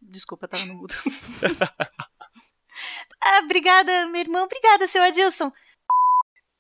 Desculpa, 0.02 0.46
eu 0.46 0.50
tava 0.50 0.66
no 0.66 0.76
mudo. 0.76 0.94
ah, 3.22 3.40
obrigada, 3.44 4.08
meu 4.08 4.22
irmão. 4.22 4.46
Obrigada, 4.46 4.88
seu 4.88 5.02
Adilson. 5.02 5.52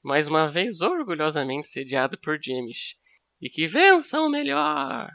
Mais 0.03 0.27
uma 0.27 0.49
vez, 0.49 0.81
orgulhosamente 0.81 1.67
sediado 1.67 2.17
por 2.17 2.39
James. 2.41 2.95
E 3.41 3.49
que 3.49 3.67
vença 3.67 4.21
o 4.21 4.29
melhor! 4.29 5.09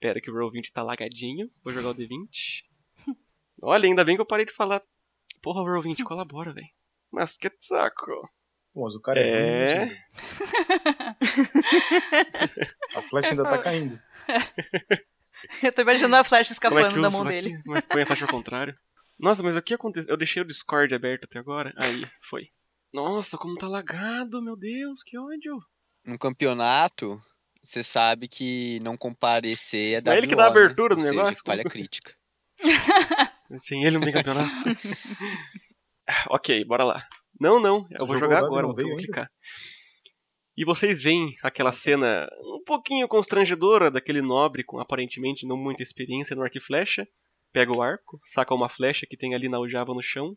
Pera 0.00 0.20
que 0.20 0.30
o 0.30 0.34
Roll20 0.34 0.70
tá 0.72 0.82
lagadinho. 0.82 1.50
Vou 1.62 1.72
jogar 1.72 1.90
o 1.90 1.94
D20. 1.94 2.64
Olha, 3.62 3.86
ainda 3.86 4.04
bem 4.04 4.16
que 4.16 4.22
eu 4.22 4.26
parei 4.26 4.46
de 4.46 4.52
falar. 4.52 4.82
Porra, 5.42 5.62
Roll20, 5.62 6.02
colabora, 6.02 6.52
velho. 6.52 6.66
Mas 7.12 7.36
que 7.36 7.50
saco. 7.58 8.28
Mas 8.84 8.94
o 8.94 9.00
cara 9.00 9.20
é. 9.20 9.28
É. 9.28 9.84
ruim, 9.84 9.96
A 12.94 13.02
flecha 13.02 13.30
ainda 13.30 13.44
tá 13.44 13.58
caindo. 13.58 14.00
Eu 15.62 15.72
tô 15.72 15.82
imaginando 15.82 16.16
a 16.16 16.24
flecha 16.24 16.52
Como 16.60 16.78
é 16.78 16.82
escapando 16.82 16.96
que 16.96 17.00
da 17.02 17.10
mão 17.10 17.22
aqui? 17.22 17.30
dele. 17.30 17.62
Como 17.62 17.76
é 17.76 17.82
que 17.82 17.88
põe 17.88 18.02
a 18.02 18.06
faixa 18.06 18.24
ao 18.24 18.30
contrário? 18.30 18.76
Nossa, 19.18 19.42
mas 19.42 19.56
o 19.56 19.62
que 19.62 19.74
aconteceu? 19.74 20.12
Eu 20.12 20.16
deixei 20.16 20.42
o 20.42 20.46
Discord 20.46 20.92
aberto 20.94 21.24
até 21.24 21.38
agora. 21.38 21.72
Aí, 21.80 22.02
foi. 22.28 22.48
Nossa, 22.92 23.36
como 23.38 23.56
tá 23.56 23.68
lagado, 23.68 24.42
meu 24.42 24.56
Deus, 24.56 25.02
que 25.04 25.16
ódio. 25.18 25.58
No 26.04 26.18
campeonato, 26.18 27.20
você 27.62 27.82
sabe 27.84 28.26
que 28.28 28.80
não 28.80 28.96
comparecer 28.96 30.02
é 30.06 30.10
É 30.10 30.16
ele 30.18 30.26
que 30.26 30.36
dá 30.36 30.44
a 30.46 30.46
né? 30.46 30.50
abertura 30.52 30.94
do 30.94 31.00
Ou 31.00 31.06
seja, 31.06 31.14
negócio? 31.14 31.42
falha 31.44 31.64
crítica. 31.64 32.12
Sem 33.58 33.84
ele 33.84 33.96
não 33.98 34.04
tem 34.04 34.12
campeonato. 34.12 34.50
ok, 36.30 36.64
bora 36.64 36.84
lá. 36.84 37.06
Não, 37.40 37.60
não, 37.60 37.86
eu 37.90 38.06
vou 38.06 38.18
jogar 38.18 38.38
agora, 38.38 38.66
não 38.66 38.74
vou 38.74 38.96
clicar. 38.96 39.30
E 40.56 40.64
vocês 40.64 41.00
veem 41.02 41.36
aquela 41.42 41.70
cena 41.70 42.28
um 42.40 42.62
pouquinho 42.64 43.06
constrangedora 43.06 43.90
daquele 43.90 44.20
nobre 44.20 44.64
com 44.64 44.80
aparentemente 44.80 45.46
não 45.46 45.56
muita 45.56 45.82
experiência 45.82 46.34
no 46.34 46.42
arco 46.42 46.58
e 46.58 46.60
flecha. 46.60 47.06
Pega 47.52 47.70
o 47.76 47.80
arco, 47.82 48.20
saca 48.24 48.52
uma 48.54 48.68
flecha 48.68 49.06
que 49.08 49.16
tem 49.16 49.34
ali 49.34 49.48
na 49.48 49.56
aljava 49.56 49.94
no 49.94 50.02
chão, 50.02 50.36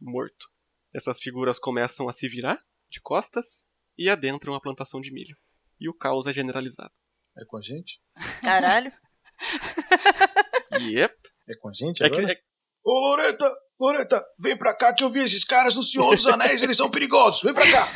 morto. 0.00 0.46
Essas 0.94 1.18
figuras 1.18 1.58
começam 1.58 2.08
a 2.08 2.12
se 2.12 2.28
virar 2.28 2.58
de 2.90 3.00
costas 3.00 3.66
e 3.96 4.08
adentram 4.08 4.54
a 4.54 4.60
plantação 4.60 5.00
de 5.00 5.10
milho. 5.12 5.36
E 5.80 5.88
o 5.88 5.94
caos 5.94 6.26
é 6.26 6.32
generalizado. 6.32 6.92
É 7.36 7.44
com 7.46 7.56
a 7.56 7.60
gente? 7.62 8.00
Caralho. 8.42 8.92
Yep. 10.80 11.14
É 11.48 11.56
com 11.56 11.68
a 11.68 11.72
gente 11.72 12.02
É 12.04 12.10
que- 12.10 12.18
agora? 12.18 12.32
é- 12.32 12.40
Ô, 12.84 13.00
Loreta, 13.00 13.44
Loreta, 13.80 14.24
vem 14.38 14.56
pra 14.56 14.74
cá 14.74 14.92
que 14.92 15.04
eu 15.04 15.10
vi 15.10 15.20
esses 15.20 15.44
caras 15.44 15.76
no 15.76 15.82
Senhor 15.82 16.14
dos 16.14 16.26
Anéis, 16.26 16.62
eles 16.62 16.76
são 16.76 16.90
perigosos. 16.90 17.42
Vem 17.42 17.54
pra 17.54 17.70
cá. 17.70 17.88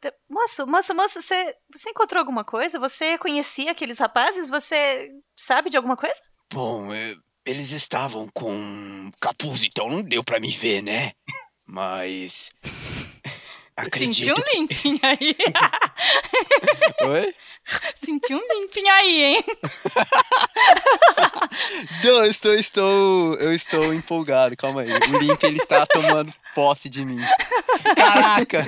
Te- 0.00 0.12
Moço, 0.28 0.66
moço, 0.66 0.94
moço, 0.94 1.22
você, 1.22 1.54
você 1.72 1.90
encontrou 1.90 2.18
alguma 2.20 2.44
coisa? 2.44 2.78
Você 2.78 3.16
conhecia 3.18 3.70
aqueles 3.70 3.98
rapazes? 3.98 4.48
Você 4.48 5.10
sabe 5.38 5.70
de 5.70 5.76
alguma 5.76 5.96
coisa? 5.96 6.20
Bom, 6.52 6.92
é, 6.92 7.14
eles 7.46 7.70
estavam 7.70 8.28
com 8.34 9.10
capuz, 9.20 9.64
então 9.64 9.88
não 9.88 10.02
deu 10.02 10.22
pra 10.22 10.40
me 10.40 10.50
ver, 10.50 10.82
né? 10.82 11.12
Mas. 11.66 12.50
Senti 13.76 13.88
Acredito 13.88 14.40
um 14.40 14.44
que. 14.44 14.56
limpinho 14.56 15.00
aí. 15.02 15.36
Oi? 17.02 17.34
Senti 18.04 18.32
um 18.34 18.40
limpinho 18.52 18.92
aí, 18.92 19.24
hein? 19.24 19.44
Não, 22.04 22.24
eu 22.24 22.30
estou, 22.30 22.54
estou, 22.54 23.34
eu 23.34 23.52
estou 23.52 23.92
empolgado, 23.92 24.56
calma 24.56 24.82
aí. 24.82 24.92
O 24.92 25.18
Limp, 25.18 25.42
ele 25.42 25.58
está 25.58 25.84
tomando 25.86 26.32
posse 26.54 26.88
de 26.88 27.04
mim. 27.04 27.20
Caraca! 27.96 28.64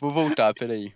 Vou 0.00 0.10
voltar, 0.12 0.52
peraí. 0.54 0.92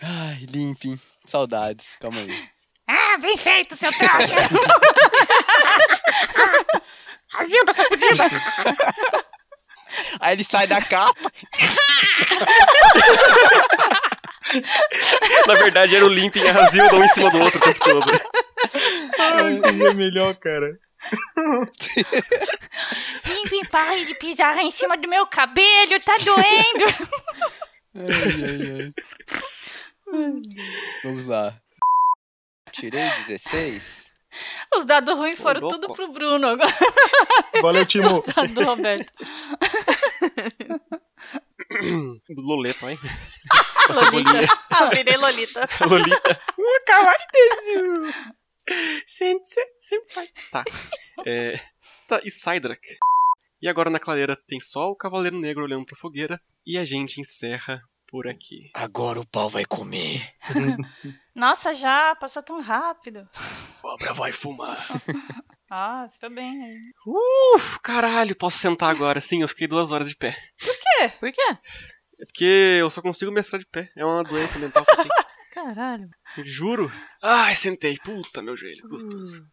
Ai, 0.00 0.46
Limp, 0.48 0.96
saudades, 1.24 1.96
calma 1.98 2.20
aí. 2.20 2.48
Ah, 2.86 3.18
bem 3.18 3.36
feito, 3.36 3.74
seu 3.74 3.90
trouxa! 3.92 4.10
Razilda 7.28 7.72
sacudida! 7.72 8.24
Aí 10.20 10.34
ele 10.34 10.44
sai 10.44 10.66
da 10.66 10.82
capa. 10.82 11.32
Na 15.46 15.54
verdade 15.54 15.94
era 15.94 16.04
o 16.04 16.08
Limp 16.08 16.34
e 16.36 16.48
a 16.48 16.52
Razilda 16.52 16.96
um 16.96 17.04
em 17.04 17.08
cima 17.08 17.30
do 17.30 17.38
outro 17.40 17.58
o 17.58 17.62
tempo 17.62 17.84
todo. 17.84 18.10
Ah, 19.18 19.56
seria 19.56 19.94
melhor, 19.94 20.34
cara. 20.34 20.78
Pim, 23.48 23.64
pare 23.70 24.04
de 24.06 24.14
pisar 24.16 24.58
em 24.58 24.70
cima 24.70 24.96
do 24.96 25.08
meu 25.08 25.26
cabelo, 25.26 26.00
tá 26.04 26.14
doendo! 26.16 26.84
Ai, 27.96 28.44
ai, 28.44 28.80
ai. 28.80 28.92
Vamos 31.04 31.26
lá. 31.26 31.54
Tirei 32.72 33.08
16. 33.26 34.09
Os 34.76 34.84
dados 34.84 35.14
ruins 35.16 35.38
foram 35.38 35.60
louco. 35.60 35.78
tudo 35.78 35.92
pro 35.92 36.12
Bruno 36.12 36.48
agora. 36.48 36.72
Valeu, 37.62 37.84
Timo. 37.86 38.20
Os 38.20 38.34
dados 38.34 38.52
do 38.52 38.62
Roberto. 38.64 39.12
Loleta, 42.36 42.90
hein? 42.90 42.98
Lolita. 43.88 44.58
Ah, 44.70 44.88
virei 44.88 45.16
Lolita. 45.16 45.68
Lolita. 45.88 46.40
Uh, 46.58 46.84
kawaii 46.86 47.26
desu. 47.32 48.12
Sensei, 49.06 49.64
senpai. 49.80 50.26
Tá. 50.50 50.64
É, 51.26 51.60
tá, 52.06 52.20
e 52.24 52.30
Sidrak. 52.30 52.80
E 53.60 53.68
agora 53.68 53.90
na 53.90 53.98
clareira 53.98 54.36
tem 54.48 54.60
só 54.60 54.90
o 54.90 54.96
Cavaleiro 54.96 55.38
Negro 55.38 55.64
olhando 55.64 55.84
pra 55.84 55.96
fogueira. 55.96 56.40
E 56.66 56.78
a 56.78 56.84
gente 56.84 57.20
encerra 57.20 57.82
por 58.08 58.26
aqui. 58.26 58.70
Agora 58.74 59.20
o 59.20 59.26
pau 59.26 59.48
vai 59.48 59.64
comer. 59.64 60.22
Nossa, 61.40 61.74
já 61.74 62.14
passou 62.16 62.42
tão 62.42 62.60
rápido. 62.60 63.26
Cobra 63.80 64.12
vai 64.12 64.30
fumar. 64.30 64.76
Ah, 65.72 66.10
tô 66.20 66.28
bem 66.28 66.64
aí. 66.64 66.78
Uh, 67.06 67.78
caralho, 67.80 68.34
posso 68.34 68.58
sentar 68.58 68.90
agora. 68.90 69.20
Sim, 69.20 69.42
eu 69.42 69.46
fiquei 69.46 69.68
duas 69.68 69.92
horas 69.92 70.08
de 70.08 70.16
pé. 70.16 70.36
Por 70.58 70.74
quê? 70.74 71.12
Por 71.20 71.32
quê? 71.32 71.58
É 72.20 72.24
porque 72.26 72.78
eu 72.80 72.90
só 72.90 73.00
consigo 73.00 73.30
mestrar 73.30 73.60
de 73.60 73.68
pé. 73.68 73.88
É 73.96 74.04
uma 74.04 74.24
doença 74.24 74.58
mental 74.58 74.84
que 74.84 74.90
eu 74.90 74.96
tenho. 74.96 75.08
Caralho. 75.54 76.08
Juro. 76.38 76.90
Ai, 77.22 77.54
sentei. 77.54 77.96
Puta, 77.98 78.42
meu 78.42 78.56
joelho. 78.56 78.82
Gostoso. 78.88 79.46